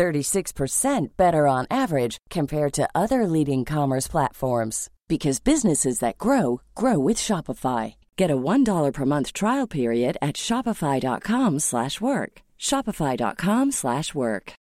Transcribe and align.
36% 0.00 1.08
better 1.18 1.46
on 1.46 1.66
average 1.70 2.16
compared 2.30 2.72
to 2.72 2.88
other 2.94 3.26
leading 3.26 3.66
commerce 3.66 4.08
platforms 4.08 4.88
because 5.08 5.40
businesses 5.40 5.98
that 5.98 6.16
grow 6.16 6.62
grow 6.74 6.98
with 6.98 7.18
Shopify. 7.18 7.96
Get 8.16 8.30
a 8.30 8.36
$1 8.36 8.94
per 8.94 9.04
month 9.04 9.34
trial 9.34 9.66
period 9.66 10.16
at 10.22 10.36
shopify.com/work. 10.36 12.42
shopify.com/work. 12.58 14.52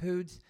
Poods, 0.00 0.40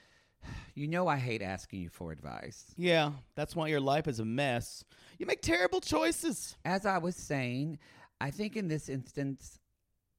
you 0.74 0.86
know 0.86 1.08
I 1.08 1.16
hate 1.16 1.42
asking 1.42 1.80
you 1.80 1.88
for 1.88 2.12
advice. 2.12 2.74
Yeah, 2.76 3.12
that's 3.34 3.56
why 3.56 3.66
your 3.68 3.80
life 3.80 4.06
is 4.06 4.20
a 4.20 4.24
mess. 4.24 4.84
You 5.18 5.26
make 5.26 5.42
terrible 5.42 5.80
choices. 5.80 6.56
As 6.64 6.86
I 6.86 6.98
was 6.98 7.16
saying, 7.16 7.80
I 8.20 8.30
think 8.30 8.56
in 8.56 8.68
this 8.68 8.88
instance, 8.88 9.58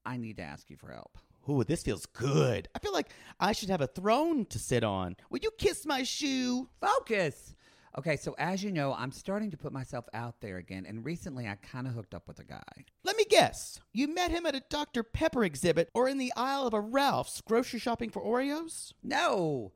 I 0.05 0.17
need 0.17 0.35
to 0.37 0.43
ask 0.43 0.69
you 0.69 0.75
for 0.75 0.91
help. 0.91 1.17
Ooh, 1.47 1.63
this 1.63 1.83
feels 1.83 2.05
good. 2.05 2.67
I 2.75 2.79
feel 2.79 2.93
like 2.93 3.09
I 3.39 3.51
should 3.51 3.69
have 3.69 3.81
a 3.81 3.87
throne 3.87 4.45
to 4.45 4.59
sit 4.59 4.83
on. 4.83 5.15
Will 5.29 5.39
you 5.41 5.51
kiss 5.57 5.85
my 5.85 6.03
shoe? 6.03 6.69
Focus! 6.81 7.55
Okay, 7.97 8.17
so 8.17 8.35
as 8.37 8.63
you 8.63 8.71
know, 8.71 8.93
I'm 8.93 9.11
starting 9.11 9.49
to 9.51 9.57
put 9.57 9.73
myself 9.73 10.05
out 10.13 10.41
there 10.41 10.57
again, 10.57 10.85
and 10.87 11.03
recently 11.03 11.47
I 11.47 11.55
kind 11.55 11.87
of 11.87 11.93
hooked 11.93 12.13
up 12.13 12.27
with 12.27 12.39
a 12.39 12.43
guy. 12.43 12.61
Let 13.03 13.17
me 13.17 13.25
guess. 13.29 13.79
You 13.93 14.13
met 14.13 14.31
him 14.31 14.45
at 14.45 14.55
a 14.55 14.61
Dr. 14.69 15.01
Pepper 15.01 15.43
exhibit 15.43 15.89
or 15.93 16.07
in 16.07 16.19
the 16.19 16.31
aisle 16.37 16.67
of 16.67 16.73
a 16.73 16.81
Ralph's 16.81 17.41
grocery 17.41 17.79
shopping 17.79 18.11
for 18.11 18.21
Oreos? 18.21 18.93
No! 19.01 19.71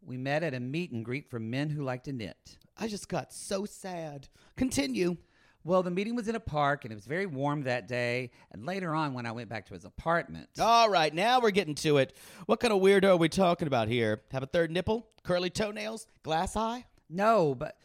We 0.00 0.16
met 0.16 0.42
at 0.42 0.54
a 0.54 0.60
meet 0.60 0.92
and 0.92 1.04
greet 1.04 1.28
for 1.28 1.38
men 1.38 1.70
who 1.70 1.82
like 1.82 2.04
to 2.04 2.12
knit. 2.12 2.56
I 2.76 2.88
just 2.88 3.08
got 3.08 3.32
so 3.32 3.64
sad. 3.64 4.28
Continue. 4.56 5.16
Well, 5.68 5.82
the 5.82 5.90
meeting 5.90 6.14
was 6.14 6.28
in 6.28 6.34
a 6.34 6.40
park 6.40 6.86
and 6.86 6.92
it 6.92 6.94
was 6.94 7.04
very 7.04 7.26
warm 7.26 7.64
that 7.64 7.88
day. 7.88 8.30
And 8.52 8.64
later 8.64 8.94
on, 8.94 9.12
when 9.12 9.26
I 9.26 9.32
went 9.32 9.50
back 9.50 9.66
to 9.66 9.74
his 9.74 9.84
apartment, 9.84 10.48
All 10.58 10.88
right, 10.88 11.12
now 11.12 11.40
we're 11.40 11.50
getting 11.50 11.74
to 11.74 11.98
it. 11.98 12.16
What 12.46 12.58
kind 12.58 12.72
of 12.72 12.80
weirdo 12.80 13.04
are 13.10 13.16
we 13.18 13.28
talking 13.28 13.68
about 13.68 13.86
here? 13.86 14.22
Have 14.30 14.42
a 14.42 14.46
third 14.46 14.70
nipple? 14.70 15.06
Curly 15.24 15.50
toenails? 15.50 16.06
Glass 16.22 16.56
eye? 16.56 16.86
no, 17.10 17.54
but 17.54 17.76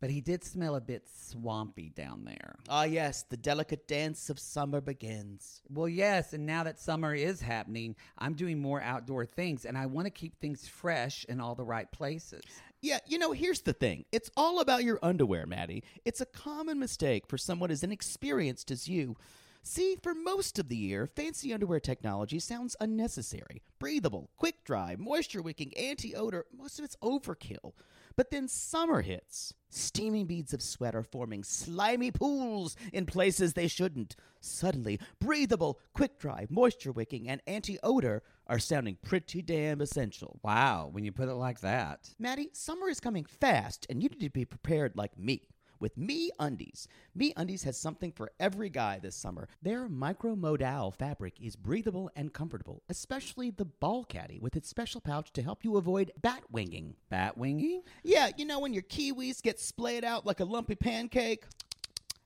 but 0.00 0.10
he 0.10 0.20
did 0.20 0.44
smell 0.44 0.76
a 0.76 0.80
bit 0.80 1.06
swampy 1.08 1.88
down 1.88 2.24
there. 2.24 2.56
Ah, 2.68 2.84
yes, 2.84 3.22
the 3.22 3.36
delicate 3.36 3.88
dance 3.88 4.28
of 4.28 4.38
summer 4.38 4.80
begins. 4.80 5.62
Well, 5.70 5.88
yes, 5.88 6.34
and 6.34 6.44
now 6.44 6.64
that 6.64 6.78
summer 6.78 7.14
is 7.14 7.40
happening, 7.40 7.96
I'm 8.18 8.34
doing 8.34 8.60
more 8.60 8.80
outdoor 8.82 9.24
things, 9.24 9.64
and 9.64 9.76
I 9.76 9.86
want 9.86 10.06
to 10.06 10.10
keep 10.10 10.38
things 10.38 10.68
fresh 10.68 11.24
in 11.30 11.40
all 11.40 11.54
the 11.54 11.64
right 11.64 11.90
places. 11.90 12.42
Yeah, 12.82 12.98
you 13.06 13.18
know, 13.18 13.32
here's 13.32 13.62
the 13.62 13.72
thing. 13.72 14.04
It's 14.12 14.30
all 14.36 14.60
about 14.60 14.84
your 14.84 14.98
underwear, 15.02 15.46
Mattie. 15.46 15.82
It's 16.04 16.20
a 16.20 16.26
common 16.26 16.78
mistake 16.78 17.26
for 17.26 17.38
someone 17.38 17.70
as 17.70 17.82
inexperienced 17.82 18.70
as 18.70 18.86
you. 18.86 19.16
See, 19.62 19.96
for 20.00 20.14
most 20.14 20.58
of 20.58 20.68
the 20.68 20.76
year, 20.76 21.06
fancy 21.06 21.52
underwear 21.52 21.80
technology 21.80 22.38
sounds 22.38 22.76
unnecessary. 22.80 23.62
Breathable, 23.80 24.30
quick 24.36 24.62
dry, 24.64 24.94
moisture 24.96 25.42
wicking, 25.42 25.76
anti 25.76 26.14
odor, 26.14 26.46
most 26.56 26.78
of 26.78 26.84
it's 26.84 26.96
overkill. 27.02 27.72
But 28.16 28.30
then 28.30 28.48
summer 28.48 29.02
hits. 29.02 29.52
Steaming 29.68 30.24
beads 30.24 30.54
of 30.54 30.62
sweat 30.62 30.94
are 30.94 31.02
forming 31.02 31.44
slimy 31.44 32.10
pools 32.10 32.74
in 32.90 33.04
places 33.04 33.52
they 33.52 33.68
shouldn't. 33.68 34.16
Suddenly, 34.40 34.98
breathable, 35.20 35.78
quick 35.92 36.18
dry, 36.18 36.46
moisture 36.48 36.92
wicking, 36.92 37.28
and 37.28 37.42
anti 37.46 37.78
odor 37.82 38.22
are 38.46 38.58
sounding 38.58 38.96
pretty 39.02 39.42
damn 39.42 39.82
essential. 39.82 40.40
Wow, 40.42 40.88
when 40.90 41.04
you 41.04 41.12
put 41.12 41.28
it 41.28 41.34
like 41.34 41.60
that. 41.60 42.14
Mattie, 42.18 42.48
summer 42.54 42.88
is 42.88 43.00
coming 43.00 43.24
fast, 43.24 43.86
and 43.90 44.02
you 44.02 44.08
need 44.08 44.20
to 44.20 44.30
be 44.30 44.46
prepared 44.46 44.96
like 44.96 45.18
me. 45.18 45.48
With 45.80 45.96
Me 45.96 46.30
Undies. 46.38 46.88
Me 47.14 47.32
Undies 47.36 47.64
has 47.64 47.76
something 47.76 48.12
for 48.12 48.32
every 48.38 48.68
guy 48.68 48.98
this 48.98 49.16
summer. 49.16 49.48
Their 49.62 49.88
micro 49.88 50.26
micromodal 50.36 50.94
fabric 50.94 51.34
is 51.40 51.56
breathable 51.56 52.10
and 52.16 52.32
comfortable, 52.32 52.82
especially 52.88 53.50
the 53.50 53.64
ball 53.64 54.04
caddy 54.04 54.38
with 54.38 54.56
its 54.56 54.68
special 54.68 55.00
pouch 55.00 55.32
to 55.32 55.42
help 55.42 55.64
you 55.64 55.76
avoid 55.76 56.12
bat 56.20 56.42
winging. 56.50 56.94
Bat 57.10 57.38
winging? 57.38 57.82
Yeah, 58.02 58.30
you 58.36 58.44
know 58.44 58.60
when 58.60 58.72
your 58.72 58.82
kiwis 58.82 59.42
get 59.42 59.60
splayed 59.60 60.04
out 60.04 60.26
like 60.26 60.40
a 60.40 60.44
lumpy 60.44 60.74
pancake? 60.74 61.44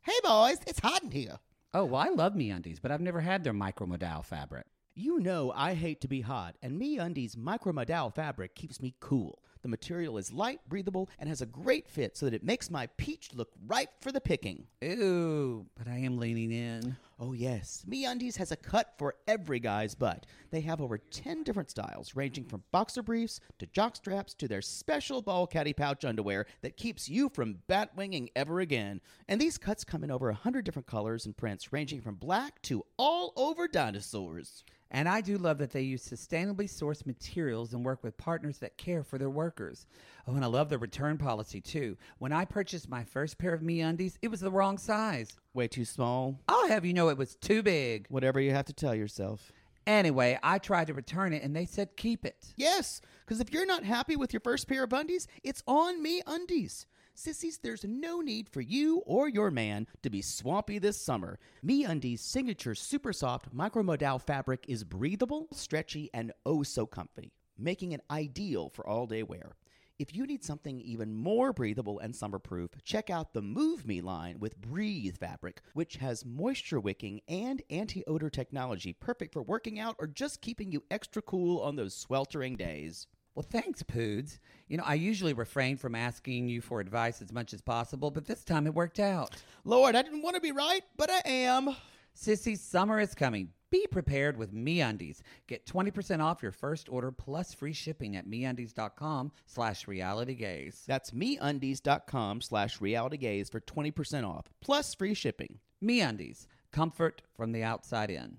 Hey 0.02 0.18
boys, 0.22 0.58
it's 0.66 0.80
hot 0.80 1.02
in 1.02 1.10
here. 1.10 1.38
Oh, 1.72 1.84
well, 1.84 2.00
I 2.00 2.08
love 2.08 2.34
Me 2.34 2.50
Undies, 2.50 2.80
but 2.80 2.90
I've 2.90 3.00
never 3.00 3.20
had 3.20 3.44
their 3.44 3.52
micro 3.52 3.86
micromodal 3.86 4.24
fabric. 4.24 4.66
You 4.94 5.20
know 5.20 5.52
I 5.54 5.74
hate 5.74 6.00
to 6.00 6.08
be 6.08 6.22
hot, 6.22 6.56
and 6.62 6.78
Me 6.78 6.98
Undies 6.98 7.36
micro 7.36 7.72
micromodal 7.72 8.14
fabric 8.14 8.54
keeps 8.54 8.80
me 8.80 8.94
cool. 9.00 9.42
The 9.62 9.68
material 9.68 10.16
is 10.16 10.32
light, 10.32 10.60
breathable, 10.68 11.10
and 11.18 11.28
has 11.28 11.42
a 11.42 11.46
great 11.46 11.88
fit 11.88 12.16
so 12.16 12.26
that 12.26 12.34
it 12.34 12.42
makes 12.42 12.70
my 12.70 12.86
peach 12.96 13.30
look 13.34 13.50
ripe 13.66 13.90
for 14.00 14.10
the 14.10 14.20
picking. 14.20 14.66
Ooh, 14.82 15.66
but 15.76 15.86
I 15.86 15.98
am 15.98 16.18
leaning 16.18 16.50
in. 16.50 16.96
Oh, 17.18 17.34
yes. 17.34 17.84
MeUndies 17.86 18.36
has 18.36 18.50
a 18.50 18.56
cut 18.56 18.94
for 18.96 19.16
every 19.28 19.60
guy's 19.60 19.94
butt. 19.94 20.24
They 20.50 20.62
have 20.62 20.80
over 20.80 20.96
10 20.96 21.42
different 21.42 21.70
styles, 21.70 22.16
ranging 22.16 22.46
from 22.46 22.62
boxer 22.72 23.02
briefs 23.02 23.40
to 23.58 23.66
jock 23.66 23.96
straps 23.96 24.32
to 24.34 24.48
their 24.48 24.62
special 24.62 25.20
ball 25.20 25.46
caddy 25.46 25.74
pouch 25.74 26.06
underwear 26.06 26.46
that 26.62 26.78
keeps 26.78 27.10
you 27.10 27.28
from 27.28 27.58
bat 27.66 27.90
winging 27.94 28.30
ever 28.34 28.60
again. 28.60 29.02
And 29.28 29.38
these 29.38 29.58
cuts 29.58 29.84
come 29.84 30.02
in 30.02 30.10
over 30.10 30.28
100 30.28 30.64
different 30.64 30.86
colors 30.86 31.26
and 31.26 31.36
prints, 31.36 31.70
ranging 31.70 32.00
from 32.00 32.14
black 32.14 32.62
to 32.62 32.82
all 32.96 33.34
over 33.36 33.68
dinosaurs. 33.68 34.64
And 34.90 35.08
I 35.08 35.20
do 35.20 35.38
love 35.38 35.58
that 35.58 35.70
they 35.70 35.82
use 35.82 36.02
sustainably 36.04 36.68
sourced 36.68 37.06
materials 37.06 37.72
and 37.72 37.84
work 37.84 38.02
with 38.02 38.16
partners 38.16 38.58
that 38.58 38.76
care 38.76 39.04
for 39.04 39.18
their 39.18 39.30
workers. 39.30 39.86
Oh, 40.26 40.34
and 40.34 40.44
I 40.44 40.48
love 40.48 40.68
the 40.68 40.78
return 40.78 41.16
policy 41.16 41.60
too. 41.60 41.96
When 42.18 42.32
I 42.32 42.44
purchased 42.44 42.88
my 42.88 43.04
first 43.04 43.38
pair 43.38 43.54
of 43.54 43.62
me 43.62 43.80
undies, 43.80 44.18
it 44.20 44.28
was 44.28 44.40
the 44.40 44.50
wrong 44.50 44.78
size. 44.78 45.38
Way 45.54 45.68
too 45.68 45.84
small. 45.84 46.40
I'll 46.48 46.68
have 46.68 46.84
you 46.84 46.92
know 46.92 47.08
it 47.08 47.18
was 47.18 47.36
too 47.36 47.62
big. 47.62 48.06
Whatever 48.08 48.40
you 48.40 48.50
have 48.50 48.66
to 48.66 48.72
tell 48.72 48.94
yourself. 48.94 49.52
Anyway, 49.86 50.38
I 50.42 50.58
tried 50.58 50.88
to 50.88 50.94
return 50.94 51.32
it 51.32 51.42
and 51.42 51.54
they 51.54 51.66
said 51.66 51.96
keep 51.96 52.24
it. 52.24 52.52
Yes, 52.56 53.00
because 53.24 53.40
if 53.40 53.52
you're 53.52 53.66
not 53.66 53.84
happy 53.84 54.16
with 54.16 54.32
your 54.32 54.40
first 54.40 54.68
pair 54.68 54.84
of 54.84 54.92
undies, 54.92 55.26
it's 55.42 55.62
on 55.66 56.02
Me 56.02 56.20
Undies. 56.26 56.86
Sissies, 57.20 57.58
there's 57.58 57.84
no 57.84 58.22
need 58.22 58.48
for 58.48 58.62
you 58.62 59.02
or 59.04 59.28
your 59.28 59.50
man 59.50 59.86
to 60.02 60.08
be 60.08 60.22
swampy 60.22 60.78
this 60.78 60.96
summer. 60.96 61.38
Me 61.62 61.84
Undies' 61.84 62.22
signature 62.22 62.74
super 62.74 63.12
soft 63.12 63.54
micromodal 63.54 64.22
fabric 64.22 64.64
is 64.68 64.84
breathable, 64.84 65.46
stretchy, 65.52 66.08
and 66.14 66.32
oh 66.46 66.62
so 66.62 66.86
comfy, 66.86 67.34
making 67.58 67.92
it 67.92 68.00
ideal 68.10 68.70
for 68.70 68.88
all 68.88 69.06
day 69.06 69.22
wear. 69.22 69.52
If 69.98 70.16
you 70.16 70.26
need 70.26 70.42
something 70.42 70.80
even 70.80 71.12
more 71.12 71.52
breathable 71.52 71.98
and 71.98 72.16
summer 72.16 72.38
proof, 72.38 72.70
check 72.84 73.10
out 73.10 73.34
the 73.34 73.42
Move 73.42 73.86
Me 73.86 74.00
line 74.00 74.40
with 74.40 74.58
Breathe 74.58 75.18
fabric, 75.18 75.60
which 75.74 75.96
has 75.96 76.24
moisture 76.24 76.80
wicking 76.80 77.20
and 77.28 77.60
anti 77.68 78.02
odor 78.06 78.30
technology, 78.30 78.94
perfect 78.94 79.34
for 79.34 79.42
working 79.42 79.78
out 79.78 79.94
or 79.98 80.06
just 80.06 80.40
keeping 80.40 80.72
you 80.72 80.82
extra 80.90 81.20
cool 81.20 81.60
on 81.60 81.76
those 81.76 81.94
sweltering 81.94 82.56
days. 82.56 83.08
Well, 83.34 83.46
thanks, 83.48 83.82
Poods. 83.82 84.38
You 84.68 84.76
know, 84.76 84.84
I 84.84 84.94
usually 84.94 85.32
refrain 85.32 85.76
from 85.76 85.94
asking 85.94 86.48
you 86.48 86.60
for 86.60 86.80
advice 86.80 87.22
as 87.22 87.32
much 87.32 87.54
as 87.54 87.60
possible, 87.60 88.10
but 88.10 88.26
this 88.26 88.44
time 88.44 88.66
it 88.66 88.74
worked 88.74 89.00
out. 89.00 89.36
Lord, 89.64 89.94
I 89.94 90.02
didn't 90.02 90.22
want 90.22 90.34
to 90.34 90.40
be 90.40 90.52
right, 90.52 90.82
but 90.96 91.10
I 91.10 91.22
am. 91.24 91.74
Sissy, 92.16 92.58
summer 92.58 93.00
is 93.00 93.14
coming. 93.14 93.50
Be 93.70 93.86
prepared 93.86 94.36
with 94.36 94.52
MeUndies. 94.52 95.20
Get 95.46 95.64
20% 95.64 96.20
off 96.20 96.42
your 96.42 96.50
first 96.50 96.88
order 96.88 97.12
plus 97.12 97.54
free 97.54 97.72
shipping 97.72 98.16
at 98.16 98.26
MeUndies.com 98.26 99.30
slash 99.46 99.86
realitygays. 99.86 100.84
That's 100.86 101.12
meundies.com 101.12 102.40
slash 102.40 102.78
realitygays 102.78 103.50
for 103.50 103.60
20% 103.60 104.28
off, 104.28 104.46
plus 104.60 104.94
free 104.94 105.14
shipping. 105.14 105.60
MeUndies. 105.82 106.46
Comfort 106.72 107.22
from 107.36 107.52
the 107.52 107.62
outside 107.62 108.10
in. 108.10 108.38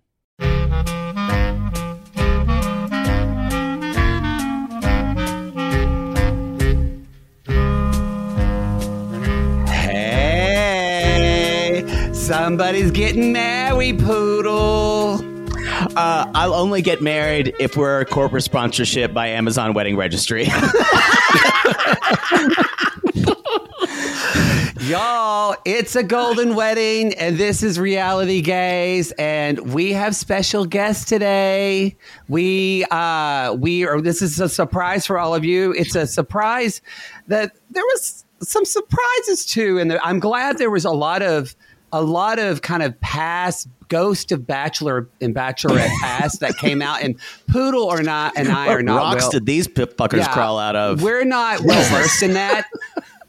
Somebody's 12.22 12.92
getting 12.92 13.34
married, 13.34 13.98
Poodle. 13.98 15.16
Uh, 15.98 16.32
I'll 16.36 16.54
only 16.54 16.84
get 16.84 17.02
married 17.02 17.56
if 17.60 17.76
we're 17.76 18.02
a 18.02 18.06
corporate 18.06 18.44
sponsorship 18.44 19.12
by 19.12 19.30
Amazon 19.30 19.74
Wedding 19.74 19.98
Registry. 19.98 20.46
Y'all, 24.82 25.56
it's 25.66 25.96
a 25.96 26.04
golden 26.04 26.54
wedding, 26.54 27.16
and 27.16 27.40
this 27.40 27.64
is 27.64 27.80
Reality 27.80 28.42
Gays, 28.42 29.12
and 29.14 29.74
we 29.74 29.92
have 29.94 30.16
special 30.16 30.66
guests 30.66 31.06
today. 31.06 31.98
We 32.30 32.86
uh 32.92 33.56
we 33.58 33.84
are 33.84 34.00
this 34.00 34.22
is 34.22 34.40
a 34.40 34.48
surprise 34.48 35.08
for 35.08 35.18
all 35.18 35.34
of 35.34 35.44
you. 35.44 35.72
It's 35.72 35.96
a 35.96 36.06
surprise 36.06 36.82
that 37.28 37.54
there 37.72 37.84
was 37.86 38.26
some 38.42 38.66
surprises 38.66 39.48
too, 39.48 39.80
and 39.80 39.94
I'm 40.04 40.20
glad 40.20 40.60
there 40.60 40.70
was 40.70 40.86
a 40.86 40.92
lot 40.92 41.24
of 41.24 41.56
a 41.94 42.02
lot 42.02 42.40
of 42.40 42.62
kind 42.62 42.84
of 42.84 43.00
past 43.02 43.68
ghost 43.88 44.32
of 44.32 44.48
bachelor 44.48 45.10
and 45.20 45.36
bachelorette 45.36 45.90
past 46.02 46.40
that 46.40 46.56
came 46.58 46.82
out 46.82 47.02
and 47.02 47.18
poodle 47.50 47.84
or 47.84 48.02
not 48.02 48.32
and 48.38 48.48
i 48.48 48.68
What 48.68 48.78
are 48.78 48.82
not 48.84 48.96
rocks 48.96 49.24
well, 49.24 49.32
did 49.32 49.46
these 49.46 49.68
p- 49.68 49.84
fuckers 49.86 50.20
Yeah. 50.20 50.34
crawl 50.34 50.58
out 50.60 50.76
of? 50.78 51.02
we're 51.04 51.26
not 51.26 51.62
well 51.62 51.84
versed 51.92 52.24
in 52.24 52.34
that. 52.34 52.68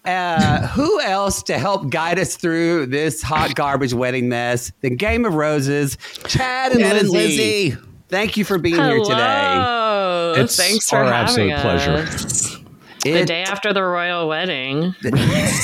Uh, 0.05 0.67
who 0.67 1.01
else 1.01 1.45
to 1.45 1.57
help 1.57 1.89
guide 1.89 2.19
us 2.19 2.35
through 2.35 2.87
this 2.87 3.23
hot 3.23 3.55
garbage 3.55 3.95
wedding 3.95 4.29
mess? 4.29 4.73
The 4.81 4.91
Game 4.91 5.25
of 5.25 5.35
Roses, 5.35 5.97
Chad 6.27 6.73
and, 6.73 6.81
Chad 6.81 6.97
and 6.97 7.09
Lizzie. 7.09 7.71
Lizzie. 7.71 7.77
Thank 8.09 8.37
you 8.37 8.45
for 8.45 8.59
being 8.59 8.75
here 8.75 8.99
today. 8.99 9.15
Hello. 9.15 10.35
It's 10.39 10.57
Thanks 10.57 10.91
for 10.91 10.97
our 10.97 11.05
having 11.05 11.53
absolute 11.53 12.05
pleasure. 12.05 12.62
Us. 13.07 13.21
The 13.21 13.25
day 13.25 13.43
after 13.43 13.73
the 13.73 13.83
royal 13.83 14.29
wedding, 14.29 14.95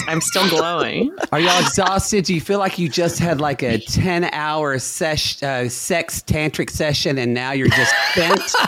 I'm 0.09 0.21
still 0.21 0.49
glowing. 0.49 1.15
are 1.33 1.41
y'all 1.41 1.61
exhausted? 1.61 2.25
Do 2.25 2.35
you 2.35 2.41
feel 2.41 2.59
like 2.59 2.79
you 2.79 2.89
just 2.89 3.19
had 3.19 3.41
like 3.41 3.63
a 3.63 3.79
10 3.79 4.25
hour 4.33 4.79
sesh, 4.79 5.43
uh, 5.43 5.69
sex 5.69 6.23
tantric 6.27 6.71
session 6.71 7.19
and 7.19 7.35
now 7.35 7.53
you're 7.53 7.69
just 7.69 7.95
bent? 8.17 8.41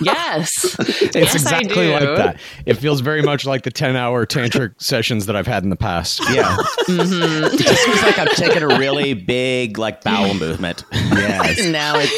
Yes. 0.00 0.74
It's 1.04 1.14
yes, 1.14 1.34
exactly 1.34 1.94
I 1.94 2.00
do. 2.00 2.06
like 2.06 2.16
that. 2.16 2.40
It 2.66 2.74
feels 2.74 3.00
very 3.00 3.22
much 3.22 3.46
like 3.46 3.62
the 3.62 3.70
10 3.70 3.94
hour 3.94 4.26
tantric 4.26 4.74
sessions 4.82 5.26
that 5.26 5.36
I've 5.36 5.46
had 5.46 5.62
in 5.62 5.70
the 5.70 5.76
past. 5.76 6.20
Yeah. 6.32 6.56
Mhm. 6.88 7.52
It 7.52 7.58
just 7.62 7.84
feels 7.84 8.02
like 8.02 8.18
I've 8.18 8.34
taken 8.34 8.64
a 8.64 8.76
really 8.78 9.14
big 9.14 9.78
like 9.78 10.02
bowel 10.02 10.34
movement. 10.34 10.82
Yes. 10.92 11.64
Now 11.68 11.94
it 11.98 12.10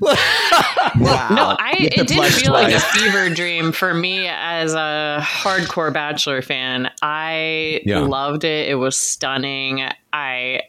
Wow. 0.00 1.28
No, 1.30 1.56
I 1.58 1.74
it 1.78 2.08
did 2.08 2.16
flushed 2.16 2.42
feel 2.42 2.52
like 2.52 2.72
a 2.74 2.80
fever 2.80 3.30
dream 3.30 3.70
for 3.72 3.94
me 3.94 4.26
as 4.36 4.74
a 4.74 5.18
hardcore 5.22 5.92
Bachelor 5.92 6.42
fan. 6.42 6.90
I 7.02 7.80
Yeah. 7.84 8.00
loved 8.00 8.44
it. 8.44 8.68
It 8.68 8.74
was 8.76 8.96
stunning. 8.96 9.86
I 10.12 10.60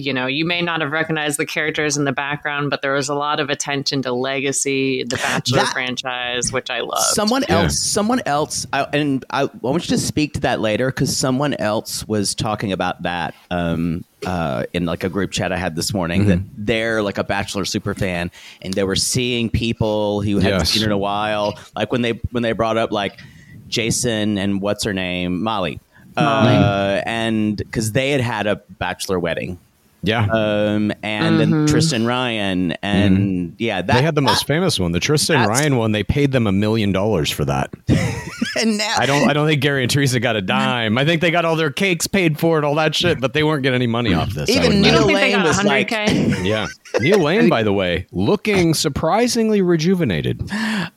you 0.00 0.12
know, 0.12 0.26
you 0.26 0.44
may 0.44 0.62
not 0.62 0.80
have 0.80 0.90
recognized 0.92 1.38
the 1.38 1.46
characters 1.46 1.96
in 1.96 2.04
the 2.04 2.12
background, 2.12 2.70
but 2.70 2.82
there 2.82 2.92
was 2.94 3.08
a 3.08 3.14
lot 3.14 3.40
of 3.40 3.50
attention 3.50 4.02
to 4.02 4.12
legacy, 4.12 5.04
the 5.04 5.16
Bachelor 5.16 5.58
That- 5.60 5.72
franchise, 5.72 6.52
which 6.52 6.70
I 6.70 6.80
love. 6.80 7.02
Someone 7.02 7.44
Yeah. 7.48 7.62
else, 7.62 7.78
someone 7.78 8.20
else, 8.26 8.66
I, 8.72 8.82
and 8.92 9.24
I, 9.30 9.42
I 9.44 9.48
want 9.60 9.88
you 9.90 9.96
to 9.96 10.02
speak 10.02 10.34
to 10.34 10.40
that 10.40 10.60
later 10.60 10.86
because 10.88 11.16
someone 11.16 11.54
else 11.54 12.06
was 12.08 12.34
talking 12.34 12.72
about 12.72 13.02
that 13.02 13.34
um, 13.50 14.04
uh, 14.24 14.64
in 14.72 14.86
like 14.86 15.04
a 15.04 15.08
group 15.08 15.30
chat 15.30 15.52
I 15.52 15.56
had 15.56 15.76
this 15.76 15.92
morning. 15.94 16.26
That 16.26 16.40
they're 16.56 17.02
like 17.02 17.18
a 17.18 17.24
Bachelor 17.24 17.64
super 17.64 17.94
fan, 17.94 18.30
and 18.62 18.74
they 18.74 18.84
were 18.84 18.96
seeing 18.96 19.50
people 19.50 20.20
who 20.22 20.38
hadn't 20.38 20.58
Yes. 20.60 20.70
seen 20.70 20.84
in 20.84 20.92
a 20.92 20.98
while. 20.98 21.58
Like 21.74 21.92
when 21.92 22.02
they 22.02 22.12
when 22.32 22.42
they 22.42 22.52
brought 22.52 22.76
up 22.76 22.92
like 22.92 23.20
Jason 23.68 24.38
and 24.38 24.60
what's 24.60 24.84
her 24.84 24.92
name, 24.94 25.42
Molly, 25.42 25.80
Molly. 26.16 26.54
Uh, 26.56 27.02
and 27.04 27.56
because 27.56 27.92
they 27.92 28.10
had 28.10 28.20
had 28.20 28.46
a 28.46 28.56
Bachelor 28.78 29.18
wedding. 29.18 29.58
Yeah. 30.06 30.26
Um, 30.30 30.92
and 31.02 31.38
then 31.40 31.50
Mhm. 31.50 31.68
Tristan 31.68 32.06
Ryan, 32.06 32.72
and 32.82 33.54
yeah, 33.58 33.82
that 33.82 33.94
they 33.96 34.02
had 34.02 34.14
the 34.14 34.22
most 34.22 34.46
famous 34.46 34.78
one, 34.80 34.92
the 34.92 35.00
Tristan 35.00 35.46
Ryan 35.48 35.76
one. 35.76 35.92
They 35.92 36.02
paid 36.04 36.32
them 36.32 36.46
a 36.46 36.52
million 36.52 36.92
dollars 36.92 37.30
for 37.30 37.44
that. 37.44 37.70
and 38.60 38.78
now 38.78 38.94
I 38.98 39.06
don't. 39.06 39.28
I 39.28 39.32
don't 39.32 39.46
think 39.46 39.60
Gary 39.60 39.82
and 39.82 39.90
Theresa 39.90 40.20
got 40.20 40.36
a 40.36 40.42
dime. 40.42 40.96
I 40.98 41.04
think 41.04 41.20
they 41.20 41.30
got 41.30 41.44
all 41.44 41.56
their 41.56 41.70
cakes 41.70 42.06
paid 42.06 42.38
for 42.38 42.56
and 42.56 42.64
all 42.64 42.74
that 42.76 42.94
shit, 42.94 43.20
but 43.20 43.32
they 43.32 43.42
weren't 43.42 43.62
getting 43.62 43.74
any 43.76 43.86
money 43.86 44.14
off 44.14 44.30
this. 44.30 44.48
Even 44.48 44.62
would 44.68 44.74
you 44.76 44.82
bet. 44.82 44.90
Neil 44.92 44.98
don't 45.00 45.06
think 45.08 45.18
they 45.20 45.34
Lane 45.36 45.44
was 45.44 45.64
like- 45.64 45.90
100K? 45.90 46.44
yeah. 46.46 46.66
Neil 47.00 47.18
Lane, 47.18 47.48
by 47.48 47.62
the 47.62 47.72
way, 47.72 48.06
looking 48.12 48.72
surprisingly 48.74 49.60
rejuvenated. 49.60 50.48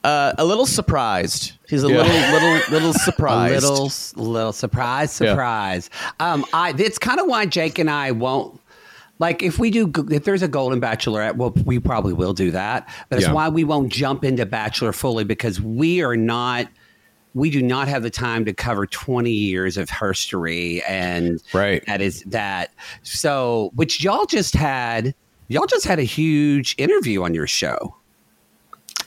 uh, 0.04 0.32
a 0.38 0.44
little 0.44 0.66
surprised. 0.66 1.52
He's 1.68 1.84
a 1.84 1.88
Yeah. 1.88 1.98
little, 2.02 2.12
little, 2.32 2.72
little 2.72 2.90
A 2.94 2.94
surprised. 2.94 3.62
little, 3.64 3.90
little 4.16 4.52
surprise, 4.52 5.20
Yeah. 5.20 5.30
surprise. 5.30 5.90
Um, 6.20 6.44
I 6.52 6.74
it's 6.78 6.98
kind 6.98 7.20
of 7.20 7.26
why 7.26 7.46
Jake 7.46 7.78
and 7.78 7.90
I 7.90 8.10
won't 8.12 8.59
like 9.20 9.42
if 9.42 9.58
we 9.58 9.70
do 9.70 9.92
if 10.10 10.24
there's 10.24 10.42
a 10.42 10.48
Golden 10.48 10.80
Bachelorette, 10.80 11.36
well, 11.36 11.50
we 11.64 11.78
probably 11.78 12.12
will 12.12 12.32
do 12.32 12.50
that. 12.50 12.88
But 13.08 13.18
it's 13.18 13.28
Yeah. 13.28 13.34
why 13.34 13.48
we 13.48 13.62
won't 13.62 13.92
jump 13.92 14.24
into 14.24 14.44
Bachelor 14.46 14.92
fully 14.92 15.22
because 15.22 15.60
we 15.60 16.02
are 16.02 16.16
not. 16.16 16.66
We 17.32 17.48
do 17.50 17.62
not 17.62 17.86
have 17.86 18.02
the 18.02 18.10
time 18.10 18.44
to 18.46 18.52
cover 18.52 18.86
20 18.86 19.30
years 19.30 19.76
of 19.76 19.88
history, 19.88 20.82
and 20.88 21.40
Right. 21.52 21.84
that 21.86 22.00
is 22.00 22.24
that. 22.26 22.70
So, 23.04 23.70
which 23.76 24.02
y'all 24.02 24.26
just 24.26 24.54
had, 24.54 25.14
y'all 25.46 25.66
just 25.66 25.84
had 25.86 26.00
a 26.00 26.04
huge 26.04 26.74
interview 26.76 27.22
on 27.22 27.32
your 27.32 27.46
show. 27.46 27.94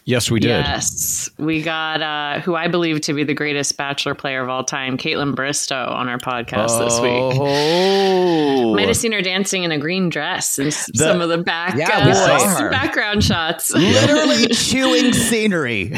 Yes, 0.05 0.29
we 0.29 0.41
did. 0.41 0.49
Yes, 0.49 1.29
we 1.37 1.61
got 1.61 2.01
uh, 2.01 2.41
who 2.41 2.55
I 2.55 2.67
believe 2.67 2.99
to 3.01 3.13
be 3.13 3.23
the 3.23 3.33
greatest 3.33 3.77
Bachelor 3.77 4.13
player 4.15 4.41
of 4.41 4.49
all 4.49 4.65
time, 4.65 4.97
Kaitlyn 4.97 5.33
Bristowe, 5.33 5.87
on 5.89 6.09
our 6.09 6.17
podcast 6.17 6.77
this 6.79 6.99
week. 6.99 7.11
Oh, 7.39 8.73
Might 8.75 8.87
have 8.89 8.97
seen 8.97 9.13
her 9.13 9.21
dancing 9.21 9.63
in 9.63 9.71
a 9.71 9.77
green 9.79 10.09
dress 10.09 10.59
in 10.59 10.67
s- 10.67 10.89
some 10.93 11.21
of 11.21 11.29
the 11.29 11.37
back 11.37 11.75
Yeah, 11.77 12.05
we 12.05 12.11
uh, 12.11 12.37
saw 12.39 12.47
her. 12.63 12.69
background 12.69 13.23
shots. 13.23 13.73
literally 13.73 14.47
chewing 14.47 15.13
scenery. 15.13 15.93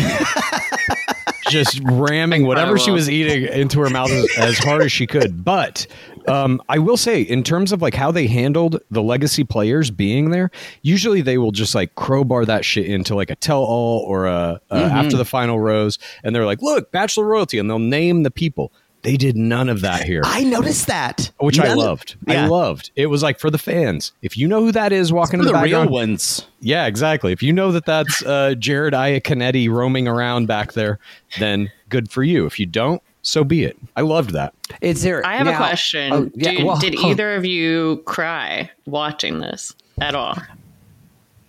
just 1.49 1.79
ramming 1.83 2.45
whatever 2.45 2.77
she 2.77 2.91
was 2.91 3.09
eating 3.09 3.45
into 3.51 3.79
her 3.79 3.89
mouth 3.89 4.11
as, 4.11 4.27
as 4.37 4.57
hard 4.59 4.83
as 4.83 4.91
she 4.91 5.07
could. 5.07 5.43
But 5.43 5.87
um, 6.27 6.61
I 6.69 6.79
will 6.79 6.97
say, 6.97 7.21
in 7.21 7.43
terms 7.43 7.71
of 7.71 7.81
like 7.81 7.93
how 7.93 8.11
they 8.11 8.27
handled 8.27 8.81
the 8.91 9.01
legacy 9.03 9.43
players 9.43 9.91
being 9.91 10.29
there, 10.31 10.51
usually 10.81 11.21
they 11.21 11.37
will 11.37 11.51
just 11.51 11.75
like 11.75 11.95
crowbar 11.95 12.45
that 12.45 12.65
shit 12.65 12.85
into 12.87 13.15
like 13.15 13.29
a 13.29 13.35
tell 13.35 13.63
all 13.63 13.99
or 14.01 14.25
a, 14.27 14.59
a 14.71 14.75
after 14.75 15.17
the 15.17 15.25
final 15.25 15.59
rose, 15.59 15.97
and 16.23 16.35
they're 16.35 16.45
like, 16.45 16.61
"Look, 16.61 16.91
Bachelor 16.91 17.25
royalty," 17.25 17.57
and 17.59 17.69
they'll 17.69 17.79
name 17.79 18.23
the 18.23 18.31
people. 18.31 18.71
They 19.01 19.17
did 19.17 19.37
none 19.37 19.69
of 19.69 19.81
that 19.81 20.03
here. 20.03 20.23
I 20.25 20.43
noticed 20.43 20.87
that, 20.87 21.31
which 21.39 21.59
I 21.59 21.65
None 21.65 21.73
of- 21.73 21.77
loved. 21.77 22.15
Yeah. 22.27 22.45
I 22.45 22.47
loved. 22.47 22.89
It 22.95 23.05
was 23.05 23.21
like 23.21 23.39
for 23.39 23.51
the 23.51 23.59
fans. 23.59 24.11
If 24.23 24.35
you 24.35 24.47
know 24.47 24.61
who 24.61 24.71
that 24.71 24.91
is 24.91 25.13
walking 25.13 25.39
in 25.41 25.45
the 25.45 25.51
the 25.51 25.59
real 25.61 25.87
ones. 25.87 26.47
yeah, 26.59 26.87
exactly. 26.87 27.31
If 27.31 27.43
you 27.43 27.53
know 27.53 27.71
that 27.71 27.85
that's 27.85 28.23
uh, 28.25 28.55
Jared 28.57 28.95
Iaconetti 28.95 29.69
roaming 29.69 30.07
around 30.07 30.47
back 30.47 30.73
there, 30.73 30.97
then 31.37 31.71
good 31.89 32.09
for 32.09 32.23
you. 32.23 32.47
If 32.47 32.59
you 32.59 32.65
don't, 32.65 32.99
so 33.25 33.43
be 33.43 33.63
it. 33.63 33.75
I 33.95 34.01
loved 34.01 34.31
that. 34.31 34.53
Is 34.81 35.01
there? 35.01 35.25
I 35.25 35.37
have 35.37 35.47
now- 35.47 35.53
a 35.53 35.57
question. 35.57 36.13
oh, 36.13 36.29
yeah, 36.35 36.51
Did, 36.51 36.63
well, 36.63 36.77
did 36.77 36.95
either 36.95 37.35
of 37.35 37.43
you 37.45 38.03
cry 38.05 38.69
watching 38.85 39.39
this 39.39 39.73
at 39.99 40.13
all? 40.15 40.37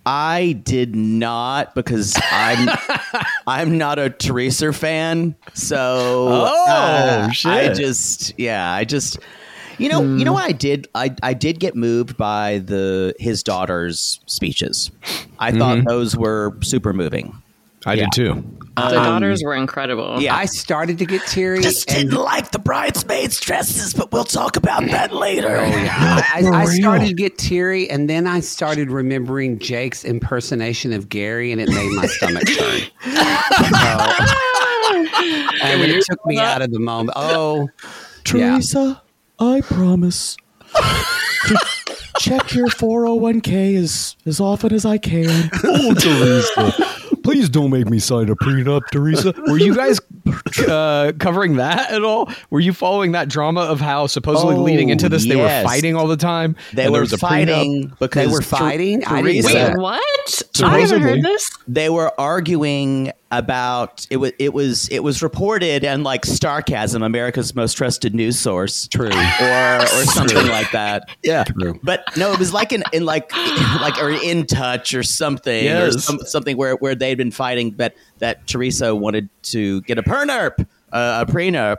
I 0.08 0.52
did 0.62 0.94
not 0.94 1.74
because 1.74 2.16
I'm 2.30 2.68
I'm 3.48 3.76
not 3.76 3.98
a 3.98 4.08
Theresa 4.10 4.72
fan. 4.72 5.34
So 5.54 6.28
Oh, 6.30 6.64
uh, 6.68 7.26
I 7.28 7.32
shit. 7.32 7.76
just 7.76 8.32
yeah, 8.38 8.70
I 8.72 8.84
just 8.84 9.18
you 9.78 9.88
know 9.88 10.02
you 10.02 10.24
know 10.24 10.32
what 10.32 10.44
I 10.44 10.52
did 10.52 10.86
I 10.94 11.14
I 11.24 11.34
did 11.34 11.58
get 11.58 11.74
moved 11.74 12.16
by 12.16 12.58
the 12.58 13.14
his 13.18 13.42
daughter's 13.42 14.20
speeches. 14.26 14.92
I 15.40 15.50
thought 15.50 15.84
those 15.84 16.16
were 16.16 16.56
super 16.62 16.92
moving. 16.92 17.42
I 17.86 17.94
Yeah. 17.94 18.04
did 18.04 18.12
too. 18.12 18.44
The 18.76 18.84
Um, 18.88 18.92
daughters 18.92 19.40
were 19.42 19.54
incredible. 19.54 20.20
yeah. 20.20 20.36
I 20.36 20.44
started 20.44 20.98
to 20.98 21.06
get 21.06 21.26
teary. 21.26 21.62
Just 21.62 21.90
and- 21.90 22.10
didn't 22.10 22.22
like 22.22 22.50
the 22.50 22.58
bridesmaids' 22.58 23.40
dresses, 23.40 23.94
but 23.94 24.12
we'll 24.12 24.24
talk 24.24 24.58
about 24.58 24.84
that 24.90 25.14
later. 25.14 25.56
Oh 25.56 25.64
yeah, 25.64 26.22
I, 26.34 26.42
I, 26.44 26.60
I 26.60 26.64
started 26.66 27.08
to 27.08 27.14
get 27.14 27.38
teary, 27.38 27.88
and 27.88 28.10
then 28.10 28.26
I 28.26 28.40
started 28.40 28.90
remembering 28.90 29.58
Jake's 29.60 30.04
impersonation 30.04 30.92
of 30.92 31.08
Gary, 31.08 31.52
and 31.52 31.60
it 31.62 31.70
made 31.70 31.90
my 31.92 32.04
stomach 32.06 32.44
turn. 32.58 32.80
and 35.62 35.82
it 35.82 36.04
took 36.08 36.24
me 36.26 36.38
out 36.38 36.62
of 36.62 36.70
the 36.70 36.78
moment. 36.80 37.12
Oh, 37.16 37.68
Theresa, 38.24 39.02
I 39.38 39.60
promise. 39.62 40.36
to 41.46 41.56
check 42.20 42.54
your 42.54 42.66
401k 42.68 43.76
as, 43.76 44.16
as 44.26 44.40
often 44.40 44.72
as 44.74 44.84
I 44.84 44.98
can. 44.98 45.50
Oh, 45.64 45.94
Theresa. 45.94 46.74
Please 47.26 47.48
don't 47.48 47.70
make 47.70 47.88
me 47.90 47.98
sign 47.98 48.28
a 48.28 48.36
prenup, 48.36 48.82
Theresa. 48.92 49.34
Were 49.48 49.58
you 49.58 49.74
guys 49.74 49.98
uh, 50.68 51.10
covering 51.18 51.56
that 51.56 51.90
at 51.90 52.04
all? 52.04 52.30
Were 52.50 52.60
you 52.60 52.72
following 52.72 53.12
that 53.12 53.28
drama 53.28 53.62
of 53.62 53.80
how 53.80 54.06
supposedly 54.06 54.54
leading 54.56 54.90
into 54.90 55.06
Oh, 55.06 55.08
this 55.08 55.26
they 55.26 55.34
were 55.34 55.48
fighting 55.64 55.96
all 55.96 56.06
the 56.06 56.16
time? 56.16 56.54
They 56.72 56.88
were 56.88 57.00
was 57.00 57.12
prenup? 57.12 57.18
fighting 57.20 57.92
because 57.98 58.26
They 58.28 58.32
were 58.32 58.40
Ter- 58.40 58.44
fighting? 58.46 59.04
I 59.04 59.22
didn't 59.22 59.42
Theresa, 59.42 59.46
Wait, 59.48 59.54
that. 59.54 59.78
what? 59.78 60.42
I 60.62 60.78
haven't 60.80 61.02
heard 61.02 61.22
this. 61.22 61.48
they 61.66 61.90
were 61.90 62.12
arguing 62.18 63.12
about 63.32 64.06
it 64.08 64.18
was 64.18 64.30
it 64.38 64.54
was 64.54 64.88
it 64.88 65.00
was 65.02 65.20
reported 65.20 65.84
and 65.84 66.04
like 66.04 66.22
Starcasm, 66.22 67.04
America's 67.04 67.56
most 67.56 67.74
trusted 67.74 68.14
news 68.14 68.38
source, 68.38 68.86
true. 68.86 69.08
or 69.10 69.76
or 69.80 70.04
something 70.04 70.46
like 70.46 70.70
that. 70.70 71.08
Yeah. 71.24 71.42
But 71.82 72.04
no, 72.16 72.32
it 72.32 72.38
was 72.38 72.54
like 72.54 72.72
in, 72.72 72.84
in 72.92 73.04
like 73.04 73.30
like 73.80 73.98
or 74.00 74.10
in 74.10 74.46
touch 74.46 74.94
or 74.94 75.02
something 75.02 75.68
or 75.68 75.90
some, 75.92 76.18
something 76.20 76.56
where 76.56 76.76
where 76.76 76.94
they'd 77.16 77.22
been 77.24 77.30
fighting, 77.30 77.70
but 77.70 77.94
that 78.18 78.46
Theresa 78.46 78.94
wanted 78.94 79.28
to 79.44 79.80
get 79.82 79.98
a 79.98 80.02
prenup, 80.02 80.60
uh, 80.92 81.24
a 81.26 81.30
prenup, 81.30 81.78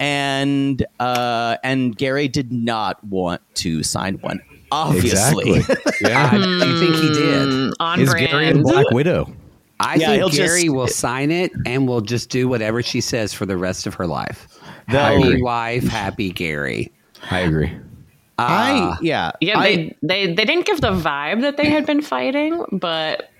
and 0.00 0.84
uh, 1.00 1.56
and 1.62 1.96
Gary 1.96 2.28
did 2.28 2.52
not 2.52 3.02
want 3.04 3.40
to 3.56 3.82
sign 3.82 4.14
one. 4.16 4.40
Obviously, 4.72 5.50
Exactly. 5.58 5.76
Yeah. 6.08 6.30
I, 6.32 6.36
you 6.36 6.78
think 6.80 6.94
he 6.96 7.08
did? 7.12 7.48
Mm, 7.48 7.72
on 7.78 8.00
Is 8.00 8.10
brand. 8.10 8.30
Gary 8.30 8.48
in 8.48 8.62
Black 8.62 8.90
Widow? 8.90 9.32
I 9.78 9.94
Yeah, 9.96 10.06
think 10.08 10.32
Gary 10.32 10.62
just- 10.62 10.74
will 10.74 10.88
sign 10.88 11.30
it 11.30 11.52
and 11.66 11.86
will 11.86 12.00
just 12.00 12.28
do 12.30 12.48
whatever 12.48 12.82
she 12.82 13.00
says 13.00 13.32
for 13.32 13.46
the 13.46 13.56
rest 13.56 13.86
of 13.86 13.94
her 13.94 14.06
life. 14.06 14.48
They'll- 14.90 15.22
Happy 15.22 15.42
wife, 15.42 15.84
happy 15.84 16.30
Gary. 16.32 16.90
I 17.30 17.40
agree. 17.40 17.72
I 18.36 18.96
yeah 19.00 19.30
Yeah, 19.40 19.60
I, 19.60 19.62
they, 19.76 19.96
they 20.02 20.34
they 20.34 20.44
didn't 20.44 20.66
give 20.66 20.80
the 20.80 20.90
vibe 20.90 21.42
that 21.42 21.56
they 21.56 21.66
had 21.70 21.86
been 21.86 22.02
fighting, 22.02 22.64
but 22.72 23.30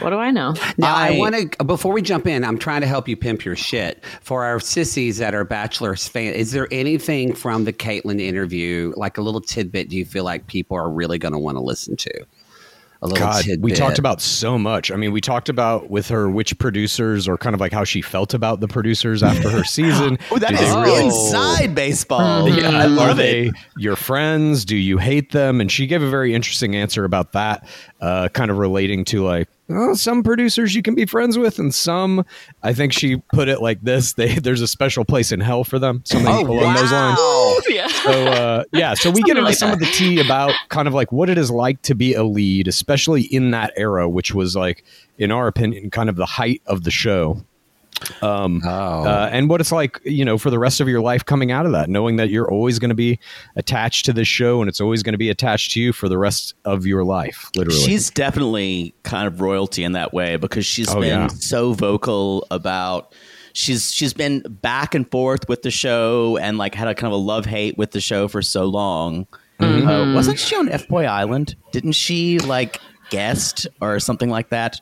what 0.00 0.10
do 0.10 0.16
I 0.16 0.30
know? 0.30 0.54
Now, 0.78 0.94
I, 0.94 1.08
I- 1.14 1.18
want 1.18 1.52
to, 1.58 1.64
before 1.64 1.92
we 1.92 2.02
jump 2.02 2.26
in, 2.26 2.44
I'm 2.44 2.58
trying 2.58 2.80
to 2.82 2.86
help 2.86 3.08
you 3.08 3.16
pimp 3.16 3.44
your 3.44 3.56
shit. 3.56 4.04
For 4.22 4.44
our 4.44 4.60
sissies 4.60 5.18
that 5.18 5.34
are 5.34 5.44
Bachelor's 5.44 6.06
fan, 6.08 6.32
is 6.34 6.52
there 6.52 6.68
anything 6.70 7.34
from 7.34 7.64
the 7.64 7.72
Kaitlyn 7.72 8.20
interview, 8.20 8.92
like 8.96 9.18
a 9.18 9.22
little 9.22 9.40
tidbit, 9.40 9.88
do 9.88 9.96
you 9.96 10.04
feel 10.04 10.24
like 10.24 10.46
people 10.46 10.76
are 10.76 10.88
really 10.90 11.18
going 11.18 11.32
to 11.32 11.38
want 11.38 11.56
to 11.56 11.62
listen 11.62 11.96
to? 11.96 12.26
A 13.02 13.06
little 13.06 13.26
God, 13.28 13.42
tidbit. 13.44 13.62
we 13.62 13.72
talked 13.72 13.98
about 13.98 14.20
so 14.20 14.58
much. 14.58 14.90
I 14.90 14.96
mean, 14.96 15.10
we 15.10 15.22
talked 15.22 15.48
about 15.48 15.88
with 15.88 16.08
her 16.08 16.28
which 16.28 16.58
producers 16.58 17.26
or 17.26 17.38
kind 17.38 17.54
of 17.54 17.60
like 17.60 17.72
how 17.72 17.82
she 17.82 18.02
felt 18.02 18.34
about 18.34 18.60
the 18.60 18.68
producers 18.68 19.22
after 19.22 19.48
her 19.48 19.64
season. 19.64 20.18
oh 20.30 20.38
that 20.38 20.50
Did 20.50 20.60
is 20.60 20.74
really- 20.74 21.06
inside 21.06 21.74
baseball. 21.74 22.42
Oh, 22.42 22.46
yeah, 22.46 22.64
mm-hmm. 22.64 22.76
I 22.76 22.84
are 22.84 22.88
love 22.88 23.16
they 23.16 23.52
your 23.78 23.96
friends? 23.96 24.66
Do 24.66 24.76
you 24.76 24.98
hate 24.98 25.32
them? 25.32 25.62
And 25.62 25.72
she 25.72 25.86
gave 25.86 26.02
a 26.02 26.10
very 26.10 26.34
interesting 26.34 26.76
answer 26.76 27.04
about 27.06 27.32
that, 27.32 27.66
uh, 28.00 28.28
kind 28.28 28.50
of 28.50 28.58
relating 28.58 29.04
to 29.06 29.22
like, 29.24 29.48
oh, 29.68 29.94
some 29.94 30.22
producers 30.22 30.74
you 30.74 30.82
can 30.82 30.94
be 30.94 31.04
friends 31.06 31.36
with, 31.38 31.58
and 31.58 31.74
some, 31.74 32.24
I 32.62 32.72
think 32.72 32.92
she 32.92 33.16
put 33.32 33.48
it 33.48 33.60
like 33.60 33.82
this: 33.82 34.12
they 34.14 34.34
there's 34.36 34.60
a 34.62 34.66
special 34.68 35.04
place 35.04 35.32
in 35.32 35.40
hell 35.40 35.64
for 35.64 35.78
them, 35.78 36.02
something 36.04 36.28
Oh, 36.28 36.46
along 36.50 36.74
those 36.74 36.92
lines. 36.92 37.18
Yeah. 37.68 37.86
So 37.88 38.10
uh, 38.10 38.64
yeah, 38.72 38.94
so 38.94 39.10
we 39.10 39.22
get 39.22 39.36
into 39.36 39.42
like 39.42 39.54
some 39.56 39.70
of 39.70 39.78
the 39.78 39.86
tea 39.86 40.18
about 40.20 40.52
kind 40.70 40.88
of 40.88 40.94
like 40.94 41.12
what 41.12 41.28
it 41.28 41.36
is 41.38 41.50
like 41.50 41.82
to 41.82 41.94
be 41.94 42.14
a 42.14 42.24
lead, 42.24 42.66
especially 42.68 43.22
in 43.22 43.50
that 43.52 43.72
era, 43.76 44.08
which 44.08 44.34
was 44.34 44.56
like, 44.56 44.84
in 45.18 45.30
our 45.30 45.46
opinion, 45.46 45.90
kind 45.90 46.08
of 46.08 46.16
the 46.16 46.26
height 46.26 46.62
of 46.66 46.84
the 46.84 46.90
show. 46.90 47.44
Um, 48.22 48.62
Oh. 48.64 48.68
uh, 49.04 49.28
and 49.32 49.48
what 49.48 49.60
it's 49.60 49.72
like, 49.72 50.00
you 50.04 50.24
know, 50.24 50.38
for 50.38 50.50
the 50.50 50.58
rest 50.58 50.80
of 50.80 50.88
your 50.88 51.00
life 51.00 51.24
coming 51.24 51.50
out 51.52 51.66
of 51.66 51.72
that, 51.72 51.88
knowing 51.88 52.16
that 52.16 52.30
you're 52.30 52.50
always 52.50 52.78
going 52.78 52.88
to 52.90 52.94
be 52.94 53.18
attached 53.56 54.04
to 54.06 54.12
this 54.12 54.28
show 54.28 54.60
and 54.60 54.68
it's 54.68 54.80
always 54.80 55.02
going 55.02 55.12
to 55.14 55.18
be 55.18 55.30
attached 55.30 55.72
to 55.72 55.80
you 55.80 55.92
for 55.92 56.08
the 56.08 56.18
rest 56.18 56.54
of 56.64 56.86
your 56.86 57.04
life, 57.04 57.50
literally. 57.56 57.80
She's 57.80 58.10
definitely 58.10 58.94
kind 59.02 59.26
of 59.26 59.40
royalty 59.40 59.84
in 59.84 59.92
that 59.92 60.12
way 60.12 60.36
because 60.36 60.64
she's 60.66 60.88
Oh, 60.90 61.00
been 61.00 61.04
yeah. 61.20 61.28
so 61.28 61.72
vocal 61.72 62.46
about 62.50 63.14
she's 63.52 63.92
she's 63.92 64.12
been 64.12 64.40
back 64.62 64.94
and 64.94 65.10
forth 65.10 65.48
with 65.48 65.62
the 65.62 65.70
show 65.70 66.36
and 66.36 66.56
like 66.56 66.74
had 66.74 66.86
a 66.88 66.94
kind 66.94 67.12
of 67.12 67.18
a 67.18 67.22
love 67.22 67.44
hate 67.46 67.76
with 67.76 67.90
the 67.90 68.00
show 68.00 68.28
for 68.28 68.42
so 68.42 68.64
long. 68.66 69.26
Mm-hmm. 69.58 69.86
Uh, 69.88 70.14
wasn't 70.14 70.38
she 70.38 70.56
on 70.56 70.68
F 70.68 70.88
Boy 70.88 71.04
Island? 71.04 71.54
Didn't 71.72 71.92
she 71.92 72.38
like 72.38 72.80
guest 73.10 73.66
or 73.80 73.98
something 74.00 74.30
like 74.30 74.48
that? 74.50 74.80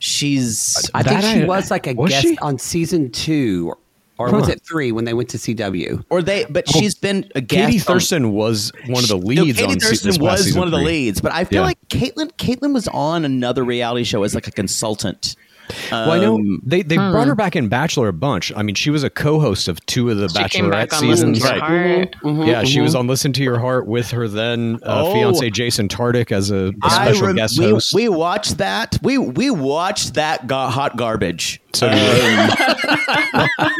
She's 0.00 0.76
uh, 0.92 0.98
I 0.98 1.02
think 1.02 1.20
That 1.20 1.34
she 1.34 1.42
I- 1.42 1.46
was 1.46 1.70
like 1.70 1.86
a 1.86 1.92
was 1.94 2.10
guest 2.10 2.26
she? 2.26 2.38
on 2.38 2.58
season 2.58 3.10
two, 3.10 3.74
or 4.18 4.32
was 4.32 4.46
Huh. 4.46 4.52
it 4.52 4.62
three 4.66 4.92
when 4.92 5.04
they 5.04 5.12
went 5.14 5.28
to 5.30 5.36
CW? 5.38 6.02
or 6.10 6.22
they, 6.22 6.46
but 6.48 6.66
she's 6.68 6.94
been 6.94 7.30
a 7.34 7.40
guest. 7.42 7.66
Katie 7.66 7.78
on- 7.80 7.84
Thurston 7.84 8.32
was 8.32 8.72
one 8.88 9.04
of 9.04 9.08
the 9.10 9.18
No, 9.18 9.24
leads 9.42 9.58
Katie 9.58 9.72
on 9.74 9.78
se- 9.80 9.86
Thurston 9.88 10.08
this 10.08 10.18
past 10.18 10.30
was 10.38 10.44
season 10.44 10.58
one 10.58 10.68
of 10.68 10.72
the 10.72 10.78
three. 10.78 10.86
leads, 10.86 11.20
but 11.20 11.32
I 11.32 11.44
feel 11.44 11.60
Yeah. 11.60 11.66
like 11.66 11.78
Kaitlyn 11.90 12.30
Kaitlyn 12.38 12.72
was 12.72 12.88
on 12.88 13.24
another 13.26 13.62
reality 13.62 14.04
show 14.04 14.22
as 14.22 14.34
like 14.34 14.46
a 14.46 14.50
consultant. 14.52 15.36
Well, 15.90 16.10
I 16.12 16.18
know 16.18 16.36
Um, 16.36 16.60
they 16.64 16.82
they 16.82 16.96
brought 16.96 17.26
her 17.26 17.34
back 17.34 17.56
in 17.56 17.68
Bachelor 17.68 18.08
a 18.08 18.12
bunch. 18.12 18.52
I 18.56 18.62
mean, 18.62 18.74
she 18.74 18.90
was 18.90 19.02
a 19.04 19.10
co-host 19.10 19.68
of 19.68 19.84
two 19.86 20.10
of 20.10 20.18
the 20.18 20.28
She 20.28 20.48
came 20.48 20.70
back 20.70 20.90
Bachelorette 20.90 21.02
on 21.02 21.08
Listen 21.08 21.34
seasons. 21.34 21.48
to 21.50 21.54
Your 21.54 21.64
Heart. 21.64 22.46
Yeah, 22.48 22.64
she 22.64 22.80
was 22.80 22.94
on 22.94 23.06
Listen 23.06 23.32
to 23.34 23.42
Your 23.42 23.58
Heart 23.58 23.86
with 23.86 24.10
her 24.10 24.28
then 24.28 24.78
uh, 24.84 25.04
Oh. 25.06 25.12
fiance 25.12 25.50
Jason 25.50 25.88
Tartick 25.88 26.30
as 26.32 26.50
a 26.50 26.72
special 26.88 27.26
rem- 27.28 27.36
guest 27.36 27.58
we, 27.58 27.64
host. 27.70 27.94
we 27.94 28.08
watched 28.08 28.58
that. 28.58 28.98
We 29.02 29.18
we 29.18 29.50
watched 29.50 30.14
that 30.14 30.46
go- 30.46 30.68
hot 30.68 30.96
garbage. 30.96 31.60
So 31.72 31.86
Um, 31.88 31.94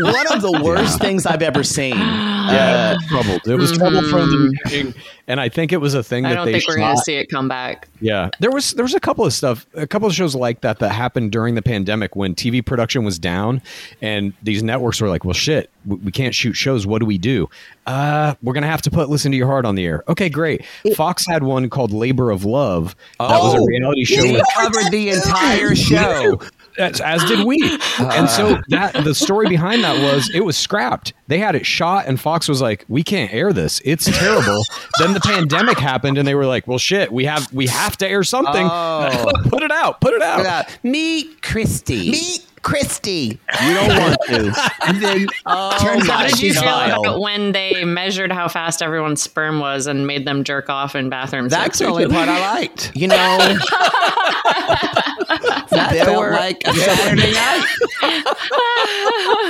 one 0.01 0.27
of 0.33 0.43
the 0.43 0.61
worst 0.65 1.01
things 1.01 1.27
I've 1.27 1.43
ever 1.43 1.63
seen. 1.65 1.97
yeah, 1.97 2.93
it 2.93 2.97
was 2.97 3.07
troubled. 3.09 3.41
It 3.49 3.55
was 3.57 3.73
troubled 3.77 4.07
from 4.07 4.31
the 4.31 4.57
beginning, 4.65 4.95
and 5.31 5.41
I 5.41 5.49
think 5.49 5.73
it 5.73 5.77
was 5.77 5.95
a 5.95 6.03
thing 6.03 6.25
that 6.25 6.33
I 6.33 6.35
that 6.35 6.45
don't 6.45 6.53
think 6.53 6.67
we're 6.67 6.77
going 6.77 6.97
to 6.97 7.03
see 7.03 7.15
it 7.15 7.27
come 7.27 7.47
back. 7.47 7.89
Yeah, 8.01 8.31
there 8.41 8.51
was 8.51 8.73
there 8.73 8.83
was 8.83 8.95
a 8.95 9.01
couple 9.01 9.25
of 9.25 9.33
stuff, 9.33 9.65
a 9.75 9.87
couple 9.87 10.09
of 10.09 10.15
shows 10.15 10.35
like 10.35 10.63
that 10.63 10.81
that 10.81 10.91
happened 10.91 11.31
during 11.31 11.55
the 11.55 11.63
pandemic 11.63 12.17
when 12.17 12.35
TV 12.35 12.65
production 12.67 13.05
was 13.05 13.19
down, 13.19 13.63
and 14.03 14.33
these 14.43 14.65
networks 14.65 15.01
were 15.01 15.09
like, 15.09 15.25
"Well, 15.25 15.35
shit, 15.35 15.71
we, 15.87 15.97
we 15.97 16.13
can't 16.13 16.35
shoot 16.35 16.55
shows. 16.55 16.87
What 16.87 17.01
do 17.01 17.07
we 17.07 17.19
do? 17.19 17.49
Uh, 17.87 18.35
we're 18.43 18.53
gonna 18.55 18.67
have 18.67 18.83
to 18.83 18.91
put 18.91 19.09
Listen 19.09 19.31
to 19.33 19.37
Your 19.37 19.47
Heart 19.49 19.65
on 19.65 19.75
the 19.75 19.85
air." 19.85 20.05
Okay, 20.09 20.29
great. 20.29 20.65
Fox 20.95 21.27
had 21.27 21.43
one 21.43 21.69
called 21.71 21.93
Labor 21.93 22.31
of 22.31 22.45
Love. 22.45 22.95
That 23.19 23.29
was 23.41 23.55
a 23.55 23.59
Oh, 23.59 23.65
reality 23.67 24.05
show. 24.05 24.23
We 24.23 24.43
covered 24.57 24.91
the 24.93 25.11
entire 25.11 25.75
show. 25.75 26.41
as, 26.79 27.01
as 27.01 27.25
did 27.25 27.45
we. 27.45 27.59
and 27.99 28.29
so 28.31 28.59
that 28.69 28.93
the 29.05 29.15
story 29.15 29.49
behind 29.49 29.83
that 29.85 30.01
was 30.03 30.31
it 30.35 30.41
was 30.45 30.57
scrapped. 30.57 31.13
They 31.27 31.39
had 31.39 31.55
it 31.55 31.67
shot, 31.67 32.07
and 32.07 32.19
Fox 32.21 32.49
was 32.49 32.61
like, 32.63 32.85
"We 32.89 33.03
can't 33.03 33.33
air 33.33 33.53
this. 33.53 33.81
It's 33.85 34.05
terrible." 34.07 34.63
then 35.01 35.13
the 35.15 35.21
pandemic 35.21 35.79
happened, 35.79 36.17
and 36.19 36.27
they 36.29 36.35
were 36.35 36.47
like, 36.47 36.67
"Well, 36.69 36.79
shit, 36.79 37.11
we 37.13 37.25
have 37.25 37.53
we 37.53 37.67
have 37.67 37.97
to 37.99 38.09
air 38.09 38.23
something. 38.23 38.67
Oh. 38.71 39.31
put 39.49 39.63
it 39.63 39.71
out. 39.73 40.01
Put 40.01 40.15
it 40.15 40.23
out." 40.23 40.47
Uh, 40.47 40.63
Meet 40.83 41.43
Christy. 41.43 42.11
Meet 42.11 42.47
Christy. 42.63 43.39
You 43.63 43.75
don't 43.75 43.89
want 43.99 44.19
to. 44.27 44.71
And 44.87 45.03
then, 45.03 45.27
oh, 45.47 45.77
Turns 45.81 46.09
out 46.09 46.23
did 46.29 46.33
you 46.33 46.49
she's 46.51 46.55
feel 46.61 46.65
vile. 46.71 47.01
about 47.01 47.21
when 47.21 47.53
they 47.53 47.85
measured 47.85 48.31
how 48.31 48.49
fast 48.49 48.83
everyone's 48.83 49.23
sperm 49.23 49.61
was 49.61 49.87
and 49.87 50.07
made 50.07 50.27
them 50.27 50.45
jerk 50.45 50.69
off 50.69 50.95
in 50.95 51.09
bathrooms? 51.09 51.51
that's 51.51 51.79
the 51.79 51.87
only 51.87 52.07
part 52.07 52.29
I 52.29 52.41
liked. 52.55 52.93
You 52.95 53.09
know, 53.09 53.15
That 55.71 55.91
There 55.93 56.05
felt 56.05 56.19
were- 56.19 56.33
like 56.33 56.61
a 56.67 56.75
Saturday 56.75 57.33
night. 57.33 57.65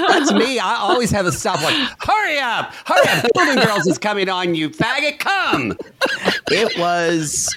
That's 0.09 0.33
me. 0.33 0.59
I 0.59 0.77
always 0.77 1.11
have 1.11 1.27
a 1.27 1.33
stop 1.33 1.61
like, 1.63 1.75
hurry 2.01 2.39
up, 2.39 2.73
hurry 2.85 3.09
up. 3.09 3.27
Golden 3.37 3.65
Girls 3.65 3.87
is 3.87 3.99
coming 3.99 4.29
on, 4.29 4.55
you 4.55 4.71
faggot. 4.71 5.19
Come. 5.19 5.77
it 6.51 6.79
was 6.79 7.57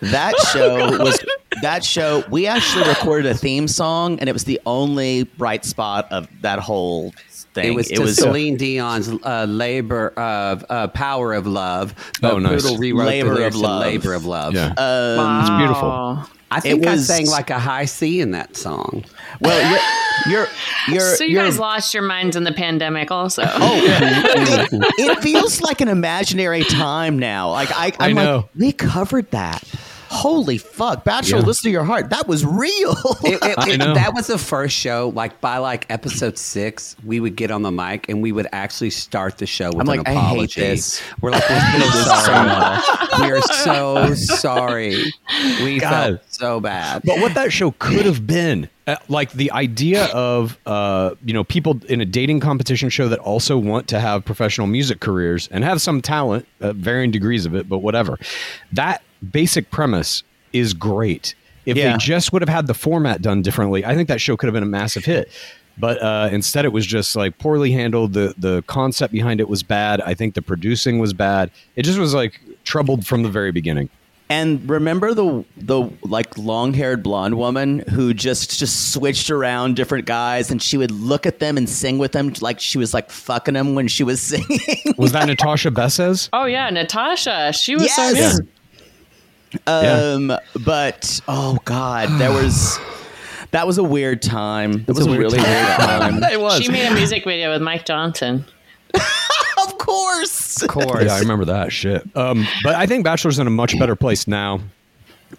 that 0.00 0.34
show 0.52 0.98
was 0.98 1.24
that 1.62 1.84
show. 1.84 2.24
We 2.30 2.46
actually 2.46 2.88
recorded 2.88 3.30
a 3.30 3.34
theme 3.34 3.68
song, 3.68 4.18
and 4.20 4.28
it 4.28 4.32
was 4.32 4.44
the 4.44 4.60
only 4.66 5.24
bright 5.24 5.64
spot 5.64 6.10
of 6.10 6.28
that 6.42 6.58
whole 6.58 7.12
thing. 7.54 7.72
It 7.72 7.74
was 7.74 7.88
to 7.88 8.06
Celine 8.08 8.56
Dion's 8.56 9.08
uh, 9.08 9.46
labor 9.48 10.08
of 10.10 10.64
uh, 10.68 10.88
power 10.88 11.32
of 11.32 11.46
love. 11.46 11.94
Oh, 12.22 12.34
but 12.34 12.38
nice. 12.40 12.62
Poodle 12.62 12.78
rewrote 12.78 13.06
Labor 13.06 13.34
the 13.34 13.46
of 13.46 13.54
Love. 13.56 13.80
Labor 13.82 14.12
of 14.14 14.24
love. 14.26 14.54
Yeah. 14.54 14.74
Um, 14.76 15.40
It's 15.40 15.50
beautiful. 15.50 15.88
Oh. 15.90 16.30
I 16.48 16.60
think 16.60 16.82
It 16.84 16.88
I 16.88 16.96
sang 16.98 17.26
like 17.26 17.50
a 17.50 17.58
high 17.58 17.86
C 17.86 18.20
in 18.20 18.30
that 18.30 18.56
song. 18.56 19.04
well, 19.40 19.68
you're 20.28 20.32
you're 20.32 20.48
you're, 20.88 21.16
So 21.16 21.24
you 21.24 21.30
you're 21.32 21.44
guys 21.44 21.58
lost 21.58 21.92
your 21.92 22.04
minds 22.04 22.36
in 22.36 22.44
the 22.44 22.52
pandemic, 22.52 23.10
also. 23.10 23.42
Oh, 23.44 23.80
it, 23.84 24.94
it 24.98 25.22
feels 25.22 25.60
like 25.60 25.80
an 25.80 25.88
imaginary 25.88 26.62
time 26.62 27.18
now. 27.18 27.50
Like 27.50 27.70
I, 27.72 27.86
I'm 27.98 28.16
I 28.16 28.22
know. 28.24 28.36
like, 28.36 28.46
we 28.54 28.72
covered 28.72 29.28
that. 29.32 29.64
Holy 30.16 30.58
fuck, 30.58 31.04
Bachelor, 31.04 31.38
Yeah. 31.40 31.44
listen 31.46 31.62
to 31.64 31.70
your 31.70 31.84
heart. 31.84 32.10
That 32.10 32.26
was 32.26 32.44
real. 32.44 32.96
It, 33.24 33.38
it, 33.42 33.68
it- 33.80 33.94
that 33.94 34.12
was 34.14 34.26
the 34.26 34.38
first 34.38 34.76
show. 34.76 35.12
Like 35.14 35.40
by 35.40 35.58
like 35.58 35.86
episode 35.90 36.38
six, 36.38 36.96
we 37.04 37.20
would 37.20 37.36
get 37.36 37.50
on 37.50 37.62
the 37.62 37.70
mic 37.70 38.08
and 38.08 38.22
we 38.22 38.32
would 38.32 38.48
actually 38.52 38.90
start 38.90 39.38
the 39.38 39.46
show 39.46 39.68
with 39.68 39.80
I'm 39.80 39.88
an 39.88 39.98
like, 39.98 40.08
I 40.08 40.14
hate 40.14 40.54
this. 40.54 41.02
We're 41.20 41.30
like, 41.30 41.48
we're 41.48 41.80
so 41.90 42.14
sorry. 42.14 43.22
we 43.22 43.32
are 43.32 43.40
so 43.42 44.14
sorry. 44.14 45.04
We 45.62 45.78
God. 45.78 45.90
felt 46.20 46.32
so 46.32 46.60
bad. 46.60 47.02
But 47.04 47.20
what 47.20 47.34
that 47.34 47.52
show 47.52 47.72
could 47.78 48.06
have 48.06 48.26
been, 48.26 48.68
uh, 48.86 48.96
like 49.08 49.32
the 49.32 49.50
idea 49.52 50.06
of, 50.06 50.58
uh, 50.66 51.14
you 51.24 51.32
know, 51.34 51.42
people 51.44 51.80
in 51.88 52.00
a 52.00 52.04
dating 52.04 52.40
competition 52.40 52.88
show 52.88 53.08
that 53.08 53.18
also 53.18 53.58
want 53.58 53.88
to 53.88 53.98
have 54.00 54.24
professional 54.24 54.66
music 54.66 55.00
careers 55.00 55.48
and 55.50 55.64
have 55.64 55.80
some 55.80 56.00
talent, 56.00 56.46
uh, 56.60 56.72
varying 56.72 57.10
degrees 57.10 57.46
of 57.46 57.54
it, 57.54 57.68
but 57.68 57.78
whatever. 57.78 58.18
That 58.72 59.02
basic 59.32 59.70
premise 59.70 60.22
is 60.52 60.74
great. 60.74 61.34
If 61.64 61.76
Yeah. 61.76 61.92
they 61.92 61.98
just 61.98 62.32
would 62.32 62.42
have 62.42 62.48
had 62.48 62.66
the 62.66 62.74
format 62.74 63.22
done 63.22 63.42
differently, 63.42 63.84
I 63.84 63.94
think 63.94 64.08
that 64.08 64.20
show 64.20 64.36
could 64.36 64.46
have 64.46 64.54
been 64.54 64.62
a 64.62 64.66
massive 64.66 65.04
hit. 65.04 65.28
But 65.78 66.00
uh, 66.02 66.28
instead, 66.32 66.64
it 66.64 66.72
was 66.72 66.86
just 66.86 67.16
like 67.16 67.36
poorly 67.38 67.70
handled. 67.72 68.14
The 68.14 68.34
the 68.38 68.62
concept 68.66 69.12
behind 69.12 69.40
it 69.40 69.48
was 69.48 69.62
bad. 69.62 70.00
I 70.00 70.14
think 70.14 70.34
the 70.34 70.40
producing 70.42 70.98
was 71.00 71.12
bad. 71.12 71.50
It 71.74 71.82
just 71.82 71.98
was 71.98 72.14
like 72.14 72.40
troubled 72.64 73.06
from 73.06 73.22
the 73.24 73.28
very 73.28 73.52
beginning. 73.52 73.90
And 74.30 74.68
remember 74.68 75.12
the 75.12 75.44
the 75.56 75.88
like 76.02 76.36
long 76.38 76.72
haired 76.72 77.02
blonde 77.02 77.36
woman 77.36 77.80
who 77.90 78.14
just 78.14 78.58
just 78.58 78.92
switched 78.92 79.30
around 79.30 79.76
different 79.76 80.06
guys, 80.06 80.50
and 80.50 80.62
she 80.62 80.78
would 80.78 80.90
look 80.90 81.26
at 81.26 81.40
them 81.40 81.56
and 81.58 81.68
sing 81.68 81.98
with 81.98 82.12
them 82.12 82.32
like 82.40 82.58
she 82.58 82.78
was 82.78 82.94
like 82.94 83.10
fucking 83.10 83.52
them 83.54 83.74
when 83.74 83.86
she 83.86 84.02
was 84.02 84.20
singing. 84.32 84.94
Was 84.96 85.12
that 85.12 85.28
Natascha 85.28 85.70
Bessez? 85.72 86.28
Oh 86.32 86.46
yeah, 86.46 86.70
Natasha. 86.70 87.52
She 87.52 87.76
was 87.76 87.94
so 87.94 88.14
good. 88.14 88.48
Um, 89.66 90.32
but 90.64 91.20
oh 91.28 91.58
god, 91.64 92.08
there 92.20 92.32
was 92.42 92.78
that 93.52 93.66
was 93.66 93.78
a 93.78 93.82
weird 93.84 94.22
time. 94.22 94.84
That 94.84 94.94
was 94.94 95.06
a, 95.06 95.08
a 95.08 95.10
weird 95.10 95.20
really 95.20 95.38
time. 95.38 95.48
weird 95.48 96.22
time. 96.22 96.24
It 96.32 96.40
was. 96.40 96.62
She 96.62 96.70
made 96.70 96.86
a 96.90 96.94
music 96.94 97.24
video 97.24 97.52
with 97.52 97.62
Mike 97.62 97.84
Johnson. 97.86 98.44
Of 99.58 99.78
course. 99.78 100.62
Of 100.62 100.68
course. 100.68 101.04
Yeah, 101.04 101.14
I 101.14 101.20
remember 101.20 101.46
that 101.46 101.72
shit. 101.72 102.06
Um, 102.14 102.46
but 102.62 102.74
I 102.74 102.86
think 102.86 103.04
Bachelor's 103.04 103.38
in 103.38 103.46
a 103.46 103.50
much 103.50 103.76
better 103.78 103.96
place 103.96 104.26
now. 104.28 104.60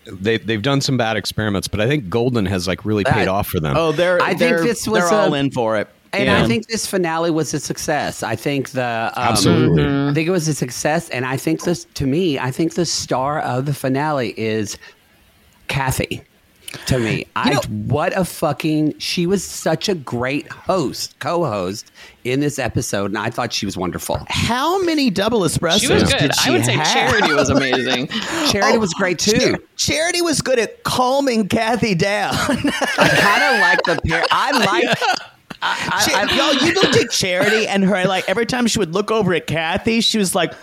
They 0.05 0.37
they've 0.37 0.61
done 0.61 0.81
some 0.81 0.97
bad 0.97 1.17
experiments, 1.17 1.67
but 1.67 1.79
I 1.79 1.87
think 1.87 2.09
Golden 2.09 2.45
has 2.47 2.67
like 2.67 2.83
really 2.83 3.03
paid 3.03 3.13
That- 3.21 3.27
off 3.27 3.47
for 3.47 3.59
them. 3.59 3.75
Oh, 3.77 3.91
they're 3.91 4.19
I 4.21 4.29
think 4.29 4.39
they're, 4.39 4.63
this 4.63 4.87
was 4.87 5.07
they're 5.09 5.19
all 5.19 5.33
a- 5.33 5.37
in 5.39 5.51
for 5.51 5.77
it. 5.77 5.87
And 6.13 6.25
Yeah. 6.25 6.43
I 6.43 6.47
think 6.47 6.67
this 6.67 6.87
finale 6.87 7.31
was 7.31 7.53
a 7.53 7.59
success. 7.59 8.23
I 8.23 8.35
think 8.35 8.69
the 8.71 9.11
um, 9.15 9.27
Absolutely. 9.29 9.83
I 9.85 10.13
think 10.13 10.27
it 10.27 10.31
was 10.31 10.47
a 10.47 10.53
success, 10.53 11.09
and 11.09 11.25
I 11.25 11.37
think 11.37 11.63
this 11.63 11.85
to 11.95 12.05
me, 12.07 12.39
I 12.39 12.51
think 12.51 12.75
the 12.75 12.85
star 12.85 13.39
of 13.41 13.65
the 13.65 13.73
finale 13.73 14.33
is 14.37 14.77
Kathy. 15.67 16.21
To 16.87 16.99
me, 16.99 17.25
I 17.35 17.51
know- 17.53 17.61
what 17.87 18.15
a 18.15 18.25
fucking 18.25 18.99
she 18.99 19.25
was 19.25 19.41
such 19.41 19.87
a 19.87 19.95
great 19.95 20.49
host, 20.51 21.17
co-host 21.19 21.91
in 22.25 22.41
this 22.41 22.59
episode, 22.59 23.05
and 23.05 23.17
I 23.17 23.29
thought 23.29 23.53
she 23.53 23.65
was 23.65 23.77
wonderful. 23.77 24.19
how 24.27 24.81
many 24.83 25.09
double 25.09 25.41
espressos 25.41 25.79
She 25.79 25.93
was 25.93 26.03
good. 26.03 26.19
did 26.19 26.35
she 26.35 26.49
I 26.49 26.53
would 26.53 26.65
say 26.65 26.73
have? 26.73 26.87
Charity 26.87 27.33
was 27.33 27.49
amazing. 27.49 28.07
Charity 28.51 28.77
was 28.79 28.93
great 28.93 29.17
too. 29.17 29.39
Char- 29.39 29.59
Charity 29.77 30.21
was 30.21 30.41
good 30.41 30.59
at 30.59 30.83
calming 30.83 31.47
Kathy 31.47 31.95
down. 31.95 32.33
I 32.35 33.09
kind 33.17 33.43
of 33.43 33.61
like 33.61 33.83
the 33.83 34.01
pair. 34.07 34.25
I 34.29 34.51
like. 34.65 34.97
I, 35.61 36.05
Cha- 36.05 36.17
I, 36.17 36.21
I, 36.21 36.35
y'all, 36.53 36.67
you 36.67 36.73
looked 36.73 36.95
at 36.97 37.11
Charity, 37.11 37.67
and 37.67 37.83
her 37.83 38.05
like 38.05 38.27
every 38.29 38.45
time 38.45 38.67
she 38.67 38.79
would 38.79 38.93
look 38.93 39.11
over 39.11 39.33
at 39.33 39.47
Kathy, 39.47 40.01
she 40.01 40.17
was 40.17 40.35
like, 40.35 40.53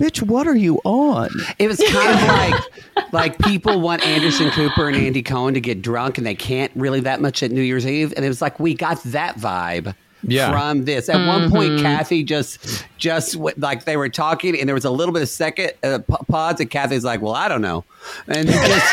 "Bitch, 0.00 0.22
what 0.22 0.46
are 0.46 0.56
you 0.56 0.80
on?" 0.84 1.30
It 1.58 1.68
was 1.68 1.78
kind 1.90 2.18
of 2.18 2.28
like 2.28 3.12
like 3.12 3.38
people 3.40 3.80
want 3.80 4.06
Anderson 4.06 4.50
Cooper 4.50 4.88
and 4.88 4.96
Andy 4.96 5.22
Cohen 5.22 5.54
to 5.54 5.60
get 5.60 5.82
drunk 5.82 6.18
and 6.18 6.26
they 6.26 6.34
can't 6.34 6.72
really 6.74 7.00
that 7.00 7.20
much 7.20 7.42
at 7.42 7.50
New 7.50 7.62
Year's 7.62 7.86
Eve, 7.86 8.12
and 8.16 8.24
it 8.24 8.28
was 8.28 8.40
like 8.42 8.58
we 8.60 8.74
got 8.74 9.02
that 9.04 9.36
vibe. 9.36 9.94
Yeah. 10.26 10.52
From 10.52 10.86
this, 10.86 11.10
at 11.10 11.26
one 11.26 11.50
point, 11.50 11.82
Kathy 11.82 12.22
just, 12.22 12.86
just 12.96 13.36
like 13.36 13.84
they 13.84 13.98
were 13.98 14.08
talking, 14.08 14.58
and 14.58 14.66
there 14.66 14.74
was 14.74 14.86
a 14.86 14.90
little 14.90 15.12
bit 15.12 15.20
of 15.20 15.28
second 15.28 15.72
uh, 15.82 15.98
pa- 15.98 16.22
pause, 16.26 16.60
and 16.60 16.70
Kathy's 16.70 17.04
like, 17.04 17.20
"Well, 17.20 17.34
I 17.34 17.46
don't 17.46 17.60
know," 17.60 17.84
and 18.28 18.48
just, 18.48 18.84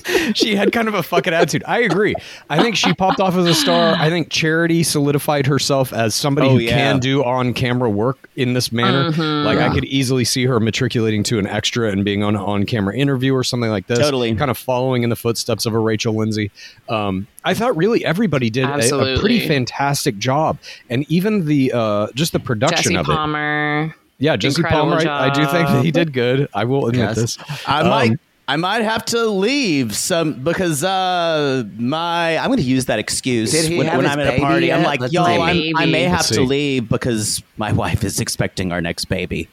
she 0.35 0.55
had 0.55 0.73
kind 0.73 0.89
of 0.89 0.95
a 0.95 1.03
fucking 1.03 1.33
attitude. 1.33 1.65
I 1.67 1.81
agree. 1.81 2.15
I 2.49 2.63
think 2.63 2.77
she 2.77 2.93
popped 2.93 3.21
off 3.21 3.35
as 3.37 3.47
a 3.47 3.55
star. 3.55 3.95
I 3.95 4.09
think 4.11 4.31
Charity 4.31 4.83
solidified 4.83 5.47
herself 5.47 5.93
as 5.93 6.15
somebody 6.15 6.49
Oh, 6.49 6.53
who 6.53 6.59
yeah. 6.59 6.77
can 6.77 6.99
do 6.99 7.25
on 7.25 7.53
camera 7.55 7.91
work 7.91 8.29
in 8.37 8.53
this 8.53 8.71
manner. 8.73 9.11
Like 9.45 9.59
I 9.59 9.73
could 9.73 9.85
easily 9.85 10.25
see 10.25 10.45
her 10.47 10.61
matriculating 10.61 11.23
to 11.25 11.39
an 11.39 11.47
extra 11.47 11.91
and 11.91 12.05
being 12.05 12.23
on 12.23 12.37
an 12.37 12.43
on 12.43 12.65
camera 12.67 12.97
interview 12.97 13.35
or 13.35 13.45
something 13.45 13.71
like 13.71 13.87
this. 13.87 13.99
Totally. 13.99 14.35
Kind 14.35 14.51
of 14.51 14.59
following 14.59 15.03
in 15.03 15.11
the 15.11 15.17
footsteps 15.17 15.67
of 15.67 15.75
a 15.75 15.79
Rachel 15.79 16.15
Lindsay. 16.15 16.51
Um, 16.89 17.27
I 17.45 17.55
thought 17.55 17.77
really 17.77 18.05
everybody 18.05 18.51
did 18.51 18.65
a, 18.65 18.97
a 18.99 19.19
pretty 19.19 19.47
fantastic 19.47 20.19
job. 20.19 20.59
And 20.91 21.11
even 21.11 21.47
the 21.47 21.73
uh, 21.75 22.09
just 22.15 22.33
the 22.33 22.41
production 22.41 22.93
Jesse 22.93 22.97
of 22.97 23.09
it. 23.09 23.93
Palmer. 24.19 24.33
Yeah, 24.33 24.37
Jesse 24.37 24.61
Incredible 24.61 24.97
Palmer. 24.97 25.09
I, 25.11 25.27
I 25.29 25.31
do 25.31 25.47
think 25.47 25.69
that 25.69 25.85
he 25.85 25.91
did 25.91 26.13
good. 26.13 26.49
I 26.55 26.65
will 26.65 26.87
admit 26.87 27.01
Yes. 27.09 27.17
this. 27.17 27.39
I 27.67 27.81
Um, 27.83 27.89
might. 27.89 28.19
I 28.51 28.57
might 28.57 28.83
have 28.83 29.05
to 29.07 29.27
leave 29.27 29.95
some 29.95 30.33
because 30.43 30.83
uh 30.83 31.65
my 31.77 32.39
I'm 32.39 32.47
going 32.47 32.57
to 32.57 32.63
use 32.65 32.87
that 32.87 32.99
excuse 32.99 33.53
when, 33.53 33.77
when 33.77 34.07
I'm 34.07 34.19
at 34.19 34.27
a 34.27 34.31
baby 34.31 34.41
party. 34.43 34.73
I'm 34.73 34.83
like, 34.85 35.01
Let's 35.01 35.13
y'all. 35.13 35.27
I'm, 35.27 35.59
I 35.77 35.81
Baby. 35.81 35.93
may 35.93 36.03
have 36.05 36.13
Let's 36.21 36.29
to 36.29 36.35
see. 36.37 36.41
leave 36.47 36.89
because 36.89 37.43
my 37.59 37.73
wife 37.73 38.03
is 38.05 38.21
expecting 38.21 38.73
our 38.73 38.81
next 38.81 39.05
baby. 39.05 39.49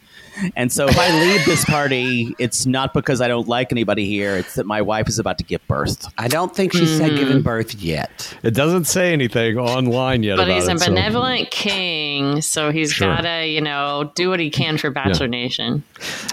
And 0.56 0.72
so 0.72 0.88
if 0.88 0.98
I 0.98 1.20
leave 1.20 1.46
this 1.46 1.64
party, 1.66 2.36
it's 2.40 2.66
not 2.66 2.94
because 2.94 3.22
I 3.22 3.28
don't 3.28 3.48
like 3.48 3.72
anybody 3.72 4.06
here. 4.06 4.36
It's 4.38 4.56
that 4.56 4.66
my 4.66 4.82
wife 4.82 5.08
is 5.08 5.20
about 5.20 5.38
to 5.38 5.44
give 5.44 5.66
birth. 5.68 6.06
I 6.18 6.28
don't 6.28 6.56
think 6.56 6.74
she 6.74 6.86
said 6.86 7.18
giving 7.18 7.42
birth 7.42 7.76
yet. 7.76 8.36
It 8.44 8.52
doesn't 8.54 8.86
say 8.86 9.14
anything 9.14 9.58
online 9.58 10.24
yet. 10.24 10.38
But 10.38 10.44
about 10.50 10.56
he's 10.56 10.68
a 10.68 10.72
it, 10.72 10.80
so- 10.80 10.88
benevolent 10.88 11.52
king, 11.52 12.42
so 12.42 12.72
he's 12.72 12.92
Sure. 12.92 13.16
gotta, 13.16 13.48
you 13.48 13.62
know, 13.62 14.12
do 14.16 14.30
what 14.30 14.40
he 14.40 14.50
can 14.50 14.78
for 14.78 14.90
Bachelor 14.90 15.28
Nation. 15.28 15.84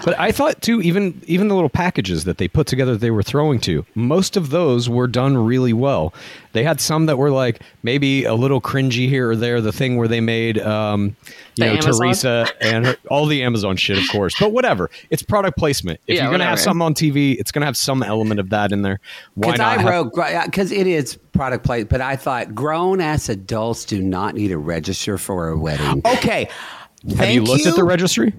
But 0.05 0.19
I 0.19 0.31
thought 0.31 0.61
too, 0.61 0.81
even 0.81 1.21
even 1.27 1.47
the 1.47 1.55
little 1.55 1.69
packages 1.69 2.23
that 2.25 2.37
they 2.37 2.47
put 2.47 2.67
together, 2.67 2.95
they 2.97 3.11
were 3.11 3.23
throwing 3.23 3.59
to. 3.61 3.85
Most 3.95 4.35
of 4.37 4.49
those 4.49 4.89
were 4.89 5.07
done 5.07 5.37
really 5.37 5.73
well. 5.73 6.13
They 6.53 6.63
had 6.63 6.79
some 6.79 7.07
that 7.07 7.17
were 7.17 7.31
like 7.31 7.61
maybe 7.81 8.25
a 8.25 8.35
little 8.35 8.61
cringy 8.61 9.09
here 9.09 9.31
or 9.31 9.35
there. 9.35 9.59
The 9.59 9.71
thing 9.71 9.97
where 9.97 10.07
they 10.07 10.21
made, 10.21 10.59
um, 10.59 11.15
you 11.25 11.33
The 11.55 11.65
know, 11.65 11.71
Amazon? 11.73 11.93
Theresa 11.99 12.47
and 12.61 12.85
her, 12.85 12.95
all 13.09 13.25
the 13.25 13.41
Amazon 13.43 13.75
shit, 13.75 13.92
of 13.97 14.07
course. 14.09 14.35
But 14.39 14.51
whatever, 14.51 14.89
it's 15.09 15.23
product 15.23 15.57
placement. 15.57 15.99
If 16.07 16.15
Yeah, 16.15 16.23
you're 16.23 16.31
gonna 16.31 16.45
have 16.45 16.59
something 16.59 16.81
on 16.81 16.93
TV, 16.93 17.35
it's 17.39 17.51
gonna 17.51 17.65
have 17.65 17.77
some 17.77 18.03
element 18.03 18.39
of 18.39 18.49
that 18.49 18.71
in 18.71 18.81
there. 18.81 18.99
Why 19.35 19.51
Because 19.51 19.59
not? 19.59 19.79
I 19.79 19.89
wrote 19.89 20.13
because 20.45 20.71
uh, 20.71 20.75
it 20.75 20.87
is 20.87 21.17
product 21.31 21.65
placement, 21.65 21.89
but 21.89 22.01
I 22.01 22.15
thought 22.15 22.53
grown 22.53 23.01
ass 23.01 23.29
adults 23.29 23.85
do 23.85 24.01
not 24.01 24.35
need 24.35 24.49
to 24.49 24.57
register 24.57 25.17
for 25.17 25.49
a 25.49 25.57
wedding. 25.57 26.01
Okay. 26.05 26.47
have 27.17 27.29
you 27.31 27.43
looked 27.43 27.65
at 27.65 27.75
the 27.75 27.83
registry? 27.83 28.33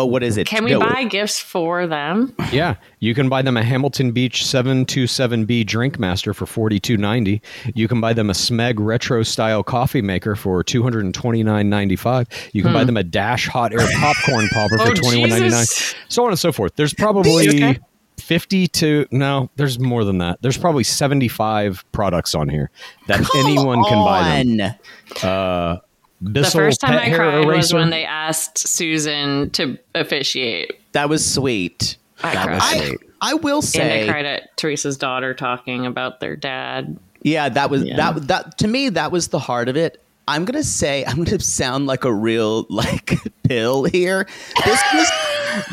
Oh, 0.00 0.06
what 0.06 0.22
is 0.22 0.36
it? 0.36 0.46
Can 0.46 0.64
we 0.64 0.70
No. 0.70 0.80
buy 0.80 1.04
gifts 1.04 1.38
for 1.38 1.86
them? 1.86 2.34
Yeah, 2.52 2.76
you 3.00 3.14
can 3.14 3.28
buy 3.28 3.42
them 3.42 3.56
a 3.56 3.62
Hamilton 3.62 4.12
Beach 4.12 4.42
727B 4.44 5.66
Drink 5.66 5.98
Master 5.98 6.32
for 6.32 6.46
forty 6.46 6.80
two 6.80 6.96
ninety. 6.96 7.42
You 7.74 7.86
can 7.88 8.00
buy 8.00 8.12
them 8.12 8.30
a 8.30 8.32
Smeg 8.32 8.74
Retro 8.78 9.22
Style 9.22 9.62
Coffee 9.62 10.02
Maker 10.02 10.36
for 10.36 10.62
two 10.64 10.82
hundred 10.82 11.04
and 11.04 11.12
twenty 11.14 11.42
nine 11.42 11.68
ninety 11.68 11.96
five. 11.96 12.26
You 12.52 12.62
can 12.62 12.72
buy 12.72 12.84
them 12.84 12.96
a 12.96 13.02
Dash 13.04 13.46
Hot 13.48 13.72
Air 13.72 13.86
Popcorn 13.98 14.48
Popper 14.52 14.78
for 14.78 14.84
Hmm. 14.84 14.90
Oh, 14.90 14.94
twenty 14.94 15.20
one 15.20 15.30
ninety 15.30 15.48
nine. 15.50 15.60
Jesus. 15.60 15.94
So 16.08 16.24
on 16.24 16.30
and 16.30 16.38
so 16.38 16.50
forth. 16.52 16.76
There's 16.76 16.94
probably 16.94 17.48
Okay. 17.48 17.78
fifty 18.18 18.66
to 18.68 19.06
no. 19.10 19.50
There's 19.56 19.78
more 19.78 20.04
than 20.04 20.18
that. 20.18 20.40
There's 20.40 20.56
probably 20.58 20.84
seventy 20.84 21.28
five 21.28 21.84
products 21.92 22.34
on 22.34 22.48
here 22.48 22.70
that 23.08 23.18
Come 23.20 23.46
anyone 23.46 23.84
can 23.84 24.04
buy 24.04 24.44
them. 24.44 25.80
On. 26.26 26.32
The 26.32 26.44
first 26.44 26.80
time 26.80 26.98
I 26.98 27.04
Hair 27.06 27.16
cried 27.16 27.44
was 27.46 27.72
when 27.72 27.90
they 27.90 28.04
asked 28.04 28.58
Susan 28.58 29.50
to 29.50 29.78
officiate. 29.94 30.72
That 30.92 31.08
was 31.08 31.24
sweet. 31.24 31.96
I 32.22 32.34
That 32.34 32.44
cried. 32.46 32.54
was 32.54 32.62
I, 32.64 32.86
sweet. 32.86 33.00
I 33.22 33.34
will 33.34 33.56
and 33.56 33.64
say 33.64 34.00
they 34.06 34.08
cried 34.08 34.26
at 34.26 34.56
Theresa's 34.56 34.96
daughter 34.96 35.34
talking 35.34 35.86
about 35.86 36.20
their 36.20 36.36
dad. 36.36 36.98
Yeah, 37.22 37.48
that 37.50 37.70
was 37.70 37.84
Yeah. 37.84 37.96
that 37.96 38.28
that 38.28 38.58
to 38.58 38.68
me 38.68 38.88
that 38.90 39.12
was 39.12 39.28
the 39.28 39.38
heart 39.38 39.68
of 39.68 39.76
it. 39.76 40.02
I'm 40.28 40.44
gonna 40.44 40.62
say 40.62 41.04
I'm 41.06 41.22
gonna 41.24 41.40
sound 41.40 41.86
like 41.86 42.04
a 42.04 42.12
real 42.12 42.66
like 42.70 43.18
pill 43.42 43.84
here. 43.84 44.26
This 44.64 44.82
was 44.94 45.10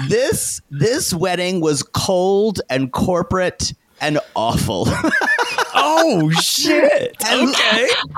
this 0.09 0.61
this 0.71 1.13
wedding 1.13 1.61
was 1.61 1.83
cold 1.83 2.61
and 2.69 2.91
corporate 2.91 3.73
and 4.01 4.19
awful. 4.35 4.87
Oh 5.79 6.31
shit! 6.31 7.15
And- 7.27 7.49
okay. 7.49 7.87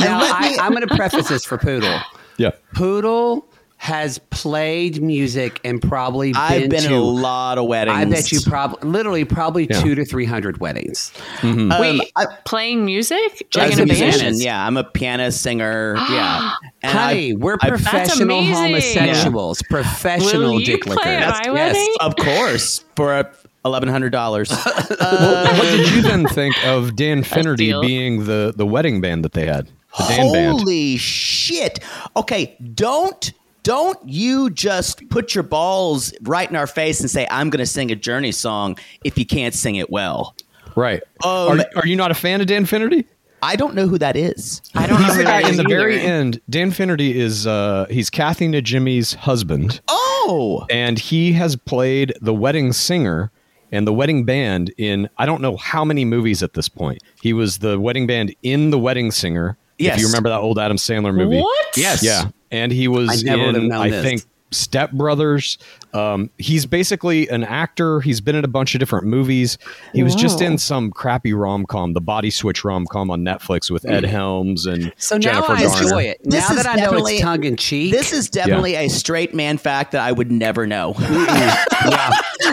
Now, 0.00 0.20
let 0.20 0.32
I, 0.34 0.56
I'm 0.60 0.72
going 0.72 0.86
to 0.86 0.94
preface 0.96 1.28
this 1.28 1.44
for 1.44 1.56
Poodle. 1.56 1.98
Yeah. 2.36 2.50
Poodle 2.74 3.46
has 3.78 4.18
played 4.30 5.00
music 5.02 5.60
and 5.62 5.80
probably 5.80 6.32
been 6.32 6.40
I've 6.42 6.70
been 6.70 6.80
to. 6.82 6.86
in 6.88 6.92
a 6.92 7.00
lot 7.00 7.58
of 7.58 7.66
weddings. 7.66 7.96
I 7.96 8.04
bet 8.06 8.32
you 8.32 8.40
probably, 8.40 8.88
literally, 8.88 9.24
probably 9.24 9.66
Yeah. 9.70 9.80
two 9.80 9.94
to 9.94 10.04
three 10.04 10.24
hundred 10.24 10.58
weddings. 10.58 11.12
Um, 11.42 11.68
Wait, 11.78 12.00
I- 12.16 12.26
playing 12.44 12.84
music? 12.84 13.46
As 13.56 13.62
Like 13.62 13.72
in 13.74 13.78
a 13.80 13.82
a 13.82 13.86
musician, 13.86 14.40
yeah, 14.40 14.66
I'm 14.66 14.76
a 14.76 14.84
pianist, 14.84 15.42
singer. 15.42 15.94
Yeah, 16.10 16.52
and 16.82 16.98
Honey, 16.98 17.32
I- 17.32 17.36
we're 17.36 17.56
I- 17.60 17.68
professional 17.68 18.38
amazing. 18.38 18.54
homosexuals, 18.54 19.62
professional 19.70 20.52
Will 20.54 20.60
you 20.60 20.66
dick 20.66 20.82
play 20.84 20.96
lickers. 20.96 21.06
at 21.24 21.46
my 21.46 21.52
wedding? 21.52 21.94
of 22.00 22.16
course 22.16 22.84
for 22.96 23.30
eleven 23.66 23.88
hundred 23.88 24.10
dollars. 24.10 24.50
What 24.98 25.62
did 25.62 25.90
you 25.90 26.02
then 26.02 26.26
think 26.28 26.56
of 26.66 26.96
Dan 26.96 27.22
Finnerty 27.22 27.72
being 27.80 28.24
the 28.24 28.52
the 28.56 28.66
wedding 28.66 29.00
band 29.00 29.24
that 29.24 29.32
they 29.32 29.46
had? 29.46 29.66
The 29.98 30.04
Dan 30.08 30.32
band. 30.32 30.58
Holy 30.60 30.96
shit! 30.96 31.80
Okay, 32.16 32.56
don't 32.74 33.32
don't 33.62 33.98
you 34.08 34.50
just 34.50 35.08
put 35.08 35.34
your 35.34 35.42
balls 35.44 36.14
right 36.22 36.48
in 36.48 36.56
our 36.56 36.66
face 36.66 37.00
and 37.00 37.10
say 37.10 37.26
I'm 37.30 37.50
going 37.50 37.58
to 37.58 37.66
sing 37.66 37.90
a 37.90 37.96
Journey 37.96 38.32
song 38.32 38.78
if 39.04 39.18
you 39.18 39.26
can't 39.26 39.54
sing 39.54 39.76
it 39.76 39.90
well. 39.90 40.34
Right. 40.76 41.02
Um, 41.24 41.60
are, 41.60 41.64
are 41.76 41.86
you 41.86 41.96
not 41.96 42.10
a 42.10 42.14
fan 42.14 42.40
of 42.40 42.46
Dan 42.46 42.64
Finnerty? 42.66 43.06
I 43.42 43.56
don't 43.56 43.74
know 43.74 43.86
who 43.86 43.98
that 43.98 44.16
is. 44.16 44.62
I 44.74 44.86
don't 44.86 45.00
know 45.00 45.06
who 45.08 45.18
the 45.18 45.24
guy 45.24 45.42
that 45.42 45.44
in 45.44 45.50
is 45.52 45.56
the 45.56 45.64
very 45.68 46.00
end. 46.00 46.40
Dan 46.48 46.70
Finnerty 46.70 47.18
is 47.18 47.46
uh 47.46 47.86
he's 47.90 48.08
Kathy 48.10 48.48
Najimy's 48.48 49.14
husband, 49.14 49.80
Oh, 49.88 50.66
and 50.70 50.98
he 50.98 51.32
has 51.34 51.54
played 51.56 52.14
the 52.20 52.34
wedding 52.34 52.72
singer 52.72 53.30
and 53.72 53.86
the 53.86 53.92
wedding 53.92 54.24
band 54.24 54.72
in 54.78 55.08
I 55.18 55.26
don't 55.26 55.40
know 55.40 55.56
how 55.56 55.84
many 55.84 56.04
movies 56.04 56.42
at 56.42 56.54
this 56.54 56.68
point. 56.68 57.02
He 57.20 57.32
was 57.32 57.58
the 57.58 57.78
wedding 57.80 58.06
band 58.06 58.34
in 58.42 58.70
the 58.70 58.78
wedding 58.78 59.10
singer. 59.10 59.56
If 59.78 59.98
you 60.00 60.06
remember 60.06 60.30
that 60.30 60.40
old 60.40 60.58
Adam 60.58 60.76
Sandler 60.78 61.14
movie. 61.14 61.40
What? 61.40 61.76
Yes. 61.76 62.02
Yeah, 62.02 62.30
and 62.50 62.72
he 62.72 62.88
was 62.88 63.22
I 63.22 63.36
never 63.36 63.58
in 63.58 63.72
I 63.72 63.90
this. 63.90 64.02
think 64.04 64.22
Step 64.52 64.92
Brothers. 64.92 65.58
Um, 65.92 66.30
he's 66.38 66.64
basically 66.66 67.28
an 67.28 67.42
actor. 67.42 68.00
He's 68.00 68.20
been 68.22 68.36
in 68.36 68.44
a 68.44 68.48
bunch 68.48 68.74
of 68.74 68.78
different 68.78 69.06
movies. 69.06 69.58
He 69.92 70.02
was 70.02 70.14
just 70.14 70.40
in 70.40 70.56
some 70.56 70.90
crappy 70.92 71.32
rom 71.34 71.66
com, 71.66 71.92
the 71.94 72.00
Body 72.00 72.30
Switch 72.30 72.64
rom 72.64 72.86
com 72.86 73.10
on 73.10 73.22
Netflix 73.22 73.70
with 73.70 73.84
Ed 73.88 74.04
Helms 74.04 74.64
and 74.66 74.92
So 74.98 75.16
now 75.16 75.20
Jennifer 75.20 75.52
I 75.52 75.62
Garner. 75.62 75.82
enjoy 75.82 76.02
it. 76.04 76.20
This 76.22 76.48
now 76.48 76.56
is 76.56 76.62
that 76.62 76.70
I 76.70 76.76
know 76.76 76.82
definitely- 76.84 77.14
it's 77.16 77.22
tongue 77.22 77.44
in 77.44 77.56
cheek. 77.56 77.92
this 77.92 78.12
is 78.12 78.30
definitely 78.30 78.76
a 78.76 78.88
straight 78.88 79.34
man 79.34 79.58
fact 79.58 79.92
that 79.92 80.00
I 80.02 80.12
would 80.12 80.30
never 80.30 80.66
know. 80.66 80.94
yeah. 81.00 81.64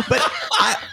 but 0.10 0.32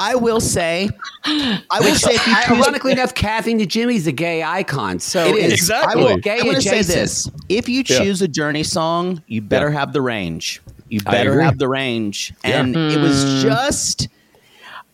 I, 0.00 0.12
I 0.12 0.14
will 0.14 0.40
say, 0.40 0.88
I 1.24 1.78
will 1.80 1.94
say, 1.94 2.14
if 2.14 2.26
you 2.26 2.34
choose- 2.34 2.64
Ironically 2.66 2.92
enough, 2.92 3.14
Kathy 3.14 3.54
Najimy's 3.54 4.06
a 4.06 4.12
gay 4.12 4.42
icon. 4.42 4.98
So 4.98 5.26
It 5.26 5.36
is. 5.36 5.52
Exactly. 5.52 6.02
I 6.02 6.04
will, 6.04 6.16
gay 6.16 6.38
I'm 6.38 6.44
going 6.44 6.56
to 6.56 6.62
say 6.62 6.82
this: 6.82 7.30
if 7.48 7.68
you 7.68 7.84
Yeah. 7.86 7.98
choose 7.98 8.22
a 8.22 8.28
Journey 8.28 8.62
song, 8.62 9.22
you 9.26 9.42
better 9.42 9.70
Yeah. 9.70 9.78
have 9.78 9.92
the 9.92 10.00
range. 10.00 10.60
You 10.88 11.00
better 11.00 11.40
have 11.40 11.58
the 11.58 11.68
range. 11.68 12.32
And 12.42 12.74
it 12.74 12.98
was 12.98 13.24
mm. 13.24 13.42
just. 13.42 14.08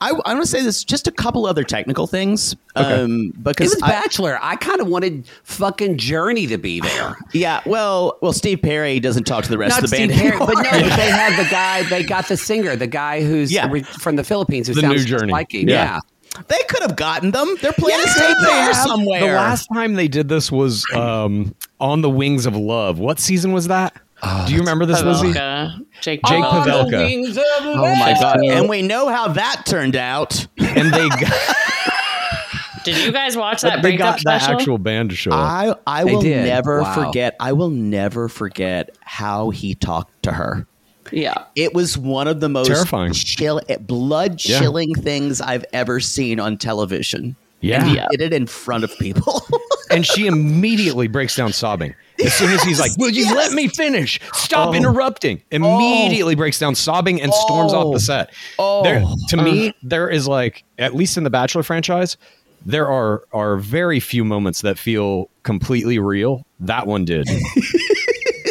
I, 0.00 0.10
I'm 0.10 0.36
going 0.36 0.42
to 0.42 0.46
say 0.46 0.62
this: 0.62 0.84
just 0.84 1.06
a 1.06 1.10
couple 1.10 1.46
other 1.46 1.64
technical 1.64 2.06
things, 2.06 2.54
um, 2.74 3.32
It 3.34 3.42
because 3.42 3.74
was 3.74 3.82
I- 3.82 3.88
Bachelor. 3.88 4.38
I 4.42 4.56
kind 4.56 4.80
of 4.80 4.88
wanted 4.88 5.26
fucking 5.44 5.96
Journey 5.98 6.46
to 6.48 6.58
be 6.58 6.80
there. 6.80 7.16
yeah, 7.32 7.60
well, 7.66 8.18
well, 8.20 8.32
Steve 8.32 8.60
Perry 8.62 9.00
doesn't 9.00 9.24
talk 9.24 9.44
to 9.44 9.50
the 9.50 9.58
rest 9.58 9.70
Not 9.76 9.84
of 9.84 9.90
the 9.90 9.96
Steve 9.96 10.08
band 10.10 10.20
Perry, 10.20 10.38
but 10.38 10.48
no, 10.48 10.62
but 10.62 10.96
they 10.96 11.10
had 11.10 11.42
the 11.42 11.48
guy. 11.50 11.82
They 11.84 12.02
got 12.04 12.28
the 12.28 12.36
singer, 12.36 12.76
the 12.76 12.86
guy 12.86 13.22
who's 13.22 13.50
Yeah. 13.52 13.68
re- 13.70 13.82
from 13.82 14.16
the 14.16 14.24
Philippines, 14.24 14.68
who 14.68 14.74
The 14.74 14.82
sounds 14.82 15.04
new 15.10 15.18
Journey. 15.18 15.32
like 15.32 15.54
him. 15.54 15.68
Yeah. 15.68 16.00
Yeah. 16.34 16.42
they 16.48 16.62
could 16.68 16.82
have 16.82 16.96
gotten 16.96 17.30
them. 17.30 17.56
They're 17.62 17.72
playing 17.72 17.98
a 18.00 18.04
They 18.04 18.10
state 18.10 18.36
fair 18.44 18.64
have- 18.72 18.76
somewhere. 18.76 19.20
The 19.20 19.26
last 19.34 19.66
time 19.72 19.94
they 19.94 20.08
did 20.08 20.28
this 20.28 20.52
was 20.52 20.84
um, 20.94 21.54
on 21.80 22.02
the 22.02 22.10
Wings 22.10 22.44
of 22.44 22.54
Love. 22.54 22.98
What 22.98 23.18
season 23.18 23.52
was 23.52 23.68
that? 23.68 23.94
Ah, 24.22 24.44
Do 24.46 24.52
you 24.54 24.60
remember 24.60 24.86
this, 24.86 25.02
Lizzie? 25.02 25.32
Pavelka, 25.32 25.78
Jake, 26.00 26.20
Jake 26.26 26.42
Pavelka. 26.44 26.90
Pavelka. 26.90 27.36
oh, 27.38 27.74
oh 27.86 27.96
my 27.96 28.14
god! 28.18 28.38
And 28.44 28.68
we 28.68 28.80
know 28.82 29.08
how 29.08 29.28
that 29.28 29.64
turned 29.66 29.94
out. 29.96 30.46
And 30.58 30.92
they 30.92 31.08
got, 31.08 31.32
Did 32.84 33.04
you 33.04 33.12
guys 33.12 33.36
watch 33.36 33.62
that 33.62 33.82
they 33.82 33.96
got 33.96 34.14
that 34.24 34.40
special? 34.42 34.54
actual 34.54 34.78
band 34.78 35.10
to 35.10 35.16
show. 35.16 35.32
I 35.32 35.74
I 35.86 36.04
They 36.04 36.14
will 36.14 36.22
did. 36.22 36.44
never 36.46 36.82
Wow. 36.82 36.94
forget. 37.06 37.36
I 37.40 37.52
will 37.52 37.70
never 37.70 38.28
forget 38.28 38.96
how 39.00 39.50
he 39.50 39.74
talked 39.74 40.22
to 40.22 40.32
her. 40.32 40.66
yeah. 41.12 41.34
It 41.54 41.74
was 41.74 41.98
one 41.98 42.26
of 42.28 42.40
the 42.40 42.48
most 42.48 42.68
Terrifying. 42.68 43.12
chill, 43.12 43.60
eh, 43.68 43.76
blood 43.78 44.38
chilling 44.38 44.94
things 44.94 45.40
I've 45.40 45.64
ever 45.72 46.00
seen 46.00 46.40
on 46.40 46.56
television. 46.58 47.36
Yeah. 47.60 47.80
and 47.80 47.88
he 47.90 47.96
Yeah. 47.96 48.06
did 48.12 48.20
it 48.20 48.32
in 48.32 48.46
front 48.46 48.84
of 48.84 48.96
people. 48.98 49.44
and 49.90 50.06
she 50.06 50.26
immediately 50.26 51.08
breaks 51.08 51.36
down 51.36 51.52
sobbing. 51.52 51.94
As 52.24 52.32
soon 52.32 52.50
as 52.50 52.62
he's 52.62 52.80
like, 52.80 52.92
Will 52.96 53.10
you 53.10 53.34
let 53.34 53.52
me 53.52 53.68
finish? 53.68 54.18
Stop 54.32 54.70
oh. 54.70 54.74
interrupting. 54.74 55.42
Oh. 55.52 55.56
Immediately 55.56 56.34
breaks 56.34 56.58
down 56.58 56.74
sobbing 56.74 57.20
and 57.20 57.32
storms 57.32 57.72
off 57.72 57.92
the 57.92 57.96
oh. 57.96 57.98
set. 57.98 58.32
Oh. 58.58 58.82
There, 58.82 59.04
to 59.28 59.36
me, 59.36 59.74
there 59.82 60.08
is 60.08 60.26
like, 60.26 60.64
at 60.78 60.94
least 60.94 61.16
in 61.16 61.24
the 61.24 61.30
Bachelor 61.30 61.62
franchise, 61.62 62.16
there 62.64 62.88
are 62.88 63.22
are 63.32 63.56
very 63.58 64.00
few 64.00 64.24
moments 64.24 64.62
that 64.62 64.78
feel 64.78 65.30
completely 65.42 65.98
real. 65.98 66.44
That 66.60 66.86
one 66.86 67.04
did. 67.04 67.28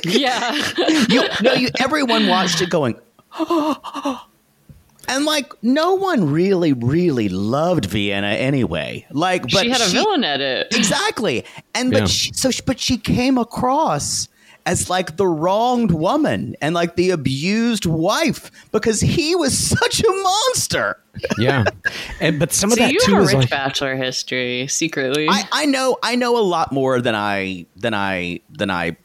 Yeah. 0.08 0.54
you 1.10 1.28
no, 1.42 1.54
you 1.54 1.70
everyone 1.80 2.28
watched 2.28 2.62
it 2.62 2.70
going. 2.70 2.96
And 5.08 5.26
like 5.26 5.52
no 5.64 5.96
one 5.96 6.32
really, 6.32 6.74
really 6.74 7.30
loved 7.30 7.86
Vienna 7.86 8.28
anyway. 8.28 9.06
Like, 9.12 9.44
but 9.44 9.62
she 9.64 9.70
had 9.70 9.82
a 9.82 9.88
villain 9.90 10.24
at 10.24 10.42
it. 10.42 10.68
Exactly. 10.76 11.46
And 11.74 11.92
but 11.92 12.00
Yeah. 12.02 12.06
she, 12.08 12.34
so 12.34 12.52
she- 12.52 12.62
but 12.66 12.80
she 12.80 12.98
came 12.98 13.38
across 13.38 14.28
as 14.68 14.90
like 14.90 15.16
the 15.18 15.28
wronged 15.28 15.92
woman 15.92 16.56
and 16.60 16.74
like 16.74 16.96
the 16.96 17.12
abused 17.12 17.86
wife 17.86 18.50
because 18.72 19.00
he 19.00 19.36
was 19.36 19.56
such 19.80 20.02
a 20.04 20.12
monster. 20.12 20.98
Yeah. 21.38 21.66
And 22.20 22.40
but 22.40 22.52
some 22.52 22.72
of 22.72 22.78
that 22.80 22.92
you 22.92 23.00
too 23.02 23.14
have 23.14 23.24
a 23.24 23.26
rich 23.28 23.36
like 23.36 23.50
bachelor 23.52 23.96
history 23.96 24.68
secretly. 24.68 25.28
I, 25.30 25.48
I 25.52 25.66
know 25.68 25.98
I 26.02 26.16
know 26.16 26.38
a 26.38 26.42
lot 26.42 26.72
more 26.72 27.00
than 27.00 27.14
I 27.16 27.68
than 27.76 27.94
I 27.94 28.40
than 28.50 28.72
I 28.72 28.98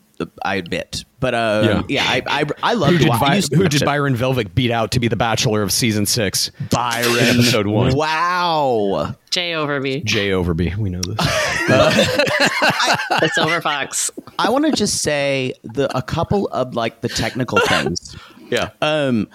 I 0.43 0.55
admit. 0.57 1.05
But 1.21 1.35
uh, 1.35 1.85
yeah, 1.89 2.03
Yeah. 2.03 2.05
I 2.11 2.23
I, 2.41 2.45
I 2.63 2.75
love 2.75 2.91
who 2.93 2.99
did, 2.99 3.09
watch. 3.09 3.23
I 3.23 3.27
Vi- 3.29 3.35
used 3.37 3.51
to 3.53 3.57
who 3.59 3.69
did. 3.69 3.85
Byron 3.85 4.17
Velvick 4.17 4.55
beat 4.55 4.71
out 4.71 4.91
to 4.93 5.01
be 5.01 5.07
the 5.09 5.17
Bachelor 5.17 5.63
of 5.63 5.71
season 5.71 6.07
six? 6.07 6.51
Byron 6.71 7.15
Episode 7.21 7.67
one. 7.67 7.95
Wow. 7.95 9.15
Jay 9.31 9.53
Overby, 9.53 10.03
Jay 10.05 10.31
Overby. 10.31 10.75
We 10.77 10.91
know 10.91 11.01
this. 11.03 11.17
the 11.69 13.31
silver 13.35 13.61
fox. 13.61 14.11
I 14.39 14.51
want 14.51 14.65
to 14.67 14.73
just 14.73 15.03
say 15.03 15.55
the 15.63 15.95
a 15.97 16.03
couple 16.03 16.49
of 16.49 16.75
like 16.75 17.01
the 17.01 17.09
technical 17.09 17.59
things. 17.67 18.17
yeah. 18.51 18.71
Um, 18.83 19.29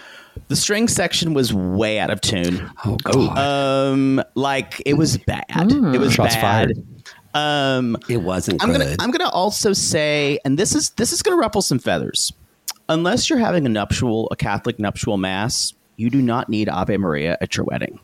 the 0.47 0.55
string 0.55 0.87
section 0.87 1.33
was 1.33 1.53
way 1.53 1.97
out 1.99 2.09
of 2.09 2.19
tune. 2.21 2.69
Oh, 2.85 2.97
God. 3.03 3.37
Um, 3.37 4.21
like 4.35 4.81
it 4.85 4.95
was 4.95 5.17
bad. 5.17 5.45
It 5.49 5.99
was 5.99 6.13
Shots 6.13 6.35
bad. 6.35 6.41
fired. 6.41 6.87
Um, 7.35 7.97
it 8.09 8.17
wasn't 8.17 8.63
I'm 8.63 8.71
good. 8.71 8.79
gonna 8.81 8.95
I'm 8.99 9.11
gonna 9.11 9.29
also 9.29 9.73
say, 9.73 10.39
and 10.45 10.57
this 10.57 10.73
is 10.73 10.89
this 10.91 11.11
is 11.13 11.21
gonna 11.21 11.37
ruffle 11.37 11.61
some 11.61 11.77
feathers. 11.79 12.31
Unless 12.89 13.29
you're 13.29 13.39
having 13.39 13.65
a 13.65 13.69
nuptial, 13.69 14.27
a 14.31 14.35
Catholic 14.35 14.79
nuptial 14.79 15.17
mass, 15.17 15.73
you 15.97 16.09
do 16.09 16.21
not 16.21 16.49
need 16.49 16.69
Ave 16.69 16.95
Maria 16.97 17.37
at 17.41 17.57
your 17.57 17.65
wedding. 17.65 17.99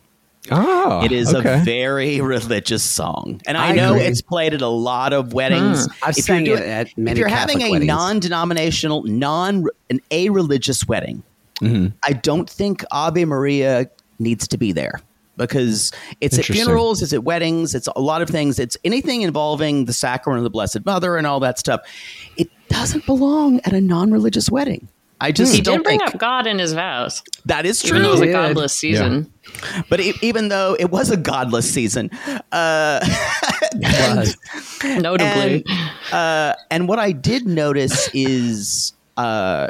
Oh, 0.49 1.03
It 1.05 1.11
is 1.11 1.35
okay. 1.35 1.61
a 1.61 1.63
very 1.63 2.19
religious 2.19 2.81
song, 2.83 3.39
and 3.45 3.57
I, 3.57 3.69
I 3.69 3.71
know 3.75 3.93
agree. 3.93 4.05
it's 4.07 4.23
played 4.23 4.55
at 4.55 4.61
a 4.63 4.67
lot 4.67 5.13
of 5.13 5.33
weddings. 5.33 5.87
I've 6.01 6.17
If 6.17 6.27
you're 6.27 6.37
sang 6.37 6.45
doing- 6.45 6.57
it 6.63 6.67
at 6.67 6.87
If 6.97 7.17
you're 7.17 7.29
Catholic 7.29 7.57
having 7.59 7.61
a 7.61 7.71
weddings. 7.73 7.87
non-denominational, 7.87 9.03
non 9.03 9.65
an 9.91 9.99
a 10.11 10.29
religious 10.29 10.85
wedding, 10.87 11.23
Mm-hmm. 11.61 11.89
I 12.03 12.13
don't 12.13 12.49
think 12.49 12.83
Ave 12.89 13.23
Maria 13.25 13.87
needs 14.17 14.47
to 14.47 14.57
be 14.57 14.71
there 14.71 14.99
because 15.41 15.91
it's 16.21 16.37
at 16.37 16.45
funerals, 16.45 17.01
it's 17.01 17.13
at 17.13 17.23
weddings, 17.23 17.75
it's 17.75 17.87
a 17.95 17.99
lot 17.99 18.21
of 18.21 18.29
things. 18.29 18.59
It's 18.59 18.77
anything 18.83 19.21
involving 19.21 19.85
the 19.85 19.93
sacrament 19.93 20.39
of 20.39 20.43
the 20.43 20.49
Blessed 20.49 20.85
Mother 20.85 21.17
and 21.17 21.27
all 21.27 21.39
that 21.41 21.59
stuff. 21.59 21.81
It 22.37 22.49
doesn't 22.69 23.05
belong 23.05 23.59
at 23.61 23.73
a 23.73 23.81
non-religious 23.81 24.49
wedding. 24.49 24.87
I 25.19 25.31
just 25.31 25.53
He 25.53 25.61
don't 25.61 25.77
did 25.77 25.83
bring 25.83 25.99
think 25.99 26.15
up 26.15 26.19
God 26.19 26.47
in 26.47 26.57
his 26.57 26.73
vows, 26.73 27.21
that 27.45 27.65
is 27.65 27.85
even 27.85 28.01
though 28.01 28.09
it 28.09 28.11
was 28.11 28.21
a 28.21 28.31
godless 28.31 28.73
season. 28.79 29.31
But 29.87 29.99
e- 29.99 30.13
even 30.21 30.47
though 30.49 30.75
it 30.79 30.89
was 30.89 31.11
a 31.11 31.17
godless 31.17 31.71
season, 31.71 32.09
uh, 32.51 32.99
was. 33.75 34.35
Notably, 34.83 35.63
and, 35.67 36.11
uh, 36.11 36.55
and 36.71 36.87
what 36.87 36.97
I 36.97 37.11
did 37.11 37.45
notice 37.45 38.09
is 38.15 38.93
uh, 39.15 39.67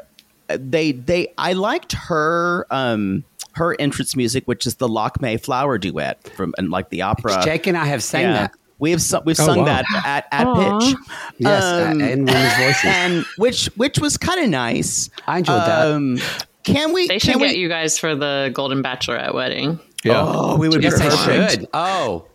they 0.48 0.94
they 0.94 1.34
I 1.38 1.52
liked 1.54 1.94
her 1.94 2.66
um, 2.72 3.26
her 3.54 3.76
entrance 3.80 4.16
music, 4.16 4.44
which 4.46 4.66
is 4.66 4.76
the 4.76 4.88
Lakmé 4.88 5.40
Flower 5.42 5.78
duet 5.78 6.28
from 6.36 6.54
and 6.58 6.70
like 6.72 6.90
the 6.90 7.02
opera. 7.02 7.42
Jake 7.44 7.68
and 7.68 7.78
I 7.78 7.86
have 7.86 8.02
sang 8.04 8.22
yeah, 8.24 8.34
that. 8.34 8.52
we 8.80 8.92
have 8.92 9.02
su- 9.02 9.20
we've 9.26 9.40
Oh, 9.40 9.46
sung 9.46 9.60
wow. 9.60 9.66
that 9.66 9.86
at 10.06 10.28
at 10.32 10.48
Aw. 10.48 10.80
pitch. 10.80 10.96
Yes, 11.38 11.64
Um, 11.64 12.02
uh, 12.02 12.06
in 12.06 12.26
women's 12.26 12.56
voices. 12.58 12.86
and 12.86 13.26
which 13.38 13.66
which 13.76 14.00
was 14.00 14.18
kind 14.18 14.44
of 14.44 14.50
nice. 14.50 15.10
I 15.28 15.40
enjoyed 15.40 15.58
that. 15.62 15.88
Um, 15.92 16.18
can 16.64 16.94
we? 16.94 17.08
they 17.08 17.20
should 17.20 17.32
can 17.32 17.40
get 17.42 17.52
we, 17.54 17.58
you 17.58 17.68
guys 17.70 17.98
for 17.98 18.16
the 18.16 18.52
Golden 18.54 18.82
Bachelorette 18.84 19.34
wedding. 19.34 19.80
Yeah. 20.04 20.14
Oh, 20.26 20.58
we 20.58 20.70
would 20.70 20.82
yes, 20.84 21.00
be 21.00 21.06
I 21.06 21.10
perfect. 21.10 21.52
should. 21.52 21.68
Oh, 21.74 22.26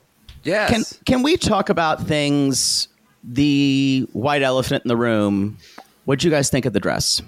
yes. 0.44 0.70
Can 0.70 0.84
can 1.04 1.22
we 1.22 1.36
talk 1.36 1.68
about 1.68 2.06
things? 2.06 2.88
The 3.28 4.06
white 4.12 4.42
elephant 4.42 4.84
in 4.84 4.88
the 4.88 4.96
room. 4.96 5.58
What'd 6.04 6.22
you 6.22 6.30
guys 6.30 6.48
think 6.50 6.64
of 6.64 6.72
the 6.72 6.78
dress? 6.78 7.20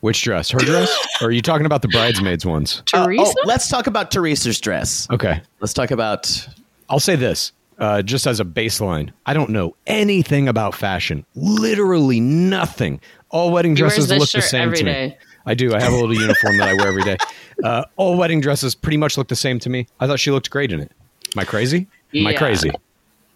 Which 0.00 0.22
dress? 0.22 0.50
Her 0.50 0.58
dress? 0.58 0.94
or 1.20 1.28
are 1.28 1.30
you 1.30 1.42
talking 1.42 1.66
about 1.66 1.82
the 1.82 1.88
bridesmaids 1.88 2.46
ones? 2.46 2.82
Uh, 2.92 3.04
Theresa? 3.04 3.22
oh, 3.26 3.34
let's 3.44 3.68
talk 3.68 3.86
about 3.86 4.10
Theresa's 4.10 4.60
dress. 4.60 5.08
Okay. 5.10 5.40
Let's 5.60 5.72
talk 5.72 5.90
about. 5.90 6.48
I'll 6.88 7.00
say 7.00 7.16
this, 7.16 7.52
uh, 7.78 8.02
just 8.02 8.26
as 8.26 8.40
a 8.40 8.44
baseline. 8.44 9.10
I 9.26 9.34
don't 9.34 9.50
know 9.50 9.74
anything 9.86 10.48
about 10.48 10.74
fashion. 10.74 11.24
Literally 11.34 12.20
nothing. 12.20 13.00
All 13.30 13.50
wedding 13.52 13.74
dresses 13.74 14.08
look 14.10 14.30
the 14.30 14.40
same 14.40 14.62
every 14.62 14.78
to 14.78 14.84
me. 14.84 14.92
day. 14.92 15.18
I 15.44 15.54
do. 15.54 15.74
I 15.74 15.80
have 15.80 15.92
a 15.92 15.96
little 15.96 16.14
uniform 16.14 16.58
that 16.58 16.68
I 16.68 16.74
wear 16.74 16.88
every 16.88 17.02
day. 17.02 17.16
Uh, 17.64 17.82
all 17.96 18.16
wedding 18.16 18.40
dresses 18.40 18.76
pretty 18.76 18.96
much 18.96 19.18
look 19.18 19.26
the 19.26 19.34
same 19.34 19.58
to 19.58 19.68
me. 19.68 19.84
I 19.98 20.06
thought 20.06 20.20
she 20.20 20.30
looked 20.30 20.48
great 20.48 20.70
in 20.70 20.78
it. 20.78 20.92
Am 21.34 21.40
I 21.40 21.44
crazy? 21.44 21.88
Am 22.14 22.24
I 22.24 22.32
crazy? 22.32 22.70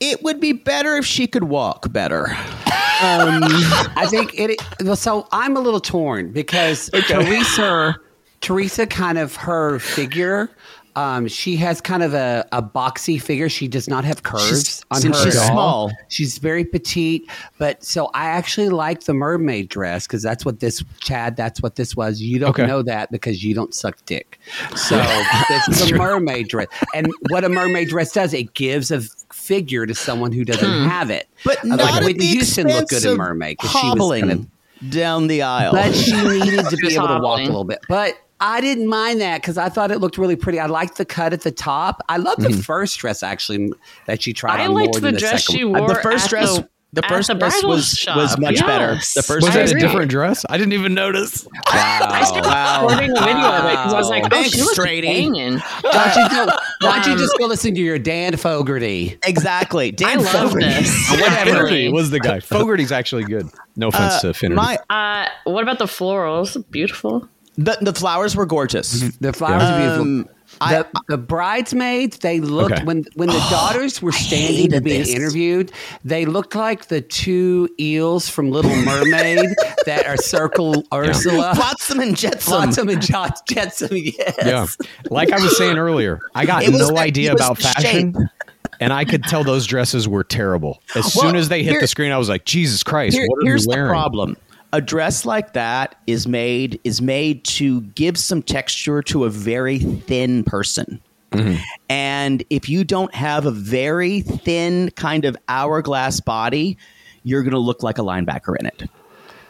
It 0.05 0.23
would 0.25 0.41
be 0.41 0.53
better 0.53 0.97
if 0.97 1.07
she 1.07 1.29
could 1.29 1.45
walk 1.45 1.93
better. 1.93 2.27
I 3.05 4.07
think 4.11 4.35
it. 4.39 4.61
Well, 4.85 4.97
so 4.97 5.29
I'm 5.33 5.57
a 5.57 5.61
little 5.61 5.81
torn 5.81 6.33
because 6.33 6.91
Theresa, 7.07 7.97
Theresa, 8.41 8.87
kind 8.87 9.19
of 9.19 9.37
her 9.37 9.79
figure. 9.79 10.51
Um, 10.95 11.27
she 11.27 11.57
has 11.57 11.81
kind 11.81 12.03
of 12.03 12.13
a, 12.13 12.47
a 12.53 12.63
boxy 12.63 13.21
figure. 13.21 13.49
She 13.49 13.67
does 13.67 13.89
not 13.89 14.05
have 14.05 14.25
curves 14.25 14.47
She's- 14.49 14.85
on 14.91 15.01
since 15.01 15.25
her 15.25 15.31
she's 15.31 15.41
small. 15.41 15.91
She's 16.09 16.37
very 16.37 16.67
petite, 16.67 17.23
but 17.57 17.83
so 17.83 18.11
I 18.13 18.27
actually 18.27 18.69
like 18.69 19.05
the 19.05 19.15
mermaid 19.15 19.71
dress 19.71 20.07
because 20.07 20.23
that's 20.23 20.45
what 20.45 20.61
this 20.61 20.85
Chad. 21.01 21.35
That's 21.35 21.63
what 21.63 21.77
this 21.77 21.97
was. 21.97 22.21
You 22.21 22.39
don't 22.41 22.51
Okay. 22.51 22.67
know 22.67 22.83
that 22.83 23.11
because 23.11 23.43
you 23.43 23.55
don't 23.55 23.73
suck 23.75 24.05
dick. 24.05 24.39
So 24.77 24.97
this 25.49 25.69
is 25.81 25.91
a 25.93 25.95
mermaid 25.95 26.49
dress, 26.49 26.67
and 26.95 27.09
what 27.31 27.43
a 27.43 27.49
mermaid 27.49 27.89
dress 27.89 28.13
does, 28.13 28.35
it 28.35 28.53
gives 28.53 28.91
a 28.91 29.01
figure 29.53 29.87
to 29.87 29.95
someone 29.95 30.33
who 30.33 30.45
doesn't 30.45 30.89
have 30.89 31.11
it. 31.11 31.29
But 31.45 31.63
Uh, 31.65 31.69
not 31.69 31.81
like 31.81 31.95
at 31.97 32.05
Whitney 32.05 32.27
the 32.27 32.33
Houston 32.33 32.67
looked 32.69 32.91
good 32.91 33.05
in 33.05 33.17
mermaid 33.17 33.57
because 33.59 33.71
she 33.71 33.77
was 33.77 33.85
hobbling 33.85 34.29
kind 34.29 34.33
of 34.83 34.91
down 34.91 35.27
the 35.27 35.43
aisle. 35.43 35.73
but 35.73 35.95
she 35.95 36.13
needed 36.13 36.65
to 36.71 36.77
be 36.77 36.83
Just 36.89 36.97
able 36.97 37.09
to 37.09 37.19
walk 37.21 37.41
a 37.41 37.45
little 37.45 37.65
bit. 37.65 37.81
But 37.89 38.19
I 38.41 38.61
didn't 38.61 38.89
mind 38.89 39.21
that 39.21 39.41
because 39.41 39.57
I 39.59 39.69
thought 39.69 39.91
it 39.93 39.99
looked 39.99 40.19
really 40.19 40.35
pretty. 40.35 40.59
I 40.59 40.67
liked 40.67 40.97
the 40.99 41.05
cut 41.05 41.33
at 41.33 41.43
the 41.43 41.53
top. 41.53 42.03
I 42.09 42.17
love 42.17 42.39
the 42.39 42.51
first 42.53 42.99
dress 42.99 43.23
actually 43.23 43.71
that 44.07 44.21
she 44.23 44.33
tried 44.33 44.61
I 44.61 44.67
on 44.67 44.75
liked 44.75 44.87
more 44.87 44.93
the 44.95 45.01
than 45.01 45.15
the 45.15 45.21
dress 45.21 45.45
second 45.45 45.59
she 45.59 45.65
one. 45.65 45.81
wore 45.83 45.89
the 45.89 45.95
first 45.97 46.25
at 46.25 46.31
dress 46.31 46.57
the 46.57 46.69
The 46.95 47.03
first 47.09 47.29
the 47.29 47.35
dress 47.35 47.65
was 47.65 47.89
shop, 47.93 48.17
was 48.19 48.39
much 48.39 48.61
better. 48.61 48.97
The 49.15 49.23
first 49.23 49.47
Was 49.47 49.55
that 49.55 49.71
a 49.71 49.75
different 49.81 50.11
dress? 50.11 50.45
I 50.51 50.59
didn't 50.59 50.75
even 50.75 50.93
notice. 50.93 51.49
I 51.67 52.23
started 52.25 52.47
Wow. 52.47 52.83
recording 52.87 53.11
a 53.17 53.21
video 53.21 53.49
of 53.49 53.65
it 53.65 53.71
because 53.71 53.95
I 53.95 53.97
was 53.99 54.09
like, 54.11 54.25
oh, 54.27 54.29
Thanks, 54.29 54.51
she 54.51 54.61
was 54.61 54.73
Strady. 54.73 55.07
banging. 55.07 55.59
Why 55.59 56.13
don't 56.15 56.23
you 56.23 56.29
go, 56.47 56.53
why 56.83 56.99
don't 57.01 57.13
you 57.13 57.19
just 57.19 57.39
go 57.39 57.47
listen 57.47 57.75
to 57.75 57.81
your 57.81 57.99
Dan 57.99 58.37
Fogarty? 58.37 59.19
Exactly. 59.25 59.91
Dan 59.93 60.19
I 60.19 60.23
love 60.23 60.51
Fogarty. 60.51 60.67
this. 60.67 61.07
Fogarty 61.47 61.89
was 61.91 62.11
the 62.11 62.21
guy. 62.21 62.41
Fogarty's 62.41 62.93
actually 62.93 63.25
good. 63.25 63.49
No 63.75 63.89
offense 63.89 64.21
to 64.21 64.35
Finnerty. 64.35 64.57
My 64.57 64.79
Uh, 64.91 65.29
what 65.45 65.63
about 65.63 65.79
the 65.79 65.87
florals? 65.87 66.63
Beautiful. 66.71 67.27
the, 67.57 67.79
the 67.81 67.95
flowers 67.95 68.37
were 68.37 68.45
gorgeous. 68.45 69.01
The 69.19 69.33
flowers 69.33 69.63
are 69.63 69.79
beautiful. 70.05 70.35
I- 70.63 70.73
the, 70.83 70.87
the 71.09 71.19
bridesmaids, 71.19 72.19
they 72.19 72.41
looked 72.41 72.73
Okay. 72.75 72.85
when 72.85 73.05
when 73.15 73.29
the 73.29 73.39
daughters 73.51 74.01
were 74.01 74.13
standing 74.13 74.71
to 74.71 74.81
be 74.81 74.97
interviewed, 75.13 75.73
they 76.05 76.25
looked 76.25 76.55
like 76.55 76.87
the 76.89 77.01
two 77.01 77.69
eels 77.81 78.29
from 78.29 78.51
Little 78.51 78.75
Mermaid 78.75 79.51
that 79.87 80.07
are 80.07 80.17
Circle 80.17 80.85
Ursula. 80.93 81.55
Flotsam 81.55 82.01
and 82.01 82.17
Jetsam. 82.17 82.41
Flotsam 82.41 82.89
and 82.89 83.03
Jetsam, 83.03 83.89
yes. 83.93 84.35
Yeah. 84.45 84.67
Like 85.11 85.33
I 85.33 85.43
was 85.43 85.57
saying 85.57 85.77
earlier, 85.79 86.21
I 86.35 86.47
got 86.47 86.67
was 86.69 86.91
no 86.91 86.97
idea 86.99 87.33
about 87.33 87.59
fashion. 87.59 88.15
shape. 88.15 88.29
And 88.81 88.93
I 88.93 89.05
could 89.05 89.23
tell 89.25 89.45
those 89.45 89.65
dresses 89.67 90.09
were 90.09 90.25
terrible. 90.25 90.83
As 90.97 91.15
Well, 91.15 91.27
soon 91.27 91.37
as 91.37 91.49
they 91.49 91.63
hit 91.63 91.73
here- 91.73 91.81
the 91.81 91.87
screen, 91.87 92.11
I 92.11 92.19
was 92.19 92.29
like, 92.29 92.45
Jesus 92.45 92.83
Christ, 92.83 93.17
Here- 93.17 93.27
what 93.29 93.43
are 93.43 93.47
here's 93.47 93.63
you 93.65 93.69
wearing? 93.71 93.89
the 93.89 93.93
problem. 93.93 94.37
A 94.73 94.81
dress 94.81 95.27
like 95.27 95.53
that 95.53 95.97
is 96.07 96.27
made 96.27 96.81
is 96.85 97.03
made 97.03 97.45
to 97.45 97.83
give 97.83 98.17
some 98.17 98.43
texture 98.43 99.03
to 99.03 99.25
a 99.25 99.31
very 99.31 99.79
thin 99.79 100.45
person. 100.45 101.01
Mm-hmm. 101.33 101.63
And 101.91 102.43
if 102.51 102.69
you 102.69 102.85
don't 102.85 103.15
have 103.15 103.45
a 103.47 103.51
very 103.51 104.21
thin 104.23 104.91
kind 104.93 105.25
of 105.25 105.37
hourglass 105.49 106.21
body, 106.21 106.79
you're 107.23 107.43
going 107.43 107.53
to 107.53 107.59
look 107.59 107.83
like 107.83 107.99
a 107.99 108.03
linebacker 108.03 108.55
in 108.59 108.67
it. 108.67 108.83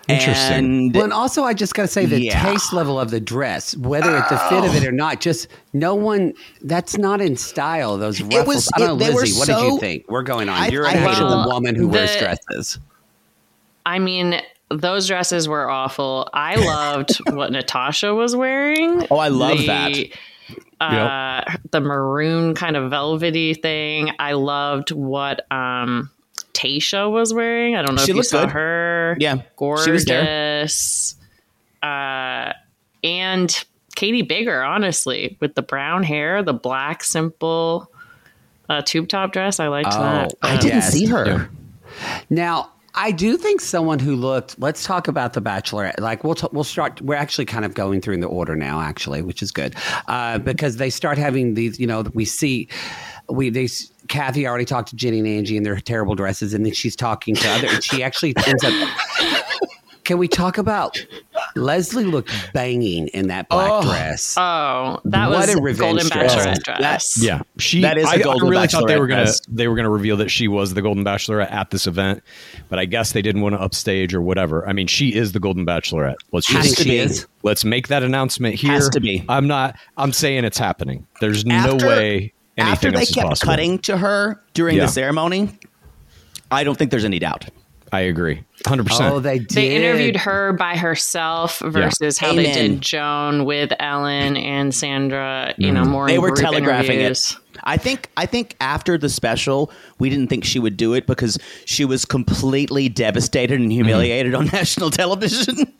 Interesting. 0.09 0.55
And 0.57 0.95
Well, 0.95 1.05
and 1.05 1.13
also, 1.13 1.45
I 1.45 1.55
just 1.55 1.75
got 1.75 1.83
to 1.83 1.89
say 1.89 2.05
the 2.07 2.21
Yeah. 2.21 2.43
taste 2.43 2.73
level 2.73 2.99
of 2.99 3.11
the 3.13 3.21
dress, 3.21 3.77
whether 3.77 4.17
it's 4.17 4.29
the 4.29 4.39
fit 4.39 4.65
of 4.65 4.75
it 4.75 4.85
or 4.85 4.91
not, 4.93 5.21
just 5.21 5.47
no 5.73 5.95
one. 5.95 6.35
That's 6.63 6.99
not 6.99 7.21
in 7.21 7.37
style. 7.37 7.97
Those 7.99 8.21
ruffles. 8.21 8.47
was- 8.47 8.71
I 8.75 8.79
don't 8.81 8.89
know, 8.89 8.95
it- 9.05 9.09
they 9.09 9.15
Lizzie. 9.15 9.39
What 9.39 9.47
did 9.47 9.59
you 9.73 9.79
think? 9.79 10.05
We're 10.09 10.23
going 10.23 10.49
on. 10.49 10.57
I- 10.61 10.69
You're 10.69 10.87
I 10.87 10.93
an 10.93 11.03
hated 11.09 11.47
woman 11.47 11.77
who 11.77 11.87
wears 11.87 12.17
dresses. 12.17 12.81
I 13.87 13.99
mean, 14.01 14.41
those 14.77 15.07
dresses 15.07 15.49
were 15.49 15.69
awful. 15.71 16.29
I 16.33 16.57
loved 16.57 17.17
what 17.31 17.53
Natasha 17.53 18.15
was 18.15 18.35
wearing. 18.37 19.07
Oh, 19.11 19.19
I 19.19 19.29
love 19.29 19.59
The, 19.59 19.67
that. 19.67 20.09
Uh, 20.81 21.57
The 21.71 21.81
maroon 21.81 22.55
kind 22.55 22.77
of 22.77 22.91
velvety 22.91 23.55
thing. 23.55 24.11
I 24.19 24.33
loved 24.33 24.91
what 24.91 25.51
um, 25.53 26.11
Tasha 26.55 27.11
was 27.11 27.33
wearing. 27.33 27.77
I 27.77 27.83
don't 27.83 27.95
know 27.95 28.03
She 28.03 28.05
if 28.05 28.09
you 28.09 28.15
looked 28.17 28.29
saw 28.29 28.41
good. 28.47 28.51
her. 28.53 29.17
Yeah, 29.21 29.37
she 29.37 29.43
gorgeous. 29.57 29.89
was 29.89 30.05
there. 30.05 30.67
Uh, 31.83 32.53
and 33.05 33.65
Katie 33.97 34.23
Bigger, 34.23 34.63
honestly, 34.63 35.37
with 35.41 35.55
the 35.55 35.63
brown 35.63 36.03
hair, 36.03 36.43
the 36.43 36.53
black 36.55 37.03
simple 37.05 37.91
uh, 38.69 38.83
tube 38.83 39.09
top 39.09 39.33
dress. 39.33 39.61
I 39.61 39.69
liked 39.69 39.91
that. 39.91 40.35
I 40.43 40.57
didn't 40.57 40.77
yes. 40.79 40.93
see 40.93 41.07
her. 41.07 41.27
Yeah. 41.27 41.47
Now, 42.31 42.72
I 42.95 43.11
do 43.11 43.37
think 43.37 43.61
someone 43.61 43.99
who 43.99 44.15
looked. 44.15 44.59
Let's 44.59 44.85
talk 44.85 45.09
about 45.09 45.33
the 45.33 45.41
Bachelorette. 45.41 45.99
Like 45.99 46.25
we'll 46.25 46.35
t- 46.35 46.49
we'll 46.53 46.65
start. 46.65 47.01
We're 47.01 47.15
actually 47.15 47.47
kind 47.47 47.65
of 47.65 47.75
going 47.75 48.01
through 48.01 48.15
in 48.15 48.21
the 48.21 48.27
order 48.27 48.55
now, 48.55 48.81
actually, 48.81 49.23
which 49.23 49.43
is 49.43 49.51
good 49.51 49.75
uh, 50.09 50.39
because 50.39 50.77
they 50.77 50.91
start 50.91 51.17
having 51.17 51.55
these. 51.55 51.81
You 51.81 51.87
know, 51.87 52.03
we 52.13 52.25
see. 52.25 52.69
We 53.31 53.49
they 53.49 53.69
Kathy 54.09 54.47
already 54.47 54.67
talked 54.67 54.91
to 54.91 54.97
Jenny 54.97 55.21
and 55.21 55.29
Angie 55.29 55.57
in 55.57 55.63
their 55.63 55.77
terrible 55.81 56.15
dresses, 56.15 56.53
and 56.53 56.67
then 56.67 56.75
she's 56.75 56.97
talking 56.97 57.35
to 57.37 57.49
other. 57.49 57.69
And 57.69 57.83
she 57.83 58.03
actually 58.03 58.35
ends 58.47 58.65
up. 58.65 59.42
Can 60.13 60.19
we 60.19 60.29
talk 60.29 60.59
about 60.59 61.03
Leslie 61.57 62.05
looked 62.05 62.31
banging 62.53 63.09
in 63.09 63.29
that 63.29 63.49
black 63.49 63.71
oh. 63.73 63.83
dress? 63.83 64.35
Oh, 64.37 65.01
that 65.07 65.31
What 65.31 65.39
was 65.39 65.55
a 65.55 65.63
revenge 65.63 65.79
Golden 65.79 66.07
dress. 66.09 66.35
Bachelorette 66.35 66.63
dress. 66.65 66.79
That's- 66.81 67.23
Yeah, 67.23 67.41
she. 67.57 67.81
That 67.81 67.97
is 67.97 68.05
I, 68.05 68.19
the 68.19 68.29
I 68.29 68.35
really 68.47 68.69
thought 68.69 68.89
they 68.89 69.01
were 69.01 69.07
gonna 69.07 69.25
dress. 69.25 69.41
they 69.49 69.69
were 69.69 69.75
gonna 69.75 69.89
reveal 69.89 70.19
that 70.19 70.29
she 70.29 70.49
was 70.49 70.75
the 70.75 70.83
Golden 70.83 71.03
Bachelorette 71.03 71.51
at 71.51 71.71
this 71.71 71.87
event, 71.87 72.23
but 72.69 72.79
I 72.79 72.85
guess 72.85 73.13
they 73.13 73.23
didn't 73.23 73.41
want 73.41 73.55
to 73.55 73.61
upstage 73.63 74.13
or 74.13 74.21
whatever. 74.21 74.69
I 74.69 74.75
mean, 74.75 74.87
she 74.87 75.15
is 75.15 75.33
the 75.33 75.41
Golden 75.41 75.65
Bachelorette. 75.65 76.17
Let's 76.31 76.47
Has 76.49 76.67
just 76.67 76.79
to 76.81 76.85
be. 76.85 76.99
is. 76.99 77.27
let's 77.43 77.65
make 77.65 77.89
that 77.89 78.03
announcement 78.03 78.57
here. 78.57 78.73
Has 78.73 78.91
to 78.91 79.01
be. 79.01 79.25
I'm 79.31 79.47
not. 79.47 79.79
I'm 79.97 80.13
saying 80.13 80.45
it's 80.45 80.59
happening. 80.59 81.07
There's 81.23 81.43
After- 81.49 81.79
no 81.79 81.89
way 81.89 82.35
anything 82.59 82.73
After 82.75 82.91
they 82.93 82.99
else 82.99 83.15
kept 83.15 83.29
possible. 83.31 83.51
cutting 83.51 83.79
to 83.79 83.97
her 83.97 84.43
during 84.53 84.77
Yeah. 84.77 84.85
the 84.85 84.93
ceremony, 84.93 85.59
I 86.51 86.65
don't 86.65 86.77
think 86.77 86.91
there's 86.91 87.07
any 87.07 87.19
doubt. 87.19 87.47
I 87.93 88.01
agree, 88.01 88.43
hundred 88.67 88.87
percent. 88.87 89.13
oh, 89.13 89.21
they 89.21 89.39
did. 89.39 89.51
They 89.51 89.77
interviewed 89.77 90.17
her 90.17 90.55
by 90.55 90.79
herself 90.79 91.59
versus 91.59 92.17
how 92.17 92.33
they 92.33 92.51
did 92.51 92.81
Joan 92.81 93.45
with 93.45 93.71
Ellen 93.79 94.39
and 94.39 94.75
Sandra. 94.75 95.55
You 95.59 95.73
know, 95.73 95.83
mm. 95.83 95.91
more 95.91 96.07
They 96.07 96.19
were 96.19 96.31
telegraphing 96.31 97.01
interviews. 97.01 97.33
it. 97.33 97.59
I 97.65 97.77
think 97.77 98.09
I 98.17 98.25
think 98.25 98.57
after 98.63 98.97
the 98.97 99.11
special, 99.11 99.71
we 99.99 100.09
didn't 100.09 100.29
think 100.29 100.45
she 100.45 100.59
would 100.59 100.79
do 100.79 100.95
it 100.95 101.07
because 101.07 101.39
she 101.67 101.85
was 101.85 102.07
completely 102.07 102.89
devastated 102.89 103.61
and 103.61 103.65
mm-hmm. 103.65 103.85
humiliated 103.85 104.35
on 104.35 104.47
national 104.53 104.91
television. 104.91 105.71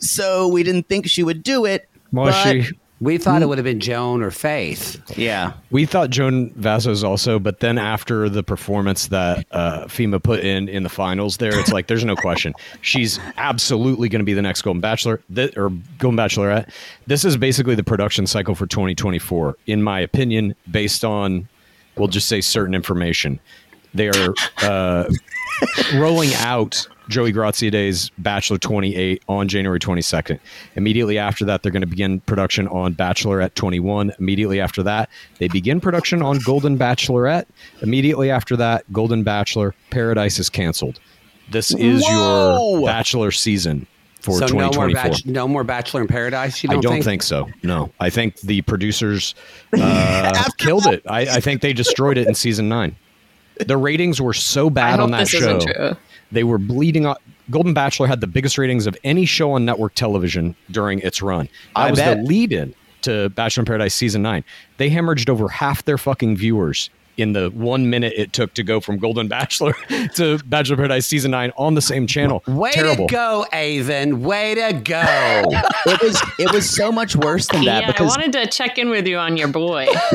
so 0.00 0.48
we 0.48 0.64
didn't 0.64 0.88
think 0.88 1.06
she 1.06 1.22
would 1.22 1.44
do 1.44 1.64
it. 1.64 1.88
Was 2.10 2.34
but- 2.34 2.64
she? 2.64 2.72
We 3.00 3.16
thought 3.16 3.40
it 3.40 3.48
would 3.48 3.56
have 3.56 3.64
been 3.64 3.80
Joan 3.80 4.22
or 4.22 4.30
Faith. 4.30 5.00
Yeah. 5.16 5.54
We 5.70 5.86
thought 5.86 6.10
Joan 6.10 6.50
Vassos 6.50 7.02
also, 7.02 7.38
but 7.38 7.60
then 7.60 7.78
after 7.78 8.28
the 8.28 8.42
performance 8.42 9.06
that 9.06 9.46
uh, 9.52 9.86
Fhima 9.86 10.22
put 10.22 10.40
in 10.40 10.68
in 10.68 10.82
the 10.82 10.90
finals, 10.90 11.38
there, 11.38 11.58
it's 11.58 11.72
like 11.72 11.86
there's 11.86 12.04
no 12.04 12.16
question 12.16 12.54
she's 12.82 13.18
absolutely 13.36 14.08
going 14.08 14.20
to 14.20 14.24
be 14.24 14.34
the 14.34 14.42
next 14.42 14.62
Golden 14.62 14.80
Bachelor 14.80 15.22
th- 15.34 15.56
or 15.56 15.70
Golden 15.98 16.18
Bachelorette. 16.18 16.70
This 17.06 17.24
is 17.24 17.36
basically 17.36 17.74
the 17.74 17.84
production 17.84 18.26
cycle 18.26 18.54
for 18.54 18.66
2024, 18.66 19.56
in 19.66 19.82
my 19.82 20.00
opinion, 20.00 20.54
based 20.70 21.04
on 21.04 21.48
we'll 21.96 22.08
just 22.08 22.28
say 22.28 22.40
certain 22.40 22.74
information. 22.74 23.40
They 23.94 24.08
are 24.08 24.34
uh, 24.62 25.10
rolling 25.94 26.32
out 26.34 26.86
Joey 27.08 27.32
Graziadei's 27.32 28.10
Bachelor 28.18 28.56
28 28.58 29.22
on 29.28 29.48
January 29.48 29.80
22nd. 29.80 30.38
Immediately 30.76 31.18
after 31.18 31.44
that, 31.44 31.62
they're 31.62 31.72
going 31.72 31.82
to 31.82 31.86
begin 31.86 32.20
production 32.20 32.68
on 32.68 32.94
Bachelorette 32.94 33.54
21. 33.54 34.12
Immediately 34.18 34.60
after 34.60 34.82
that, 34.84 35.10
they 35.38 35.48
begin 35.48 35.80
production 35.80 36.22
on 36.22 36.38
Golden 36.38 36.78
Bachelorette. 36.78 37.46
Immediately 37.82 38.30
after 38.30 38.56
that, 38.56 38.90
Golden 38.92 39.24
Bachelor 39.24 39.74
Paradise 39.90 40.38
is 40.38 40.48
canceled. 40.48 41.00
This 41.50 41.74
is 41.74 42.04
Whoa! 42.06 42.78
your 42.78 42.86
Bachelor 42.86 43.32
season 43.32 43.88
for 44.20 44.38
so 44.38 44.46
no 44.46 44.54
more, 44.54 44.88
2024. 44.88 45.10
bach- 45.10 45.26
no 45.26 45.48
more 45.48 45.64
Bachelor 45.64 46.02
in 46.02 46.06
Paradise. 46.06 46.62
You 46.62 46.70
I 46.70 46.74
don't, 46.74 46.82
don't 46.82 47.02
think? 47.02 47.22
so. 47.22 47.48
No, 47.64 47.90
I 47.98 48.10
think 48.10 48.40
the 48.40 48.62
producers 48.62 49.34
uh, 49.72 50.44
killed 50.58 50.86
it. 50.86 51.02
I, 51.08 51.22
I 51.22 51.40
think 51.40 51.60
they 51.60 51.72
destroyed 51.72 52.18
it 52.18 52.28
in 52.28 52.34
season 52.34 52.68
nine. 52.68 52.94
The 53.66 53.76
ratings 53.76 54.20
were 54.20 54.34
so 54.34 54.66
I 54.66 54.70
bad 54.70 54.90
hope 54.92 55.04
on 55.04 55.10
that 55.12 55.20
this 55.20 55.30
show. 55.30 55.56
isn't 55.56 55.74
true. 55.74 55.96
They 56.32 56.44
were 56.44 56.58
bleeding 56.58 57.06
up. 57.06 57.20
Golden 57.50 57.74
Bachelor 57.74 58.06
had 58.06 58.20
the 58.20 58.26
biggest 58.26 58.58
ratings 58.58 58.86
of 58.86 58.96
any 59.02 59.24
show 59.26 59.52
on 59.52 59.64
network 59.64 59.94
television 59.94 60.54
during 60.70 61.00
its 61.00 61.20
run. 61.20 61.46
That 61.74 61.80
I 61.80 61.90
was 61.90 61.98
bet. 61.98 62.18
the 62.18 62.22
lead 62.22 62.52
in 62.52 62.74
to 63.02 63.28
Bachelor 63.30 63.62
in 63.62 63.66
Paradise 63.66 63.94
season 63.94 64.22
nine. 64.22 64.44
They 64.76 64.90
hemorrhaged 64.90 65.28
over 65.28 65.48
half 65.48 65.84
their 65.84 65.98
fucking 65.98 66.36
viewers 66.36 66.90
in 67.20 67.32
the 67.32 67.50
one 67.50 67.88
minute 67.90 68.12
it 68.16 68.32
took 68.32 68.54
to 68.54 68.62
go 68.62 68.80
from 68.80 68.98
Golden 68.98 69.28
Bachelor 69.28 69.74
to 70.16 70.38
Bachelor 70.46 70.76
Paradise 70.76 71.06
season 71.06 71.30
nine 71.30 71.52
on 71.56 71.74
the 71.74 71.82
same 71.82 72.06
channel. 72.06 72.42
Way 72.46 72.72
Terrible. 72.72 73.06
to 73.08 73.12
go, 73.14 73.46
Aven. 73.52 74.22
Way 74.22 74.54
to 74.56 74.72
go. 74.72 75.02
It 75.86 76.02
was 76.02 76.22
it 76.38 76.52
was 76.52 76.68
so 76.68 76.90
much 76.92 77.16
worse 77.16 77.46
than 77.48 77.64
that 77.64 77.82
Yeah, 77.82 77.92
I 77.96 78.02
wanted 78.02 78.32
to 78.32 78.46
check 78.46 78.78
in 78.78 78.88
with 78.90 79.06
you 79.06 79.18
on 79.18 79.36
your 79.36 79.48
boy 79.48 79.86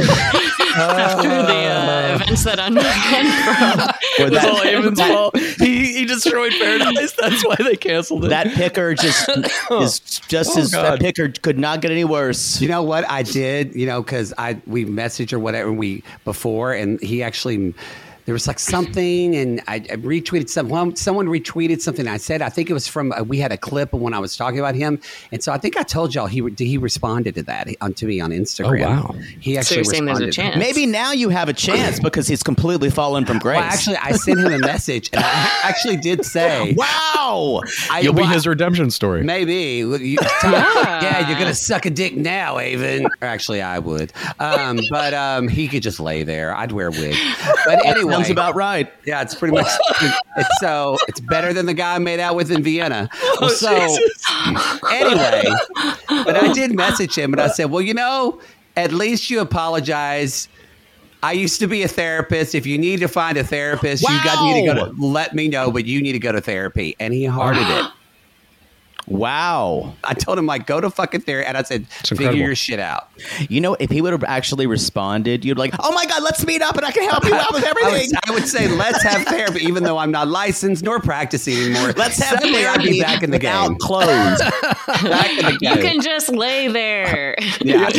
after 0.75 1.27
the 1.29 1.35
uh, 1.37 2.15
events 2.21 2.43
that 2.43 2.59
unfolded 2.59 3.33
from. 3.55 3.95
Well, 4.19 4.29
that- 4.31 4.49
all 4.49 4.61
Aven's 4.61 4.99
fault. 5.01 5.37
He, 5.37 5.93
he 5.93 6.05
destroyed 6.05 6.51
Paradise. 6.59 7.13
That's 7.13 7.45
why 7.45 7.55
they 7.59 7.75
canceled 7.75 8.25
it. 8.25 8.29
that 8.29 8.47
picker 8.53 8.93
just 8.93 9.29
is 9.71 9.99
just 10.27 10.57
Oh, 10.57 10.61
as 10.61 10.71
that 10.71 10.99
picker 10.99 11.29
could 11.29 11.57
not 11.57 11.81
get 11.81 11.91
any 11.91 12.03
worse. 12.03 12.61
You 12.61 12.67
know 12.67 12.83
what 12.83 13.09
I 13.09 13.23
did? 13.23 13.75
You 13.75 13.85
know, 13.85 14.01
because 14.01 14.33
I 14.37 14.59
we 14.67 14.85
messaged 14.85 15.33
or 15.33 15.39
whatever 15.39 15.71
we 15.71 16.03
before, 16.23 16.73
and 16.73 16.94
he 17.01 17.23
actually 17.23 17.73
there 18.25 18.33
was 18.33 18.47
like 18.47 18.59
something, 18.59 19.35
and 19.35 19.61
I, 19.67 19.75
I 19.75 19.97
retweeted 19.97 20.49
some. 20.49 20.69
Well, 20.69 20.95
someone 20.95 21.27
retweeted 21.27 21.81
something 21.81 22.07
I 22.07 22.17
said. 22.17 22.41
I 22.41 22.49
think 22.49 22.69
it 22.69 22.73
was 22.73 22.88
from 22.88 23.11
uh, 23.11 23.23
we 23.23 23.39
had 23.39 23.51
a 23.51 23.57
clip 23.57 23.93
of 23.93 24.01
when 24.01 24.13
I 24.13 24.19
was 24.19 24.35
talking 24.35 24.59
about 24.59 24.75
him, 24.75 24.99
and 25.31 25.43
so 25.43 25.51
I 25.51 25.57
think 25.57 25.77
I 25.77 25.83
told 25.83 26.15
y'all 26.15 26.27
he 26.27 26.41
re- 26.41 26.53
he 26.57 26.77
responded 26.77 27.35
to 27.35 27.43
that 27.43 27.67
on 27.81 27.93
to 27.93 28.05
me 28.05 28.19
on 28.19 28.31
Instagram. 28.31 28.85
Oh, 28.85 29.13
wow. 29.13 29.15
He 29.39 29.53
So 29.53 29.59
actually 29.59 29.75
you're 29.77 29.83
saying 29.85 30.05
there's 30.05 30.19
a 30.19 30.31
chance? 30.31 30.57
Maybe 30.57 30.85
now 30.85 31.11
you 31.11 31.29
have 31.29 31.49
a 31.49 31.53
chance 31.53 31.99
because 31.99 32.27
he's 32.27 32.43
completely 32.43 32.89
fallen 32.89 33.25
from 33.25 33.39
grace. 33.39 33.57
Well, 33.57 33.63
actually, 33.63 33.97
I 33.97 34.11
sent 34.13 34.39
him 34.39 34.53
a 34.53 34.59
message, 34.59 35.09
and 35.13 35.23
I 35.23 35.59
actually 35.63 35.97
did 35.97 36.25
say, 36.25 36.73
wow. 36.75 37.61
I, 37.89 38.01
You'll 38.01 38.13
be 38.13 38.23
his 38.23 38.47
redemption 38.47 38.89
story. 38.91 39.23
Maybe. 39.23 39.55
You, 39.55 39.95
yeah. 40.43 41.27
you're 41.27 41.38
going 41.38 41.49
to 41.49 41.55
suck 41.55 41.85
a 41.85 41.89
dick 41.89 42.15
now, 42.15 42.57
Aven. 42.57 43.05
Or 43.05 43.27
actually, 43.27 43.61
I 43.61 43.79
would. 43.79 44.11
Um, 44.39 44.79
but 44.89 45.13
um, 45.13 45.47
he 45.47 45.67
could 45.67 45.83
just 45.83 45.99
lay 45.99 46.23
there. 46.23 46.55
I'd 46.55 46.71
wear 46.71 46.88
a 46.88 46.91
wig. 46.91 47.15
But 47.65 47.85
anyway, 47.85 48.14
Sounds 48.15 48.30
about 48.30 48.56
right. 48.56 48.91
Yeah, 49.06 49.21
it's 49.21 49.36
pretty 49.36 49.56
much. 49.56 49.67
It's 50.38 50.60
so 50.60 50.97
it's 51.08 51.19
better 51.19 51.54
than 51.54 51.65
the 51.65 51.73
guy 51.73 51.95
I 51.95 51.99
made 51.99 52.19
out 52.19 52.36
with 52.36 52.51
in 52.51 52.63
Vienna. 52.63 53.10
Well, 53.21 53.38
oh, 53.41 53.47
so 53.49 54.88
anyway, 54.91 55.43
but 56.23 56.36
I 56.36 56.51
did 56.54 56.75
message 56.75 57.17
him 57.17 57.34
and 57.34 57.41
I 57.41 57.47
said, 57.47 57.71
well, 57.71 57.82
you 57.82 57.93
know, 57.93 58.41
at 58.75 58.91
least 58.91 59.30
you 59.30 59.39
apologize. 59.39 60.47
I 61.23 61.32
used 61.32 61.60
to 61.62 61.67
be 61.67 61.82
a 61.82 61.88
therapist. 61.88 62.54
If 62.54 62.67
you 62.67 62.78
need 62.78 62.99
to 62.99 63.08
find 63.08 63.38
a 63.38 63.43
therapist, 63.43 64.04
you 64.04 64.23
got 64.23 64.43
need 64.45 64.67
to 64.67 64.73
go 64.73 64.91
to 64.91 65.06
let 65.06 65.34
me 65.34 65.47
know, 65.47 65.71
but 65.71 65.86
you 65.86 66.01
need 66.01 66.12
to 66.12 66.19
go 66.19 66.32
to 66.32 66.41
therapy. 66.41 66.95
And 66.99 67.13
he 67.13 67.25
hearted 67.25 67.67
it. 67.67 67.86
Wow. 69.07 69.93
I 70.03 70.13
told 70.13 70.37
him 70.39 70.45
like 70.45 70.65
go 70.65 70.81
to 70.81 70.89
fucking 70.89 71.21
therapy, 71.21 71.47
and 71.47 71.57
I 71.57 71.63
said 71.63 71.87
figure 71.87 72.31
your 72.31 72.55
shit 72.55 72.79
out. 72.79 73.09
You 73.49 73.61
know, 73.61 73.75
if 73.79 73.89
he 73.91 74.01
would 74.01 74.13
have 74.13 74.23
actually 74.23 74.67
responded, 74.67 75.45
you'd 75.45 75.55
be 75.55 75.59
like, 75.59 75.75
oh 75.79 75.91
my 75.93 76.05
God, 76.05 76.23
let's 76.23 76.45
meet 76.45 76.61
up 76.61 76.75
and 76.75 76.85
I 76.85 76.91
can 76.91 77.07
help 77.09 77.23
you 77.25 77.33
out 77.35 77.53
with 77.53 77.63
I 77.65 77.69
everything. 77.69 78.09
would, 78.09 78.29
I 78.29 78.33
would 78.33 78.47
say 78.47 78.67
let's 78.67 79.03
have 79.03 79.23
therapy, 79.27 79.63
even 79.65 79.83
though 79.83 79.97
I'm 79.97 80.11
not 80.11 80.27
licensed 80.27 80.83
nor 80.83 80.99
practicing 80.99 81.55
anymore. 81.55 81.91
Let's 81.97 82.17
have 82.19 82.39
Suddenly 82.39 82.65
I'd 82.65 82.75
therapy 82.75 82.89
be 82.91 83.01
back 83.01 83.23
in 83.23 83.31
the 83.31 83.37
without 83.37 83.67
game. 83.69 83.77
clothes. 83.79 84.39
Back 85.03 85.29
in 85.31 85.45
the 85.45 85.57
You 85.61 85.75
can 85.81 86.01
just 86.01 86.29
lay 86.29 86.67
there. 86.67 87.35
Yeah. 87.61 87.89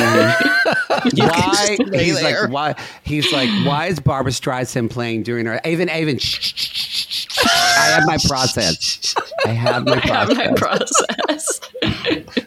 why? 1.14 1.76
just 1.76 1.90
lay 1.90 2.04
He's 2.04 2.20
there. 2.20 2.42
like, 2.48 2.50
why? 2.50 2.74
He's 3.04 3.32
like, 3.32 3.48
why 3.66 3.86
is 3.86 4.00
Barbra 4.00 4.32
Streisand 4.32 4.90
playing 4.90 5.22
during 5.24 5.46
her? 5.46 5.60
Aven, 5.64 5.88
Aven. 5.88 6.18
shh, 6.18 6.40
shh, 6.40 6.52
shh, 6.54 6.68
shh, 6.70 6.88
shh. 6.88 6.95
I 7.44 7.90
have 7.94 8.06
my 8.06 8.18
process. 8.26 9.14
I 9.44 9.50
have 9.50 9.84
my 9.86 9.94
I 10.04 10.06
have 10.06 10.36
my 10.36 10.52
process. 10.56 11.60
process. 11.70 12.40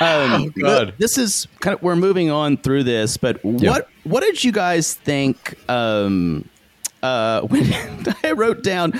Um, 0.00 0.48
God. 0.58 0.94
This 0.98 1.18
is 1.18 1.46
kind 1.60 1.76
of 1.76 1.82
we're 1.82 1.94
moving 1.94 2.30
on 2.30 2.56
through 2.56 2.84
this, 2.84 3.16
but 3.18 3.42
what 3.44 3.88
what 4.04 4.22
did 4.22 4.42
you 4.42 4.50
guys 4.50 4.94
think? 4.94 5.56
Um, 5.68 6.48
uh, 7.02 7.40
when 7.48 7.72
I 8.24 8.32
wrote 8.32 8.62
down 8.62 8.92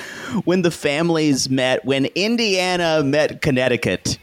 when 0.45 0.63
the 0.63 0.71
families 0.71 1.49
met, 1.51 1.85
when 1.87 2.07
Indiana 2.15 3.03
met 3.03 3.41
Connecticut, 3.43 4.19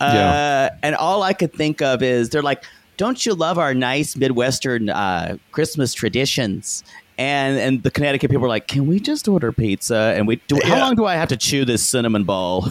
uh, 0.00 0.10
Yeah. 0.14 0.68
and 0.84 0.94
all 0.94 1.22
I 1.24 1.32
could 1.32 1.52
think 1.52 1.82
of 1.82 2.00
is 2.02 2.28
they're 2.30 2.42
like, 2.42 2.64
"Don't 2.96 3.26
you 3.26 3.34
love 3.34 3.58
our 3.58 3.74
nice 3.74 4.14
Midwestern 4.16 4.88
uh, 4.88 5.36
Christmas 5.52 5.92
traditions?" 5.94 6.84
And 7.20 7.58
and 7.58 7.82
the 7.82 7.90
Connecticut 7.90 8.30
people 8.30 8.40
were 8.40 8.48
like, 8.48 8.66
"Can 8.66 8.86
we 8.86 8.98
just 8.98 9.28
order 9.28 9.52
pizza?" 9.52 10.14
And 10.16 10.26
we 10.26 10.36
do. 10.48 10.58
How 10.64 10.78
long 10.78 10.94
do 10.94 11.04
I 11.04 11.16
have 11.16 11.28
to 11.28 11.36
chew 11.36 11.66
this 11.66 11.86
cinnamon 11.86 12.24
ball? 12.24 12.62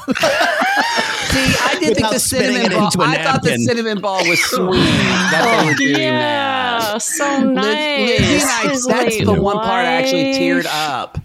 See, 1.30 1.56
I 1.62 1.78
did 1.80 1.96
think 1.96 2.10
the 2.10 2.18
cinnamon 2.18 2.72
ball. 2.72 2.86
into 2.86 3.02
a 3.02 3.06
I 3.06 3.24
thought 3.24 3.44
the 3.44 3.56
cinnamon 3.60 4.02
ball 4.02 4.28
was 4.28 4.40
sweet. 4.50 4.80
that 4.80 5.62
they 5.62 5.68
were 5.70 5.76
doing 5.76 6.02
yeah, 6.02 6.80
that. 6.80 6.98
so 7.04 7.26
Liz- 7.26 7.42
nice. 7.44 8.10
Lizzy 8.10 8.34
and 8.34 8.44
I, 8.50 8.70
His 8.72 8.86
that's 8.88 9.18
late 9.18 9.26
the 9.26 9.40
one 9.40 9.58
part 9.58 9.86
I 9.86 9.94
actually 9.94 10.34
teared 10.34 10.66
up. 10.66 11.20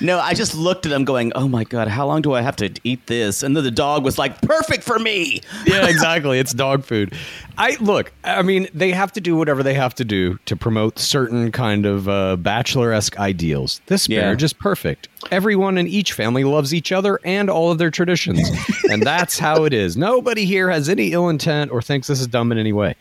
No, 0.00 0.18
I 0.18 0.32
just 0.34 0.54
looked 0.54 0.86
at 0.86 0.92
him 0.92 1.04
going, 1.04 1.32
"Oh 1.34 1.46
my 1.46 1.64
god, 1.64 1.88
how 1.88 2.06
long 2.06 2.22
do 2.22 2.32
I 2.32 2.40
have 2.40 2.56
to 2.56 2.70
eat 2.84 3.06
this?" 3.06 3.42
And 3.42 3.54
then 3.54 3.64
the 3.64 3.70
dog 3.70 4.02
was 4.04 4.16
like, 4.16 4.40
"Perfect 4.40 4.82
for 4.82 4.98
me." 4.98 5.40
yeah, 5.66 5.86
exactly. 5.86 6.38
It's 6.38 6.54
dog 6.54 6.84
food. 6.84 7.12
I 7.58 7.76
look. 7.80 8.10
I 8.24 8.40
mean, 8.40 8.68
they 8.72 8.92
have 8.92 9.12
to 9.12 9.20
do 9.20 9.36
whatever 9.36 9.62
they 9.62 9.74
have 9.74 9.94
to 9.96 10.04
do 10.04 10.38
to 10.46 10.56
promote 10.56 10.98
certain 10.98 11.52
kind 11.52 11.84
of 11.84 12.08
uh, 12.08 12.36
bachelor-esque 12.36 13.18
ideals. 13.18 13.82
This 13.86 14.08
Yeah. 14.08 14.34
is 14.38 14.52
perfect. 14.54 15.08
Everyone 15.30 15.76
in 15.76 15.86
each 15.86 16.12
family 16.14 16.44
loves 16.44 16.72
each 16.72 16.92
other 16.92 17.20
and 17.24 17.50
all 17.50 17.70
of 17.70 17.76
their 17.78 17.90
traditions, 17.90 18.40
and 18.90 19.02
that's 19.02 19.38
how 19.38 19.64
it 19.64 19.72
is. 19.74 19.96
Nobody 19.96 20.44
here 20.46 20.70
has 20.70 20.88
any 20.88 21.12
ill 21.12 21.28
intent 21.28 21.70
or 21.70 21.82
thinks 21.82 22.06
this 22.08 22.20
is 22.20 22.26
dumb 22.26 22.50
in 22.52 22.58
any 22.58 22.72
way. 22.72 22.94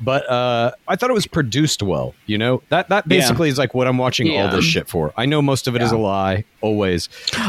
But 0.00 0.28
uh, 0.30 0.72
I 0.88 0.96
thought 0.96 1.10
it 1.10 1.14
was 1.14 1.26
produced 1.26 1.82
well. 1.82 2.14
You 2.26 2.38
know 2.38 2.62
that 2.70 2.88
that 2.88 3.04
Yeah. 3.06 3.18
basically 3.20 3.48
is 3.50 3.58
like 3.58 3.74
what 3.74 3.86
I'm 3.86 3.98
watching 3.98 4.34
all 4.38 4.48
this 4.48 4.64
shit 4.64 4.88
for. 4.88 5.12
I 5.16 5.26
know 5.26 5.42
most 5.42 5.68
of 5.68 5.76
it 5.76 5.82
is 5.82 5.92
a 5.92 5.98
lie, 5.98 6.44
always, 6.62 7.08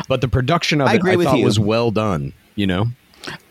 but 0.10 0.20
the 0.22 0.28
production 0.28 0.82
of 0.82 0.88
I 0.88 0.94
it 0.94 0.98
agree 0.98 1.14
I 1.14 1.24
thought 1.24 1.38
you. 1.40 1.46
was 1.46 1.60
well 1.60 1.92
done. 1.92 2.34
You 2.56 2.68
know. 2.68 2.86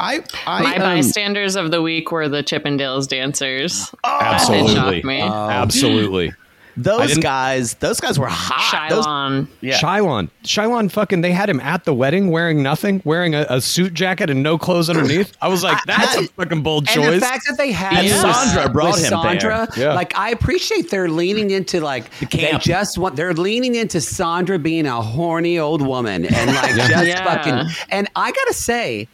I, 0.01 0.23
I 0.47 0.63
My 0.63 0.75
um, 0.77 0.81
bystanders 0.81 1.55
of 1.55 1.71
the 1.71 1.83
week 1.83 2.11
were 2.11 2.29
the 2.31 2.43
Chippendales 2.43 3.07
dancers. 3.09 3.91
That 4.05 4.21
did 4.21 4.27
Absolutely. 4.27 4.75
shock 4.75 5.05
me. 5.05 5.21
Absolutely. 5.21 6.33
I 6.79 6.83
those 6.83 7.19
guys, 7.19 7.75
those 7.75 8.01
guys 8.01 8.19
were 8.19 8.29
hot. 8.29 8.91
Those- 8.91 9.07
Shylon. 9.07 9.49
yeah. 9.63 9.79
Shylon. 9.79 10.29
Shylon 10.45 10.91
fucking 10.91 11.23
they 11.23 11.33
had 11.33 11.49
him 11.49 11.59
at 11.61 11.85
the 11.85 11.95
wedding 11.95 12.31
wearing 12.31 12.63
nothing, 12.63 13.01
wearing 13.05 13.35
a, 13.35 13.47
a 13.49 13.61
suit 13.61 13.95
jacket 13.95 14.29
and 14.31 14.43
no 14.43 14.59
clothes 14.59 14.91
underneath. 14.91 15.35
I 15.41 15.49
was 15.49 15.63
like, 15.63 15.79
that's 15.87 16.17
a 16.17 16.25
fucking 16.29 16.63
bold 16.63 16.87
choice. 16.87 17.05
And 17.05 17.15
the 17.15 17.21
fact 17.21 17.47
that 17.49 17.57
they 17.57 17.73
had 17.73 17.95
And 18.05 18.07
with- 18.09 18.35
Sandra 18.35 18.69
brought 18.71 18.93
with 18.95 19.05
him 19.05 19.11
Sandra, 19.23 19.69
there. 19.75 19.87
Yeah. 19.89 19.95
like 19.95 20.17
I 20.19 20.31
appreciate 20.31 20.91
they're 20.91 21.09
leaning 21.09 21.51
into 21.51 21.81
like 21.81 22.11
they 22.21 22.27
camp. 22.27 22.63
just 22.63 22.99
want 22.99 23.17
they're 23.17 23.35
leaning 23.35 23.75
into 23.75 24.01
Sandra 24.01 24.59
being 24.59 24.87
a 24.87 25.01
horny 25.01 25.59
old 25.59 25.81
woman 25.81 26.27
and 26.27 26.55
like 26.55 26.75
just 26.75 27.07
Yeah. 27.07 27.25
fucking. 27.25 27.73
And 27.89 28.09
I 28.15 28.33
gotta 28.33 28.53
say, 28.55 29.09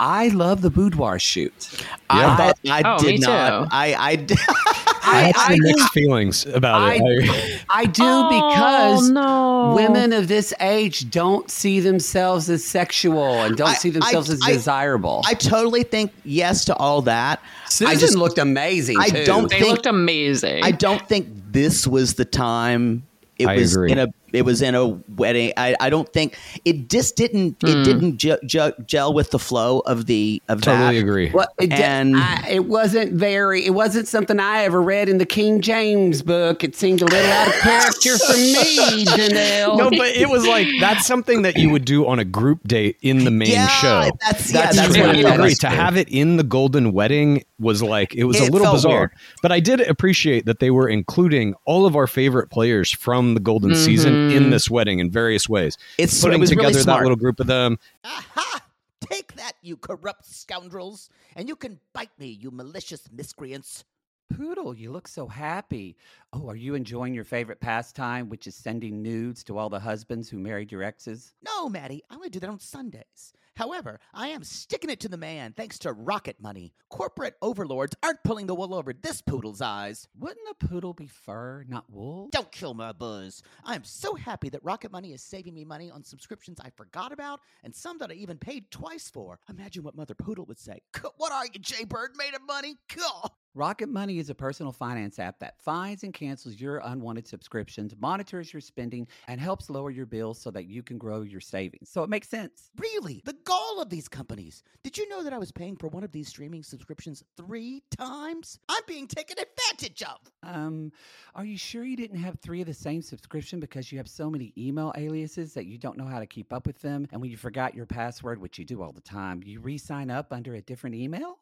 I 0.00 0.28
love 0.28 0.62
the 0.62 0.70
boudoir 0.70 1.18
shoot. 1.18 1.82
I 2.10 2.20
Yeah. 2.20 2.36
thought 2.36 2.58
I 2.70 2.82
Oh, 2.84 3.02
me 3.02 3.12
did 3.12 3.20
not. 3.22 3.62
too. 3.64 3.68
I 3.72 3.94
I 3.94 4.16
did- 4.16 4.38
I 5.08 5.18
I, 5.18 5.20
had 5.22 5.36
some 5.36 5.52
I, 5.52 5.56
mixed 5.60 5.92
feelings 5.92 6.46
about 6.46 6.80
I, 6.82 6.94
it. 7.02 7.30
I- 7.30 7.80
I 7.80 7.84
do 7.86 8.02
Oh, 8.04 8.28
because 8.50 9.10
no. 9.10 9.72
women 9.74 10.12
of 10.12 10.28
this 10.28 10.54
age 10.60 11.10
don't 11.10 11.50
see 11.50 11.80
themselves 11.80 12.48
as 12.50 12.64
sexual 12.64 13.24
and 13.42 13.56
don't 13.56 13.68
I- 13.70 13.74
see 13.74 13.90
themselves 13.90 14.30
I- 14.30 14.34
as 14.34 14.40
I- 14.42 14.52
desirable. 14.52 15.22
I 15.26 15.34
totally 15.34 15.82
think 15.82 16.12
yes 16.24 16.64
to 16.66 16.76
all 16.76 17.02
that. 17.02 17.40
Susan 17.68 17.94
I 17.94 17.98
just 17.98 18.14
looked 18.16 18.38
amazing. 18.38 18.96
I 18.98 19.10
too. 19.10 19.24
don't 19.24 19.50
They 19.50 19.60
think- 19.60 19.72
looked 19.72 19.86
amazing. 19.86 20.64
I 20.64 20.70
don't 20.70 21.06
think 21.08 21.28
this 21.50 21.86
was 21.86 22.14
the 22.14 22.24
time. 22.24 23.02
It 23.38 23.46
I 23.46 23.56
was 23.56 23.74
agree. 23.74 23.92
in 23.92 23.98
a 23.98 24.08
it 24.32 24.42
was 24.42 24.62
in 24.62 24.74
a 24.74 24.86
wedding. 25.16 25.52
I, 25.56 25.74
I 25.80 25.90
don't 25.90 26.10
think 26.12 26.36
it 26.64 26.88
just 26.88 27.16
didn't 27.16 27.56
Hmm. 27.60 27.66
it 27.66 27.84
didn't 27.84 28.18
ge- 28.18 28.40
ge- 28.46 28.86
gel 28.86 29.12
with 29.14 29.30
the 29.30 29.38
flow 29.38 29.80
of 29.80 30.06
the 30.06 30.42
of 30.48 30.60
totally 30.62 30.96
that. 30.96 31.02
agree. 31.02 31.30
Well, 31.32 31.48
it, 31.58 31.68
di- 31.70 31.76
And- 31.76 32.16
I, 32.16 32.46
it 32.48 32.64
wasn't 32.66 33.12
very. 33.12 33.64
It 33.64 33.70
wasn't 33.74 34.06
something 34.08 34.38
I 34.40 34.64
ever 34.64 34.80
read 34.82 35.08
in 35.08 35.18
the 35.18 35.26
King 35.26 35.60
James 35.60 36.22
book. 36.22 36.62
It 36.64 36.76
seemed 36.76 37.02
a 37.02 37.06
little 37.06 37.30
out 37.32 37.48
of 37.48 37.54
character 37.54 38.18
for 38.18 38.32
me, 38.36 39.04
Janelle. 39.04 39.76
no, 39.78 39.90
but 39.90 40.08
it 40.08 40.28
was 40.28 40.46
like 40.46 40.68
that's 40.80 41.06
something 41.06 41.42
that 41.42 41.56
you 41.56 41.70
would 41.70 41.84
do 41.84 42.06
on 42.06 42.18
a 42.18 42.24
group 42.24 42.66
date 42.66 42.96
in 43.02 43.24
the 43.24 43.30
main 43.30 43.50
Yeah, 43.50 43.66
show. 43.68 44.10
that's- 44.20 44.52
yeah, 44.52 44.62
that's 44.62 44.76
that's 44.76 44.94
true. 44.94 45.06
what 45.06 45.16
I 45.16 45.18
it 45.20 45.24
agree. 45.34 45.46
is. 45.52 45.58
To 45.58 45.68
have 45.68 45.96
it 45.96 46.08
in 46.08 46.36
the 46.36 46.42
golden 46.44 46.92
wedding 46.92 47.44
was 47.58 47.82
like 47.82 48.14
it 48.14 48.24
was 48.24 48.40
It 48.40 48.48
a 48.48 48.52
little 48.52 48.72
bizarre. 48.72 48.98
weird. 48.98 49.10
But 49.42 49.52
I 49.52 49.60
did 49.60 49.80
appreciate 49.80 50.46
that 50.46 50.60
they 50.60 50.70
were 50.70 50.88
including 50.88 51.54
all 51.64 51.86
of 51.86 51.96
our 51.96 52.06
favorite 52.06 52.50
players 52.50 52.90
from 52.92 53.34
the 53.34 53.40
golden 53.40 53.74
season 53.74 54.17
in 54.36 54.44
mm. 54.44 54.50
this 54.50 54.70
wedding 54.70 54.98
in 54.98 55.10
various 55.10 55.48
ways. 55.48 55.76
It's- 55.98 56.20
putting 56.20 56.38
it 56.38 56.40
was 56.40 56.50
really 56.50 56.72
together 56.72 56.84
that 56.84 57.02
little 57.02 57.16
group 57.16 57.40
of 57.40 57.46
them. 57.46 57.78
Aha! 58.04 58.62
Take 59.00 59.34
that, 59.36 59.52
you 59.62 59.76
corrupt 59.76 60.26
scoundrels, 60.26 61.08
and 61.36 61.48
you 61.48 61.56
can 61.56 61.78
bite 61.92 62.10
me, 62.18 62.26
you 62.26 62.50
malicious 62.50 63.08
miscreants. 63.12 63.84
Poodle, 64.30 64.74
you 64.74 64.90
look 64.90 65.08
so 65.08 65.26
happy. 65.26 65.96
Oh, 66.32 66.48
are 66.48 66.56
you 66.56 66.74
enjoying 66.74 67.14
your 67.14 67.24
favorite 67.24 67.60
pastime, 67.60 68.28
which 68.28 68.46
is 68.46 68.54
sending 68.54 69.02
nudes 69.02 69.42
to 69.44 69.56
all 69.56 69.70
the 69.70 69.80
husbands 69.80 70.28
who 70.28 70.38
married 70.38 70.70
your 70.70 70.82
exes? 70.82 71.32
No, 71.42 71.68
Mattie, 71.68 72.02
I 72.10 72.16
only 72.16 72.28
do 72.28 72.40
that 72.40 72.50
on 72.50 72.60
Sundays. 72.60 73.32
However, 73.58 73.98
I 74.14 74.28
am 74.28 74.44
sticking 74.44 74.88
it 74.88 75.00
to 75.00 75.08
the 75.08 75.16
man 75.16 75.52
thanks 75.52 75.80
to 75.80 75.92
rocket 75.92 76.40
money. 76.40 76.74
Corporate 76.90 77.34
overlords 77.42 77.96
aren't 78.04 78.22
pulling 78.22 78.46
the 78.46 78.54
wool 78.54 78.72
over 78.72 78.92
this 78.92 79.20
poodle's 79.20 79.60
eyes. 79.60 80.06
Wouldn't 80.16 80.46
a 80.48 80.66
poodle 80.66 80.94
be 80.94 81.08
fur, 81.08 81.64
not 81.66 81.90
wool? 81.90 82.28
Don't 82.30 82.52
kill 82.52 82.72
my 82.74 82.92
buzz. 82.92 83.42
I 83.64 83.74
am 83.74 83.82
so 83.82 84.14
happy 84.14 84.48
that 84.50 84.62
Rocket 84.62 84.92
Money 84.92 85.12
is 85.12 85.24
saving 85.24 85.54
me 85.54 85.64
money 85.64 85.90
on 85.90 86.04
subscriptions 86.04 86.60
I 86.60 86.70
forgot 86.70 87.10
about 87.10 87.40
and 87.64 87.74
some 87.74 87.98
that 87.98 88.12
I 88.12 88.14
even 88.14 88.38
paid 88.38 88.70
twice 88.70 89.10
for. 89.10 89.40
Imagine 89.50 89.82
what 89.82 89.96
Mother 89.96 90.14
Poodle 90.14 90.44
would 90.44 90.60
say. 90.60 90.80
What 91.16 91.32
are 91.32 91.46
you, 91.46 91.58
Jay 91.58 91.82
Bird? 91.82 92.12
Made 92.16 92.34
of 92.36 92.42
money? 92.46 92.76
Cool. 92.88 93.34
Rocket 93.58 93.88
Money 93.88 94.20
is 94.20 94.30
a 94.30 94.36
personal 94.36 94.70
finance 94.70 95.18
app 95.18 95.40
that 95.40 95.60
finds 95.60 96.04
and 96.04 96.14
cancels 96.14 96.60
your 96.60 96.80
unwanted 96.84 97.26
subscriptions, 97.26 97.92
monitors 97.98 98.52
your 98.52 98.60
spending, 98.60 99.08
and 99.26 99.40
helps 99.40 99.68
lower 99.68 99.90
your 99.90 100.06
bills 100.06 100.40
so 100.40 100.52
that 100.52 100.66
you 100.66 100.80
can 100.80 100.96
grow 100.96 101.22
your 101.22 101.40
savings. 101.40 101.90
So 101.90 102.04
it 102.04 102.08
makes 102.08 102.28
sense. 102.28 102.70
Really? 102.78 103.20
The 103.24 103.34
gall 103.42 103.80
of 103.82 103.90
these 103.90 104.06
companies. 104.06 104.62
Did 104.84 104.96
you 104.96 105.08
know 105.08 105.24
that 105.24 105.32
I 105.32 105.38
was 105.38 105.50
paying 105.50 105.74
for 105.74 105.88
one 105.88 106.04
of 106.04 106.12
these 106.12 106.28
streaming 106.28 106.62
subscriptions 106.62 107.24
three 107.36 107.82
times? 107.96 108.60
I'm 108.68 108.82
being 108.86 109.08
taken 109.08 109.38
advantage 109.40 110.04
of. 110.04 110.18
Um, 110.44 110.92
are 111.34 111.44
you 111.44 111.58
sure 111.58 111.82
you 111.82 111.96
didn't 111.96 112.20
have 112.20 112.38
three 112.38 112.60
of 112.60 112.68
the 112.68 112.74
same 112.74 113.02
subscription 113.02 113.58
because 113.58 113.90
you 113.90 113.98
have 113.98 114.08
so 114.08 114.30
many 114.30 114.52
email 114.56 114.92
aliases 114.96 115.52
that 115.54 115.66
you 115.66 115.78
don't 115.78 115.98
know 115.98 116.06
how 116.06 116.20
to 116.20 116.26
keep 116.26 116.52
up 116.52 116.64
with 116.64 116.80
them? 116.80 117.08
And 117.10 117.20
when 117.20 117.28
you 117.28 117.36
forgot 117.36 117.74
your 117.74 117.86
password, 117.86 118.40
which 118.40 118.56
you 118.56 118.64
do 118.64 118.82
all 118.82 118.92
the 118.92 119.00
time, 119.00 119.42
you 119.44 119.58
re 119.58 119.78
sign 119.78 120.12
up 120.12 120.32
under 120.32 120.54
a 120.54 120.60
different 120.60 120.94
email? 120.94 121.40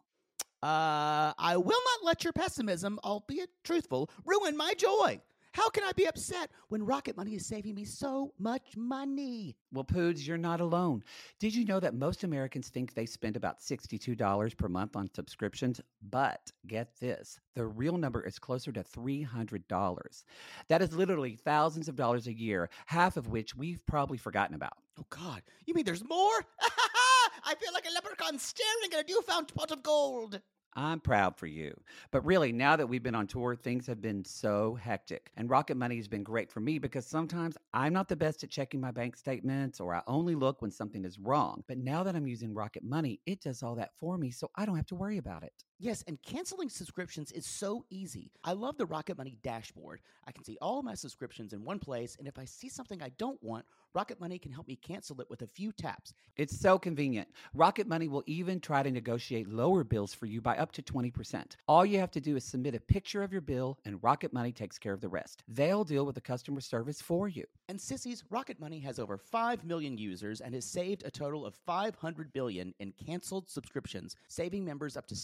Uh, 0.62 1.32
I 1.38 1.56
will 1.56 1.64
not 1.64 2.04
let 2.04 2.24
your 2.24 2.32
pessimism, 2.32 2.98
albeit 3.04 3.50
truthful, 3.64 4.10
ruin 4.24 4.56
my 4.56 4.74
joy. 4.74 5.20
How 5.56 5.70
can 5.70 5.84
I 5.84 5.92
be 5.92 6.04
upset 6.04 6.50
when 6.68 6.84
Rocket 6.84 7.16
Money 7.16 7.34
is 7.34 7.46
saving 7.46 7.74
me 7.74 7.86
so 7.86 8.34
much 8.38 8.76
money? 8.76 9.56
Well, 9.72 9.84
Poods, 9.84 10.28
you're 10.28 10.36
not 10.36 10.60
alone. 10.60 11.02
Did 11.40 11.54
you 11.54 11.64
know 11.64 11.80
that 11.80 11.94
most 11.94 12.24
Americans 12.24 12.68
think 12.68 12.92
they 12.92 13.06
spend 13.06 13.38
about 13.38 13.60
$62 13.60 14.54
per 14.58 14.68
month 14.68 14.96
on 14.96 15.08
subscriptions? 15.14 15.80
But 16.10 16.52
get 16.66 16.90
this 17.00 17.40
the 17.54 17.64
real 17.64 17.96
number 17.96 18.20
is 18.20 18.38
closer 18.38 18.70
to 18.70 18.82
$300. 18.82 20.24
That 20.68 20.82
is 20.82 20.92
literally 20.92 21.36
thousands 21.36 21.88
of 21.88 21.96
dollars 21.96 22.26
a 22.26 22.36
year, 22.36 22.68
half 22.84 23.16
of 23.16 23.28
which 23.28 23.56
we've 23.56 23.80
probably 23.86 24.18
forgotten 24.18 24.54
about. 24.54 24.76
Oh, 25.00 25.06
God. 25.08 25.42
You 25.64 25.72
mean 25.72 25.86
there's 25.86 26.06
more? 26.06 26.44
I 27.48 27.54
feel 27.54 27.72
like 27.72 27.86
a 27.86 27.94
leprechaun 27.94 28.40
staring 28.40 28.92
at 28.92 29.08
a 29.08 29.12
newfound 29.12 29.54
pot 29.54 29.70
of 29.70 29.80
gold. 29.84 30.40
I'm 30.74 31.00
proud 31.00 31.36
for 31.36 31.46
you. 31.46 31.72
But 32.10 32.26
really, 32.26 32.52
now 32.52 32.76
that 32.76 32.88
we've 32.88 33.02
been 33.02 33.14
on 33.14 33.28
tour, 33.28 33.54
things 33.54 33.86
have 33.86 34.02
been 34.02 34.24
so 34.24 34.74
hectic. 34.74 35.30
And 35.36 35.48
Rocket 35.48 35.76
Money 35.76 35.96
has 35.96 36.08
been 36.08 36.24
great 36.24 36.50
for 36.50 36.60
me 36.60 36.78
because 36.78 37.06
sometimes 37.06 37.56
I'm 37.72 37.94
not 37.94 38.08
the 38.08 38.16
best 38.16 38.44
at 38.44 38.50
checking 38.50 38.80
my 38.80 38.90
bank 38.90 39.16
statements 39.16 39.80
or 39.80 39.94
I 39.94 40.02
only 40.06 40.34
look 40.34 40.60
when 40.60 40.70
something 40.70 41.04
is 41.04 41.18
wrong. 41.18 41.62
But 41.66 41.78
now 41.78 42.02
that 42.02 42.16
I'm 42.16 42.26
using 42.26 42.52
Rocket 42.52 42.82
Money, 42.82 43.20
it 43.26 43.40
does 43.40 43.62
all 43.62 43.76
that 43.76 43.92
for 43.98 44.18
me 44.18 44.30
so 44.30 44.50
I 44.56 44.66
don't 44.66 44.76
have 44.76 44.86
to 44.86 44.96
worry 44.96 45.16
about 45.16 45.44
it. 45.44 45.64
Yes, 45.78 46.02
and 46.08 46.20
canceling 46.22 46.70
subscriptions 46.70 47.32
is 47.32 47.44
so 47.44 47.84
easy. 47.90 48.30
I 48.42 48.54
love 48.54 48.78
the 48.78 48.86
Rocket 48.86 49.18
Money 49.18 49.36
dashboard. 49.42 50.00
I 50.26 50.32
can 50.32 50.42
see 50.42 50.56
all 50.62 50.82
my 50.82 50.94
subscriptions 50.94 51.52
in 51.52 51.64
one 51.64 51.78
place, 51.78 52.16
and 52.18 52.26
if 52.26 52.38
I 52.38 52.46
see 52.46 52.70
something 52.70 53.02
I 53.02 53.10
don't 53.18 53.42
want, 53.42 53.66
Rocket 53.92 54.18
Money 54.18 54.38
can 54.38 54.52
help 54.52 54.68
me 54.68 54.76
cancel 54.76 55.20
it 55.20 55.28
with 55.28 55.42
a 55.42 55.46
few 55.46 55.72
taps. 55.72 56.14
It's 56.36 56.58
so 56.58 56.78
convenient. 56.78 57.28
Rocket 57.52 57.86
Money 57.86 58.08
will 58.08 58.24
even 58.26 58.58
try 58.58 58.82
to 58.82 58.90
negotiate 58.90 59.48
lower 59.48 59.84
bills 59.84 60.14
for 60.14 60.24
you 60.24 60.40
by 60.40 60.56
up 60.56 60.72
to 60.72 60.82
20%. 60.82 61.56
All 61.68 61.84
you 61.84 61.98
have 61.98 62.10
to 62.12 62.20
do 62.20 62.36
is 62.36 62.44
submit 62.44 62.74
a 62.74 62.80
picture 62.80 63.22
of 63.22 63.32
your 63.32 63.42
bill, 63.42 63.78
and 63.84 64.02
Rocket 64.02 64.32
Money 64.32 64.52
takes 64.52 64.78
care 64.78 64.94
of 64.94 65.02
the 65.02 65.08
rest. 65.08 65.44
They'll 65.46 65.84
deal 65.84 66.06
with 66.06 66.14
the 66.14 66.20
customer 66.22 66.60
service 66.62 67.02
for 67.02 67.28
you. 67.28 67.44
And 67.68 67.80
Sissies, 67.80 68.24
Rocket 68.30 68.60
Money 68.60 68.80
has 68.80 68.98
over 68.98 69.18
5 69.18 69.64
million 69.64 69.98
users 69.98 70.40
and 70.40 70.54
has 70.54 70.64
saved 70.64 71.02
a 71.04 71.10
total 71.10 71.44
of 71.44 71.54
500 71.54 72.32
billion 72.32 72.72
in 72.78 72.92
canceled 72.92 73.50
subscriptions, 73.50 74.16
saving 74.28 74.64
members 74.64 74.96
up 74.96 75.06
to 75.08 75.16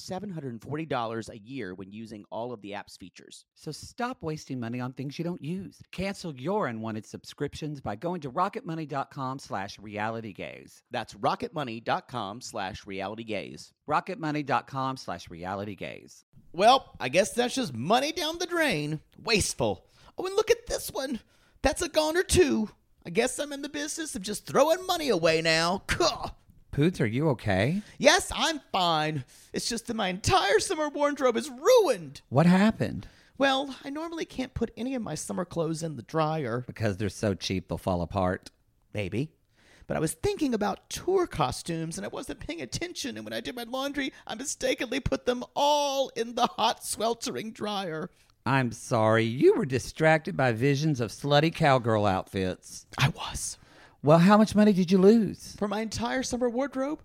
$740 0.42 1.28
a 1.28 1.38
year 1.38 1.74
when 1.74 1.92
using 1.92 2.24
all 2.30 2.52
of 2.52 2.60
the 2.62 2.74
app's 2.74 2.96
features. 2.96 3.44
So 3.54 3.70
stop 3.72 4.22
wasting 4.22 4.60
money 4.60 4.80
on 4.80 4.92
things 4.92 5.18
you 5.18 5.24
don't 5.24 5.42
use. 5.42 5.80
Cancel 5.92 6.34
your 6.34 6.66
unwanted 6.66 7.06
subscriptions 7.06 7.80
by 7.80 7.96
going 7.96 8.20
to 8.22 8.30
rocketmoney.com 8.30 9.38
slash 9.38 9.78
realitygays. 9.78 10.82
That's 10.90 11.14
rocketmoney.com 11.14 12.40
slash 12.40 12.84
realitygays. 12.84 13.72
rocketmoney.com 13.88 14.96
slash 14.96 15.28
realitygays. 15.28 16.24
Well, 16.52 16.94
I 17.00 17.08
guess 17.08 17.32
that's 17.32 17.54
just 17.54 17.74
money 17.74 18.12
down 18.12 18.38
the 18.38 18.46
drain. 18.46 19.00
Wasteful. 19.22 19.86
Oh, 20.18 20.26
and 20.26 20.36
look 20.36 20.50
at 20.50 20.66
this 20.66 20.90
one. 20.90 21.20
That's 21.62 21.82
a 21.82 21.88
goner 21.88 22.22
too. 22.22 22.68
I 23.06 23.10
guess 23.10 23.38
I'm 23.38 23.52
in 23.52 23.62
the 23.62 23.68
business 23.68 24.14
of 24.14 24.22
just 24.22 24.46
throwing 24.46 24.86
money 24.86 25.08
away 25.08 25.40
now. 25.42 25.82
Poots, 26.72 27.02
are 27.02 27.06
you 27.06 27.28
okay? 27.28 27.82
Yes, 27.98 28.32
I'm 28.34 28.58
fine. 28.72 29.24
It's 29.52 29.68
just 29.68 29.88
that 29.88 29.94
my 29.94 30.08
entire 30.08 30.58
summer 30.58 30.88
wardrobe 30.88 31.36
is 31.36 31.50
ruined. 31.50 32.22
What 32.30 32.46
happened? 32.46 33.08
Well, 33.36 33.76
I 33.84 33.90
normally 33.90 34.24
can't 34.24 34.54
put 34.54 34.70
any 34.74 34.94
of 34.94 35.02
my 35.02 35.14
summer 35.14 35.44
clothes 35.44 35.82
in 35.82 35.96
the 35.96 36.02
dryer. 36.02 36.64
Because 36.66 36.96
they're 36.96 37.10
so 37.10 37.34
cheap 37.34 37.68
they'll 37.68 37.76
fall 37.76 38.00
apart. 38.00 38.50
Maybe. 38.94 39.32
But 39.86 39.98
I 39.98 40.00
was 40.00 40.14
thinking 40.14 40.54
about 40.54 40.88
tour 40.88 41.26
costumes 41.26 41.98
and 41.98 42.06
I 42.06 42.08
wasn't 42.08 42.40
paying 42.40 42.62
attention. 42.62 43.18
And 43.18 43.26
when 43.26 43.34
I 43.34 43.40
did 43.40 43.54
my 43.54 43.64
laundry, 43.64 44.10
I 44.26 44.34
mistakenly 44.34 45.00
put 45.00 45.26
them 45.26 45.44
all 45.54 46.10
in 46.16 46.36
the 46.36 46.46
hot, 46.46 46.86
sweltering 46.86 47.52
dryer. 47.52 48.08
I'm 48.46 48.72
sorry, 48.72 49.24
you 49.24 49.56
were 49.56 49.66
distracted 49.66 50.38
by 50.38 50.52
visions 50.52 51.02
of 51.02 51.10
slutty 51.10 51.54
cowgirl 51.54 52.06
outfits. 52.06 52.86
I 52.96 53.10
was. 53.10 53.58
Well, 54.04 54.18
how 54.18 54.36
much 54.36 54.56
money 54.56 54.72
did 54.72 54.90
you 54.90 54.98
lose? 54.98 55.54
For 55.56 55.68
my 55.68 55.80
entire 55.80 56.24
summer 56.24 56.48
wardrobe, 56.50 57.02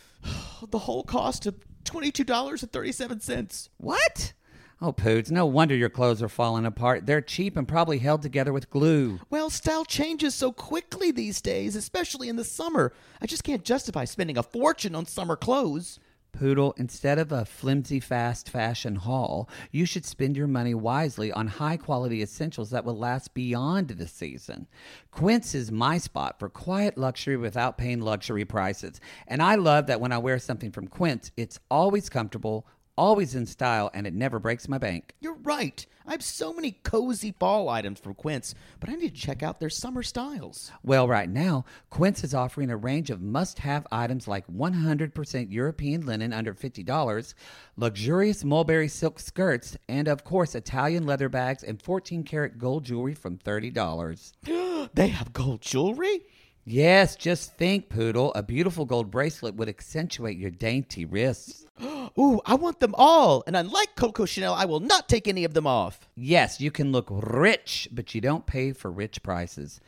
the 0.70 0.78
whole 0.78 1.02
cost 1.02 1.46
of 1.46 1.56
$22.37. 1.84 3.68
What? 3.78 4.32
Oh, 4.80 4.92
Poots, 4.92 5.32
no 5.32 5.44
wonder 5.44 5.74
your 5.74 5.88
clothes 5.88 6.22
are 6.22 6.28
falling 6.28 6.64
apart. 6.64 7.04
They're 7.04 7.20
cheap 7.20 7.56
and 7.56 7.66
probably 7.66 7.98
held 7.98 8.22
together 8.22 8.52
with 8.52 8.70
glue. 8.70 9.18
Well, 9.28 9.50
style 9.50 9.84
changes 9.84 10.36
so 10.36 10.52
quickly 10.52 11.10
these 11.10 11.40
days, 11.40 11.74
especially 11.74 12.28
in 12.28 12.36
the 12.36 12.44
summer. 12.44 12.92
I 13.20 13.26
just 13.26 13.42
can't 13.42 13.64
justify 13.64 14.04
spending 14.04 14.38
a 14.38 14.44
fortune 14.44 14.94
on 14.94 15.06
summer 15.06 15.34
clothes. 15.34 15.98
Poodle, 16.38 16.72
instead 16.76 17.18
of 17.18 17.32
a 17.32 17.44
flimsy 17.44 17.98
fast 17.98 18.48
fashion 18.48 18.94
haul, 18.94 19.48
you 19.72 19.84
should 19.84 20.06
spend 20.06 20.36
your 20.36 20.46
money 20.46 20.72
wisely 20.72 21.32
on 21.32 21.48
high 21.48 21.76
quality 21.76 22.22
essentials 22.22 22.70
that 22.70 22.84
will 22.84 22.96
last 22.96 23.34
beyond 23.34 23.88
the 23.88 24.06
season. 24.06 24.68
Quince 25.10 25.52
is 25.52 25.72
my 25.72 25.98
spot 25.98 26.38
for 26.38 26.48
quiet 26.48 26.96
luxury 26.96 27.36
without 27.36 27.76
paying 27.76 28.00
luxury 28.00 28.44
prices. 28.44 29.00
And 29.26 29.42
I 29.42 29.56
love 29.56 29.88
that 29.88 30.00
when 30.00 30.12
I 30.12 30.18
wear 30.18 30.38
something 30.38 30.70
from 30.70 30.86
Quince, 30.86 31.32
it's 31.36 31.58
always 31.72 32.08
comfortable, 32.08 32.68
always 32.98 33.34
in 33.34 33.46
style, 33.46 33.90
and 33.94 34.06
it 34.06 34.12
never 34.12 34.38
breaks 34.38 34.68
my 34.68 34.76
bank. 34.76 35.14
You're 35.20 35.38
right. 35.42 35.86
I 36.06 36.12
have 36.12 36.22
so 36.22 36.52
many 36.52 36.72
cozy 36.72 37.34
fall 37.38 37.68
items 37.68 38.00
from 38.00 38.14
Quince, 38.14 38.54
but 38.80 38.90
I 38.90 38.94
need 38.94 39.14
to 39.14 39.20
check 39.20 39.42
out 39.42 39.60
their 39.60 39.70
summer 39.70 40.02
styles. 40.02 40.72
Well, 40.82 41.06
right 41.06 41.28
now, 41.28 41.64
Quince 41.90 42.24
is 42.24 42.34
offering 42.34 42.70
a 42.70 42.76
range 42.76 43.10
of 43.10 43.22
must 43.22 43.60
have 43.60 43.86
items 43.92 44.26
like 44.26 44.46
100% 44.48 45.52
European 45.52 46.06
linen 46.06 46.32
under 46.32 46.54
$50, 46.54 47.34
luxurious 47.76 48.42
mulberry 48.42 48.88
silk 48.88 49.20
skirts, 49.20 49.76
and 49.88 50.08
of 50.08 50.24
course, 50.24 50.54
Italian 50.54 51.06
leather 51.06 51.28
bags 51.28 51.62
and 51.62 51.80
14 51.80 52.24
karat 52.24 52.58
gold 52.58 52.84
jewelry 52.84 53.14
from 53.14 53.38
$30. 53.38 54.32
They 54.94 55.08
have 55.08 55.32
gold 55.32 55.60
jewelry? 55.60 56.22
Yes, 56.64 57.16
just 57.16 57.56
think, 57.56 57.88
Poodle. 57.88 58.32
A 58.34 58.42
beautiful 58.42 58.84
gold 58.84 59.10
bracelet 59.10 59.54
would 59.54 59.68
accentuate 59.68 60.36
your 60.36 60.50
dainty 60.50 61.04
wrists. 61.04 61.64
Ooh, 62.18 62.40
I 62.44 62.54
want 62.54 62.80
them 62.80 62.94
all. 62.96 63.44
And 63.46 63.56
unlike 63.56 63.94
Coco 63.96 64.24
Chanel, 64.24 64.54
I 64.54 64.64
will 64.64 64.80
not 64.80 65.08
take 65.08 65.28
any 65.28 65.44
of 65.44 65.54
them 65.54 65.66
off. 65.66 66.08
Yes, 66.16 66.60
you 66.60 66.70
can 66.70 66.92
look 66.92 67.08
rich, 67.10 67.88
but 67.92 68.14
you 68.14 68.20
don't 68.20 68.46
pay 68.46 68.72
for 68.72 68.90
rich 68.90 69.22
prices. 69.22 69.80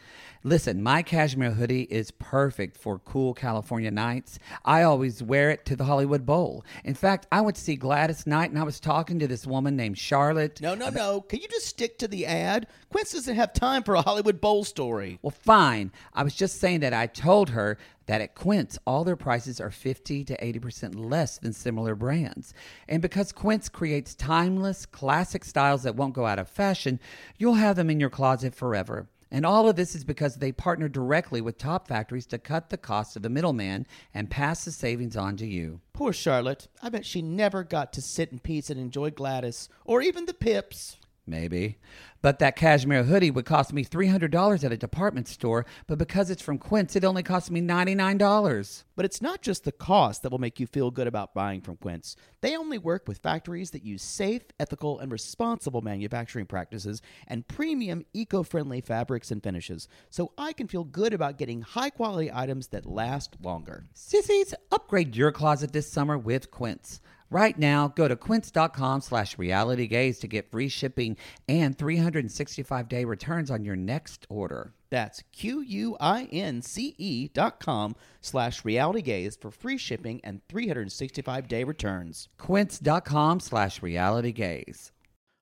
Listen, 0.42 0.82
my 0.82 1.02
cashmere 1.02 1.50
hoodie 1.50 1.82
is 1.90 2.12
perfect 2.12 2.78
for 2.78 2.98
cool 3.00 3.34
California 3.34 3.90
nights. 3.90 4.38
I 4.64 4.82
always 4.82 5.22
wear 5.22 5.50
it 5.50 5.66
to 5.66 5.76
the 5.76 5.84
Hollywood 5.84 6.24
Bowl. 6.24 6.64
In 6.82 6.94
fact, 6.94 7.26
I 7.30 7.42
went 7.42 7.56
to 7.56 7.62
see 7.62 7.76
Gladys 7.76 8.26
Knight 8.26 8.50
and 8.50 8.58
I 8.58 8.62
was 8.62 8.80
talking 8.80 9.18
to 9.18 9.26
this 9.26 9.46
woman 9.46 9.76
named 9.76 9.98
Charlotte. 9.98 10.60
No, 10.62 10.74
no, 10.74 10.88
no. 10.88 11.20
Can 11.20 11.40
you 11.40 11.48
just 11.48 11.66
stick 11.66 11.98
to 11.98 12.08
the 12.08 12.24
ad? 12.24 12.68
Quince 12.90 13.12
doesn't 13.12 13.36
have 13.36 13.52
time 13.52 13.82
for 13.82 13.94
a 13.94 14.02
Hollywood 14.02 14.40
Bowl 14.40 14.64
story. 14.64 15.18
Well, 15.20 15.30
fine. 15.30 15.92
I 16.14 16.22
was 16.22 16.34
just 16.34 16.58
saying 16.58 16.80
that 16.80 16.94
I 16.94 17.06
told 17.06 17.50
her 17.50 17.76
that 18.10 18.20
at 18.20 18.34
Quince, 18.34 18.76
all 18.88 19.04
their 19.04 19.14
prices 19.14 19.60
are 19.60 19.70
50 19.70 20.24
to 20.24 20.36
80% 20.36 20.98
less 20.98 21.38
than 21.38 21.52
similar 21.52 21.94
brands. 21.94 22.52
And 22.88 23.00
because 23.00 23.30
Quince 23.30 23.68
creates 23.68 24.16
timeless, 24.16 24.84
classic 24.84 25.44
styles 25.44 25.84
that 25.84 25.94
won't 25.94 26.14
go 26.14 26.26
out 26.26 26.40
of 26.40 26.48
fashion, 26.48 26.98
you'll 27.38 27.54
have 27.54 27.76
them 27.76 27.88
in 27.88 28.00
your 28.00 28.10
closet 28.10 28.52
forever. 28.52 29.06
And 29.30 29.46
all 29.46 29.68
of 29.68 29.76
this 29.76 29.94
is 29.94 30.02
because 30.02 30.34
they 30.34 30.50
partner 30.50 30.88
directly 30.88 31.40
with 31.40 31.56
top 31.56 31.86
factories 31.86 32.26
to 32.26 32.38
cut 32.38 32.70
the 32.70 32.76
cost 32.76 33.14
of 33.14 33.22
the 33.22 33.30
middleman 33.30 33.86
and 34.12 34.28
pass 34.28 34.64
the 34.64 34.72
savings 34.72 35.16
on 35.16 35.36
to 35.36 35.46
you. 35.46 35.80
Poor 35.92 36.12
Charlotte. 36.12 36.66
I 36.82 36.88
bet 36.88 37.06
she 37.06 37.22
never 37.22 37.62
got 37.62 37.92
to 37.92 38.02
sit 38.02 38.32
in 38.32 38.40
peace 38.40 38.70
and 38.70 38.80
enjoy 38.80 39.10
Gladys 39.10 39.68
or 39.84 40.02
even 40.02 40.26
the 40.26 40.34
Pips. 40.34 40.96
Maybe. 41.30 41.78
But 42.22 42.40
that 42.40 42.56
cashmere 42.56 43.04
hoodie 43.04 43.30
would 43.30 43.46
cost 43.46 43.72
me 43.72 43.84
$300 43.84 44.64
at 44.64 44.72
a 44.72 44.76
department 44.76 45.28
store, 45.28 45.64
but 45.86 45.96
because 45.96 46.28
it's 46.28 46.42
from 46.42 46.58
Quince, 46.58 46.96
it 46.96 47.04
only 47.04 47.22
cost 47.22 47.50
me 47.50 47.62
$99. 47.62 48.82
But 48.96 49.04
it's 49.04 49.22
not 49.22 49.40
just 49.40 49.64
the 49.64 49.72
cost 49.72 50.22
that 50.22 50.30
will 50.30 50.38
make 50.38 50.60
you 50.60 50.66
feel 50.66 50.90
good 50.90 51.06
about 51.06 51.32
buying 51.32 51.62
from 51.62 51.76
Quince. 51.76 52.16
They 52.42 52.56
only 52.56 52.76
work 52.76 53.06
with 53.06 53.18
factories 53.18 53.70
that 53.70 53.84
use 53.84 54.02
safe, 54.02 54.42
ethical, 54.58 54.98
and 54.98 55.10
responsible 55.10 55.80
manufacturing 55.80 56.46
practices 56.46 57.00
and 57.26 57.46
premium 57.46 58.04
eco 58.12 58.42
friendly 58.42 58.80
fabrics 58.80 59.30
and 59.30 59.42
finishes, 59.42 59.88
so 60.10 60.32
I 60.36 60.52
can 60.52 60.66
feel 60.66 60.84
good 60.84 61.14
about 61.14 61.38
getting 61.38 61.62
high 61.62 61.90
quality 61.90 62.30
items 62.32 62.68
that 62.68 62.84
last 62.84 63.36
longer. 63.40 63.86
Sissies, 63.94 64.52
upgrade 64.72 65.16
your 65.16 65.32
closet 65.32 65.72
this 65.72 65.90
summer 65.90 66.18
with 66.18 66.50
Quince. 66.50 67.00
Right 67.32 67.56
now, 67.56 67.86
go 67.86 68.08
to 68.08 68.16
quince.com 68.16 69.02
slash 69.02 69.36
realitygays 69.36 70.18
to 70.20 70.26
get 70.26 70.50
free 70.50 70.68
shipping 70.68 71.16
and 71.48 71.78
365-day 71.78 73.04
returns 73.04 73.52
on 73.52 73.64
your 73.64 73.76
next 73.76 74.26
order. 74.28 74.72
That's 74.90 75.22
Q-U-I-N-C-E 75.30 77.28
dot 77.28 77.60
com 77.60 77.94
slash 78.20 78.62
realitygays 78.62 79.40
for 79.40 79.52
free 79.52 79.78
shipping 79.78 80.20
and 80.24 80.40
365-day 80.48 81.62
returns. 81.62 82.28
quince.com 82.38 83.38
slash 83.38 83.80
realitygays. 83.80 84.90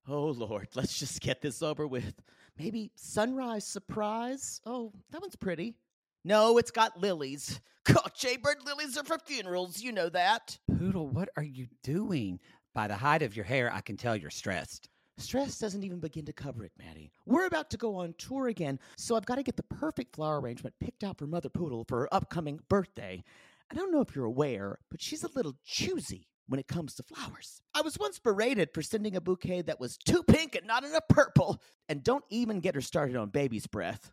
Oh, 0.06 0.26
Lord, 0.26 0.68
let's 0.74 0.98
just 0.98 1.22
get 1.22 1.40
this 1.40 1.62
over 1.62 1.86
with. 1.86 2.20
Maybe 2.58 2.90
sunrise 2.96 3.66
surprise? 3.66 4.60
Oh, 4.66 4.92
that 5.10 5.22
one's 5.22 5.36
pretty. 5.36 5.76
No, 6.22 6.58
it's 6.58 6.70
got 6.70 7.00
lilies. 7.00 7.60
God, 7.84 8.10
Jaybird 8.14 8.66
lilies 8.66 8.98
are 8.98 9.04
for 9.04 9.18
funerals, 9.18 9.80
you 9.80 9.92
know 9.92 10.10
that. 10.10 10.58
Poodle, 10.78 11.08
what 11.08 11.28
are 11.36 11.42
you 11.42 11.66
doing? 11.82 12.38
By 12.72 12.86
the 12.86 12.94
height 12.94 13.22
of 13.22 13.34
your 13.34 13.44
hair, 13.44 13.72
I 13.74 13.80
can 13.80 13.96
tell 13.96 14.14
you're 14.14 14.30
stressed. 14.30 14.88
Stress 15.16 15.58
doesn't 15.58 15.82
even 15.82 15.98
begin 15.98 16.24
to 16.26 16.32
cover 16.32 16.64
it, 16.64 16.70
Mattie. 16.78 17.10
We're 17.26 17.46
about 17.46 17.68
to 17.70 17.76
go 17.76 17.96
on 17.96 18.14
tour 18.16 18.46
again, 18.46 18.78
so 18.96 19.16
I've 19.16 19.26
got 19.26 19.34
to 19.34 19.42
get 19.42 19.56
the 19.56 19.64
perfect 19.64 20.14
flower 20.14 20.40
arrangement 20.40 20.76
picked 20.80 21.02
out 21.02 21.18
for 21.18 21.26
Mother 21.26 21.48
Poodle 21.48 21.84
for 21.88 21.98
her 21.98 22.14
upcoming 22.14 22.60
birthday. 22.68 23.24
I 23.72 23.74
don't 23.74 23.90
know 23.90 24.00
if 24.00 24.14
you're 24.14 24.24
aware, 24.24 24.78
but 24.88 25.02
she's 25.02 25.24
a 25.24 25.30
little 25.34 25.56
choosy 25.64 26.28
when 26.46 26.60
it 26.60 26.68
comes 26.68 26.94
to 26.94 27.02
flowers. 27.02 27.60
I 27.74 27.82
was 27.82 27.98
once 27.98 28.20
berated 28.20 28.68
for 28.72 28.80
sending 28.80 29.16
a 29.16 29.20
bouquet 29.20 29.62
that 29.62 29.80
was 29.80 29.98
too 29.98 30.22
pink 30.22 30.54
and 30.54 30.68
not 30.68 30.84
enough 30.84 31.08
purple. 31.08 31.60
And 31.88 32.04
don't 32.04 32.24
even 32.30 32.60
get 32.60 32.76
her 32.76 32.80
started 32.80 33.16
on 33.16 33.30
baby's 33.30 33.66
breath. 33.66 34.12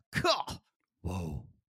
Whoa. 1.03 1.43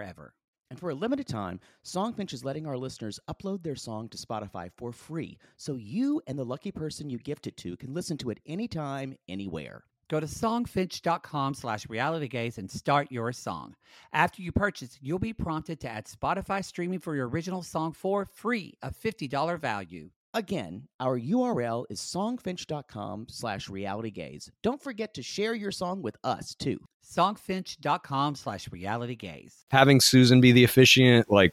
forever. 0.00 0.32
And 0.70 0.78
for 0.78 0.90
a 0.90 0.94
limited 0.94 1.26
time, 1.26 1.60
Songfinch 1.84 2.32
is 2.32 2.44
letting 2.44 2.66
our 2.66 2.78
listeners 2.78 3.18
upload 3.28 3.62
their 3.62 3.76
song 3.76 4.08
to 4.10 4.16
Spotify 4.16 4.70
for 4.76 4.92
free 4.92 5.36
so 5.56 5.74
you 5.74 6.22
and 6.26 6.38
the 6.38 6.44
lucky 6.44 6.70
person 6.70 7.10
you 7.10 7.18
gift 7.18 7.46
it 7.46 7.56
to 7.58 7.76
can 7.76 7.92
listen 7.92 8.16
to 8.18 8.30
it 8.30 8.38
anytime, 8.46 9.16
anywhere. 9.28 9.82
Go 10.08 10.20
to 10.20 10.26
songfinch.com 10.26 11.54
slash 11.54 11.86
realitygays 11.86 12.56
and 12.58 12.70
start 12.70 13.08
your 13.10 13.32
song. 13.32 13.74
After 14.12 14.42
you 14.42 14.52
purchase, 14.52 14.96
you'll 15.02 15.18
be 15.18 15.32
prompted 15.32 15.80
to 15.80 15.88
add 15.88 16.06
Spotify 16.06 16.64
streaming 16.64 17.00
for 17.00 17.14
your 17.14 17.28
original 17.28 17.62
song 17.62 17.92
for 17.92 18.24
free, 18.24 18.74
a 18.82 18.90
$50 18.90 19.60
value. 19.60 20.10
Again, 20.32 20.84
our 21.00 21.18
URL 21.18 21.86
is 21.90 21.98
songfinch.com 22.00 23.26
slash 23.28 23.68
realitygays. 23.68 24.48
Don't 24.62 24.80
forget 24.80 25.12
to 25.14 25.22
share 25.22 25.54
your 25.54 25.72
song 25.72 26.02
with 26.02 26.16
us, 26.22 26.54
too. 26.54 26.78
Songfinch.com 27.04 28.34
slash 28.36 28.68
realitygays. 28.68 29.64
Having 29.70 30.00
Susan 30.00 30.40
be 30.40 30.52
the 30.52 30.64
officiant, 30.64 31.30
like 31.30 31.52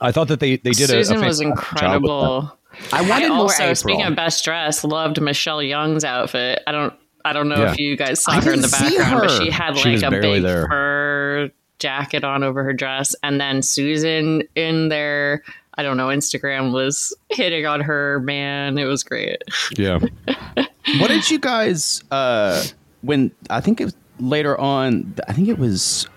I 0.00 0.12
thought 0.12 0.28
that 0.28 0.40
they 0.40 0.56
they 0.56 0.70
did 0.70 0.88
Susan 0.88 1.18
a, 1.18 1.20
a 1.20 1.26
was 1.26 1.40
fantastic 1.40 1.78
job 1.78 2.02
with 2.02 2.10
that. 2.10 2.16
incredible. 2.16 2.58
I 2.92 2.98
I 2.98 3.08
wanted 3.08 3.28
more 3.28 3.38
also, 3.40 3.62
April. 3.64 3.74
speaking 3.76 4.04
of 4.04 4.14
best 4.16 4.44
dress, 4.44 4.84
loved 4.84 5.20
Michelle 5.20 5.62
Young's 5.62 6.04
outfit. 6.04 6.62
I 6.66 6.72
don't, 6.72 6.94
I 7.24 7.32
don't 7.32 7.48
know 7.48 7.56
Yeah. 7.56 7.72
if 7.72 7.78
you 7.78 7.96
guys 7.96 8.22
saw 8.22 8.32
I 8.32 8.40
her 8.40 8.52
in 8.52 8.60
the 8.60 8.68
didn't 8.68 8.98
background, 8.98 9.20
but 9.28 9.42
she 9.42 9.50
had 9.50 9.76
She 9.76 9.96
like 9.96 10.02
a 10.02 10.10
big 10.20 10.42
there. 10.42 10.66
fur 10.68 11.50
jacket 11.78 12.24
on 12.24 12.42
over 12.42 12.62
her 12.64 12.72
dress, 12.72 13.14
and 13.22 13.40
then 13.40 13.62
Susan 13.62 14.42
in 14.54 14.88
their, 14.88 15.42
I 15.78 15.82
don't 15.82 15.96
know, 15.96 16.08
Instagram 16.08 16.72
was 16.72 17.16
hitting 17.30 17.64
on 17.64 17.80
her 17.80 18.20
man. 18.20 18.76
It 18.76 18.84
was 18.84 19.02
great. 19.02 19.42
Yeah. 19.76 20.00
what 20.98 21.08
did 21.08 21.30
you 21.30 21.38
guys 21.38 22.02
uh 22.10 22.64
when 23.02 23.30
i 23.50 23.60
think 23.60 23.80
it 23.80 23.84
was 23.84 23.96
later 24.20 24.58
on 24.58 25.14
i 25.28 25.32
think 25.32 25.48
it 25.48 25.58
was 25.58 26.08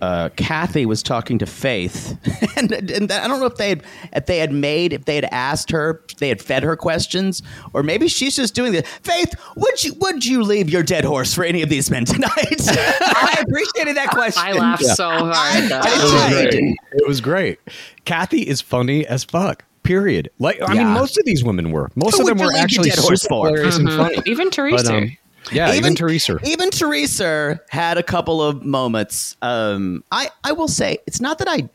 uh, 0.00 0.30
Kathy 0.36 0.86
was 0.86 1.02
talking 1.02 1.38
to 1.38 1.46
Faith, 1.46 2.16
and, 2.56 2.72
and 2.72 3.12
I 3.12 3.28
don't 3.28 3.40
know 3.40 3.46
if 3.46 3.56
they 3.56 3.70
had 3.70 3.82
if 4.12 4.26
they 4.26 4.38
had 4.38 4.52
made 4.52 4.92
if 4.92 5.04
they 5.04 5.14
had 5.14 5.26
asked 5.26 5.70
her 5.70 6.02
if 6.08 6.16
they 6.16 6.28
had 6.28 6.40
fed 6.40 6.62
her 6.62 6.76
questions, 6.76 7.42
or 7.74 7.82
maybe 7.82 8.08
she's 8.08 8.36
just 8.36 8.54
doing 8.54 8.72
this. 8.72 8.88
Faith, 9.02 9.34
would 9.56 9.84
you 9.84 9.94
would 10.00 10.24
you 10.24 10.42
leave 10.42 10.70
your 10.70 10.82
dead 10.82 11.04
horse 11.04 11.34
for 11.34 11.44
any 11.44 11.62
of 11.62 11.68
these 11.68 11.90
men 11.90 12.04
tonight? 12.04 12.30
I 12.40 13.44
appreciated 13.46 13.96
that 13.96 14.10
question. 14.14 14.42
I 14.44 14.52
laughed 14.52 14.84
so 14.84 15.08
hard. 15.08 15.64
though. 15.64 15.80
I 15.82 15.88
It 15.88 16.02
was 16.02 16.10
great. 16.40 16.54
It 16.92 17.08
was 17.08 17.20
great. 17.20 17.58
Kathy 18.04 18.42
is 18.42 18.60
funny 18.60 19.06
as 19.06 19.24
fuck. 19.24 19.64
Period. 19.82 20.30
Like 20.38 20.58
I 20.62 20.74
mean, 20.74 20.88
most 20.88 21.18
of 21.18 21.24
these 21.24 21.42
women 21.42 21.72
were. 21.72 21.90
Most 21.94 22.16
Who 22.16 22.22
of 22.22 22.28
them 22.28 22.38
were 22.46 22.52
actually 22.54 22.90
dead 22.90 22.98
horse 22.98 23.22
super 23.22 23.34
for? 23.34 23.48
hilarious 23.48 23.78
and 23.78 23.88
funny. 23.88 24.18
Even 24.26 24.50
Theresa. 24.50 24.84
But, 24.84 24.94
um, 24.94 25.16
yeah, 25.52 25.74
even, 25.74 25.94
Theresa. 25.94 26.38
Even 26.44 26.70
Theresa 26.70 27.60
had 27.70 27.98
a 27.98 28.02
couple 28.02 28.42
of 28.42 28.64
moments. 28.64 29.36
Um, 29.42 30.04
I 30.12 30.30
I 30.44 30.52
will 30.52 30.68
say 30.68 30.98
it's 31.06 31.20
not 31.20 31.38
that 31.38 31.48
I 31.48 31.68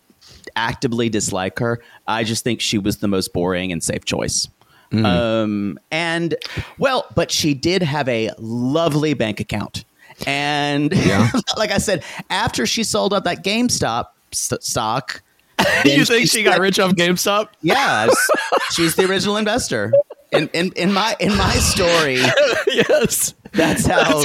actively 0.56 1.10
dislike 1.10 1.60
her. 1.60 1.82
I 2.08 2.24
just 2.24 2.44
think 2.44 2.62
she 2.62 2.78
was 2.78 2.98
the 2.98 3.08
most 3.08 3.34
boring 3.34 3.72
and 3.72 3.84
safe 3.84 4.06
choice. 4.06 4.48
Um, 4.94 5.78
and 5.92 6.36
well, 6.78 7.06
but 7.16 7.30
she 7.30 7.54
did 7.54 7.84
have 7.84 8.08
a 8.08 8.30
lovely 8.38 9.14
bank 9.14 9.42
account. 9.42 9.84
And 10.26 10.94
like 11.58 11.72
I 11.72 11.80
said, 11.80 12.04
after 12.30 12.66
she 12.66 12.84
sold 12.84 13.14
out 13.14 13.26
that 13.26 13.44
GameStop 13.44 14.06
s- 14.32 14.54
stock, 14.62 15.22
you 15.86 16.06
think 16.06 16.30
she 16.30 16.44
got 16.44 16.60
rich 16.60 16.80
off 16.80 16.92
GameStop? 16.94 17.50
Yes, 17.62 18.16
she's 18.72 18.96
the 18.96 19.06
original 19.10 19.36
investor. 19.38 19.92
In, 20.32 20.50
in 20.54 20.72
in 20.74 20.94
my 20.94 21.16
in 21.20 21.36
my 21.38 21.54
story, 21.54 22.16
yes. 22.68 23.34
that's 23.52 23.86
how. 23.86 24.22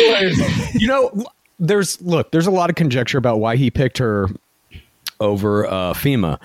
you 0.74 0.86
know, 0.86 1.24
there's 1.58 2.00
look, 2.02 2.30
there's 2.32 2.46
a 2.46 2.50
lot 2.50 2.70
of 2.70 2.76
conjecture 2.76 3.18
about 3.18 3.38
why 3.38 3.56
he 3.56 3.70
picked 3.70 3.98
her 3.98 4.28
over 5.20 5.66
uh, 5.66 5.92
Fhima. 5.92 6.40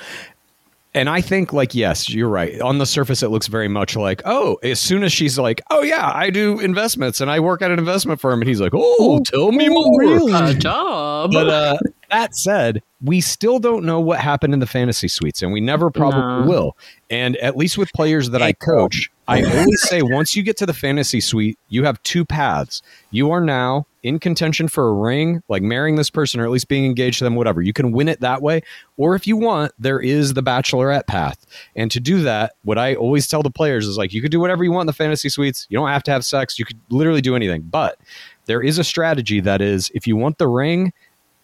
And 0.96 1.10
I 1.10 1.20
think, 1.20 1.52
like, 1.52 1.76
yes, 1.76 2.10
you're 2.10 2.30
right. 2.30 2.60
On 2.62 2.78
the 2.78 2.86
surface, 2.86 3.22
it 3.22 3.28
looks 3.28 3.48
very 3.48 3.68
much 3.68 3.98
like, 3.98 4.22
oh, 4.24 4.56
as 4.64 4.80
soon 4.80 5.04
as 5.04 5.12
she's 5.12 5.38
like, 5.38 5.62
oh, 5.70 5.82
yeah, 5.84 6.10
I 6.14 6.30
do 6.30 6.58
investments 6.62 7.20
and 7.20 7.30
I 7.30 7.42
work 7.42 7.62
at 7.62 7.70
an 7.70 7.80
investment 7.80 8.22
firm. 8.22 8.40
And 8.40 8.48
he's 8.48 8.62
like, 8.62 8.72
oh, 8.74 9.20
tell 9.26 9.52
me 9.52 9.68
more. 9.68 10.02
A 10.34 10.54
job. 10.54 11.34
But 11.34 11.50
uh, 11.50 11.78
that 12.10 12.36
said, 12.36 12.82
we 13.02 13.22
still 13.22 13.60
don't 13.60 13.86
know 13.86 14.00
what 14.00 14.20
happened 14.20 14.54
in 14.54 14.60
the 14.60 14.66
fantasy 14.68 15.08
suites, 15.08 15.42
and 15.42 15.52
we 15.52 15.62
never 15.62 15.92
probably 15.92 16.46
No. 16.46 16.50
will. 16.50 16.78
And 17.10 17.36
at 17.38 17.56
least 17.56 17.78
with 17.78 17.92
players 17.94 18.32
that 18.32 18.42
I 18.42 18.54
coach, 18.54 19.12
I 19.28 19.44
always 19.44 19.82
say 19.88 20.02
once 20.02 20.36
you 20.36 20.44
get 20.44 20.58
to 20.58 20.66
the 20.66 20.74
fantasy 20.74 21.20
suite, 21.20 21.60
you 21.70 21.84
have 21.84 22.02
two 22.04 22.26
paths. 22.26 22.82
You 23.12 23.32
are 23.32 23.42
now 23.42 23.86
in 24.02 24.18
contention 24.20 24.68
for 24.68 24.88
a 24.88 24.94
ring, 24.94 25.42
like 25.50 25.62
marrying 25.62 25.96
this 25.96 26.10
person 26.10 26.40
or 26.40 26.46
at 26.46 26.52
least 26.52 26.68
being 26.68 26.86
engaged 26.86 27.20
to 27.20 27.24
them, 27.24 27.36
whatever. 27.36 27.62
You 27.62 27.74
can 27.74 27.92
win 27.92 28.08
it 28.08 28.22
that 28.22 28.42
way. 28.42 28.62
Or 28.98 29.16
if 29.16 29.28
you 29.28 29.36
want, 29.36 29.72
there 29.78 30.00
is 30.00 30.34
the 30.34 30.44
bachelorette 30.44 31.08
path. 31.08 31.46
And 31.76 31.92
to 31.92 32.00
do 32.00 32.22
that, 32.22 32.54
what 32.64 32.78
I 32.78 32.96
always 32.96 33.28
tell 33.28 33.44
the 33.44 33.52
players 33.52 33.88
is 33.88 33.98
like, 33.98 34.14
you 34.14 34.22
could 34.22 34.32
do 34.32 34.40
whatever 34.40 34.64
you 34.64 34.72
want 34.72 34.84
in 34.84 34.88
the 34.88 34.94
fantasy 34.94 35.30
suites. 35.30 35.66
You 35.70 35.78
don't 35.78 35.90
have 35.90 36.04
to 36.04 36.12
have 36.12 36.24
sex. 36.24 36.58
You 36.58 36.66
could 36.66 36.80
literally 36.90 37.22
do 37.22 37.36
anything. 37.36 37.62
But 37.64 38.00
there 38.46 38.62
is 38.62 38.78
a 38.78 38.84
strategy 38.84 39.40
that 39.42 39.60
is 39.62 39.92
if 39.96 40.06
you 40.06 40.16
want 40.16 40.38
the 40.38 40.48
ring, 40.48 40.94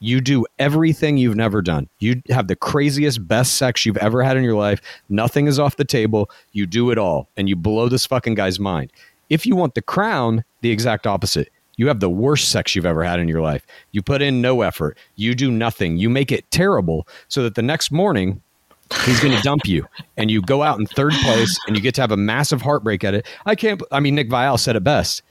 you 0.01 0.19
do 0.19 0.45
everything 0.57 1.15
you've 1.15 1.35
never 1.35 1.61
done. 1.61 1.87
You 1.99 2.21
have 2.29 2.47
the 2.47 2.55
craziest, 2.55 3.25
best 3.27 3.53
sex 3.53 3.85
you've 3.85 3.97
ever 3.97 4.23
had 4.23 4.35
in 4.35 4.43
your 4.43 4.55
life. 4.55 4.81
Nothing 5.09 5.45
is 5.45 5.59
off 5.59 5.77
the 5.77 5.85
table. 5.85 6.29
You 6.51 6.65
do 6.65 6.89
it 6.89 6.97
all 6.97 7.29
and 7.37 7.47
you 7.47 7.55
blow 7.55 7.87
this 7.87 8.07
fucking 8.07 8.35
guy's 8.35 8.59
mind. 8.59 8.91
If 9.29 9.45
you 9.45 9.55
want 9.55 9.75
the 9.75 9.81
crown, 9.81 10.43
the 10.61 10.71
exact 10.71 11.07
opposite. 11.07 11.49
You 11.77 11.87
have 11.87 11.99
the 11.99 12.09
worst 12.09 12.49
sex 12.49 12.75
you've 12.75 12.85
ever 12.85 13.03
had 13.03 13.19
in 13.19 13.27
your 13.27 13.41
life. 13.41 13.65
You 13.91 14.01
put 14.01 14.21
in 14.21 14.41
no 14.41 14.61
effort. 14.61 14.97
You 15.15 15.35
do 15.35 15.51
nothing. 15.51 15.97
You 15.97 16.09
make 16.09 16.31
it 16.31 16.49
terrible 16.51 17.07
so 17.27 17.43
that 17.43 17.55
the 17.55 17.61
next 17.61 17.91
morning 17.91 18.41
he's 19.05 19.19
going 19.19 19.35
to 19.35 19.41
dump 19.43 19.67
you 19.67 19.85
and 20.17 20.29
you 20.29 20.41
go 20.41 20.63
out 20.63 20.79
in 20.79 20.85
third 20.87 21.13
place 21.23 21.57
and 21.67 21.77
you 21.77 21.81
get 21.81 21.95
to 21.95 22.01
have 22.01 22.11
a 22.11 22.17
massive 22.17 22.61
heartbreak 22.61 23.03
at 23.03 23.13
it. 23.13 23.27
I 23.45 23.55
can't, 23.55 23.81
I 23.91 23.99
mean, 23.99 24.15
Nick 24.15 24.29
Viall 24.29 24.59
said 24.59 24.75
it 24.75 24.83
best. 24.83 25.21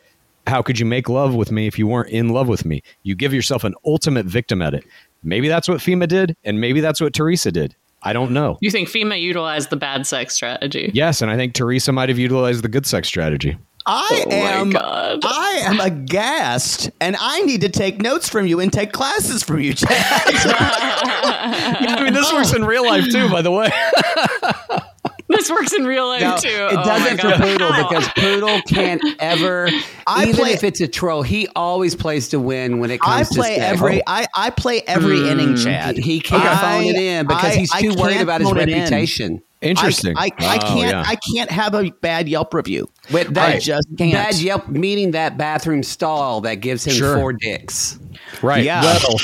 How 0.46 0.62
could 0.62 0.78
you 0.78 0.86
make 0.86 1.08
love 1.08 1.34
with 1.34 1.52
me 1.52 1.66
if 1.66 1.78
you 1.78 1.86
weren't 1.86 2.10
in 2.10 2.30
love 2.30 2.48
with 2.48 2.64
me? 2.64 2.82
You 3.02 3.14
give 3.14 3.34
yourself 3.34 3.64
an 3.64 3.74
ultimate 3.84 4.26
victim 4.26 4.62
at 4.62 4.74
it. 4.74 4.84
Maybe 5.22 5.48
that's 5.48 5.68
what 5.68 5.78
Fhima 5.78 6.08
did, 6.08 6.34
and 6.44 6.60
maybe 6.60 6.80
that's 6.80 7.00
what 7.00 7.12
Theresa 7.12 7.52
did. 7.52 7.76
I 8.02 8.14
don't 8.14 8.30
know. 8.32 8.56
You 8.62 8.70
think 8.70 8.88
Fhima 8.88 9.20
utilized 9.20 9.68
the 9.68 9.76
bad 9.76 10.06
sex 10.06 10.34
strategy? 10.34 10.90
Yes, 10.94 11.20
and 11.20 11.30
I 11.30 11.36
think 11.36 11.52
Theresa 11.52 11.92
might 11.92 12.08
have 12.08 12.18
utilized 12.18 12.64
the 12.64 12.68
good 12.68 12.86
sex 12.86 13.06
strategy. 13.06 13.58
I 13.86 14.24
Oh 14.26 14.30
am 14.30 14.70
God. 14.70 15.20
I 15.24 15.62
am 15.64 15.80
aghast, 15.80 16.90
and 17.00 17.16
I 17.18 17.40
need 17.42 17.62
to 17.62 17.68
take 17.68 18.00
notes 18.00 18.28
from 18.28 18.46
you 18.46 18.60
and 18.60 18.72
take 18.72 18.92
classes 18.92 19.42
from 19.42 19.60
you, 19.60 19.74
Chad. 19.74 19.90
I 19.92 22.00
mean, 22.02 22.14
this 22.14 22.32
works 22.32 22.54
in 22.54 22.64
real 22.64 22.86
life 22.86 23.08
too, 23.10 23.28
by 23.30 23.42
the 23.42 23.50
way. 23.50 23.70
This 25.30 25.50
works 25.50 25.72
in 25.72 25.84
real 25.84 26.06
life 26.08 26.20
No, 26.22 26.36
too. 26.36 26.48
it 26.48 26.72
Oh 26.72 26.76
my 26.76 26.84
doesn't 26.84 27.20
for 27.20 27.42
Poodle 27.42 27.72
How? 27.72 27.88
because 27.88 28.08
Poodle 28.08 28.60
can't 28.62 29.02
ever, 29.20 29.68
I 30.06 30.24
even 30.24 30.34
play- 30.34 30.52
if 30.52 30.64
it's 30.64 30.80
a 30.80 30.88
troll, 30.88 31.22
he 31.22 31.46
always 31.54 31.94
plays 31.94 32.28
to 32.30 32.40
win 32.40 32.78
when 32.80 32.90
it 32.90 33.00
I 33.02 33.18
comes 33.18 33.28
to 33.30 33.34
play 33.36 33.56
sex. 33.56 33.72
every 33.72 34.00
oh. 34.00 34.04
I, 34.06 34.26
I 34.36 34.50
play 34.50 34.82
every 34.86 35.20
hmm. 35.20 35.26
inning, 35.26 35.56
Chad. 35.56 35.96
He 35.96 36.20
can't 36.20 36.42
I- 36.44 36.56
phone 36.56 36.84
it 36.84 36.96
in 36.96 37.26
because 37.26 37.44
I- 37.44 37.58
he's 37.58 37.70
too 37.72 37.94
worried 37.94 38.20
about 38.20 38.40
his 38.40 38.50
phone 38.50 38.58
in. 38.58 38.68
reputation. 38.68 39.42
Interesting. 39.62 40.16
I, 40.16 40.30
I, 40.38 40.46
I 40.46 40.56
Oh, 40.56 40.66
can't 40.74 40.90
yeah. 40.90 41.04
I 41.06 41.16
can't 41.34 41.50
have 41.50 41.74
a 41.74 41.90
bad 41.90 42.30
Yelp 42.30 42.54
review. 42.54 42.88
Wait, 43.12 43.26
I 43.28 43.30
that, 43.32 43.60
just 43.62 43.86
can't. 43.98 44.14
Bad 44.14 44.36
Yelp, 44.36 44.68
meaning 44.68 45.10
that 45.10 45.36
bathroom 45.36 45.82
stall 45.82 46.40
that 46.40 46.56
gives 46.56 46.86
him 46.86 46.94
Sure. 46.94 47.16
four 47.18 47.34
dicks. 47.34 47.98
Right. 48.40 48.64
Yeah. 48.64 48.80
Well, 48.82 49.18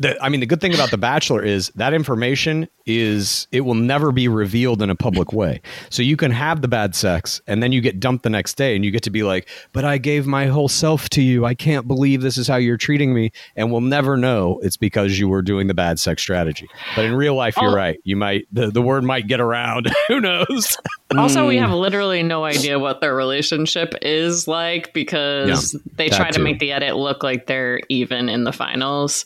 the, 0.00 0.22
I 0.22 0.28
mean, 0.28 0.40
the 0.40 0.46
good 0.46 0.60
thing 0.60 0.74
about 0.74 0.90
The 0.90 0.98
Bachelor 0.98 1.42
is 1.42 1.70
that 1.76 1.92
information 1.94 2.68
is 2.86 3.46
it 3.52 3.62
will 3.62 3.74
never 3.74 4.12
be 4.12 4.28
revealed 4.28 4.80
in 4.80 4.88
a 4.90 4.94
public 4.94 5.32
way. 5.32 5.60
So 5.90 6.02
you 6.02 6.16
can 6.16 6.30
have 6.30 6.62
the 6.62 6.68
bad 6.68 6.94
sex, 6.94 7.40
and 7.46 7.62
then 7.62 7.70
you 7.72 7.80
get 7.82 8.00
dumped 8.00 8.22
the 8.22 8.30
next 8.30 8.54
day, 8.56 8.74
and 8.74 8.84
you 8.84 8.90
get 8.90 9.02
to 9.02 9.10
be 9.10 9.22
like, 9.22 9.48
"But 9.72 9.84
I 9.84 9.98
gave 9.98 10.26
my 10.26 10.46
whole 10.46 10.68
self 10.68 11.08
to 11.10 11.22
you. 11.22 11.44
I 11.44 11.54
can't 11.54 11.86
believe 11.86 12.22
this 12.22 12.38
is 12.38 12.48
how 12.48 12.56
you're 12.56 12.78
treating 12.78 13.12
me." 13.12 13.30
And 13.56 13.70
we'll 13.70 13.82
never 13.82 14.16
know 14.16 14.58
it's 14.62 14.76
because 14.78 15.18
you 15.18 15.28
were 15.28 15.42
doing 15.42 15.66
the 15.66 15.74
bad 15.74 15.98
sex 15.98 16.22
strategy. 16.22 16.66
But 16.96 17.04
in 17.04 17.14
real 17.14 17.34
life, 17.34 17.56
you're 17.60 17.70
Oh. 17.70 17.74
right. 17.74 17.98
You 18.04 18.16
might 18.16 18.46
the, 18.52 18.70
the 18.70 18.80
word 18.82 19.04
might 19.04 19.26
get 19.26 19.40
around. 19.40 19.90
Who 20.08 20.20
knows? 20.20 20.76
Also, 21.16 21.44
Mm. 21.44 21.48
we 21.48 21.56
have 21.58 21.70
literally 21.72 22.22
no 22.22 22.44
idea 22.44 22.78
what 22.78 23.00
their 23.02 23.14
relationship 23.14 23.94
is 24.02 24.48
like 24.48 24.92
because 24.94 25.74
Yeah, 25.74 25.80
they 25.96 26.08
try 26.08 26.30
to 26.30 26.38
too. 26.38 26.42
make 26.44 26.58
the 26.58 26.72
edit 26.72 26.96
look 26.96 27.22
like 27.22 27.46
they're 27.46 27.80
even 27.90 28.28
in 28.30 28.44
the 28.44 28.52
finals. 28.52 29.24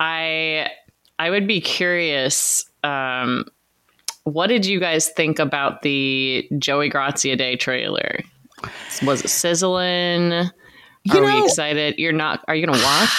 I 0.00 0.68
I 1.18 1.30
would 1.30 1.46
be 1.46 1.60
curious. 1.60 2.64
Um, 2.82 3.46
what 4.24 4.46
did 4.48 4.64
you 4.66 4.80
guys 4.80 5.08
think 5.10 5.38
about 5.38 5.82
the 5.82 6.48
Joey 6.58 6.90
Graziadei 6.90 7.58
trailer? 7.58 8.20
Was 9.04 9.24
it 9.24 9.28
sizzling? 9.28 10.32
Are 10.32 10.50
You 11.04 11.22
we 11.24 11.44
excited? 11.44 11.96
You're 11.98 12.12
not. 12.12 12.42
Are 12.48 12.54
you 12.54 12.66
gonna 12.66 12.82
watch? 12.82 13.10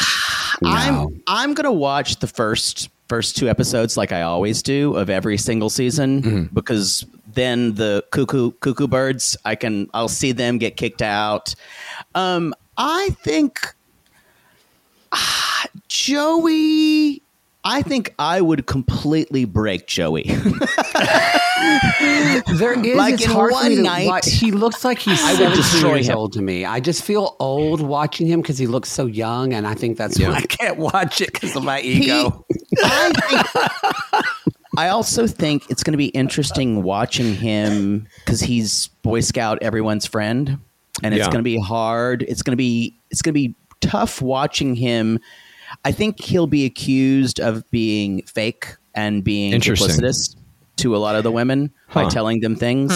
I'm 0.65 1.21
I'm 1.27 1.53
gonna 1.53 1.71
watch 1.73 2.17
the 2.17 2.27
first 2.27 2.89
first 3.07 3.37
two 3.37 3.47
episodes 3.47 3.97
like 3.97 4.11
I 4.11 4.23
always 4.23 4.63
do 4.63 4.95
of 4.95 5.09
every 5.11 5.37
single 5.37 5.69
season 5.69 6.21
Mm-hmm. 6.23 6.55
because 6.55 7.05
then 7.33 7.75
the 7.75 8.03
cuckoo 8.11 8.51
cuckoo 8.61 8.87
birds 8.87 9.37
I 9.45 9.53
can 9.55 9.87
I'll 9.93 10.07
see 10.07 10.31
them 10.31 10.57
get 10.57 10.75
kicked 10.77 11.03
out. 11.03 11.53
Um, 12.15 12.55
I 12.77 13.09
think 13.21 13.59
Joey. 15.87 17.21
I 17.67 17.81
think 17.81 18.13
I 18.19 18.41
would 18.41 18.67
completely 18.67 19.45
break 19.45 19.87
Joey. 19.87 20.25
There 22.57 22.79
is. 22.79 22.95
Like 22.95 23.15
it's 23.15 23.25
in 23.25 23.31
hard 23.31 23.51
one 23.53 23.71
to 23.71 23.81
night, 23.81 24.05
watch. 24.07 24.29
He 24.29 24.51
looks 24.51 24.85
like 24.85 24.99
he's 24.99 25.19
I 25.23 25.33
would 25.41 25.55
destroy 25.55 25.95
years 25.95 26.09
him. 26.09 26.17
old 26.17 26.33
to 26.33 26.41
me. 26.41 26.63
I 26.63 26.79
just 26.79 27.03
feel 27.03 27.35
old 27.39 27.81
watching 27.81 28.27
him 28.27 28.41
because 28.41 28.57
he 28.57 28.67
looks 28.67 28.89
so 28.91 29.05
young, 29.07 29.51
and 29.53 29.65
I 29.65 29.73
think 29.73 29.97
that's 29.97 30.19
Yeah. 30.19 30.29
why 30.29 30.35
I 30.35 30.41
can't 30.41 30.77
watch 30.77 31.21
it 31.21 31.33
because 31.33 31.55
of 31.55 31.63
my 31.63 31.81
ego. 31.81 32.45
I, 32.83 33.11
think, 33.13 34.25
I 34.77 34.89
also 34.89 35.25
think 35.27 35.69
it's 35.69 35.81
going 35.83 35.93
to 35.93 35.97
be 35.97 36.07
interesting 36.07 36.83
watching 36.83 37.33
him 37.35 38.07
because 38.25 38.41
he's 38.41 38.87
Boy 39.01 39.21
Scout, 39.21 39.57
everyone's 39.61 40.05
friend, 40.05 40.59
and 41.03 41.13
it's 41.15 41.21
Yeah. 41.25 41.31
going 41.31 41.39
to 41.39 41.43
be 41.43 41.57
hard. 41.59 42.23
It's 42.27 42.43
going 42.43 42.53
to 42.53 42.57
be 42.57 42.95
it's 43.09 43.21
going 43.23 43.33
to 43.33 43.39
be 43.39 43.55
tough 43.85 44.21
watching 44.21 44.75
him. 44.75 45.19
I 45.83 45.91
think 45.91 46.21
he'll 46.21 46.47
be 46.47 46.65
accused 46.65 47.39
of 47.39 47.69
being 47.71 48.21
fake 48.23 48.75
and 48.93 49.23
being 49.23 49.53
duplicitous 49.53 50.35
to 50.77 50.95
a 50.95 50.97
lot 50.97 51.15
of 51.15 51.23
the 51.23 51.31
women 51.31 51.71
by 51.93 52.07
telling 52.09 52.41
them 52.41 52.55
things. 52.55 52.91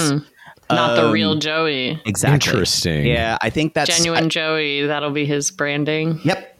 Not 0.71 0.95
the 0.95 1.05
Um, 1.07 1.11
real 1.11 1.35
Joey. 1.35 1.99
Exactly. 2.05 2.51
Interesting. 2.51 3.05
Yeah, 3.05 3.37
I 3.41 3.49
think 3.49 3.73
that's 3.73 3.95
Genuine 3.95 4.29
Joey. 4.29 4.85
That'll 4.85 5.09
be 5.11 5.25
his 5.25 5.49
branding. 5.51 6.19
Yep. 6.23 6.59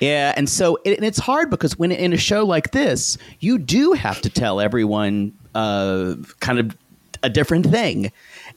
Yeah, 0.00 0.34
and 0.36 0.48
so 0.48 0.78
it, 0.84 0.96
and 0.96 1.06
it's 1.06 1.18
hard 1.18 1.50
because 1.50 1.78
when 1.78 1.92
in 1.92 2.12
a 2.12 2.16
show 2.16 2.44
like 2.44 2.72
this, 2.72 3.16
you 3.38 3.58
do 3.58 3.92
have 3.92 4.20
to 4.22 4.28
tell 4.30 4.60
everyone 4.60 5.32
uh, 5.54 6.14
kind 6.40 6.58
of 6.58 6.76
a 7.22 7.30
different 7.30 7.66
thing, 7.66 8.10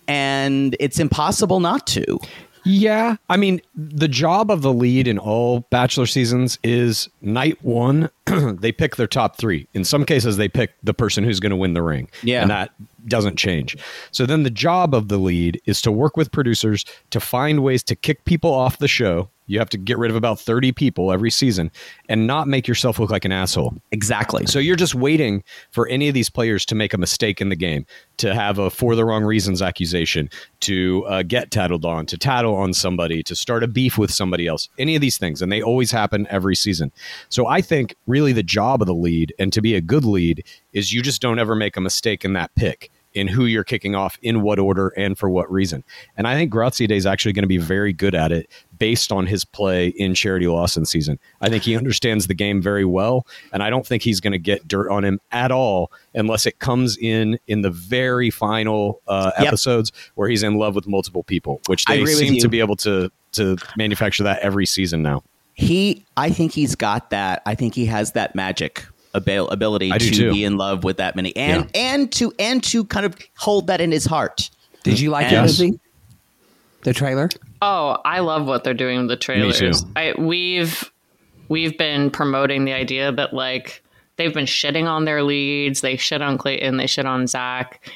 and 0.08 0.76
it's 0.80 1.00
impossible 1.00 1.60
not 1.60 1.86
to. 1.88 2.20
Yeah. 2.68 3.18
I 3.30 3.38
mean, 3.38 3.62
the 3.76 4.08
job 4.08 4.52
of 4.52 4.62
the 4.62 4.74
lead 4.74 5.08
in 5.08 5.18
all 5.18 5.62
Bachelor 5.70 6.06
seasons 6.06 6.60
is 6.64 7.10
night 7.22 7.64
one, 7.64 8.10
they 8.26 8.72
pick 8.72 8.96
their 8.96 9.08
top 9.08 9.38
three. 9.38 9.68
In 9.74 9.84
some 9.84 10.06
cases, 10.06 10.38
they 10.38 10.48
pick 10.48 10.74
the 10.84 10.94
person 10.94 11.24
who's 11.24 11.40
going 11.40 11.52
to 11.52 11.56
win 11.56 11.74
the 11.74 11.82
ring. 11.82 12.10
Yeah. 12.24 12.42
And 12.42 12.52
that 12.52 12.72
doesn't 13.08 13.38
change. 13.38 13.78
So 14.12 14.26
then 14.26 14.44
the 14.44 14.50
job 14.50 14.94
of 14.94 15.08
the 15.08 15.18
lead 15.18 15.62
is 15.66 15.82
to 15.84 15.92
work 15.92 16.18
with 16.18 16.32
producers 16.32 16.86
to 17.12 17.20
find 17.20 17.64
ways 17.64 17.84
to 17.84 17.96
kick 17.96 18.26
people 18.26 18.54
off 18.54 18.80
the 18.80 18.88
show. 18.88 19.30
You 19.48 19.60
have 19.60 19.70
to 19.70 19.78
get 19.78 19.98
rid 19.98 20.12
of 20.12 20.18
about 20.18 20.40
30 20.40 20.72
people 20.74 21.12
every 21.12 21.32
season 21.32 21.72
and 22.08 22.28
not 22.28 22.48
make 22.48 22.68
yourself 22.68 23.00
look 23.00 23.10
like 23.10 23.26
an 23.26 23.32
asshole. 23.32 23.74
Exactly. 23.92 24.46
So 24.46 24.60
you're 24.60 24.76
just 24.76 24.94
waiting 24.94 25.44
for 25.72 25.88
any 25.88 26.08
of 26.08 26.14
these 26.14 26.30
players 26.30 26.66
to 26.68 26.76
make 26.76 26.94
a 26.94 26.98
mistake 26.98 27.42
in 27.42 27.50
the 27.50 27.56
game, 27.56 27.86
to 28.18 28.36
have 28.36 28.60
a 28.60 28.70
for 28.70 28.96
the 28.96 29.06
wrong 29.06 29.24
reasons 29.24 29.62
accusation, 29.62 30.30
to 30.62 31.06
uh, 31.08 31.24
get 31.24 31.52
tattled 31.52 31.86
on, 31.86 32.06
to 32.08 32.18
tattle 32.18 32.56
on 32.56 32.74
somebody, 32.74 33.24
to 33.24 33.36
start 33.36 33.64
a 33.64 33.68
beef 33.68 33.98
with 33.98 34.12
somebody 34.12 34.48
else, 34.48 34.70
any 34.78 34.96
of 34.96 35.02
these 35.02 35.18
things. 35.18 35.42
And 35.42 35.52
they 35.52 35.62
always 35.62 35.92
happen 35.92 36.28
every 36.30 36.56
season. 36.56 36.92
So 37.30 37.48
I 37.48 37.62
think 37.62 37.96
really 38.06 38.34
the 38.34 38.44
job 38.44 38.82
of 38.82 38.88
the 38.88 38.94
lead 38.94 39.34
and 39.40 39.52
to 39.54 39.62
be 39.62 39.76
a 39.76 39.82
good 39.82 40.06
lead 40.06 40.46
is 40.74 40.94
you 40.94 41.02
just 41.02 41.22
don't 41.22 41.40
ever 41.40 41.56
make 41.56 41.78
a 41.78 41.82
mistake 41.82 42.26
in 42.26 42.34
that 42.34 42.54
pick. 42.56 42.92
In 43.18 43.28
who 43.28 43.46
you're 43.46 43.64
kicking 43.64 43.96
off, 43.96 44.18
in 44.22 44.42
what 44.42 44.60
order, 44.60 44.90
and 44.90 45.18
for 45.18 45.30
what 45.30 45.52
reason. 45.52 45.84
And 46.16 46.28
I 46.28 46.36
think 46.36 46.54
Graziadei 46.54 46.92
is 46.96 47.06
actually 47.06 47.34
going 47.34 47.44
to 47.44 47.48
be 47.48 47.58
very 47.58 47.92
good 47.94 48.14
at 48.16 48.32
it 48.32 48.50
based 48.78 49.12
on 49.12 49.26
his 49.26 49.44
play 49.44 49.88
in 49.88 50.14
Charity 50.14 50.48
Lawson 50.48 50.86
season. 50.86 51.18
I 51.42 51.50
think 51.50 51.64
he 51.64 51.76
understands 51.76 52.28
the 52.28 52.36
game 52.36 52.62
very 52.62 52.86
well, 52.86 53.26
and 53.52 53.64
I 53.64 53.70
don't 53.72 53.86
think 53.86 54.04
he's 54.04 54.20
going 54.20 54.34
to 54.34 54.38
get 54.40 54.68
dirt 54.68 54.90
on 54.92 55.04
him 55.04 55.20
at 55.32 55.52
all 55.52 55.92
unless 56.14 56.46
it 56.46 56.60
comes 56.60 56.96
in 56.98 57.40
in 57.48 57.62
the 57.62 57.72
very 57.72 58.30
final 58.30 59.02
uh, 59.08 59.32
Yep. 59.40 59.48
episodes 59.48 59.92
where 60.16 60.30
he's 60.30 60.44
in 60.44 60.56
love 60.56 60.76
with 60.76 60.88
multiple 60.88 61.24
people, 61.24 61.60
which 61.68 61.86
they 61.86 62.06
seem 62.06 62.38
to 62.40 62.48
be 62.48 62.60
able 62.60 62.76
to 62.78 63.12
to 63.34 63.58
manufacture 63.76 64.24
that 64.24 64.40
every 64.40 64.66
season 64.66 65.02
now. 65.02 65.24
he, 65.54 66.06
I 66.16 66.30
think 66.30 66.52
he's 66.54 66.76
got 66.76 67.10
that. 67.10 67.42
I 67.46 67.56
think 67.56 67.74
he 67.76 67.86
has 67.88 68.12
that 68.14 68.36
magic 68.36 68.86
abil- 69.14 69.48
ability 69.50 69.92
to 69.92 70.00
too. 70.12 70.32
be 70.32 70.44
in 70.44 70.58
love 70.58 70.84
with 70.84 70.98
that 70.98 71.16
many, 71.16 71.36
and 71.36 71.70
and 71.76 72.12
to 72.14 72.34
and 72.40 72.64
to 72.66 72.84
kind 72.86 73.06
of 73.06 73.16
hold 73.38 73.68
that 73.68 73.82
in 73.82 73.92
his 73.92 74.06
heart. 74.06 74.50
Did 74.84 75.00
you 75.00 75.10
like 75.10 75.28
it, 75.28 75.32
Yes. 75.34 75.60
Lizzy? 75.60 75.80
The 76.84 76.94
trailer? 76.94 77.30
Oh, 77.62 77.98
I 78.06 78.20
love 78.20 78.46
what 78.48 78.64
they're 78.64 78.74
doing 78.74 79.00
with 79.00 79.08
the 79.10 79.18
trailers. 79.18 79.60
too. 79.60 79.74
I 79.96 80.14
we've 80.18 80.90
we've 81.50 81.78
been 81.78 82.10
promoting 82.12 82.66
the 82.66 82.74
idea 82.74 83.12
that 83.12 83.34
like 83.34 83.84
they've 84.16 84.34
been 84.34 84.46
shitting 84.46 84.86
on 84.86 85.06
their 85.06 85.24
leads. 85.24 85.82
They 85.82 85.98
shit 85.98 86.22
on 86.22 86.38
Clayton. 86.38 86.78
They 86.78 86.88
shit 86.88 87.06
on 87.06 87.28
Zach. 87.28 87.90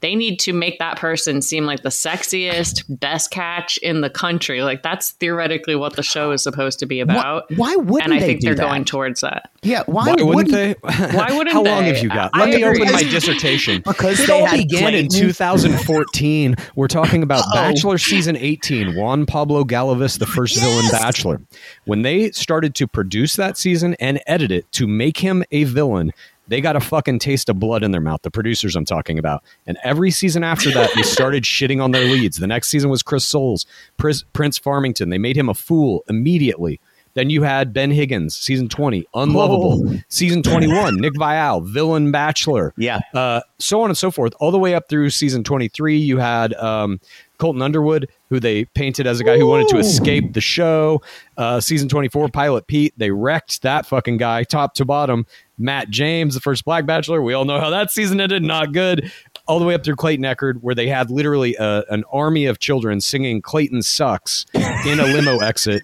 They 0.00 0.14
need 0.14 0.38
to 0.40 0.52
make 0.52 0.78
that 0.78 0.96
person 0.98 1.42
seem 1.42 1.64
like 1.66 1.82
the 1.82 1.88
sexiest, 1.88 2.84
best 2.88 3.30
catch 3.30 3.78
in 3.78 4.00
the 4.00 4.10
country. 4.10 4.62
Like 4.62 4.82
that's 4.82 5.12
theoretically 5.12 5.74
what 5.74 5.96
the 5.96 6.02
show 6.02 6.30
is 6.30 6.42
supposed 6.42 6.78
to 6.80 6.86
be 6.86 7.00
about. 7.00 7.44
why 7.56 7.74
wouldn't 7.76 8.10
they? 8.10 8.16
and 8.16 8.24
I 8.24 8.26
think 8.26 8.42
they're 8.42 8.54
that? 8.54 8.62
going 8.62 8.84
towards 8.84 9.20
that. 9.22 9.50
Yeah, 9.62 9.82
why, 9.86 10.14
Why 10.14 10.22
wouldn't 10.22 10.52
they? 10.52 10.74
Why 10.82 11.28
wouldn't 11.32 11.46
they? 11.48 11.52
How 11.52 11.62
long 11.64 11.84
have 11.84 11.98
you 11.98 12.08
got? 12.08 12.30
I 12.32 12.40
Let 12.40 12.50
me 12.50 12.62
agree. 12.62 12.82
open 12.82 12.92
my 12.92 13.02
dissertation. 13.10 13.82
Because 13.84 14.20
it 14.20 14.28
they 14.28 14.40
all 14.40 14.46
had 14.46 14.56
began 14.56 14.94
in 14.94 15.08
2014. 15.08 16.54
We're 16.76 16.86
talking 16.86 17.24
about 17.24 17.42
oh. 17.48 17.54
Bachelor 17.54 17.98
season 17.98 18.36
18. 18.36 18.94
Juan 18.94 19.26
Pablo 19.26 19.64
Galavis, 19.64 20.18
the 20.18 20.26
first 20.26 20.60
villain 20.60 20.86
Bachelor. 20.92 21.40
When 21.86 22.02
they 22.02 22.30
started 22.30 22.74
to 22.76 22.86
produce 22.86 23.34
that 23.36 23.56
season 23.56 23.96
and 23.98 24.20
edit 24.26 24.52
it 24.52 24.70
to 24.72 24.86
make 24.86 25.18
him 25.18 25.42
a 25.50 25.64
villain, 25.64 26.12
they 26.48 26.60
got 26.60 26.76
a 26.76 26.80
fucking 26.80 27.18
taste 27.18 27.48
of 27.48 27.58
blood 27.60 27.82
in 27.82 27.90
their 27.90 28.00
mouth. 28.00 28.22
The 28.22 28.30
producers 28.30 28.74
I'm 28.74 28.84
talking 28.84 29.18
about, 29.18 29.42
and 29.66 29.78
every 29.84 30.10
season 30.10 30.42
after 30.42 30.70
that, 30.72 30.90
they 30.94 31.02
started 31.02 31.42
shitting 31.44 31.82
on 31.82 31.92
their 31.92 32.04
leads. 32.04 32.38
The 32.38 32.46
next 32.46 32.68
season 32.68 32.90
was 32.90 33.02
Chris 33.02 33.24
Soules, 33.24 33.66
Pris- 33.96 34.24
Prince 34.32 34.58
Farmington. 34.58 35.10
They 35.10 35.18
made 35.18 35.36
him 35.36 35.48
a 35.48 35.54
fool 35.54 36.04
immediately. 36.08 36.80
Then 37.14 37.30
you 37.30 37.42
had 37.42 37.72
Ben 37.72 37.90
Higgins, 37.90 38.36
season 38.36 38.68
20, 38.68 39.04
unlovable. 39.12 39.98
Season 40.08 40.40
21, 40.40 40.98
Nick 40.98 41.14
Viall, 41.14 41.66
villain 41.66 42.12
bachelor. 42.12 42.72
Yeah. 42.76 43.00
Uh, 43.12 43.40
so 43.58 43.80
on 43.82 43.90
and 43.90 43.98
so 43.98 44.12
forth. 44.12 44.34
All 44.38 44.52
the 44.52 44.58
way 44.58 44.74
up 44.74 44.88
through 44.88 45.10
season 45.10 45.42
23, 45.42 45.96
you 45.96 46.18
had 46.18 46.54
um, 46.54 47.00
Colton 47.38 47.60
Underwood, 47.60 48.08
who 48.28 48.38
they 48.38 48.66
painted 48.66 49.08
as 49.08 49.18
a 49.18 49.24
guy 49.24 49.36
who 49.36 49.48
wanted 49.48 49.66
to 49.68 49.78
escape 49.78 50.32
the 50.32 50.40
show. 50.40 51.02
Uh, 51.36 51.58
season 51.60 51.88
24, 51.88 52.28
Pilot 52.28 52.68
Pete, 52.68 52.94
they 52.96 53.10
wrecked 53.10 53.62
that 53.62 53.84
fucking 53.84 54.18
guy 54.18 54.44
top 54.44 54.74
to 54.74 54.84
bottom. 54.84 55.26
Matt 55.58 55.90
James, 55.90 56.34
the 56.34 56.40
first 56.40 56.64
black 56.64 56.86
bachelor. 56.86 57.20
We 57.20 57.34
all 57.34 57.44
know 57.44 57.60
how 57.60 57.70
that 57.70 57.90
season 57.90 58.20
ended. 58.20 58.42
Not 58.42 58.72
good. 58.72 59.12
All 59.46 59.58
the 59.58 59.64
way 59.64 59.74
up 59.74 59.84
through 59.84 59.96
Clayton 59.96 60.24
Echard, 60.24 60.60
where 60.60 60.74
they 60.74 60.88
had 60.88 61.10
literally 61.10 61.56
a, 61.56 61.84
an 61.90 62.04
army 62.12 62.46
of 62.46 62.58
children 62.58 63.00
singing 63.00 63.42
Clayton 63.42 63.82
Sucks 63.82 64.46
in 64.54 65.00
a 65.00 65.04
limo 65.04 65.38
exit 65.42 65.82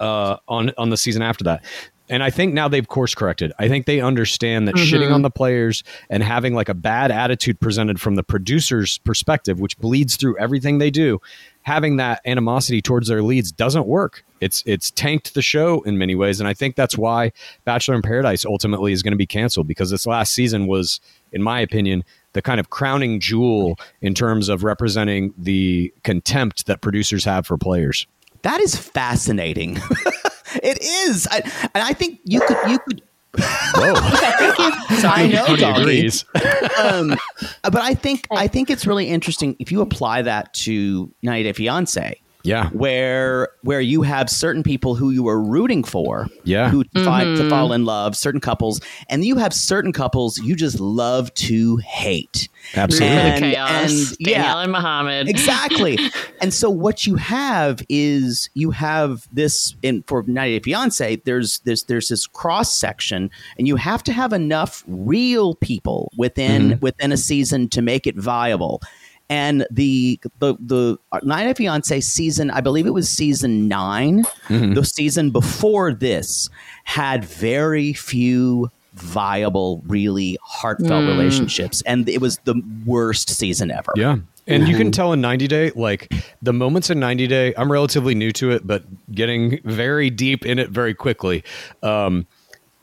uh, 0.00 0.36
on 0.48 0.72
on 0.76 0.90
the 0.90 0.96
season 0.96 1.22
after 1.22 1.44
that. 1.44 1.64
And 2.10 2.22
I 2.22 2.28
think 2.28 2.52
now 2.52 2.68
they've 2.68 2.86
course 2.86 3.14
corrected. 3.14 3.52
I 3.58 3.68
think 3.68 3.86
they 3.86 4.00
understand 4.00 4.68
that 4.68 4.74
shitting 4.74 5.10
on 5.10 5.22
the 5.22 5.30
players 5.30 5.82
and 6.10 6.22
having 6.22 6.54
like 6.54 6.68
a 6.68 6.74
bad 6.74 7.10
attitude 7.10 7.58
presented 7.60 7.98
from 7.98 8.14
the 8.14 8.22
producer's 8.22 8.98
perspective, 8.98 9.58
which 9.58 9.78
bleeds 9.78 10.16
through 10.16 10.36
everything 10.38 10.78
they 10.78 10.90
do, 10.90 11.18
having 11.62 11.96
that 11.96 12.20
animosity 12.26 12.82
towards 12.82 13.08
their 13.08 13.22
leads 13.22 13.52
doesn't 13.52 13.86
work. 13.86 14.22
It's 14.44 14.62
it's 14.66 14.90
tanked 14.90 15.32
the 15.32 15.40
show 15.40 15.80
in 15.82 15.96
many 15.96 16.14
ways, 16.14 16.38
and 16.38 16.46
I 16.46 16.52
think 16.52 16.76
that's 16.76 16.98
why 16.98 17.32
Bachelor 17.64 17.94
in 17.94 18.02
Paradise 18.02 18.44
ultimately 18.44 18.92
is 18.92 19.02
going 19.02 19.12
to 19.12 19.16
be 19.16 19.24
canceled 19.24 19.66
because 19.66 19.90
this 19.90 20.06
last 20.06 20.34
season 20.34 20.66
was, 20.66 21.00
in 21.32 21.42
my 21.42 21.60
opinion, 21.60 22.04
the 22.34 22.42
kind 22.42 22.60
of 22.60 22.68
crowning 22.68 23.20
jewel 23.20 23.78
in 24.02 24.12
terms 24.12 24.50
of 24.50 24.62
representing 24.62 25.32
the 25.38 25.94
contempt 26.02 26.66
that 26.66 26.82
producers 26.82 27.24
have 27.24 27.46
for 27.46 27.56
players. 27.56 28.06
That 28.42 28.60
is 28.60 28.76
fascinating. 28.76 29.76
it 30.62 30.78
is, 30.82 31.26
I, 31.30 31.40
and 31.74 31.82
I 31.82 31.94
think 31.94 32.20
you 32.24 32.40
could 32.40 32.58
you 32.68 32.78
could. 32.80 33.02
I 33.36 35.30
know, 35.32 35.46
Tony 35.46 35.60
doggy. 35.60 36.08
um, 36.78 37.16
but 37.62 37.80
I 37.80 37.94
think 37.94 38.26
I 38.30 38.46
think 38.46 38.68
it's 38.68 38.86
really 38.86 39.08
interesting 39.08 39.56
if 39.58 39.72
you 39.72 39.80
apply 39.80 40.20
that 40.20 40.52
to 40.64 41.10
90 41.22 41.42
Day 41.44 41.52
Fiance, 41.54 42.20
Yeah. 42.44 42.68
where 42.70 43.48
where 43.62 43.80
you 43.80 44.02
have 44.02 44.28
certain 44.28 44.62
people 44.62 44.94
who 44.94 45.10
you 45.10 45.26
are 45.28 45.40
rooting 45.40 45.82
for, 45.82 46.28
Yeah. 46.44 46.68
who 46.68 46.84
mm-hmm. 46.84 47.04
find 47.04 47.36
to 47.38 47.48
fall 47.48 47.72
in 47.72 47.84
love, 47.86 48.16
certain 48.16 48.40
couples, 48.40 48.80
and 49.08 49.24
you 49.24 49.36
have 49.36 49.54
certain 49.54 49.92
couples 49.92 50.38
you 50.38 50.54
just 50.54 50.78
love 50.78 51.32
to 51.34 51.78
hate. 51.78 52.48
Absolutely. 52.74 53.16
And- 53.16 53.44
the 53.44 53.50
chaos. 53.50 53.90
and- 53.90 54.16
yeah. 54.20 54.42
Danielle 54.42 54.60
and 54.60 54.72
Muhammad. 54.72 55.28
Exactly. 55.28 55.98
and 56.40 56.52
so 56.52 56.68
what 56.68 57.06
you 57.06 57.16
have 57.16 57.82
is 57.88 58.50
you 58.54 58.70
have 58.70 59.26
this 59.32 59.74
in 59.82 60.02
for 60.06 60.22
90 60.26 60.58
Day 60.58 60.62
Fiance, 60.62 61.16
there's 61.24 61.60
this 61.60 61.84
there's 61.84 62.08
this 62.08 62.26
cross 62.26 62.78
section, 62.78 63.30
and 63.58 63.66
you 63.66 63.76
have 63.76 64.02
to 64.04 64.12
have 64.12 64.32
enough 64.32 64.84
real 64.86 65.54
people 65.56 66.12
within 66.16 66.70
mm-hmm. 66.70 66.80
within 66.80 67.12
a 67.12 67.16
season 67.16 67.68
to 67.70 67.82
make 67.82 68.06
it 68.06 68.16
viable. 68.16 68.82
And 69.30 69.66
the 69.70 70.20
the 70.38 70.54
the 70.60 70.98
uh, 71.12 71.20
90 71.22 71.44
Day 71.46 71.54
Fiance 71.54 72.00
season, 72.00 72.50
I 72.50 72.60
believe 72.60 72.86
it 72.86 72.92
was 72.92 73.08
season 73.08 73.68
9 73.68 74.22
mm-hmm. 74.22 74.74
the 74.74 74.84
season 74.84 75.30
before 75.30 75.92
this 75.92 76.50
had 76.84 77.24
very 77.24 77.94
few 77.94 78.70
viable, 78.94 79.82
really 79.86 80.38
heartfelt 80.42 81.04
mm. 81.04 81.08
relationships, 81.08 81.82
and 81.86 82.08
it 82.08 82.20
was 82.20 82.38
the 82.44 82.60
worst 82.86 83.30
season 83.30 83.70
ever. 83.70 83.92
Yeah. 83.96 84.18
And 84.46 84.68
you 84.68 84.76
can 84.76 84.92
tell 84.92 85.12
in 85.14 85.22
90 85.22 85.48
Day, 85.48 85.70
like 85.70 86.12
the 86.42 86.52
moments 86.52 86.90
in 86.90 87.00
90 87.00 87.26
Day, 87.26 87.54
I'm 87.56 87.72
relatively 87.72 88.14
new 88.14 88.30
to 88.32 88.50
it, 88.50 88.66
but 88.66 88.84
getting 89.10 89.58
very 89.64 90.10
deep 90.10 90.44
in 90.44 90.58
it 90.58 90.68
very 90.68 90.92
quickly. 90.92 91.42
Um, 91.82 92.26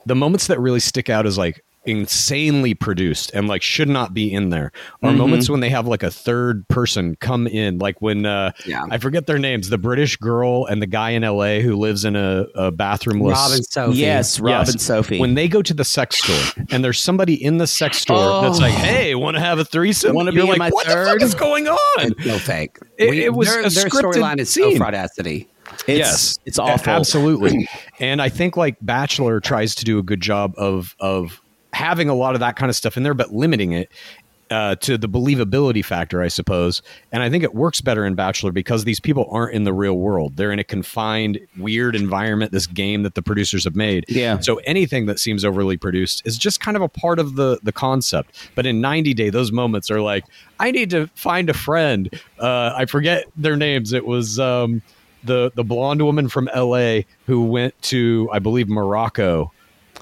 the 0.05 0.15
moments 0.15 0.47
that 0.47 0.59
really 0.59 0.79
stick 0.79 1.09
out 1.09 1.27
is 1.27 1.37
like 1.37 1.63
insanely 1.85 2.73
produced 2.73 3.31
and 3.33 3.47
like 3.47 3.61
should 3.61 3.89
not 3.89 4.13
be 4.13 4.31
in 4.31 4.49
there 4.49 4.71
are 5.01 5.11
moments 5.11 5.49
when 5.49 5.61
they 5.61 5.69
have 5.69 5.87
like 5.87 6.03
a 6.03 6.11
third 6.11 6.67
person 6.67 7.15
come 7.19 7.47
in 7.47 7.79
like 7.79 8.01
when 8.01 8.25
uh 8.25 8.51
Yeah. 8.65 8.83
i 8.91 8.97
forget 8.99 9.25
their 9.25 9.39
names 9.39 9.69
the 9.69 9.77
british 9.79 10.15
girl 10.17 10.65
and 10.67 10.81
the 10.81 10.85
guy 10.87 11.09
in 11.11 11.23
la 11.23 11.59
who 11.59 11.75
lives 11.75 12.05
in 12.05 12.15
a, 12.15 12.45
a 12.55 12.71
bathroomless 12.71 13.33
Robin 13.33 13.63
Sophie. 13.63 13.97
Yes, 13.97 14.39
Rob 14.39 14.51
Yes. 14.51 14.71
and 14.71 14.81
Sophie. 14.81 15.19
when 15.19 15.33
they 15.33 15.47
go 15.47 15.61
to 15.61 15.73
the 15.73 15.83
sex 15.83 16.17
store 16.17 16.63
and 16.69 16.83
there's 16.83 16.99
somebody 16.99 17.33
in 17.43 17.57
the 17.57 17.67
sex 17.67 17.97
store 17.97 18.41
that's 18.43 18.59
like, 18.59 18.73
"Hey, 18.73 19.15
want 19.15 19.35
to 19.35 19.41
have 19.41 19.57
a 19.59 19.65
threesome?" 19.65 20.15
Wanna 20.15 20.31
be 20.31 20.41
like, 20.41 20.57
my 20.59 20.69
"What 20.69 20.85
the 20.87 20.93
fuck 20.93 21.21
is 21.21 21.33
going 21.33 21.67
on?" 21.67 22.13
No 22.25 22.37
fake. 22.37 22.77
It- 22.97 23.13
it 23.15 23.33
was 23.33 23.47
their, 23.47 23.59
a 23.65 23.69
their 23.69 23.85
storyline 23.85 24.39
is 24.39 24.49
scene. 24.49 24.77
so 24.77 24.83
fraudacity. 24.83 25.47
It's, 25.87 25.87
yes, 25.87 26.39
it's 26.45 26.59
awful. 26.59 26.91
Absolutely. 26.93 27.67
and 27.99 28.21
I 28.21 28.29
think 28.29 28.55
like 28.57 28.75
Bachelor 28.81 29.39
tries 29.39 29.73
to 29.75 29.85
do 29.85 29.97
a 29.99 30.03
good 30.03 30.21
job 30.21 30.53
of 30.57 30.95
of 30.99 31.40
having 31.73 32.09
a 32.09 32.15
lot 32.15 32.33
of 32.33 32.39
that 32.39 32.55
kind 32.55 32.69
of 32.69 32.75
stuff 32.75 32.97
in 32.97 33.03
there, 33.03 33.13
but 33.13 33.33
limiting 33.33 33.73
it. 33.73 33.91
Uh, 34.49 34.75
to 34.75 34.97
the 34.97 35.07
believability 35.07 35.81
factor, 35.85 36.21
I 36.21 36.27
suppose. 36.27 36.81
And 37.13 37.23
I 37.23 37.29
think 37.29 37.41
it 37.41 37.55
works 37.55 37.79
better 37.79 38.05
in 38.05 38.15
Bachelor 38.15 38.51
because 38.51 38.83
these 38.83 38.99
people 38.99 39.25
aren't 39.31 39.55
in 39.55 39.63
the 39.63 39.71
real 39.71 39.97
world. 39.97 40.35
They're 40.35 40.51
in 40.51 40.59
a 40.59 40.63
confined, 40.65 41.39
weird 41.57 41.95
environment, 41.95 42.51
this 42.51 42.67
game 42.67 43.03
that 43.03 43.15
the 43.15 43.21
producers 43.21 43.63
have 43.63 43.77
made. 43.77 44.03
Yeah. 44.09 44.41
So 44.41 44.57
anything 44.65 45.05
that 45.05 45.19
seems 45.19 45.45
overly 45.45 45.77
produced 45.77 46.21
is 46.25 46.37
just 46.37 46.59
kind 46.59 46.75
of 46.75 46.83
a 46.83 46.89
part 46.89 47.17
of 47.17 47.35
the 47.35 47.59
the 47.63 47.71
concept. 47.71 48.49
But 48.53 48.65
in 48.65 48.81
90 48.81 49.13
Day, 49.13 49.29
those 49.29 49.53
moments 49.53 49.89
are 49.89 50.01
like, 50.01 50.25
I 50.59 50.71
need 50.71 50.89
to 50.89 51.07
find 51.15 51.49
a 51.49 51.53
friend. 51.53 52.09
Uh, 52.37 52.73
I 52.75 52.87
forget 52.87 53.27
their 53.37 53.55
names. 53.55 53.93
It 53.93 54.05
was 54.05 54.37
um, 54.37 54.81
the 55.23 55.53
the 55.55 55.63
blonde 55.63 56.01
woman 56.01 56.27
from 56.27 56.49
L.A. 56.49 57.05
who 57.25 57.45
went 57.45 57.81
to, 57.83 58.29
I 58.33 58.39
believe, 58.39 58.67
Morocco 58.67 59.53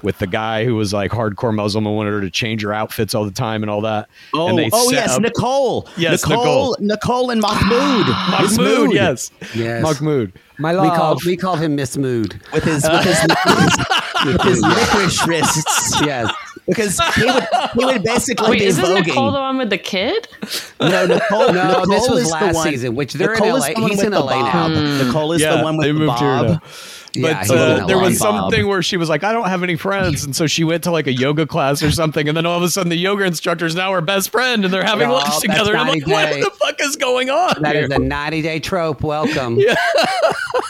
with 0.02 0.18
the 0.18 0.26
guy 0.26 0.64
who 0.64 0.74
was 0.74 0.92
like 0.92 1.10
hardcore 1.10 1.54
Muslim 1.54 1.86
and 1.86 1.94
wanted 1.96 2.10
her 2.12 2.20
to 2.20 2.30
change 2.30 2.62
her 2.62 2.72
outfits 2.72 3.14
all 3.14 3.24
the 3.24 3.30
time 3.30 3.62
and 3.62 3.70
all 3.70 3.80
that. 3.82 4.08
Oh, 4.34 4.48
and 4.48 4.58
they 4.58 4.70
oh 4.72 4.90
yes, 4.90 5.10
up- 5.16 5.22
Nicole. 5.22 5.88
Yes, 5.96 6.26
Nicole. 6.26 6.76
Nicole 6.80 7.30
and 7.30 7.40
Mahmoud. 7.40 8.06
Mahmoud, 8.58 8.92
yes, 8.94 9.30
Yes. 9.54 9.82
Mahmoud, 9.82 10.32
my 10.58 10.72
We 10.72 10.78
love. 10.78 10.96
call 10.96 11.16
we 11.26 11.36
call 11.36 11.56
him 11.56 11.74
Miss 11.76 11.96
Mood. 11.96 12.40
With 12.52 12.64
his 12.64 12.82
with 12.88 13.04
his, 13.04 13.18
with 14.26 14.42
his 14.42 14.60
licorice 14.62 15.26
wrists. 15.26 16.00
Yes. 16.02 16.30
Because 16.66 17.00
he 17.16 17.24
would 17.24 17.44
he 17.74 17.84
would 17.84 18.02
basically 18.04 18.50
Wait, 18.50 18.58
be 18.60 18.64
isn't 18.66 18.84
voguing. 18.84 19.06
Nicole 19.06 19.32
the 19.32 19.40
one 19.40 19.58
with 19.58 19.70
the 19.70 19.78
kid? 19.78 20.28
no, 20.80 21.06
Nicole. 21.06 21.52
No, 21.52 21.68
Nicole 21.68 21.86
this 21.86 22.08
was 22.08 22.18
is 22.22 22.26
the 22.28 22.32
last 22.34 22.54
one- 22.54 22.68
season, 22.68 22.94
which 22.94 23.14
they're 23.14 23.32
in 23.34 23.40
Nicole 23.40 23.56
is 23.56 23.68
LA. 23.76 23.86
He's 23.88 24.02
in 24.02 24.12
the 24.12 24.20
LA 24.20 24.42
now. 24.42 24.68
bob. 24.68 25.06
Nicole 25.06 25.32
is 25.32 25.40
yeah, 25.42 25.56
the 25.56 25.64
one 25.64 25.76
with 25.78 25.86
they 25.86 25.92
the 25.92 25.98
moved 25.98 26.08
bob. 26.20 26.62
Here. 27.14 27.28
Yeah, 27.28 27.44
But 27.46 27.56
uh, 27.56 27.86
there 27.86 27.98
was 27.98 28.18
Bob. 28.18 28.42
something 28.50 28.66
where 28.66 28.82
she 28.82 28.96
was 28.96 29.08
like, 29.08 29.24
I 29.24 29.32
don't 29.32 29.48
have 29.48 29.62
any 29.62 29.76
friends. 29.76 30.24
And 30.24 30.34
so 30.34 30.46
she 30.46 30.64
went 30.64 30.84
to 30.84 30.90
like 30.90 31.06
a 31.06 31.12
yoga 31.12 31.46
class 31.46 31.82
or 31.82 31.90
something. 31.90 32.28
And 32.28 32.36
then 32.36 32.46
all 32.46 32.56
of 32.56 32.62
a 32.62 32.68
sudden, 32.68 32.88
the 32.90 32.96
yoga 32.96 33.24
instructor 33.24 33.66
is 33.66 33.74
now 33.74 33.92
her 33.92 34.00
best 34.00 34.30
friend 34.30 34.64
and 34.64 34.72
they're 34.72 34.84
having 34.84 35.08
Oh, 35.08 35.14
lunch 35.14 35.40
together. 35.40 35.72
And 35.72 35.80
I'm 35.80 35.88
like, 35.88 36.06
90 36.06 36.40
what 36.42 36.52
the 36.52 36.58
fuck 36.58 36.80
is 36.80 36.96
going 36.96 37.30
on? 37.30 37.62
That 37.62 37.74
here? 37.74 37.84
is 37.84 37.90
a 37.90 37.98
90 37.98 38.42
day 38.42 38.60
trope. 38.60 39.02
Welcome. 39.02 39.58
it 39.60 39.76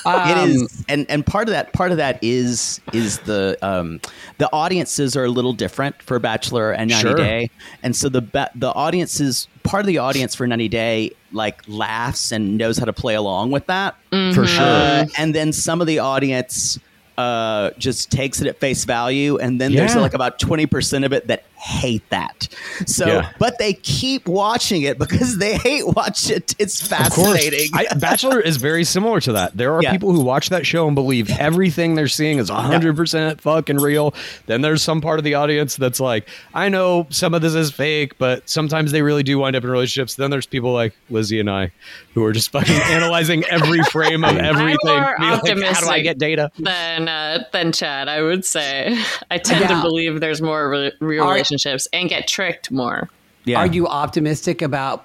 Um, 0.07 0.51
is 0.51 0.85
and 0.89 1.07
and 1.11 1.25
part 1.27 1.49
of 1.49 1.53
that 1.53 1.73
part 1.73 1.91
of 1.91 1.99
that 1.99 2.19
is 2.23 2.81
is 2.93 3.19
the 3.21 3.57
um 3.63 4.01
the 4.39 4.49
audiences 4.53 5.15
are 5.17 5.25
a 5.25 5.29
little 5.29 5.53
different 5.53 6.01
for 6.03 6.19
bachelor 6.19 6.73
and 6.73 6.91
90 6.91 7.03
Sure. 7.09 7.17
day 7.17 7.51
and 7.83 7.95
so 7.95 8.09
the 8.09 8.23
the 8.55 8.73
audiences 8.73 9.47
part 9.71 9.83
of 9.83 9.87
the 9.87 9.99
audience 9.99 10.35
for 10.35 10.47
90 10.47 10.69
day 10.69 11.13
like 11.33 11.63
laughs 11.69 12.33
and 12.33 12.59
knows 12.59 12.77
how 12.77 12.85
to 12.85 12.93
play 12.93 13.15
along 13.15 13.51
with 13.53 13.67
that. 13.67 13.97
For 14.11 14.47
sure. 14.47 14.63
Uh, 14.63 15.07
and 15.17 15.35
then 15.35 15.53
some 15.53 15.81
of 15.81 15.87
the 15.87 16.01
audience 16.01 16.79
uh, 17.17 17.71
just 17.79 18.11
takes 18.11 18.41
it 18.41 18.47
at 18.47 18.59
face 18.59 18.85
value, 18.85 19.37
and 19.39 19.61
then 19.61 19.73
there's 19.75 19.95
like 19.95 20.15
about 20.15 20.39
twenty 20.39 20.67
percent 20.67 21.05
of 21.05 21.13
it 21.13 21.27
that 21.27 21.45
hate 21.61 22.09
that. 22.11 22.49
So, 22.87 23.07
Yeah. 23.07 23.31
but 23.39 23.59
they 23.59 23.75
keep 23.75 24.27
watching 24.27 24.83
it 24.83 24.99
because 24.99 25.39
they 25.39 25.57
hate 25.59 25.87
watch 25.87 26.31
it. 26.31 26.55
It's 26.59 26.81
Of 26.81 26.89
fascinating. 26.89 27.71
I, 27.75 27.87
Bachelor 27.95 28.41
is 28.41 28.57
very 28.57 28.85
similar 28.85 29.21
to 29.21 29.33
that. 29.33 29.57
There 29.57 29.75
are 29.75 29.83
Yeah. 29.83 29.93
people 29.93 30.13
who 30.13 30.21
watch 30.23 30.49
that 30.49 30.65
show 30.67 30.87
and 30.87 30.95
believe 30.95 31.29
everything 31.39 31.95
they're 31.95 32.09
seeing 32.09 32.39
is 32.39 32.51
100% 32.51 33.41
fucking 33.41 33.77
real. 33.77 34.15
Then 34.47 34.63
there's 34.63 34.83
some 34.83 35.01
part 35.01 35.19
of 35.19 35.25
the 35.25 35.35
audience 35.35 35.77
that's 35.77 36.01
like, 36.01 36.29
I 36.55 36.69
know 36.69 37.07
some 37.11 37.35
of 37.35 37.43
this 37.43 37.55
is 37.55 37.71
fake, 37.71 38.17
but 38.19 38.49
sometimes 38.49 38.93
they 38.93 39.03
really 39.03 39.23
do 39.23 39.39
wind 39.39 39.55
up 39.55 39.63
in 39.65 39.71
relationships. 39.71 40.15
Then 40.15 40.31
there's 40.31 40.47
people 40.47 40.73
like 40.73 40.95
Lizzy 41.11 41.41
and 41.41 41.51
I 41.51 41.73
who 42.15 42.25
are 42.25 42.33
just 42.33 42.51
fucking 42.53 42.75
analyzing 42.91 43.45
every 43.45 43.83
frame 43.85 44.25
of 44.25 44.37
everything. 44.37 44.79
more 44.85 45.15
Be 45.19 45.25
like, 45.55 45.65
How 45.75 45.81
do 45.81 45.89
I 45.91 46.01
get 46.01 46.19
data? 46.19 46.51
than 46.59 47.09
uh, 47.09 47.45
than 47.53 47.73
Chad, 47.73 48.09
I 48.09 48.23
would 48.23 48.45
say. 48.45 48.99
I 49.31 49.39
tend 49.39 49.61
Yeah. 49.61 49.77
to 49.77 49.83
believe 49.83 50.21
there's 50.21 50.41
more 50.43 50.71
re- 50.71 50.93
real 51.01 51.25
Are- 51.25 51.35
relationships 51.51 51.89
and 51.93 52.09
get 52.09 52.27
tricked 52.29 52.71
more. 52.71 53.09
yeah. 53.45 53.59
Are 53.59 53.67
you 53.67 53.87
optimistic 53.87 54.63
about 54.63 55.05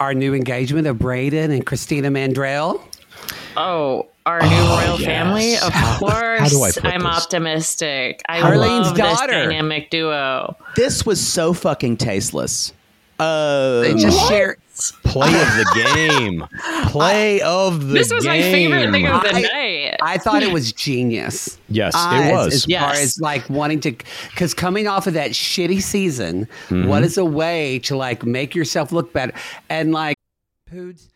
our 0.00 0.14
new 0.14 0.34
engagement 0.34 0.86
of 0.86 0.96
Brayden 0.96 1.50
and 1.54 1.64
Christina 1.66 2.10
Mandrell? 2.10 2.80
Oh, 3.56 4.06
our 4.26 4.40
new 4.42 4.48
royal 4.68 4.98
family? 4.98 5.54
Of 5.56 5.72
course, 5.98 6.50
do 6.50 6.62
I 6.62 6.70
put 6.72 6.84
I'm 6.84 7.00
this? 7.02 7.08
optimistic. 7.16 8.22
I 8.28 8.40
Harlene's 8.40 8.88
love 8.88 8.96
daughter. 8.96 9.32
this 9.32 9.46
dynamic 9.46 9.90
duo. 9.90 10.56
this 10.76 11.06
was 11.06 11.20
so 11.26 11.52
fucking 11.54 11.96
tasteless. 11.96 12.72
Uh, 13.18 13.80
They 13.80 13.94
just 13.94 14.28
share. 14.28 14.58
Play 15.04 15.28
of 15.28 15.48
the 15.56 15.82
game. 15.94 16.44
Play 16.90 17.40
of 17.40 17.86
the 17.88 17.94
This 17.94 18.12
was 18.12 18.24
my 18.26 18.38
game. 18.38 18.52
favorite 18.70 18.90
thing 18.90 19.06
of 19.06 19.22
the 19.22 19.28
I- 19.34 19.40
night. 19.40 19.96
I 20.02 20.18
thought 20.18 20.42
it 20.42 20.52
was 20.52 20.72
genius. 20.72 21.58
Yes, 21.68 21.94
I- 21.96 22.28
it 22.28 22.32
was. 22.32 22.54
As, 22.54 22.64
far 22.64 22.70
Yes. 22.70 23.02
as 23.02 23.20
like 23.20 23.48
wanting 23.48 23.80
to, 23.80 23.92
because 24.30 24.52
coming 24.54 24.86
off 24.86 25.06
of 25.06 25.14
that 25.14 25.30
shitty 25.32 25.80
season, 25.82 26.46
Mm-hmm. 26.68 26.88
what 26.88 27.02
is 27.04 27.16
a 27.18 27.24
way 27.24 27.78
to 27.80 27.96
like 27.96 28.24
make 28.24 28.54
yourself 28.54 28.92
look 28.92 29.12
better? 29.12 29.32
And 29.70 29.92
like, 29.92 30.16
Poods, 30.70 31.08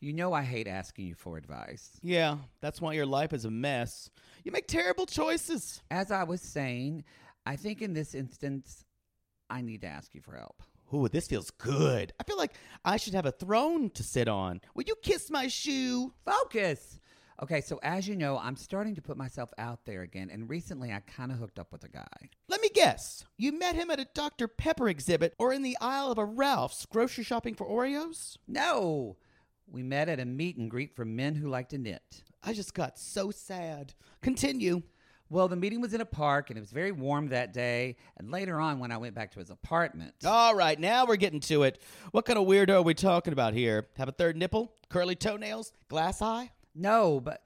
you 0.00 0.12
know 0.12 0.32
I 0.32 0.42
hate 0.42 0.66
asking 0.66 1.06
you 1.06 1.14
for 1.14 1.36
advice. 1.36 1.90
Yeah, 2.02 2.38
that's 2.60 2.80
why 2.80 2.94
your 2.94 3.06
life 3.06 3.32
is 3.32 3.44
a 3.44 3.50
mess. 3.50 4.10
You 4.44 4.50
make 4.50 4.66
terrible 4.66 5.06
choices. 5.06 5.80
As 5.90 6.10
I 6.10 6.24
was 6.24 6.40
saying, 6.40 7.04
I 7.46 7.54
think 7.56 7.80
in 7.82 7.92
this 7.94 8.14
instance, 8.14 8.84
I 9.48 9.60
need 9.62 9.82
to 9.82 9.86
ask 9.86 10.14
you 10.14 10.20
for 10.20 10.34
help. 10.36 10.62
Ooh, 10.94 11.08
this 11.08 11.26
feels 11.26 11.50
good. 11.50 12.12
I 12.20 12.24
feel 12.24 12.36
like 12.36 12.54
I 12.84 12.96
should 12.96 13.14
have 13.14 13.26
a 13.26 13.32
throne 13.32 13.90
to 13.90 14.02
sit 14.02 14.28
on. 14.28 14.60
Will 14.74 14.84
you 14.84 14.94
kiss 15.02 15.30
my 15.30 15.48
shoe? 15.48 16.12
Focus. 16.24 16.98
Okay, 17.42 17.60
so 17.60 17.80
as 17.82 18.06
you 18.06 18.14
know, 18.14 18.38
I'm 18.38 18.56
starting 18.56 18.94
to 18.94 19.02
put 19.02 19.16
myself 19.16 19.50
out 19.58 19.84
there 19.84 20.02
again, 20.02 20.30
and 20.30 20.48
recently 20.48 20.92
I 20.92 21.00
kind 21.00 21.32
of 21.32 21.38
hooked 21.38 21.58
up 21.58 21.72
with 21.72 21.82
a 21.82 21.88
guy. 21.88 22.06
Let 22.48 22.60
me 22.60 22.68
guess. 22.72 23.24
You 23.36 23.58
met 23.58 23.74
him 23.74 23.90
at 23.90 23.98
a 23.98 24.06
Dr. 24.14 24.46
Pepper 24.46 24.88
exhibit 24.88 25.34
or 25.38 25.52
in 25.52 25.62
the 25.62 25.76
aisle 25.80 26.12
of 26.12 26.18
a 26.18 26.24
Ralph's 26.24 26.86
grocery 26.86 27.24
shopping 27.24 27.54
for 27.54 27.66
Oreos? 27.66 28.36
No, 28.46 29.16
we 29.66 29.82
met 29.82 30.08
at 30.08 30.20
a 30.20 30.24
meet 30.24 30.56
and 30.56 30.70
greet 30.70 30.94
for 30.94 31.04
men 31.04 31.34
who 31.34 31.48
like 31.48 31.70
to 31.70 31.78
knit. 31.78 32.22
I 32.44 32.52
just 32.52 32.74
got 32.74 32.98
so 32.98 33.30
sad. 33.30 33.94
Continue. 34.20 34.82
Well, 35.32 35.48
the 35.48 35.56
meeting 35.56 35.80
was 35.80 35.94
in 35.94 36.02
a 36.02 36.04
park, 36.04 36.50
and 36.50 36.58
it 36.58 36.60
was 36.60 36.72
very 36.72 36.92
warm 36.92 37.28
that 37.28 37.54
day. 37.54 37.96
And 38.18 38.30
later 38.30 38.60
on, 38.60 38.78
when 38.78 38.92
I 38.92 38.98
went 38.98 39.14
back 39.14 39.32
to 39.32 39.38
his 39.38 39.48
apartment, 39.48 40.12
All 40.26 40.54
right, 40.54 40.78
now 40.78 41.06
we're 41.06 41.16
getting 41.16 41.40
to 41.40 41.62
it. 41.62 41.80
What 42.10 42.26
kind 42.26 42.38
of 42.38 42.46
weirdo 42.46 42.74
are 42.74 42.82
we 42.82 42.92
talking 42.92 43.32
about 43.32 43.54
here? 43.54 43.88
Have 43.96 44.08
a 44.10 44.12
third 44.12 44.36
nipple? 44.36 44.74
Curly 44.90 45.16
toenails? 45.16 45.72
Glass 45.88 46.20
eye? 46.20 46.50
no, 46.74 47.18
but 47.18 47.42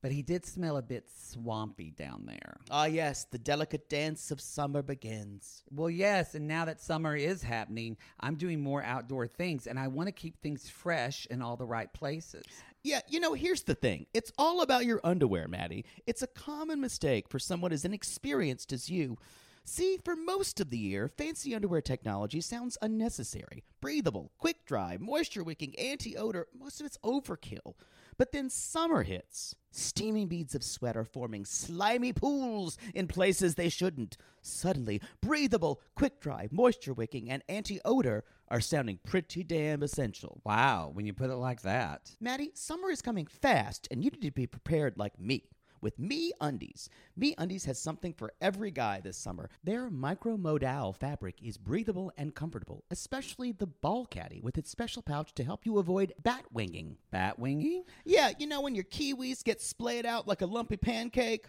but 0.00 0.12
he 0.12 0.22
did 0.22 0.46
smell 0.46 0.76
a 0.78 0.82
bit 0.82 1.08
swampy 1.10 1.90
down 1.90 2.22
there. 2.26 2.58
Ah, 2.70 2.84
yes, 2.84 3.24
the 3.24 3.38
delicate 3.38 3.88
dance 3.88 4.30
of 4.30 4.40
summer 4.40 4.80
begins. 4.80 5.62
Well, 5.70 5.90
yes, 5.90 6.34
and 6.34 6.46
now 6.46 6.64
that 6.66 6.80
summer 6.80 7.16
is 7.16 7.42
happening, 7.42 7.96
I'm 8.20 8.36
doing 8.36 8.62
more 8.62 8.82
outdoor 8.82 9.26
things, 9.26 9.66
and 9.66 9.78
I 9.78 9.88
want 9.88 10.06
to 10.06 10.12
keep 10.12 10.40
things 10.40 10.70
fresh 10.70 11.26
in 11.28 11.42
all 11.42 11.56
the 11.56 11.66
right 11.66 11.92
places. 11.92 12.44
Yeah, 12.86 13.00
you 13.08 13.18
know, 13.18 13.34
here's 13.34 13.64
the 13.64 13.74
thing. 13.74 14.06
It's 14.14 14.30
all 14.38 14.62
about 14.62 14.84
your 14.84 15.00
underwear, 15.02 15.48
Mattie. 15.48 15.84
It's 16.06 16.22
a 16.22 16.28
common 16.28 16.80
mistake 16.80 17.28
for 17.28 17.40
someone 17.40 17.72
as 17.72 17.84
inexperienced 17.84 18.72
as 18.72 18.88
you. 18.88 19.18
See, 19.64 19.98
for 20.04 20.14
most 20.14 20.60
of 20.60 20.70
the 20.70 20.78
year, 20.78 21.08
fancy 21.08 21.52
underwear 21.52 21.80
technology 21.80 22.40
sounds 22.40 22.78
unnecessary. 22.80 23.64
Breathable, 23.80 24.30
quick 24.38 24.64
dry, 24.64 24.98
moisture 25.00 25.42
wicking, 25.42 25.76
anti 25.76 26.16
odor, 26.16 26.46
most 26.56 26.78
of 26.78 26.86
it's 26.86 26.96
overkill. 26.98 27.74
But 28.18 28.30
then 28.30 28.48
summer 28.48 29.02
hits. 29.02 29.56
Steaming 29.72 30.28
beads 30.28 30.54
of 30.54 30.62
sweat 30.62 30.96
are 30.96 31.04
forming 31.04 31.44
slimy 31.44 32.12
pools 32.12 32.78
in 32.94 33.08
places 33.08 33.56
they 33.56 33.68
shouldn't. 33.68 34.16
Suddenly, 34.42 35.02
breathable, 35.20 35.80
quick 35.96 36.20
dry, 36.20 36.46
moisture 36.52 36.92
wicking, 36.92 37.28
and 37.28 37.42
anti 37.48 37.80
odor 37.84 38.22
are 38.48 38.60
sounding 38.60 38.98
pretty 39.04 39.42
damn 39.42 39.82
essential. 39.82 40.40
Wow, 40.44 40.90
when 40.92 41.06
you 41.06 41.12
put 41.12 41.30
it 41.30 41.36
like 41.36 41.62
that. 41.62 42.12
Mattie, 42.20 42.52
summer 42.54 42.90
is 42.90 43.02
coming 43.02 43.26
fast, 43.26 43.88
and 43.90 44.04
you 44.04 44.10
need 44.10 44.22
to 44.22 44.30
be 44.30 44.46
prepared 44.46 44.96
like 44.96 45.18
me. 45.18 45.44
With 45.80 45.98
Me 45.98 46.32
Undies. 46.40 46.88
Me 47.16 47.34
Undies 47.36 47.66
has 47.66 47.78
something 47.78 48.14
for 48.14 48.32
every 48.40 48.70
guy 48.70 49.00
this 49.00 49.16
summer. 49.16 49.50
Their 49.62 49.90
micro 49.90 50.36
micromodal 50.36 50.96
fabric 50.96 51.36
is 51.42 51.58
breathable 51.58 52.10
and 52.16 52.34
comfortable, 52.34 52.84
especially 52.90 53.52
the 53.52 53.66
ball 53.66 54.06
caddy 54.06 54.40
with 54.40 54.56
its 54.58 54.70
special 54.70 55.02
pouch 55.02 55.34
to 55.34 55.44
help 55.44 55.66
you 55.66 55.78
avoid 55.78 56.14
bat 56.22 56.44
winging. 56.50 56.96
Bat 57.10 57.38
winging? 57.38 57.84
Yeah, 58.04 58.32
you 58.38 58.46
know 58.46 58.62
when 58.62 58.74
your 58.74 58.84
kiwis 58.84 59.44
get 59.44 59.60
splayed 59.60 60.06
out 60.06 60.26
like 60.26 60.40
a 60.40 60.46
lumpy 60.46 60.76
pancake? 60.76 61.46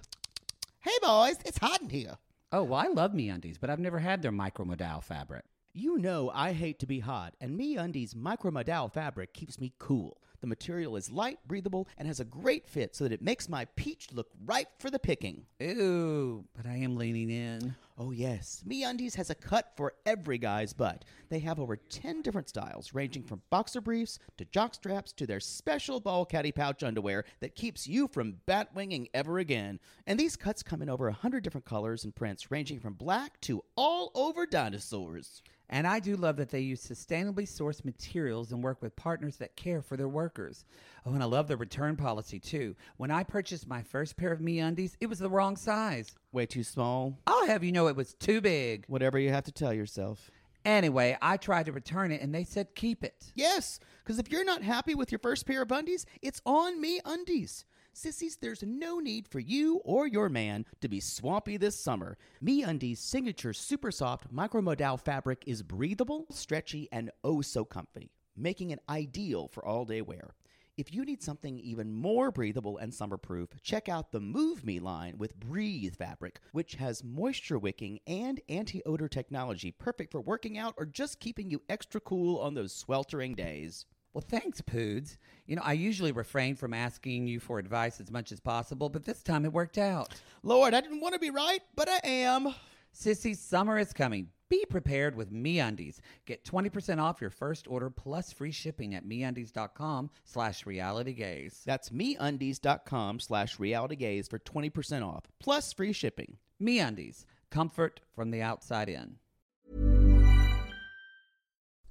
Hey 0.80 0.92
boys, 1.02 1.38
it's 1.46 1.58
hot 1.58 1.82
in 1.82 1.90
here. 1.90 2.18
Oh, 2.52 2.64
well, 2.64 2.80
I 2.80 2.88
love 2.88 3.14
Me 3.14 3.30
Undies, 3.30 3.58
but 3.58 3.70
I've 3.70 3.80
never 3.80 4.00
had 4.00 4.22
their 4.22 4.32
micro 4.32 4.66
micromodal 4.66 5.04
fabric. 5.04 5.44
You 5.80 6.00
know 6.00 6.32
I 6.34 6.54
hate 6.54 6.80
to 6.80 6.88
be 6.88 7.02
hot, 7.02 7.36
and 7.40 7.56
Me 7.56 7.78
Undies 7.78 8.16
micromodal 8.16 8.92
fabric 8.92 9.32
keeps 9.32 9.60
me 9.60 9.74
cool. 9.78 10.18
The 10.42 10.48
material 10.48 10.96
is 10.96 11.12
light, 11.12 11.38
breathable, 11.48 11.88
and 12.00 12.08
has 12.08 12.20
a 12.20 12.26
great 12.26 12.68
fit 12.68 12.96
so 12.96 13.04
that 13.04 13.14
it 13.14 13.22
makes 13.22 13.48
my 13.48 13.66
peach 13.76 14.08
look 14.12 14.30
ripe 14.44 14.70
for 14.80 14.90
the 14.90 14.98
picking. 14.98 15.46
Ooh, 15.62 16.46
but 16.56 16.66
I 16.66 16.78
am 16.78 16.96
leaning 16.96 17.30
in. 17.30 17.76
Oh, 17.96 18.10
yes. 18.10 18.64
Me 18.66 18.84
Undies 18.84 19.14
has 19.14 19.30
a 19.30 19.36
cut 19.36 19.74
for 19.78 19.94
every 20.08 20.40
guy's 20.40 20.74
butt. 20.74 21.06
They 21.30 21.40
have 21.40 21.60
over 21.60 21.76
10 21.76 22.24
different 22.24 22.50
styles, 22.50 22.96
ranging 22.96 23.22
from 23.22 23.44
boxer 23.52 23.82
briefs 23.82 24.18
to 24.38 24.46
jock 24.46 24.74
straps 24.74 25.12
to 25.14 25.28
their 25.28 25.40
special 25.40 26.00
ball 26.00 26.26
caddy 26.26 26.52
pouch 26.52 26.82
underwear 26.82 27.24
that 27.40 27.56
keeps 27.56 27.88
you 27.88 28.08
from 28.08 28.38
bat 28.48 28.70
winging 28.74 29.10
ever 29.14 29.38
again. 29.38 29.80
And 30.08 30.20
these 30.20 30.36
cuts 30.36 30.64
come 30.64 30.82
in 30.82 30.90
over 30.90 31.06
100 31.06 31.44
different 31.44 31.66
colors 31.66 32.04
and 32.04 32.16
prints, 32.16 32.50
ranging 32.50 32.80
from 32.80 32.94
black 32.94 33.40
to 33.42 33.64
all 33.76 34.10
over 34.16 34.48
dinosaurs. 34.48 35.44
And 35.70 35.86
I 35.86 36.00
do 36.00 36.16
love 36.16 36.38
that 36.38 36.50
they 36.50 36.62
use 36.62 36.82
sustainably 36.82 37.44
sourced 37.44 37.84
materials 37.84 38.52
and 38.52 38.64
work 38.64 38.82
with 38.82 38.96
partners 38.96 39.38
that 39.38 39.58
care 39.58 39.82
for 39.82 39.98
their 39.98 40.08
workers. 40.08 40.64
Oh, 41.06 41.14
and 41.14 41.22
I 41.22 41.26
love 41.26 41.48
the 41.48 41.58
return 41.58 41.98
policy 41.98 42.40
too. 42.40 42.76
When 42.96 43.12
I 43.12 43.24
purchased 43.24 43.68
my 43.68 43.82
first 43.82 44.16
pair 44.16 44.32
of 44.32 44.40
me 44.40 44.60
undies, 44.60 44.96
it 45.02 45.08
was 45.08 45.20
the 45.20 45.30
wrong 45.30 45.58
size. 45.58 46.16
Way 46.32 46.46
too 46.46 46.64
small. 46.64 47.18
I'll 47.28 47.48
have 47.48 47.64
you 47.64 47.72
know 47.72 47.88
it 47.88 47.96
was 47.96 48.14
too 48.14 48.40
big. 48.40 48.86
Whatever 48.88 49.20
you 49.20 49.30
have 49.30 49.44
to 49.46 49.52
tell 49.52 49.74
yourself. 49.74 50.32
Anyway, 50.64 51.18
I 51.22 51.38
tried 51.38 51.66
to 51.68 51.72
return 51.72 52.12
it 52.12 52.22
and 52.22 52.34
they 52.34 52.44
said 52.44 52.76
keep 52.76 53.04
it. 53.04 53.32
Yes, 53.36 53.80
because 54.04 54.20
if 54.20 54.30
you're 54.30 54.44
not 54.44 54.64
happy 54.64 54.96
with 54.96 55.12
your 55.12 55.20
first 55.20 55.46
pair 55.46 55.62
of 55.62 55.72
undies, 55.72 56.06
it's 56.22 56.42
on 56.46 56.80
me 56.82 57.00
undies. 57.06 57.66
Sissies, 57.98 58.38
there's 58.38 58.62
no 58.62 59.00
need 59.00 59.28
for 59.28 59.40
you 59.40 59.82
or 59.84 60.06
your 60.06 60.30
man 60.30 60.66
to 60.82 60.88
be 60.88 61.00
swampy 61.00 61.58
this 61.58 61.80
summer. 61.80 62.16
Me 62.40 62.62
Undies' 62.62 63.00
signature 63.00 63.54
super 63.54 63.90
soft 63.90 64.32
micromodal 64.32 65.00
fabric 65.00 65.44
is 65.48 65.64
breathable, 65.64 66.28
stretchy, 66.30 66.88
and 66.92 67.10
oh 67.24 67.42
so 67.42 67.66
comfy, 67.66 68.12
making 68.36 68.70
it 68.70 68.84
ideal 68.88 69.48
for 69.48 69.66
all 69.66 69.84
day 69.84 70.04
wear. 70.04 70.36
If 70.78 70.94
you 70.94 71.06
need 71.06 71.24
something 71.24 71.58
even 71.58 71.92
more 71.92 72.30
breathable 72.30 72.78
and 72.78 72.94
summer 72.94 73.18
proof, 73.18 73.50
check 73.64 73.90
out 73.90 74.12
the 74.12 74.20
Move 74.20 74.64
Me 74.64 74.80
line 74.80 75.18
with 75.18 75.40
Breathe 75.40 75.96
fabric, 75.96 76.40
which 76.52 76.76
has 76.76 77.04
moisture 77.04 77.58
wicking 77.58 78.00
and 78.06 78.40
anti 78.48 78.84
odor 78.86 79.08
technology 79.08 79.72
perfect 79.72 80.12
for 80.12 80.22
working 80.22 80.56
out 80.56 80.76
or 80.78 80.86
just 80.86 81.20
keeping 81.20 81.50
you 81.50 81.64
extra 81.68 82.00
cool 82.00 82.38
on 82.38 82.54
those 82.54 82.76
sweltering 82.76 83.34
days. 83.34 83.88
Well, 84.18 84.26
thanks, 84.28 84.62
Poods. 84.62 85.20
You 85.46 85.58
know, 85.58 85.62
I 85.64 85.74
usually 85.74 86.12
refrain 86.12 86.56
from 86.56 86.74
asking 86.74 87.28
you 87.28 87.40
for 87.40 87.60
advice 87.60 88.02
as 88.02 88.10
much 88.10 88.32
as 88.32 88.40
possible, 88.40 88.90
but 88.90 89.06
this 89.06 89.22
time 89.22 89.46
it 89.46 89.54
worked 89.54 89.78
out. 89.78 90.16
Lord, 90.42 90.74
I 90.74 90.82
didn't 90.82 91.02
want 91.02 91.14
to 91.14 91.20
be 91.20 91.30
right, 91.30 91.62
but 91.76 91.88
I 91.88 92.00
am. 92.04 92.56
Sissy, 92.96 93.38
summer 93.38 93.78
is 93.78 93.94
coming. 93.94 94.30
Be 94.50 94.66
prepared 94.66 95.16
with 95.16 95.32
MeUndies. 95.32 96.00
Get 96.26 96.44
20% 96.44 97.00
off 97.00 97.22
your 97.22 97.30
first 97.30 97.68
order 97.68 97.92
plus 97.92 98.34
free 98.34 98.52
shipping 98.52 98.96
at 98.96 99.06
MeUndies.com 99.08 100.10
slash 100.26 100.64
realitygays. 100.64 101.64
That's 101.64 101.92
meundies.com 101.92 103.20
slash 103.20 103.58
realitygays 103.58 104.28
for 104.28 104.40
20% 104.40 105.08
off, 105.08 105.26
plus 105.40 105.74
free 105.74 105.94
shipping. 105.94 106.38
MeUndies, 106.60 107.26
comfort 107.52 108.02
from 108.16 108.32
the 108.32 108.42
outside 108.42 108.90
in. 108.90 109.18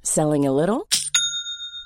Selling 0.03 0.45
a 0.45 0.53
little 0.53 0.89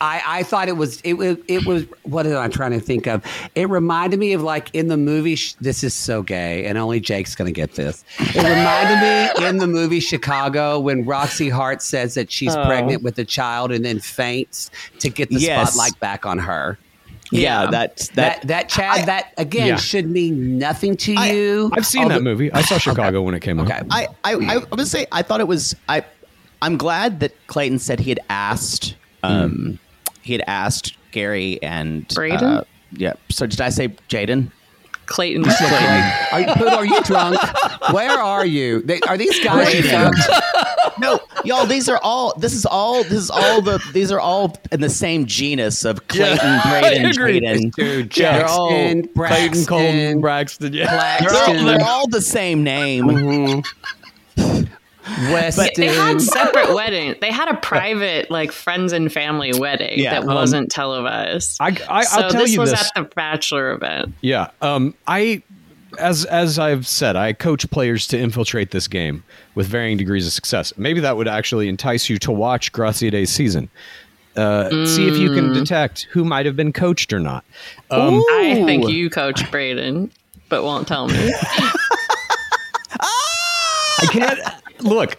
I, 0.00 0.22
I 0.26 0.42
thought 0.44 0.68
it 0.68 0.76
was 0.76 1.00
it 1.02 1.14
was 1.14 1.36
it 1.48 1.66
was 1.66 1.84
what 2.04 2.26
am 2.26 2.36
I 2.38 2.48
trying 2.48 2.70
to 2.72 2.80
think 2.80 3.06
of? 3.06 3.24
It 3.54 3.68
reminded 3.68 4.18
me 4.20 4.32
of 4.32 4.42
like 4.42 4.70
in 4.74 4.88
the 4.88 4.96
movie. 4.96 5.36
This 5.60 5.82
is 5.82 5.94
so 5.94 6.22
gay, 6.22 6.66
and 6.66 6.78
only 6.78 7.00
Jake's 7.00 7.34
gonna 7.34 7.50
get 7.52 7.74
this. 7.74 8.04
It 8.18 8.36
reminded 8.36 9.00
me 9.42 9.48
in 9.48 9.56
the 9.58 9.66
movie 9.66 10.00
Chicago 10.00 10.78
when 10.78 11.04
Roxie 11.04 11.48
Hart 11.50 11.82
says 11.82 12.14
that 12.14 12.30
she's 12.30 12.54
pregnant 12.54 13.02
with 13.02 13.18
a 13.18 13.24
child 13.24 13.72
and 13.72 13.84
then 13.84 13.98
faints 13.98 14.70
to 15.00 15.10
get 15.10 15.28
the 15.30 15.40
Yes. 15.40 15.72
spotlight 15.72 15.98
back 16.00 16.24
on 16.26 16.38
her. 16.38 16.78
Yeah, 17.30 17.64
Yeah. 17.64 17.70
that's 17.70 18.08
That 18.10 18.40
that. 18.42 18.48
that 18.48 18.68
Chad, 18.68 19.06
that 19.06 19.32
again 19.36 19.66
Yeah. 19.66 19.76
should 19.76 20.08
mean 20.10 20.58
nothing 20.58 20.96
to 20.98 21.12
you. 21.12 21.70
I've 21.74 21.86
seen 21.86 22.08
that 22.08 22.22
movie. 22.22 22.52
I 22.52 22.62
saw 22.62 22.78
Chicago 22.78 23.22
when 23.22 23.34
it 23.34 23.40
came 23.40 23.58
Okay. 23.60 23.72
out. 23.72 23.86
I, 23.90 24.06
I, 24.24 24.34
I, 24.34 24.54
I 24.56 24.74
would 24.76 24.86
say 24.86 25.06
I 25.12 25.22
thought 25.22 25.40
it 25.40 25.48
was 25.48 25.74
I. 25.88 26.04
I'm 26.62 26.76
glad 26.76 27.20
that 27.20 27.32
Clayton 27.48 27.78
said 27.78 28.00
he 28.00 28.10
had 28.10 28.20
asked. 28.30 28.96
Um, 29.22 29.78
he 30.28 30.34
had 30.34 30.44
asked 30.46 30.94
Gerry 31.10 31.58
and 31.62 32.06
Brayden? 32.08 32.58
Uh, 32.58 32.64
yeah. 32.92 33.14
So 33.30 33.46
did 33.46 33.60
I 33.62 33.70
say 33.70 33.88
Jaden? 34.10 34.50
Clayton. 35.06 35.42
Are 35.48 36.40
you, 36.40 36.46
Poodle, 36.54 36.74
are 36.74 36.84
you 36.84 37.02
drunk? 37.02 37.38
Where 37.92 38.10
are 38.10 38.44
you? 38.44 38.82
They, 38.82 39.00
are 39.08 39.16
these 39.16 39.42
guys? 39.42 39.72
you 39.74 39.82
fucked? 39.84 40.18
No, 41.00 41.18
y'all. 41.44 41.64
These 41.64 41.88
are 41.88 41.98
all. 42.02 42.34
This 42.38 42.52
is 42.52 42.66
all. 42.66 43.02
This 43.04 43.12
is 43.12 43.30
all 43.30 43.62
the. 43.62 43.82
These 43.94 44.12
are 44.12 44.20
all 44.20 44.54
in 44.70 44.82
the 44.82 44.90
same 44.90 45.24
genus 45.24 45.84
of 45.86 46.06
Clayton, 46.08 46.60
Braden, 46.68 47.12
Jaden. 47.12 47.72
Dude, 47.74 48.12
They're 48.12 48.44
all- 48.44 48.68
Clayton, 48.68 49.08
Colton, 49.14 50.20
Braxton, 50.20 50.20
Braxton. 50.20 50.72
Yeah. 50.74 51.20
They're 51.20 51.32
all, 51.32 51.64
they're 51.64 51.86
all 51.86 52.08
the 52.08 52.20
same 52.20 52.62
name. 52.62 53.62
Weston. 55.32 55.68
They 55.76 55.86
had 55.94 56.20
separate 56.20 56.74
wedding. 56.74 57.14
They 57.20 57.30
had 57.32 57.48
a 57.48 57.56
private, 57.56 58.30
like 58.30 58.52
friends 58.52 58.92
and 58.92 59.12
family 59.12 59.52
wedding 59.58 59.98
Yeah. 59.98 60.20
that 60.20 60.28
Um, 60.28 60.34
wasn't 60.34 60.70
televised. 60.70 61.56
I, 61.60 61.76
I, 61.88 62.02
so 62.04 62.20
I'll 62.22 62.30
tell 62.30 62.40
this 62.42 62.52
you 62.54 62.60
was 62.60 62.70
this. 62.70 62.80
at 62.80 62.90
the 62.94 63.14
bachelor 63.14 63.72
event. 63.72 64.14
Yeah. 64.20 64.50
Um, 64.62 64.94
I, 65.06 65.42
as 65.98 66.24
as 66.26 66.58
I've 66.58 66.86
said, 66.86 67.16
I 67.16 67.32
coach 67.32 67.68
players 67.70 68.06
to 68.08 68.18
infiltrate 68.18 68.70
this 68.70 68.86
game 68.88 69.24
with 69.54 69.66
varying 69.66 69.96
degrees 69.96 70.26
of 70.26 70.32
success. 70.32 70.72
Maybe 70.76 71.00
that 71.00 71.16
would 71.16 71.28
actually 71.28 71.68
entice 71.68 72.08
you 72.08 72.18
to 72.18 72.30
watch 72.30 72.72
Graziadei's 72.72 73.30
season. 73.30 73.68
Uh, 74.36 74.86
See 74.86 75.08
if 75.08 75.16
you 75.16 75.34
can 75.34 75.52
detect 75.52 76.02
who 76.12 76.24
might 76.24 76.46
have 76.46 76.54
been 76.54 76.72
coached 76.72 77.12
or 77.12 77.18
not. 77.18 77.44
Um, 77.90 78.22
I 78.30 78.62
think 78.64 78.88
you 78.88 79.10
coach 79.10 79.40
Brayden, 79.50 80.10
but 80.48 80.62
won't 80.62 80.86
tell 80.86 81.08
me. 81.08 81.32
I 84.00 84.06
can't 84.12 84.38
look. 84.80 85.18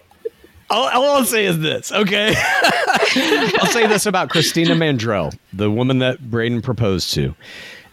All, 0.71 0.87
all 0.87 1.17
I'll 1.17 1.25
say 1.25 1.45
is 1.45 1.59
this, 1.59 1.91
okay? 1.91 2.35
I'll 3.59 3.71
say 3.71 3.87
this 3.87 4.05
about 4.05 4.29
Christina 4.29 4.75
Mandrell, 4.75 5.35
the 5.51 5.71
woman 5.71 5.97
that 5.99 6.19
Brayden 6.21 6.61
proposed 6.61 7.13
to. 7.15 7.33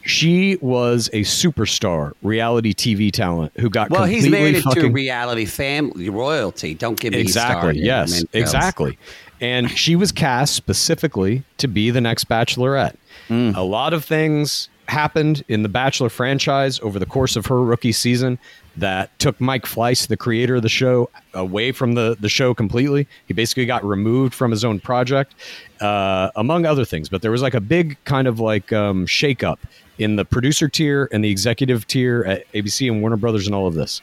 She 0.02 0.56
was 0.60 1.08
a 1.14 1.22
superstar 1.22 2.12
reality 2.22 2.74
TV 2.74 3.10
talent 3.10 3.52
who 3.58 3.70
got 3.70 3.90
well, 3.90 4.04
he's 4.04 4.24
completely 4.24 4.52
married 4.52 4.62
fucking 4.62 4.82
to 4.82 4.90
reality 4.90 5.46
family 5.46 6.10
royalty. 6.10 6.74
Don't 6.74 7.00
get 7.00 7.12
me 7.12 7.18
exactly 7.18 7.60
started. 7.60 7.82
yes 7.82 8.22
I 8.22 8.38
exactly 8.38 8.98
and 9.40 9.70
she 9.70 9.96
was 9.96 10.12
cast 10.12 10.54
specifically 10.54 11.42
to 11.58 11.68
be 11.68 11.90
the 11.90 12.00
next 12.00 12.28
bachelorette 12.28 12.96
mm. 13.28 13.54
a 13.56 13.60
lot 13.60 13.92
of 13.92 14.04
things 14.04 14.68
happened 14.88 15.44
in 15.48 15.62
the 15.62 15.68
bachelor 15.68 16.08
franchise 16.08 16.80
over 16.80 16.98
the 16.98 17.06
course 17.06 17.36
of 17.36 17.46
her 17.46 17.62
rookie 17.62 17.92
season 17.92 18.38
that 18.76 19.16
took 19.18 19.40
mike 19.40 19.64
fleiss 19.64 20.08
the 20.08 20.16
creator 20.16 20.56
of 20.56 20.62
the 20.62 20.68
show 20.68 21.08
away 21.34 21.72
from 21.72 21.94
the, 21.94 22.16
the 22.20 22.28
show 22.28 22.54
completely 22.54 23.06
he 23.26 23.34
basically 23.34 23.66
got 23.66 23.84
removed 23.84 24.34
from 24.34 24.50
his 24.50 24.64
own 24.64 24.78
project 24.80 25.34
uh, 25.80 26.30
among 26.36 26.66
other 26.66 26.84
things 26.84 27.08
but 27.08 27.22
there 27.22 27.30
was 27.30 27.42
like 27.42 27.54
a 27.54 27.60
big 27.60 27.96
kind 28.04 28.28
of 28.28 28.40
like 28.40 28.72
um, 28.72 29.06
shakeup 29.06 29.58
in 29.98 30.16
the 30.16 30.24
producer 30.24 30.68
tier 30.68 31.08
and 31.12 31.24
the 31.24 31.30
executive 31.30 31.86
tier 31.86 32.24
at 32.24 32.50
abc 32.52 32.90
and 32.90 33.00
warner 33.00 33.16
brothers 33.16 33.46
and 33.46 33.54
all 33.54 33.66
of 33.66 33.74
this 33.74 34.02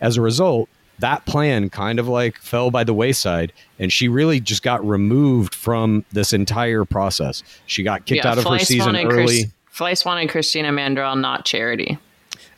as 0.00 0.16
a 0.16 0.20
result, 0.20 0.68
that 0.98 1.24
plan 1.26 1.70
kind 1.70 1.98
of 1.98 2.06
like 2.06 2.36
fell 2.38 2.70
by 2.70 2.84
the 2.84 2.94
wayside, 2.94 3.52
and 3.78 3.92
she 3.92 4.06
really 4.06 4.38
just 4.38 4.62
got 4.62 4.86
removed 4.86 5.54
from 5.54 6.04
this 6.12 6.32
entire 6.32 6.84
process. 6.84 7.42
She 7.66 7.82
got 7.82 8.04
kicked 8.06 8.24
out 8.24 8.38
of 8.38 8.44
her 8.44 8.58
season 8.58 8.94
early, 8.94 9.06
Chris, 9.06 9.46
Fleiss 9.72 10.04
wanted 10.04 10.28
Christina 10.28 10.70
Mandrell, 10.70 11.18
not 11.18 11.44
Charity. 11.44 11.98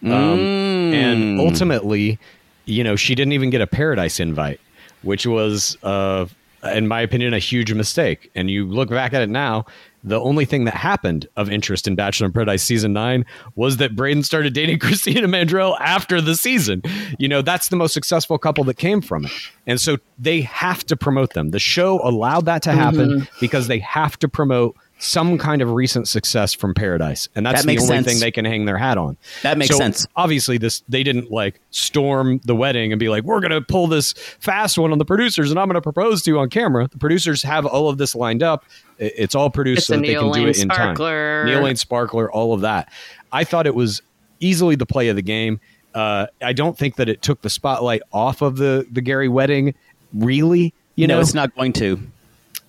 Um, 0.04 0.92
and 0.94 1.40
ultimately, 1.40 2.18
you 2.64 2.84
know, 2.84 2.96
she 2.96 3.14
didn't 3.14 3.32
even 3.32 3.50
get 3.50 3.60
a 3.60 3.66
Paradise 3.66 4.20
invite, 4.20 4.60
which 5.02 5.26
was, 5.26 5.76
uh, 5.82 6.26
in 6.72 6.88
my 6.88 7.00
opinion, 7.00 7.32
a 7.34 7.38
huge 7.38 7.72
mistake. 7.72 8.30
And 8.34 8.50
you 8.50 8.66
look 8.66 8.90
back 8.90 9.12
at 9.14 9.22
it 9.22 9.30
now. 9.30 9.66
The 10.04 10.20
only 10.20 10.44
thing 10.44 10.66
that 10.66 10.74
happened 10.74 11.26
of 11.36 11.50
interest 11.50 11.88
in 11.88 11.96
Bachelor 11.96 12.26
in 12.26 12.32
Paradise 12.32 12.62
season 12.62 12.92
nine 12.92 13.26
was 13.56 13.78
that 13.78 13.96
Brayden 13.96 14.24
started 14.24 14.54
dating 14.54 14.78
Christina 14.80 15.26
Mandrell 15.26 15.76
after 15.80 16.20
the 16.20 16.36
season. 16.36 16.82
You 17.18 17.26
know, 17.26 17.42
that's 17.42 17.68
the 17.68 17.76
most 17.76 17.92
successful 17.92 18.38
couple 18.38 18.62
that 18.64 18.76
came 18.76 19.00
from 19.00 19.24
it. 19.24 19.32
And 19.66 19.80
so 19.80 19.96
they 20.16 20.42
have 20.42 20.86
to 20.86 20.96
promote 20.96 21.32
them. 21.32 21.50
The 21.50 21.58
show 21.58 22.00
allowed 22.06 22.44
that 22.44 22.62
to 22.62 22.72
happen 22.72 23.26
because 23.40 23.66
they 23.66 23.80
have 23.80 24.16
to 24.20 24.28
promote 24.28 24.76
some 24.98 25.36
kind 25.36 25.60
of 25.60 25.72
recent 25.72 26.08
success 26.08 26.54
from 26.54 26.72
Paradise. 26.72 27.28
And 27.34 27.44
that's 27.44 27.62
That 27.62 27.66
the 27.68 27.78
only 27.78 27.86
sense. 27.86 28.06
thing 28.06 28.18
they 28.20 28.30
can 28.30 28.44
hang 28.46 28.64
their 28.64 28.78
hat 28.78 28.96
on. 28.96 29.18
That 29.42 29.58
makes 29.58 29.70
So, 29.72 29.76
sense. 29.78 30.06
Obviously, 30.16 30.56
this 30.56 30.82
they 30.88 31.02
didn't 31.02 31.30
like 31.30 31.60
storm 31.70 32.40
the 32.44 32.54
wedding 32.56 32.92
and 32.92 32.98
be 32.98 33.08
like, 33.10 33.22
"We're 33.22 33.40
going 33.40 33.50
to 33.52 33.60
pull 33.60 33.88
this 33.88 34.12
fast 34.40 34.78
one 34.78 34.92
on 34.92 34.98
the 34.98 35.04
producers, 35.04 35.50
and 35.50 35.60
I'm 35.60 35.66
going 35.66 35.74
to 35.74 35.82
propose 35.82 36.22
to 36.22 36.30
you 36.30 36.38
on 36.38 36.48
camera." 36.48 36.88
The 36.88 36.96
producers 36.98 37.42
have 37.42 37.66
all 37.66 37.88
of 37.90 37.98
this 37.98 38.14
lined 38.14 38.42
up. 38.42 38.64
It's 38.98 39.34
all 39.34 39.50
produced 39.50 39.80
It's 39.80 39.86
so 39.88 39.96
that 39.96 40.02
they 40.06 40.14
can 40.14 40.32
do 40.32 40.46
it 40.46 40.56
in 40.58 40.70
Sparkler. 40.70 41.42
time. 41.44 41.46
Neil 41.52 41.62
Lane 41.62 41.76
Sparkler, 41.76 42.32
all 42.32 42.54
of 42.54 42.62
that. 42.62 42.90
I 43.32 43.44
thought 43.44 43.66
it 43.66 43.74
was 43.74 44.00
easily 44.40 44.76
the 44.76 44.86
play 44.86 45.08
of 45.08 45.16
the 45.16 45.22
game. 45.22 45.60
Uh, 45.94 46.26
I 46.42 46.52
don't 46.54 46.76
think 46.76 46.96
that 46.96 47.08
it 47.10 47.20
took 47.22 47.42
the 47.42 47.50
spotlight 47.50 48.00
off 48.12 48.40
of 48.40 48.56
the 48.56 48.86
the 48.90 49.02
Gerry 49.02 49.28
wedding. 49.28 49.74
Really, 50.14 50.72
you 50.94 51.06
no, 51.06 51.16
know, 51.16 51.20
it's 51.20 51.34
not 51.34 51.54
going 51.54 51.74
to. 51.74 52.00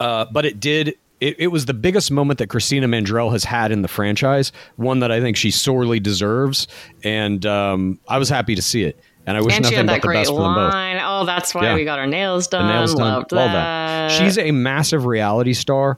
uh, 0.01 0.25
but 0.32 0.45
it 0.45 0.59
did. 0.59 0.95
It, 1.20 1.36
it 1.39 1.47
was 1.47 1.65
the 1.65 1.74
biggest 1.74 2.11
moment 2.11 2.38
that 2.39 2.47
Christina 2.47 2.88
Mandrell 2.88 3.32
has 3.32 3.43
had 3.43 3.72
in 3.72 3.82
the 3.82 3.88
franchise. 3.88 4.51
One 4.76 4.99
that 4.99 5.11
I 5.11 5.20
think 5.20 5.36
she 5.38 5.49
sorely 5.51 5.99
deserves, 5.99 6.68
and 7.03 7.45
um, 7.45 7.99
I 8.07 8.18
was 8.20 8.30
happy 8.30 8.53
to 8.55 8.61
see 8.61 8.84
it. 8.84 8.99
And 9.26 9.36
I 9.36 9.41
wish 9.41 9.55
and 9.57 9.65
she 9.65 9.72
nothing 9.76 9.78
had 9.78 9.86
but 9.88 9.93
that 9.93 10.01
the 10.03 10.07
great 10.07 10.13
best 10.22 10.30
for 10.30 10.39
them 10.41 10.53
both. 10.55 10.74
line. 10.74 10.99
Oh, 11.03 11.26
that's 11.26 11.53
why 11.53 11.63
Yeah. 11.63 11.76
we 11.76 11.84
got 11.84 11.99
our 11.99 12.07
nails 12.07 12.47
The 12.47 12.59
done. 12.59 12.68
nails 12.68 12.95
done, 12.95 13.13
Loved 13.13 13.34
all 13.34 13.39
that. 13.47 14.11
She's 14.11 14.38
a 14.38 14.51
massive 14.51 15.05
reality 15.05 15.53
star 15.53 15.97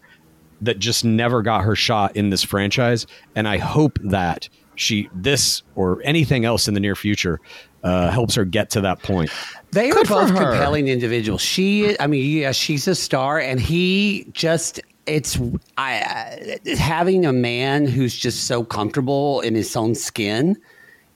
that 0.62 0.80
just 0.80 1.06
never 1.06 1.42
got 1.42 1.64
her 1.64 1.76
shot 1.76 2.16
in 2.16 2.30
this 2.32 2.44
franchise, 2.44 3.06
and 3.36 3.48
I 3.48 3.58
hope 3.58 4.00
that 4.04 4.50
she 4.76 5.10
this 5.14 5.62
or 5.76 6.02
anything 6.06 6.46
else 6.46 6.68
in 6.70 6.74
the 6.74 6.80
near 6.80 6.96
future 6.96 7.40
uh, 7.84 8.10
helps 8.10 8.34
her 8.36 8.46
get 8.46 8.70
to 8.72 8.82
that 8.82 9.04
point. 9.04 9.30
They 9.72 9.90
are 9.92 9.94
Good 9.94 10.08
for 10.08 10.14
both 10.16 10.30
compelling 10.34 10.88
individuals. 10.88 11.42
She, 11.42 12.00
I 12.00 12.08
mean, 12.08 12.26
yeah, 12.26 12.52
she's 12.54 12.88
a 12.88 12.96
star, 12.96 13.38
and 13.40 13.60
he 13.60 14.26
just. 14.34 14.80
It's 15.10 15.40
I 15.78 16.00
uh, 16.02 16.76
having 16.78 17.26
a 17.26 17.34
man 17.34 17.86
who's 17.88 18.16
just 18.16 18.46
so 18.46 18.64
comfortable 18.64 19.42
in 19.42 19.56
his 19.56 19.76
own 19.76 19.96
skin. 19.96 20.58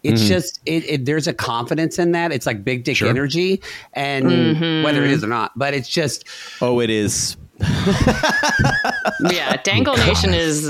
It's 0.04 0.28
just 0.28 0.60
it, 0.66 0.84
it, 0.86 1.06
there's 1.06 1.28
a 1.28 1.34
confidence 1.34 1.98
in 1.98 2.12
that. 2.12 2.34
It's 2.34 2.46
like 2.46 2.66
big 2.66 2.84
dick 2.84 2.98
Sure. 2.98 3.08
energy, 3.08 3.62
and 3.94 4.84
whether 4.84 5.02
it 5.02 5.12
is 5.12 5.24
or 5.24 5.28
not, 5.28 5.54
but 5.56 5.74
it's 5.74 5.88
just 5.88 6.26
Oh, 6.62 6.82
it 6.82 6.90
is. 6.90 7.38
yeah, 9.32 9.56
Dangle 9.64 9.96
Nation 9.98 10.34
is 10.34 10.66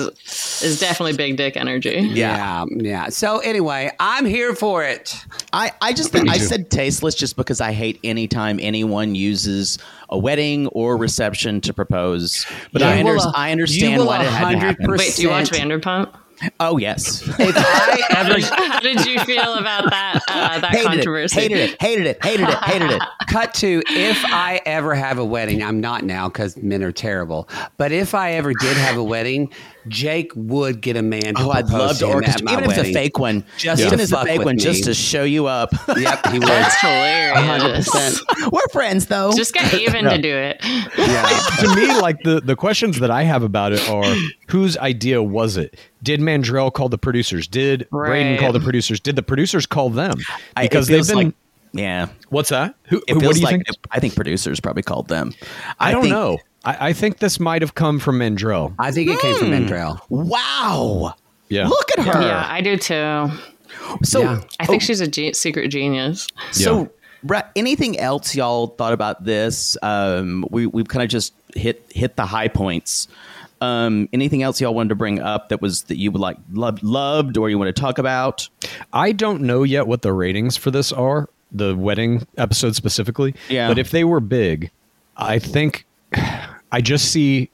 is 0.61 0.79
definitely 0.79 1.15
big 1.17 1.37
dick 1.37 1.57
energy. 1.57 1.99
yeah, 2.13 2.65
yeah. 2.69 3.09
So 3.09 3.39
anyway, 3.39 3.91
I'm 3.99 4.25
here 4.25 4.55
for 4.55 4.83
it. 4.83 5.15
I, 5.51 5.71
I 5.81 5.93
just 5.93 6.15
I 6.15 6.37
said 6.37 6.69
tasteless 6.69 7.15
just 7.15 7.35
because 7.35 7.61
I 7.61 7.71
hate 7.71 7.99
anytime 8.03 8.59
anyone 8.61 9.15
uses 9.15 9.77
a 10.09 10.17
wedding 10.17 10.67
or 10.67 10.97
reception 10.97 11.61
to 11.61 11.73
propose. 11.73 12.45
But 12.71 12.81
You 12.81 12.87
I, 12.87 13.03
will 13.03 13.09
under, 13.11 13.23
a- 13.23 13.31
I 13.35 13.47
you 13.47 13.51
understand 13.53 14.05
why 14.05 14.21
it 14.23 14.27
had 14.27 14.51
to 14.51 14.57
happen. 14.59 14.91
Wait, 14.91 15.15
do 15.15 15.21
you 15.23 15.29
watch 15.29 15.49
Vanderpump? 15.51 16.13
Oh 16.59 16.77
yes, 16.77 17.21
If 17.39 17.55
I 17.57 18.01
ever 18.17 18.39
How 18.41 18.79
did 18.79 19.05
you 19.05 19.19
feel 19.19 19.53
about 19.55 19.89
that 19.89 20.19
uh, 20.27 20.59
that 20.59 20.71
hated 20.71 20.87
controversy? 20.87 21.39
it, 21.39 21.51
hated 21.51 21.57
it, 21.71 21.81
hated 21.81 22.07
it, 22.07 22.23
hated 22.23 22.49
it, 22.49 22.57
hated 22.63 22.91
it. 22.91 23.01
cut 23.29 23.53
to 23.55 23.81
if 23.89 24.17
I 24.25 24.59
ever 24.65 24.93
have 24.95 25.19
a 25.19 25.25
wedding, 25.25 25.63
I'm 25.63 25.79
not 25.79 26.03
now 26.03 26.27
because 26.27 26.57
men 26.57 26.83
are 26.83 26.91
terrible. 26.91 27.47
But 27.77 27.91
if 27.91 28.13
I 28.13 28.33
ever 28.33 28.53
did 28.53 28.75
have 28.77 28.97
a 28.97 29.03
wedding, 29.03 29.51
Jake 29.87 30.31
would 30.35 30.81
get 30.81 30.95
a 30.97 31.01
man. 31.01 31.35
To 31.35 31.43
Oh, 31.43 31.49
I'd 31.51 31.67
love 31.69 31.97
to 31.99 32.07
him 32.07 32.19
orchestrate, 32.21 32.27
at 32.35 32.43
my 32.43 32.51
even 32.53 32.63
if 32.71 32.77
it's 32.77 32.89
a 32.89 32.93
fake 32.93 33.19
one. 33.19 33.43
Just 33.57 33.81
even 33.81 33.93
if 33.95 33.99
it's 34.01 34.11
a 34.11 34.23
fake 34.25 34.39
with 34.39 34.45
one, 34.45 34.57
just 34.57 34.83
to 34.85 34.93
show 34.93 35.23
you 35.23 35.47
up. 35.47 35.71
Yep, 35.95 36.27
he 36.27 36.39
would. 36.39 36.47
That's 36.47 36.79
hilarious. 36.81 37.89
100%. 37.89 38.51
We're 38.51 38.61
friends 38.71 39.07
though. 39.07 39.31
Just 39.33 39.53
get 39.53 39.73
even 39.73 40.05
to 40.05 40.17
do 40.17 40.35
it. 40.35 40.57
Yeah. 40.97 41.27
to 41.61 41.75
me, 41.75 41.99
like 41.99 42.23
the 42.23 42.41
the 42.41 42.55
questions 42.55 42.99
that 42.99 43.11
I 43.11 43.23
have 43.23 43.43
about 43.43 43.73
it 43.73 43.89
are 43.89 44.03
whose 44.49 44.77
idea 44.77 45.21
was 45.21 45.57
it? 45.57 45.77
Did 46.01 46.19
Mandrell 46.19 46.71
call 46.71 46.89
the 46.89 46.97
producers? 46.97 47.47
Did 47.47 47.87
Brayden 47.91 48.39
call 48.39 48.51
the 48.53 48.59
producers? 48.59 48.99
Did 48.99 49.15
the 49.15 49.23
producers 49.23 49.65
call 49.65 49.89
them? 49.89 50.19
I- 50.55 50.63
Because 50.63 50.87
they've 50.87 51.05
been. 51.07 51.15
like- 51.15 51.35
yeah. 51.75 52.09
what's 52.29 52.49
that? 52.49 52.75
Who? 52.83 52.97
It 53.07 53.13
feels 53.13 53.23
what 53.25 53.33
do 53.33 53.39
you 53.39 53.45
like 53.45 53.55
think? 53.55 53.67
I 53.91 53.99
think 53.99 54.15
producers 54.15 54.59
probably 54.59 54.83
called 54.83 55.07
them. 55.07 55.33
I, 55.79 55.91
don't 55.91 56.03
think- 56.03 56.13
know. 56.13 56.37
I, 56.65 56.89
I 56.89 56.93
think 56.93 57.19
this 57.19 57.39
might 57.39 57.61
have 57.61 57.75
come 57.75 57.99
from 57.99 58.19
Mandrell. 58.19 58.73
I 58.79 58.91
think 58.91 59.09
it 59.09 59.19
came 59.19 59.35
from 59.35 59.47
Hmm. 59.47 59.53
Mandrell. 59.53 59.99
Wow. 60.09 61.13
Yeah. 61.49 61.67
Look 61.67 61.91
at 61.97 62.05
her. 62.05 62.21
Yeah, 62.21 62.47
I 62.49 62.61
do 62.61 62.77
too. 62.77 63.29
So, 64.03 64.21
Yeah. 64.21 64.41
I 64.59 64.65
think 64.65 64.81
she's 64.81 65.01
a 65.01 65.07
ge- 65.07 65.35
secret 65.35 65.67
genius. 65.69 66.27
so 66.51 66.89
Brett, 67.23 67.51
anything 67.55 67.99
else 67.99 68.35
y'all 68.35 68.67
thought 68.67 68.93
about 68.93 69.23
this? 69.23 69.77
Um, 69.81 70.45
we 70.49 70.67
we've 70.67 70.87
kind 70.87 71.03
of 71.03 71.09
just 71.09 71.33
hit 71.55 71.83
hit 71.89 72.15
the 72.15 72.25
high 72.25 72.47
points. 72.49 73.07
Um, 73.61 74.09
anything 74.11 74.43
else 74.43 74.59
y'all 74.59 74.73
wanted 74.73 74.89
to 74.89 74.95
bring 74.95 75.21
up 75.21 75.47
that 75.49 75.61
was 75.61 75.83
that 75.83 75.97
you 75.97 76.11
would 76.11 76.19
like 76.19 76.35
loved, 76.51 76.83
loved 76.83 77.37
or 77.37 77.49
you 77.49 77.57
want 77.57 77.73
to 77.73 77.81
talk 77.81 77.97
about? 77.97 78.49
I 78.91 79.13
don't 79.13 79.41
know 79.43 79.63
yet 79.63 79.87
what 79.87 80.01
the 80.01 80.11
ratings 80.11 80.57
for 80.57 80.69
this 80.69 80.91
are, 80.91 81.29
the 81.51 81.75
wedding 81.75 82.27
episode 82.37 82.75
specifically. 82.75 83.35
Yeah. 83.47 83.69
But 83.69 83.79
if 83.79 83.89
they 83.91 84.03
were 84.03 84.19
big, 84.19 84.69
I 85.15 85.39
think 85.39 85.85
I 86.73 86.81
just 86.81 87.11
see 87.11 87.49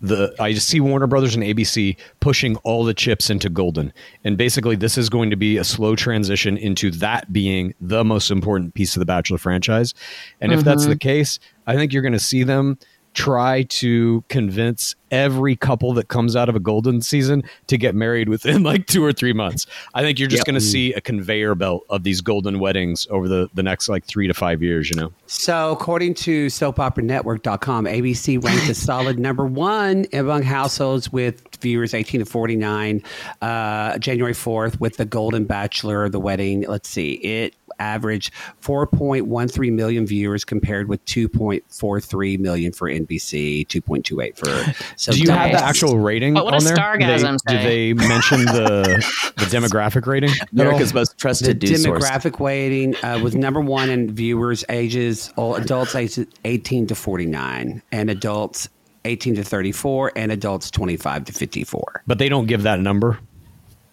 the 0.00 0.34
I 0.38 0.52
just 0.52 0.68
see 0.68 0.80
Warner 0.80 1.06
Brothers 1.06 1.34
and 1.34 1.42
ABC 1.42 1.96
pushing 2.20 2.56
all 2.56 2.84
the 2.84 2.92
chips 2.92 3.30
into 3.30 3.48
Golden. 3.48 3.92
And 4.24 4.36
basically 4.36 4.76
this 4.76 4.98
is 4.98 5.08
going 5.08 5.30
to 5.30 5.36
be 5.36 5.56
a 5.56 5.64
slow 5.64 5.96
transition 5.96 6.58
into 6.58 6.90
that 6.90 7.32
being 7.32 7.72
the 7.80 8.04
most 8.04 8.30
important 8.30 8.74
piece 8.74 8.96
of 8.96 9.00
the 9.00 9.06
Bachelor 9.06 9.38
franchise. 9.38 9.94
And 10.40 10.52
if 10.52 10.62
that's 10.62 10.82
mm-hmm. 10.82 10.90
the 10.90 10.98
case, 10.98 11.38
I 11.66 11.76
think 11.76 11.92
you're 11.92 12.02
going 12.02 12.12
to 12.12 12.18
see 12.18 12.42
them 12.42 12.78
try 13.14 13.62
to 13.62 14.22
convince 14.28 14.94
every 15.10 15.54
couple 15.54 15.92
that 15.94 16.08
comes 16.08 16.34
out 16.34 16.48
of 16.48 16.56
a 16.56 16.60
golden 16.60 17.00
season 17.00 17.44
to 17.68 17.78
get 17.78 17.94
married 17.94 18.28
within 18.28 18.62
like 18.64 18.86
two 18.86 19.02
or 19.04 19.12
three 19.12 19.32
months. 19.32 19.64
I 19.94 20.02
think 20.02 20.18
you're 20.18 20.28
just 20.28 20.40
Yep. 20.40 20.46
going 20.46 20.54
to 20.56 20.60
see 20.60 20.92
a 20.94 21.00
conveyor 21.00 21.54
belt 21.54 21.84
of 21.88 22.02
these 22.02 22.20
golden 22.20 22.58
weddings 22.58 23.06
over 23.10 23.28
the, 23.28 23.48
the 23.54 23.62
next 23.62 23.88
like 23.88 24.04
three 24.04 24.26
to 24.26 24.34
five 24.34 24.60
years, 24.62 24.90
you 24.90 24.96
know? 24.96 25.12
So, 25.26 25.70
according 25.70 26.14
to 26.14 26.46
soapoperanetwork.com, 26.46 27.84
ABC 27.86 28.42
ranked 28.42 28.68
a 28.68 28.74
solid 28.74 29.18
number 29.18 29.46
one 29.46 30.06
among 30.12 30.42
households 30.42 31.12
with 31.12 31.42
viewers 31.60 31.94
18 31.94 32.20
to 32.20 32.26
49 32.26 33.02
uh, 33.40 33.98
January 33.98 34.34
4th 34.34 34.80
with 34.80 34.96
The 34.96 35.04
Golden 35.04 35.44
Bachelor, 35.44 36.08
the 36.08 36.20
wedding. 36.20 36.62
Let's 36.62 36.88
see, 36.88 37.12
it 37.12 37.54
averaged 37.84 38.32
4.13 38.62 39.72
million 39.72 40.06
viewers 40.06 40.44
compared 40.44 40.88
with 40.88 41.04
2.43 41.04 42.38
million 42.38 42.72
for 42.72 42.88
NBC, 42.88 43.66
2.28 43.66 44.36
for. 44.36 44.74
So 44.96 45.12
Do 45.12 45.20
you 45.20 45.30
have 45.30 45.52
the 45.52 45.64
actual 45.64 45.98
rating 45.98 46.34
But 46.34 46.44
what 46.44 46.54
on 46.54 46.60
does 46.60 46.68
there? 46.68 46.76
Stargasm 46.76 47.38
do 47.46 47.56
they, 47.56 47.92
do 47.92 47.94
they 47.94 48.08
mention 48.08 48.44
the 48.46 49.32
the 49.36 49.44
demographic 49.44 50.06
rating? 50.06 50.30
at 50.30 50.40
all? 50.40 50.66
America's 50.66 50.94
most 50.94 51.12
the 51.12 51.16
trusted 51.18 51.62
news 51.62 51.82
source. 51.82 52.04
demographic 52.04 52.40
weighting 52.40 52.96
uh, 53.04 53.18
was 53.22 53.34
number 53.34 53.60
one 53.60 53.90
in 53.90 54.14
viewers 54.14 54.64
ages 54.68 55.32
oh, 55.36 55.54
adults 55.54 55.94
ages 55.94 56.26
18 56.44 56.86
to 56.88 56.94
49 56.94 57.82
and 57.92 58.10
adults 58.10 58.68
18 59.04 59.34
to 59.36 59.44
34 59.44 60.12
and 60.16 60.32
adults 60.32 60.70
25 60.70 61.24
to 61.26 61.32
54 61.32 62.02
But 62.06 62.18
they 62.18 62.28
don't 62.28 62.46
give 62.46 62.62
that 62.62 62.80
number. 62.80 63.18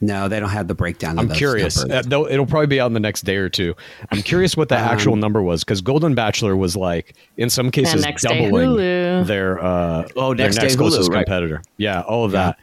No 0.01 0.27
they 0.27 0.39
don't 0.39 0.49
have 0.49 0.67
the 0.67 0.75
breakdown 0.75 1.17
I'm 1.17 1.27
those 1.27 1.37
curious. 1.37 1.83
Uh, 1.83 2.01
though 2.05 2.27
it'll 2.27 2.45
probably 2.45 2.67
be 2.67 2.79
out 2.79 2.87
in 2.87 2.93
the 2.93 2.99
next 2.99 3.21
day 3.21 3.35
or 3.37 3.47
two. 3.49 3.75
I'm 4.11 4.21
curious 4.21 4.57
what 4.57 4.69
the 4.69 4.75
Um, 4.77 4.83
actual 4.85 5.15
number 5.15 5.41
was 5.41 5.63
because 5.63 5.81
Golden 5.81 6.15
Bachelor 6.15 6.55
was 6.55 6.75
like 6.75 7.15
in 7.37 7.49
some 7.49 7.71
cases 7.71 8.03
next 8.03 8.23
doubling 8.23 8.51
Hulu. 8.51 9.27
their 9.27 9.63
uh, 9.63 10.07
Oh, 10.15 10.33
their 10.33 10.47
next 10.47 10.57
day 10.57 10.63
next 10.63 10.75
closest 10.75 11.09
Hulu, 11.09 11.13
right. 11.13 11.25
competitor. 11.25 11.61
Yeah, 11.77 12.01
all 12.01 12.25
of 12.25 12.31
that. 12.31 12.57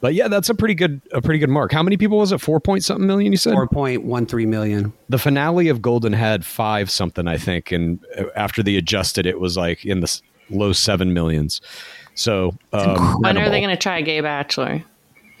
But 0.00 0.12
yeah, 0.14 0.28
that's 0.28 0.50
a 0.50 0.54
pretty 0.54 0.74
good 0.74 1.00
a 1.12 1.22
pretty 1.22 1.38
good 1.38 1.48
mark. 1.48 1.72
How 1.72 1.82
many 1.82 1.96
people 1.96 2.18
was 2.18 2.30
it? 2.30 2.38
Four 2.40 2.60
point 2.60 2.84
something 2.84 3.06
million. 3.06 3.32
You 3.32 3.38
said 3.38 3.54
4.13 3.54 4.46
million 4.48 4.92
the 5.08 5.18
finale 5.18 5.68
of 5.68 5.80
Golden 5.80 6.12
had 6.12 6.44
five 6.44 6.90
something, 6.90 7.26
I 7.26 7.38
think, 7.38 7.72
and 7.72 8.04
uh, 8.18 8.24
after 8.36 8.62
they 8.62 8.76
adjusted, 8.76 9.24
it 9.26 9.40
was 9.40 9.56
like 9.56 9.84
in 9.84 10.00
the 10.00 10.20
low 10.50 10.72
seven 10.72 11.14
millions. 11.14 11.60
So 12.14 12.54
um, 12.72 13.22
When 13.22 13.38
are 13.38 13.48
they 13.48 13.60
going 13.60 13.74
to 13.74 13.80
try 13.82 14.02
gay 14.02 14.20
bachelor? 14.20 14.84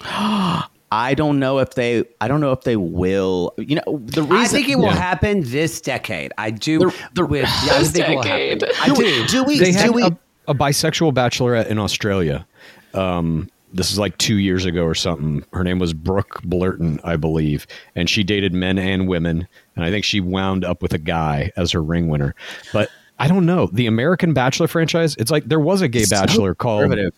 I 0.94 1.14
don't 1.14 1.38
know 1.40 1.58
if 1.58 1.74
they. 1.74 2.04
I 2.20 2.28
don't 2.28 2.40
know 2.40 2.52
if 2.52 2.62
they 2.62 2.76
will. 2.76 3.52
You 3.58 3.76
know, 3.76 4.00
the 4.04 4.22
reason 4.22 4.36
I 4.36 4.46
think 4.46 4.68
it 4.68 4.76
will 4.76 4.84
Yeah. 4.86 4.94
happen 4.94 5.42
this 5.44 5.80
decade. 5.80 6.32
I 6.38 6.50
do. 6.50 6.78
The- 6.78 6.94
the- 7.14 7.26
with, 7.26 7.42
yeah, 7.42 7.74
I 7.74 7.78
This 7.80 7.90
think 7.92 8.08
it 8.08 8.14
will 8.14 8.22
decade. 8.22 8.62
happen. 8.62 8.76
I 8.92 8.94
do. 8.94 9.26
do 9.26 9.44
we? 9.44 9.58
they 9.58 9.72
do 9.72 9.78
had 9.78 9.90
we? 9.90 10.02
a, 10.04 10.16
a 10.48 10.54
bisexual 10.54 11.12
bachelorette 11.12 11.66
in 11.66 11.78
Australia. 11.78 12.46
Um, 12.94 13.50
this 13.72 13.90
is 13.90 13.98
like 13.98 14.16
two 14.18 14.36
years 14.38 14.64
ago 14.64 14.84
or 14.84 14.94
something. 14.94 15.44
Her 15.52 15.64
name 15.64 15.80
was 15.80 15.92
Brooke 15.92 16.40
Blurton, 16.42 17.00
I 17.02 17.16
believe, 17.16 17.66
and 17.96 18.08
she 18.08 18.22
dated 18.22 18.54
men 18.54 18.78
and 18.78 19.08
women. 19.08 19.48
And 19.74 19.84
I 19.84 19.90
think 19.90 20.04
she 20.04 20.20
wound 20.20 20.64
up 20.64 20.80
with 20.80 20.92
a 20.94 20.98
guy 20.98 21.50
as 21.56 21.72
her 21.72 21.82
ring 21.82 22.06
winner. 22.08 22.36
But 22.72 22.88
I 23.18 23.26
don't 23.26 23.46
know. 23.46 23.68
The 23.72 23.86
American 23.86 24.32
Bachelor 24.32 24.68
franchise, 24.68 25.16
it's 25.18 25.30
like 25.32 25.46
there 25.46 25.58
was 25.60 25.82
a 25.82 25.88
gay 25.88 26.04
So 26.04 26.16
bachelor 26.20 26.54
called 26.54 26.82
conservative. 26.82 27.14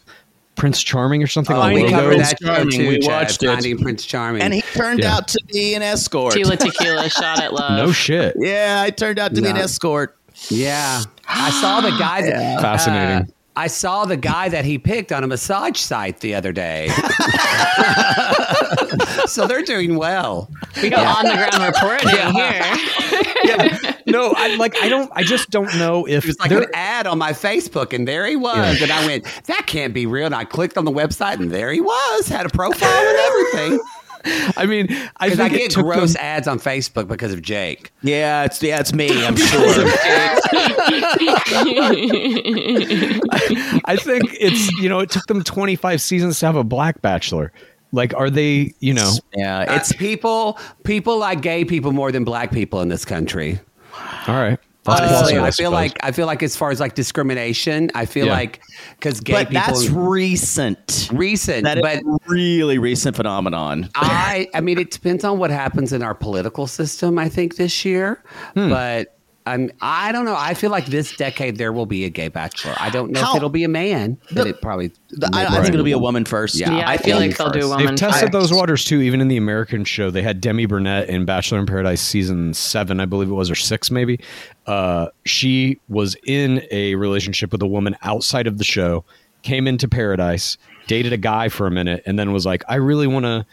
Prince 0.57 0.83
Charming 0.83 1.23
or 1.23 1.27
something. 1.27 1.55
Oh, 1.55 1.61
on 1.61 1.73
we 1.73 1.83
Logo. 1.85 1.95
covered 1.97 2.19
that 2.21 2.39
Charming. 2.43 2.71
too, 2.71 2.89
We 2.89 2.99
Chad, 2.99 3.11
watched 3.27 3.43
it. 3.43 3.47
Finding 3.47 3.79
Prince 3.79 4.05
Charming. 4.05 4.43
and 4.43 4.53
he 4.55 4.63
turned 4.63 5.01
Yeah. 5.01 5.17
out 5.17 5.29
to 5.29 5.39
be 5.53 5.75
an 5.75 5.83
escort. 5.83 6.35
Tila 6.35 6.59
Tequila 6.65 7.09
shot 7.11 7.41
at 7.41 7.53
love. 7.53 7.77
No 7.79 7.93
shit. 7.93 8.35
Yeah, 8.39 8.83
I 8.85 8.91
turned 8.91 9.19
out 9.19 9.35
to 9.35 9.43
be 9.43 9.49
an 9.49 9.57
escort. 9.57 10.17
Yeah, 10.49 11.03
I 11.29 11.51
saw 11.61 11.81
the 11.81 11.91
guy. 11.99 12.23
That, 12.23 12.61
Fascinating. 12.61 13.17
uh, 13.29 13.33
I 13.59 13.69
saw 13.69 14.05
the 14.05 14.19
guy 14.19 14.49
that 14.51 14.65
he 14.67 14.77
picked 14.79 15.13
on 15.13 15.25
a 15.25 15.27
massage 15.27 15.79
site 15.79 16.21
the 16.21 16.35
other 16.35 16.53
day. 16.53 16.89
so 19.27 19.47
they're 19.47 19.63
doing 19.63 19.97
well. 19.97 20.51
We 20.83 20.91
got 20.91 21.19
on 21.19 21.25
the 21.25 21.33
ground 21.37 21.75
reporting 21.75 22.09
here. 22.35 23.25
yeah. 23.45 23.93
No, 24.07 24.33
I 24.37 24.57
like 24.57 24.77
I 24.83 24.89
don't 24.89 25.11
I 25.15 25.23
just 25.23 25.51
don't 25.51 25.75
know 25.79 26.07
if 26.07 26.25
It 26.25 26.29
was 26.29 26.39
like 26.41 26.51
there- 26.51 26.63
an 26.63 26.71
ad 26.75 27.07
on 27.07 27.19
my 27.19 27.33
Facebook, 27.33 27.93
and 27.93 28.07
there 28.07 28.27
he 28.27 28.37
was. 28.37 28.81
And 28.81 28.91
I 28.93 29.05
went, 29.07 29.25
"That 29.47 29.67
can't 29.67 29.93
be 29.95 30.07
real." 30.07 30.27
And 30.27 30.35
I 30.35 30.45
clicked 30.45 30.77
on 30.79 30.85
the 30.85 30.93
website, 30.93 31.35
and 31.41 31.51
there 31.51 31.73
he 31.73 31.81
was, 31.81 32.29
had 32.29 32.47
a 32.47 32.51
profile 32.51 32.89
and 32.91 33.19
everything. 33.19 33.81
I 34.57 34.67
mean, 34.67 34.89
I 35.19 35.27
Because 35.29 35.39
I 35.39 35.49
get 35.49 35.71
took 35.71 35.85
gross 35.85 36.15
them- 36.15 36.23
ads 36.25 36.49
on 36.49 36.59
Facebook 36.59 37.07
because 37.07 37.33
of 37.33 37.43
Jake. 37.43 37.93
Yeah, 38.03 38.43
it's 38.45 38.61
yeah, 38.63 38.81
it's 38.81 38.93
me. 38.93 39.25
I'm 39.25 39.37
sure. 39.37 39.87
I 43.89 43.97
think 44.01 44.25
it's 44.41 44.71
you 44.81 44.89
know 44.89 45.01
it 45.01 45.11
took 45.11 45.27
them 45.27 45.43
25 45.43 46.01
seasons 46.01 46.41
to 46.41 46.47
have 46.47 46.57
a 46.57 46.65
black 46.65 47.03
bachelor. 47.03 47.53
Like, 47.93 48.15
are 48.15 48.31
they 48.31 48.75
you 48.81 48.93
know? 48.95 49.13
yeah, 49.35 49.77
It's 49.77 49.91
it's 49.91 49.99
people. 49.99 50.59
People 50.85 51.19
like 51.19 51.41
gay 51.41 51.65
people 51.65 51.93
more 51.93 52.13
than 52.13 52.25
black 52.25 52.51
people 52.53 52.81
in 52.81 52.89
this 52.89 53.05
country. 53.05 53.59
All 54.29 54.35
right, 54.35 54.59
That's 54.85 55.01
Honestly, 55.01 55.35
plausible, 55.35 55.41
I 55.45 55.51
feel 55.51 55.53
suppose. 55.53 55.73
like 55.73 55.99
I 56.03 56.13
feel 56.13 56.27
like 56.27 56.43
as 56.43 56.55
far 56.57 56.71
as 56.71 56.81
like 56.81 56.95
discrimination, 56.95 57.91
I 57.95 58.05
feel 58.07 58.27
Yeah. 58.27 58.33
like 58.33 58.61
because 58.99 59.21
gay 59.21 59.33
but 59.33 59.49
people 59.51 59.63
that's 59.67 59.89
recent. 59.89 61.09
recent, 61.13 61.65
That 61.65 61.79
is 61.79 61.83
but 61.83 62.03
really 62.27 62.79
recent 62.79 63.17
phenomenon. 63.17 63.89
I 63.95 64.49
I 64.53 64.61
mean 64.61 64.79
it 64.79 64.91
depends 64.91 65.25
on 65.25 65.39
what 65.39 65.51
happens 65.51 65.93
in 65.93 66.03
our 66.03 66.15
political 66.15 66.67
system. 66.67 67.19
I 67.19 67.29
think 67.29 67.57
this 67.57 67.85
year, 67.85 68.23
Hmm. 68.55 68.69
but. 68.69 69.16
I'm, 69.47 69.71
I 69.81 70.11
don't 70.13 70.25
know. 70.25 70.35
I 70.37 70.55
feel 70.55 70.71
like 70.71 70.87
this 70.87 71.17
decade 71.17 71.57
there 71.57 71.73
will 71.73 71.87
be 71.87 72.05
a 72.05 72.11
gay 72.11 72.29
bachelor. 72.29 72.75
I 72.79 72.91
don't 72.91 73.13
know 73.13 73.21
How- 73.23 73.31
if 73.33 73.37
it'll 73.37 73.49
be 73.49 73.63
a 73.65 73.69
man, 73.69 74.19
but 74.33 74.45
The- 74.45 74.49
it 74.51 74.61
probably. 74.61 74.91
The- 75.11 75.31
I, 75.33 75.47
I 75.47 75.63
think 75.63 75.73
it'll 75.75 75.85
be 75.85 75.93
a 75.93 75.99
woman 75.99 76.25
first. 76.25 76.57
Yeah. 76.57 76.77
Yeah, 76.77 76.89
I, 76.89 76.97
feel 76.97 77.17
like 77.17 77.37
they'll 77.37 77.51
do 77.51 77.73
a 77.73 77.77
They've 77.79 77.95
tested 77.95 78.21
first. 78.23 78.33
those 78.33 78.53
waters 78.53 78.85
too, 78.85 79.01
even 79.01 79.21
in 79.21 79.29
the 79.29 79.37
American 79.37 79.85
show. 79.85 80.11
They 80.11 80.23
had 80.23 80.41
Demi 80.41 80.67
Burnett 80.67 81.09
in 81.09 81.25
Bachelor 81.25 81.61
in 81.61 81.67
Paradise 81.67 82.01
season 82.01 82.53
seven, 82.55 82.99
I 83.01 83.05
believe 83.07 83.29
it 83.31 83.35
was, 83.35 83.51
or 83.51 83.55
six, 83.55 83.91
maybe. 83.91 84.19
Uh, 84.67 85.09
she 85.25 85.79
was 85.89 86.17
in 86.27 86.63
a 86.73 86.97
relationship 86.97 87.53
with 87.53 87.63
a 87.63 87.67
woman 87.69 87.97
outside 88.03 88.47
of 88.49 88.59
the 88.59 88.65
show, 88.65 89.05
came 89.43 89.69
into 89.69 89.87
Paradise, 89.89 90.57
dated 90.89 91.13
a 91.13 91.17
guy 91.17 91.49
for 91.49 91.67
a 91.67 91.71
minute, 91.71 92.03
and 92.05 92.19
then 92.19 92.33
was 92.33 92.45
like, 92.45 92.65
I 92.69 92.77
really 92.77 93.07
want 93.07 93.25
to, 93.27 93.47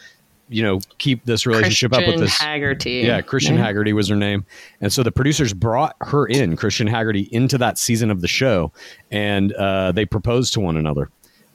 you 0.53 0.63
know, 0.63 0.79
keep 0.97 1.25
this 1.25 1.45
relationship 1.45 1.93
up 1.93 2.05
with 2.05 2.19
this. 2.19 2.37
Haggerty. 2.39 3.01
Yeah, 3.05 3.21
Kristian 3.21 3.57
Haggerty 3.57 3.93
was 3.93 4.07
her 4.09 4.15
name. 4.15 4.45
And 4.81 4.91
so 4.93 5.03
the 5.03 5.11
producers 5.11 5.53
brought 5.53 5.95
her 6.01 6.25
in, 6.25 6.55
Kristian 6.55 6.89
Haggerty, 6.89 7.27
into 7.31 7.57
that 7.57 7.77
season 7.77 8.11
of 8.11 8.21
the 8.21 8.27
show, 8.27 8.71
and 9.11 9.51
uh, 9.53 9.91
they 9.91 10.05
proposed 10.05 10.53
to 10.53 10.59
one 10.59 10.77
another. 10.77 11.09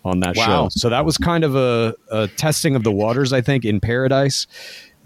on 0.04 0.20
that 0.20 0.36
Wow. 0.36 0.46
show. 0.46 0.68
So 0.70 0.88
that 0.90 1.04
was 1.04 1.18
kind 1.18 1.44
of 1.44 1.56
a, 1.56 1.94
a 2.10 2.28
testing 2.28 2.76
of 2.76 2.82
the 2.84 2.92
waters, 2.92 3.32
I 3.32 3.40
think, 3.40 3.64
in 3.64 3.80
Paradise. 3.80 4.46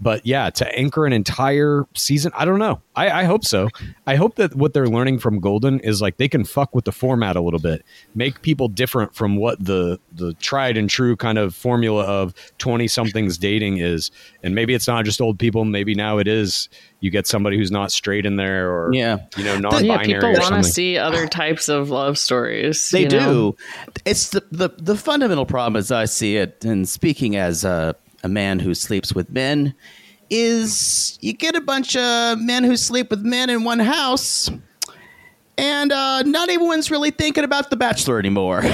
But 0.03 0.25
yeah, 0.25 0.49
to 0.49 0.77
anchor 0.77 1.05
an 1.05 1.13
entire 1.13 1.85
season, 1.95 2.31
I 2.35 2.43
don't 2.43 2.59
know. 2.59 2.81
I, 2.95 3.21
I 3.21 3.23
hope 3.23 3.45
so. 3.45 3.69
I 4.05 4.15
hope 4.15 4.35
that 4.35 4.53
what 4.55 4.73
they're 4.73 4.87
learning 4.87 5.19
from 5.19 5.39
Golden 5.39 5.79
is 5.79 6.01
like 6.01 6.17
they 6.17 6.27
can 6.27 6.43
fuck 6.43 6.75
with 6.75 6.85
the 6.85 6.91
format 6.91 7.35
a 7.37 7.41
little 7.41 7.59
bit, 7.59 7.83
make 8.13 8.41
people 8.41 8.67
different 8.67 9.15
from 9.15 9.37
what 9.37 9.63
the 9.63 9.99
the 10.11 10.33
tried 10.35 10.77
and 10.77 10.89
true 10.89 11.15
kind 11.15 11.37
of 11.37 11.55
formula 11.55 12.03
of 12.03 12.33
twenty 12.57 12.87
somethings 12.87 13.37
dating 13.37 13.77
is. 13.77 14.11
And 14.43 14.53
maybe 14.53 14.73
it's 14.73 14.87
not 14.87 15.05
just 15.05 15.21
old 15.21 15.39
people. 15.39 15.63
Maybe 15.65 15.95
now 15.95 16.17
it 16.17 16.27
is. 16.27 16.69
You 16.99 17.09
get 17.09 17.25
somebody 17.27 17.57
who's 17.57 17.71
not 17.71 17.91
straight 17.91 18.25
in 18.25 18.35
there, 18.35 18.71
or 18.71 18.93
Yeah. 18.93 19.17
you 19.37 19.43
know, 19.43 19.57
non-binary 19.57 20.05
people 20.21 20.33
want 20.39 20.63
to 20.63 20.69
see 20.69 20.97
other 20.97 21.27
types 21.27 21.67
of 21.67 21.89
love 21.89 22.17
stories. 22.17 22.89
They 22.91 23.01
you 23.03 23.09
do. 23.09 23.19
know? 23.19 23.55
It's 24.05 24.29
the, 24.29 24.43
the 24.51 24.69
the 24.77 24.95
fundamental 24.95 25.45
problem 25.45 25.77
as 25.77 25.91
I 25.91 26.05
see 26.05 26.37
it, 26.37 26.63
and 26.63 26.87
speaking 26.87 27.35
as 27.35 27.63
a, 27.65 27.95
a 28.23 28.29
man 28.29 28.59
who 28.59 28.73
sleeps 28.73 29.13
with 29.13 29.29
men, 29.29 29.75
is 30.29 31.17
you 31.21 31.33
get 31.33 31.55
a 31.55 31.61
bunch 31.61 31.95
of 31.95 32.39
men 32.39 32.63
who 32.63 32.75
sleep 32.75 33.09
with 33.09 33.21
men 33.21 33.49
in 33.49 33.63
one 33.63 33.79
house. 33.79 34.49
And 35.55 35.91
uh, 35.91 36.23
not 36.23 36.49
everyone's 36.49 36.89
really 36.89 37.11
thinking 37.11 37.43
about 37.43 37.69
The 37.69 37.75
Bachelor 37.75 38.17
anymore. 38.17 38.61
so 38.63 38.69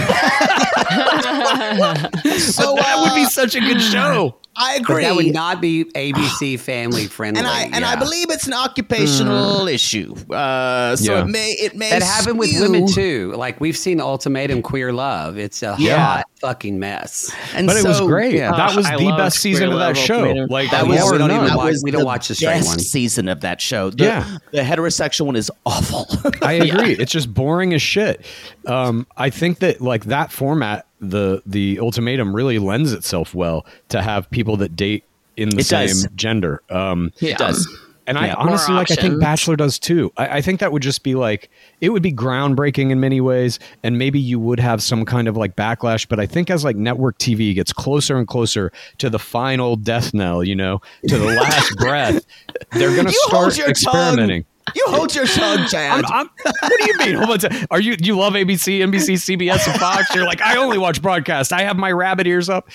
that 2.75 3.01
would 3.01 3.15
be 3.15 3.25
uh, 3.25 3.29
such 3.29 3.55
a 3.55 3.59
good 3.59 3.81
show. 3.81 4.38
I 4.55 4.73
But 4.79 4.81
agree. 4.81 5.03
that 5.03 5.15
would 5.15 5.33
not 5.33 5.61
be 5.61 5.85
ABC 5.85 6.59
family 6.59 7.05
friendly. 7.05 7.39
and 7.39 7.47
I 7.47 7.69
and 7.71 7.85
I 7.85 7.95
believe 7.95 8.29
it's 8.29 8.45
an 8.47 8.53
occupational 8.53 9.67
issue. 9.67 10.15
Uh, 10.29 10.95
so 10.97 11.13
Yeah. 11.15 11.21
it 11.21 11.27
may 11.27 11.51
it 11.51 11.75
may 11.77 11.89
that 11.91 12.03
happened 12.03 12.39
with 12.39 12.49
skew- 12.49 12.61
women 12.63 12.87
too. 12.87 13.33
Like 13.37 13.61
we've 13.61 13.77
seen 13.77 14.01
Ultimatum 14.01 14.61
Queer 14.61 14.91
Love. 14.91 15.37
It's 15.37 15.63
a 15.63 15.75
Yeah. 15.79 15.97
hot 16.05 16.25
fucking 16.41 16.77
mess. 16.79 17.31
And 17.55 17.67
But 17.67 17.77
it 17.77 17.85
was 17.85 18.01
great. 18.01 18.33
yeah. 18.33 18.51
That 18.51 18.75
was 18.75 18.85
I 18.85 18.97
the 18.97 19.11
best 19.15 19.39
season 19.39 19.71
of 19.71 19.79
that 19.79 19.95
show. 19.95 20.15
Ultimatum. 20.21 20.47
Like 20.49 20.71
That 20.71 20.87
was- 20.87 21.09
we 21.11 21.17
don't 21.17 21.31
even 21.31 21.55
watch- 21.55 21.69
was 21.71 21.81
we 21.83 21.91
don't 21.91 21.99
the 22.01 22.05
watch 22.05 22.27
the 22.27 22.35
straight 22.35 22.55
best 22.55 22.67
one. 22.67 22.79
season 22.79 23.29
of 23.29 23.41
that 23.41 23.61
show. 23.61 23.91
The, 23.91 24.03
Yeah. 24.03 24.37
the 24.51 24.61
heterosexual 24.61 25.27
one 25.27 25.35
is 25.35 25.49
awful. 25.65 26.07
I 26.41 26.53
agree. 26.65 26.93
It's 26.93 27.11
just 27.11 27.33
boring 27.33 27.73
as 27.73 27.81
shit. 27.81 28.25
Um, 28.65 29.07
I 29.15 29.29
think 29.29 29.59
that 29.59 29.79
like 29.81 30.05
that 30.05 30.31
format, 30.31 30.85
the 30.99 31.41
the 31.45 31.79
ultimatum 31.79 32.35
really 32.35 32.59
lends 32.59 32.91
itself 32.93 33.33
well 33.33 33.65
to 33.89 34.01
have 34.01 34.29
people 34.31 34.57
that 34.57 34.75
date 34.75 35.03
in 35.37 35.49
the 35.49 35.59
It 35.59 35.65
same 35.65 35.87
does. 35.87 36.07
gender. 36.15 36.61
Um, 36.69 37.11
Yeah. 37.19 37.31
It 37.31 37.37
does. 37.37 37.67
and 38.07 38.17
I 38.17 38.31
honestly 38.33 38.73
like. 38.73 38.89
I 38.91 38.95
think. 38.95 39.19
Bachelor 39.21 39.55
does 39.55 39.77
too. 39.77 40.11
I, 40.17 40.37
I 40.37 40.41
think 40.41 40.59
that 40.61 40.71
would 40.71 40.81
just 40.81 41.03
be 41.03 41.13
like 41.15 41.49
it 41.79 41.89
would 41.89 42.01
be 42.01 42.11
groundbreaking 42.11 42.89
in 42.89 42.99
many 42.99 43.21
ways, 43.21 43.59
and 43.83 43.97
maybe 43.99 44.19
you 44.19 44.39
would 44.39 44.59
have 44.59 44.81
some 44.81 45.05
kind 45.05 45.27
of 45.27 45.37
like 45.37 45.55
backlash. 45.55 46.07
But 46.09 46.19
I 46.19 46.25
think 46.25 46.49
as 46.49 46.63
like 46.63 46.75
network 46.75 47.19
TV 47.19 47.53
gets 47.53 47.71
closer 47.71 48.17
and 48.17 48.27
closer 48.27 48.71
to 48.97 49.09
the 49.11 49.19
final 49.19 49.75
death 49.75 50.11
knell, 50.13 50.43
you 50.43 50.55
know, 50.55 50.81
to 51.07 51.17
the 51.19 51.25
last 51.27 51.75
breath, 51.77 52.25
they're 52.71 52.93
going 52.95 53.05
to 53.07 53.13
start 53.13 53.57
experimenting. 53.59 54.43
You 54.75 54.83
hold 54.87 55.13
your 55.15 55.25
tongue, 55.25 55.67
Chad. 55.69 56.03
I'm, 56.05 56.11
I'm, 56.11 56.29
what 56.43 56.71
do 56.79 56.85
you 56.85 56.97
mean? 56.97 57.15
Hold 57.23 57.45
on. 57.45 57.51
a. 57.53 57.67
Are 57.71 57.79
you 57.79 57.95
you 57.99 58.17
love 58.17 58.33
ABC, 58.33 58.79
NBC, 58.79 59.13
CBS, 59.37 59.67
and 59.69 59.79
Fox? 59.79 60.13
You're 60.13 60.25
like 60.25 60.41
I 60.41 60.57
only 60.57 60.77
watch 60.77 61.01
broadcast. 61.01 61.51
I 61.53 61.61
have 61.63 61.77
my 61.77 61.91
rabbit 61.91 62.27
ears 62.27 62.49
up. 62.49 62.69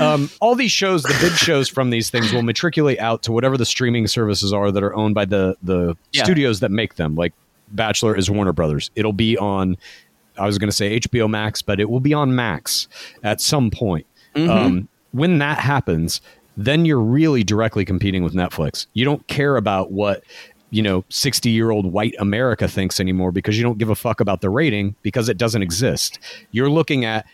Um, 0.00 0.30
all 0.40 0.54
these 0.54 0.72
shows, 0.72 1.02
the 1.02 1.16
big 1.20 1.32
shows 1.32 1.68
from 1.68 1.90
these 1.90 2.10
things, 2.10 2.32
will 2.32 2.42
matriculate 2.42 2.98
out 3.00 3.22
to 3.24 3.32
whatever 3.32 3.56
the 3.56 3.66
streaming 3.66 4.06
services 4.06 4.52
are 4.52 4.70
that 4.70 4.82
are 4.82 4.94
owned 4.94 5.14
by 5.14 5.24
the 5.24 5.56
the 5.62 5.96
Yeah. 6.12 6.24
studios 6.24 6.60
that 6.60 6.70
make 6.70 6.94
them. 6.96 7.14
Like 7.14 7.32
Bachelor 7.72 8.16
is 8.16 8.30
Warner 8.30 8.52
Brothers. 8.52 8.90
It'll 8.96 9.12
be 9.12 9.36
on. 9.38 9.76
I 10.38 10.46
was 10.46 10.58
going 10.58 10.70
to 10.70 10.76
say 10.76 10.98
HBO 10.98 11.28
Max, 11.28 11.60
but 11.60 11.80
it 11.80 11.90
will 11.90 12.00
be 12.00 12.14
on 12.14 12.34
Max 12.34 12.88
at 13.22 13.40
some 13.40 13.70
point. 13.70 14.06
Um, 14.36 14.88
when 15.12 15.38
that 15.38 15.58
happens, 15.58 16.20
then 16.56 16.84
you're 16.84 17.00
really 17.00 17.42
directly 17.44 17.84
competing 17.84 18.22
with 18.22 18.32
Netflix. 18.32 18.86
You 18.94 19.04
don't 19.04 19.26
care 19.26 19.56
about 19.56 19.90
what 19.92 20.22
you 20.70 20.82
know 20.82 21.04
60 21.08 21.50
year 21.50 21.70
old 21.70 21.86
white 21.86 22.14
America 22.18 22.68
thinks 22.68 23.00
anymore 23.00 23.32
because 23.32 23.56
you 23.56 23.62
don't 23.62 23.78
give 23.78 23.90
a 23.90 23.94
fuck 23.94 24.20
about 24.20 24.40
the 24.40 24.50
rating 24.50 24.94
because 25.02 25.28
it 25.28 25.36
doesn't 25.36 25.62
exist. 25.62 26.18
You're 26.52 26.70
looking 26.70 27.04
at 27.04 27.26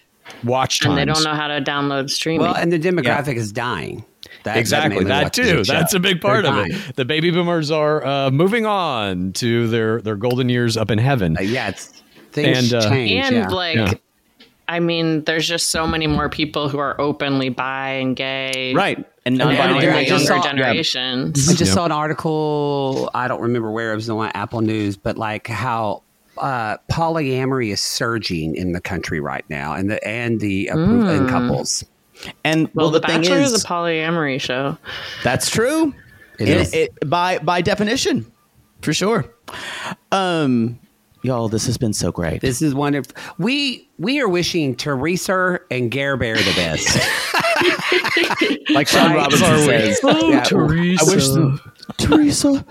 watch 0.45 0.81
times. 0.81 0.99
and 0.99 0.99
they 0.99 1.13
don't 1.13 1.23
know 1.25 1.35
how 1.35 1.47
to 1.49 1.61
download 1.61 2.11
streaming. 2.11 2.41
Well, 2.43 2.57
and 2.57 2.73
the 2.73 2.79
demographic 2.79 3.37
is 3.37 3.53
dying. 3.53 4.05
That, 4.43 4.57
exactly 4.57 4.97
mainly 4.97 5.09
that 5.09 5.33
too. 5.33 5.63
That's 5.65 5.95
a 5.95 6.01
big 6.01 6.21
part 6.21 6.43
They're 6.45 6.53
of 6.53 6.57
dying. 6.69 6.73
it. 6.73 6.97
The 6.97 7.05
baby 7.05 7.31
boomers 7.31 7.71
are 7.71 8.05
uh, 8.05 8.31
moving 8.31 8.67
on 8.67 9.33
to 9.35 9.69
their 9.69 10.01
their 10.01 10.17
golden 10.17 10.49
years 10.49 10.77
up 10.77 10.91
in 10.91 10.99
heaven. 10.99 11.37
Uh, 11.37 11.43
yeah, 11.43 11.69
it's, 11.69 12.03
things 12.33 12.73
And, 12.73 12.83
uh, 12.85 12.89
change. 12.89 13.13
and 13.13 13.37
yeah. 13.37 13.49
like 13.49 13.77
Yeah. 13.77 13.93
I 14.68 14.80
mean, 14.80 15.22
there's 15.24 15.47
just 15.47 15.70
so 15.70 15.86
many 15.86 16.06
more 16.06 16.28
people 16.28 16.68
who 16.68 16.78
are 16.78 17.01
openly 17.01 17.51
bi 17.51 17.90
and 17.90 18.16
gay, 18.16 18.72
right. 18.74 18.98
And 19.24 19.40
And 19.40 19.43
among 19.43 19.56
I 19.76 19.80
the 20.01 20.05
just 20.05 20.26
younger 20.28 20.43
saw- 20.43 20.48
generations. 20.51 21.48
I 21.48 21.52
just 21.55 21.70
Yep. 21.70 21.74
saw 21.74 21.84
an 21.84 21.93
article. 21.93 23.10
I 23.14 23.28
don't 23.28 23.40
remember 23.43 23.70
where 23.70 23.93
it 23.93 23.97
was 23.97 24.09
on 24.10 24.30
Apple 24.34 24.60
News, 24.60 24.97
but 24.97 25.16
like 25.18 25.47
how 25.48 26.02
uh, 26.38 26.76
polyamory 26.93 27.72
is 27.72 27.80
surging 27.80 28.55
in 28.56 28.72
the 28.72 28.80
country 28.80 29.20
right 29.20 29.44
now, 29.48 29.72
and 29.72 29.90
the 29.90 30.06
and 30.06 30.38
the 30.40 30.68
appro- 30.72 31.16
in 31.16 31.28
couples. 31.28 31.84
And 32.44 32.68
Well, 32.74 32.86
well, 32.86 32.90
The 32.90 33.01
the, 33.01 33.06
thing 33.09 33.20
Bachelor 33.22 33.38
is, 33.38 33.52
is 33.52 33.64
a 33.64 33.66
polyamory 33.66 34.40
show. 34.40 34.76
that's 35.24 35.48
true. 35.51 35.94
It 36.38 36.48
It- 36.48 36.56
is. 36.60 36.74
it- 36.74 36.93
by 37.09 37.38
by 37.38 37.62
definition, 37.62 38.26
for 38.82 38.93
sure. 38.93 39.24
Um, 40.12 40.78
y'all, 41.22 41.48
this 41.48 41.66
has 41.66 41.76
been 41.78 41.93
so 41.93 42.12
great. 42.12 42.40
This 42.40 42.62
is 42.62 42.74
wonderful. 42.74 43.14
we 43.38 43.88
we 43.98 44.20
are 44.20 44.28
wishing 44.28 44.74
Theresa 44.74 45.60
and 45.70 45.90
Gare 45.90 46.16
Bear 46.16 46.36
the 46.36 46.52
best. 46.55 46.86
like 48.70 48.88
Sean 48.88 49.10
Right. 49.10 49.16
Robinson 49.16 49.47
Are 49.47 49.59
we? 49.59 49.94
says, 49.94 50.01
Yeah, 50.02 50.44
I 50.52 51.05
wish 51.05 51.24
the, 51.28 51.60
Theresa. 51.97 52.64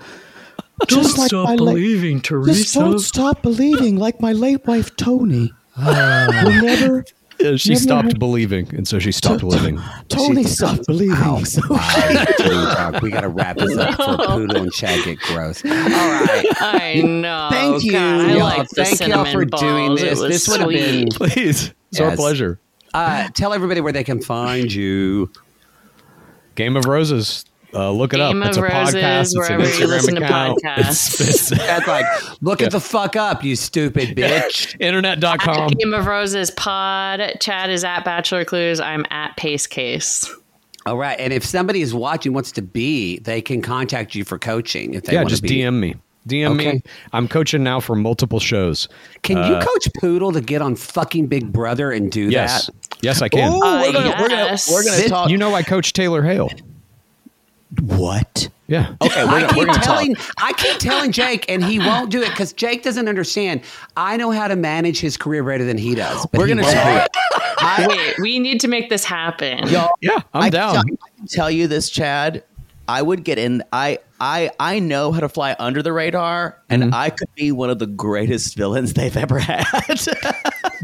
Just 0.88 1.16
like 1.18 1.32
my 1.32 1.54
late, 1.54 2.22
just 2.22 2.74
don't 2.74 2.98
stop 2.98 3.40
believing 3.42 3.96
like 3.96 4.20
my 4.20 4.32
late 4.32 4.66
wife 4.66 4.94
Toni. 4.96 5.52
Will 5.78 6.62
never, 6.62 7.04
Yeah, 7.38 7.56
she 7.56 7.70
Never 7.70 7.80
stopped 7.82 8.06
heard- 8.12 8.18
believing, 8.18 8.74
and 8.74 8.88
so 8.88 8.98
she 8.98 9.12
stopped 9.12 9.42
living. 9.42 9.78
Toni 10.08 10.42
stopped 10.44 10.86
believing. 10.86 11.44
So 11.44 11.60
Talk. 11.68 13.00
we 13.02 13.10
got 13.10 13.20
to 13.20 13.28
wrap 13.28 13.56
this 13.58 13.76
up 13.76 13.94
for 13.96 14.26
Poodle 14.26 14.62
and 14.62 14.72
Chad 14.72 15.04
get 15.04 15.18
gross. 15.20 15.62
All 15.64 15.70
right. 15.70 16.44
I 16.60 17.02
know. 17.02 17.48
Thank 17.50 17.84
you. 17.84 17.92
God, 17.92 18.30
Y'all, 18.30 18.38
like 18.40 18.68
thank 18.70 19.00
y'all 19.06 19.24
for 19.26 19.44
balls. 19.44 19.60
doing 19.62 19.94
this. 19.96 20.20
This 20.20 20.48
would 20.48 20.60
have 20.60 20.70
been. 20.70 21.08
Please, 21.08 21.72
it's 21.90 22.00
our 22.00 22.16
pleasure. 22.16 22.58
uh, 22.94 23.28
tell 23.34 23.52
everybody 23.52 23.80
where 23.82 23.92
they 23.92 24.04
can 24.04 24.22
find 24.22 24.72
you. 24.72 25.30
Game 26.54 26.74
of 26.76 26.86
Roses. 26.86 27.44
Uh, 27.74 27.90
look 27.90 28.14
it 28.14 28.18
Game 28.18 28.42
up. 28.42 28.48
It's 28.48 28.56
a 28.56 28.62
Roses, 28.62 28.94
podcast. 28.94 29.20
It's 29.20 29.34
an 29.34 29.40
wherever 29.40 29.62
you 29.64 29.68
Instagram 29.86 30.18
to 30.18 30.24
account. 30.24 30.62
podcasts. 30.62 31.20
It's, 31.20 31.20
it's 31.20 31.48
That's 31.66 31.86
like, 31.86 32.06
look 32.40 32.62
at 32.62 32.70
the 32.70 32.80
fuck 32.80 33.16
up, 33.16 33.44
you 33.44 33.56
stupid 33.56 34.16
bitch. 34.16 34.76
internet.com. 34.80 35.68
Game 35.70 35.92
of 35.94 36.06
Roses 36.06 36.50
pod. 36.52 37.20
Chad 37.40 37.70
is 37.70 37.84
at 37.84 38.04
Bachelor 38.04 38.44
Clues. 38.44 38.80
I'm 38.80 39.04
at 39.10 39.36
Pace 39.36 39.66
Case. 39.66 40.24
All 40.86 40.96
right. 40.96 41.18
And 41.18 41.32
if 41.32 41.44
somebody 41.44 41.82
is 41.82 41.92
watching, 41.92 42.32
wants 42.32 42.52
to 42.52 42.62
be, 42.62 43.18
they 43.18 43.42
can 43.42 43.60
contact 43.60 44.14
you 44.14 44.24
for 44.24 44.38
coaching 44.38 44.94
if 44.94 45.02
they 45.02 45.14
Yeah, 45.14 45.24
just 45.24 45.42
be. 45.42 45.48
DM 45.48 45.80
me. 45.80 45.96
DM 46.28 46.54
Okay. 46.58 46.72
me. 46.74 46.82
I'm 47.12 47.26
coaching 47.28 47.62
now 47.62 47.80
for 47.80 47.94
multiple 47.96 48.38
shows. 48.40 48.88
Can 49.22 49.36
you 49.38 49.58
coach 49.60 49.88
Poodle 50.00 50.32
to 50.32 50.40
get 50.40 50.62
on 50.62 50.76
fucking 50.76 51.26
Big 51.26 51.52
Brother 51.52 51.90
and 51.92 52.10
do 52.10 52.28
Yes. 52.30 52.66
that? 52.66 52.74
Yes, 53.02 53.22
I 53.22 53.28
can. 53.28 53.52
Ooh, 53.52 53.60
Uh, 53.62 53.80
we're 53.82 53.92
gonna 53.92 54.08
we're 54.20 54.28
gonna 54.28 54.34
yes. 54.44 54.70
we're 54.72 54.84
gonna 54.84 55.08
talk. 55.08 55.30
You 55.30 55.36
know 55.36 55.54
I 55.54 55.62
coach 55.62 55.92
Taylor 55.92 56.22
Hale. 56.22 56.48
What? 57.80 58.48
Yeah. 58.68 58.94
Okay, 59.00 59.24
we're 59.24 59.30
I 59.30 59.40
gonna, 59.42 59.48
keep 59.54 59.68
we're 59.68 59.74
telling 59.74 60.14
talk. 60.16 60.34
I 60.38 60.52
keep 60.54 60.78
telling 60.78 61.12
Jake, 61.12 61.44
and 61.48 61.62
he 61.64 61.78
won't 61.78 62.10
do 62.10 62.20
it 62.22 62.30
because 62.30 62.52
Jake 62.52 62.82
doesn't 62.82 63.08
understand. 63.08 63.60
I 63.96 64.16
know 64.16 64.30
how 64.32 64.48
to 64.48 64.56
manage 64.56 64.98
his 64.98 65.16
career 65.16 65.44
better 65.44 65.64
than 65.64 65.78
he 65.78 65.94
does. 65.94 66.26
But 66.26 66.38
We're 66.40 66.46
he 66.46 66.54
gonna 66.54 66.66
do 66.66 66.72
talk. 66.72 67.08
it. 67.60 67.88
Wait, 67.88 68.18
we 68.18 68.38
need 68.40 68.60
to 68.60 68.68
make 68.68 68.88
this 68.90 69.04
happen. 69.04 69.68
Y'all, 69.68 69.90
Yeah, 70.00 70.20
I'm 70.34 70.42
I 70.44 70.50
down. 70.50 70.74
Can 70.74 70.84
tell, 70.96 70.96
I 71.06 71.16
can 71.16 71.26
tell 71.28 71.50
you 71.50 71.68
this, 71.68 71.90
Chad. 71.90 72.42
I 72.88 73.02
would 73.02 73.24
get 73.24 73.38
in. 73.38 73.62
I 73.72 73.98
I 74.20 74.50
I 74.60 74.78
know 74.80 75.12
how 75.12 75.20
to 75.20 75.28
fly 75.28 75.54
under 75.58 75.82
the 75.82 75.92
radar, 75.92 76.58
and 76.68 76.82
Mm-hmm. 76.84 76.94
I 76.94 77.10
could 77.10 77.28
be 77.36 77.52
one 77.52 77.70
of 77.70 77.78
the 77.78 77.86
greatest 77.86 78.56
villains 78.56 78.94
they've 78.94 79.16
ever 79.16 79.38
had. 79.38 79.64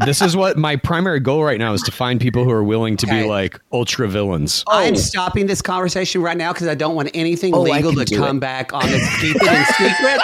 this 0.05 0.21
is 0.21 0.35
what 0.35 0.57
my 0.57 0.75
primary 0.75 1.19
goal 1.19 1.43
right 1.43 1.59
now 1.59 1.73
is 1.73 1.81
to 1.83 1.91
find 1.91 2.19
people 2.19 2.43
who 2.43 2.51
are 2.51 2.63
willing 2.63 2.97
to 2.97 3.05
Okay. 3.07 3.23
be 3.23 3.27
like 3.29 3.59
ultra 3.71 4.07
villains. 4.07 4.63
Oh. 4.67 4.77
I'm 4.77 4.95
stopping 4.95 5.45
this 5.47 5.61
conversation 5.61 6.21
right 6.21 6.37
now 6.37 6.51
because 6.53 6.67
I 6.67 6.75
don't 6.75 6.95
want 6.95 7.09
anything 7.13 7.53
Oh, 7.53 7.61
legal 7.61 7.93
to 7.93 8.15
come 8.15 8.37
it. 8.37 8.39
back 8.41 8.73
on 8.73 8.85
this 8.87 9.21
keep 9.21 9.35
it 9.35 9.41
in 9.43 9.65
secret. 9.65 10.21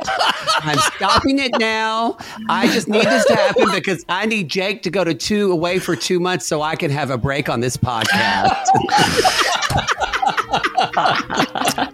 I'm 0.61 0.77
stopping 0.79 1.39
it 1.39 1.51
now. 1.59 2.17
I 2.49 2.67
just 2.67 2.87
need 2.87 3.03
this 3.05 3.25
to 3.25 3.35
happen 3.35 3.69
because 3.73 4.03
I 4.09 4.25
need 4.25 4.49
Jake 4.49 4.81
to 4.83 4.89
go 4.89 5.03
to 5.03 5.13
two 5.13 5.51
away 5.51 5.79
for 5.79 5.95
two 5.95 6.19
months 6.19 6.45
so 6.45 6.61
I 6.61 6.75
can 6.75 6.91
have 6.91 7.09
a 7.11 7.17
break 7.17 7.47
on 7.49 7.59
this 7.59 7.77
podcast. 7.77 8.65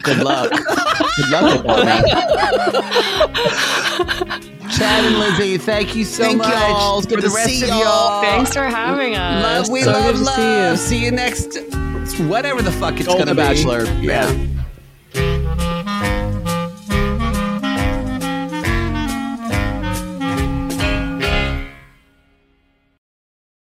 Good 0.04 0.24
luck. 0.24 0.50
Good 0.52 1.30
luck 1.30 1.64
with 1.66 1.86
that, 1.86 2.04
man. 4.32 4.52
Chad 4.72 5.06
and 5.06 5.18
Lizzy, 5.20 5.58
thank 5.58 5.96
you 5.96 6.04
so 6.04 6.24
thank 6.24 6.38
much. 6.38 6.50
Y'all. 6.50 6.98
It's 6.98 7.08
good 7.08 7.22
to 7.22 7.30
see 7.30 7.68
y'all. 7.68 7.80
y'all. 7.80 8.22
Thanks 8.22 8.54
for 8.54 8.64
having 8.64 9.16
us. 9.16 9.44
Love, 9.44 9.70
we 9.70 9.84
so 9.84 9.92
love, 9.92 10.20
love. 10.20 10.78
See 10.80 10.96
you. 11.00 11.00
see 11.00 11.06
you 11.06 11.12
next, 11.12 11.58
whatever 12.22 12.62
the 12.62 12.72
fuck 12.72 13.00
it's 13.00 13.08
going 13.08 13.26
to 13.28 13.34
be. 13.34 13.36
Bachelor. 13.36 13.86
yeah. 14.02 14.32
yeah. 14.32 15.72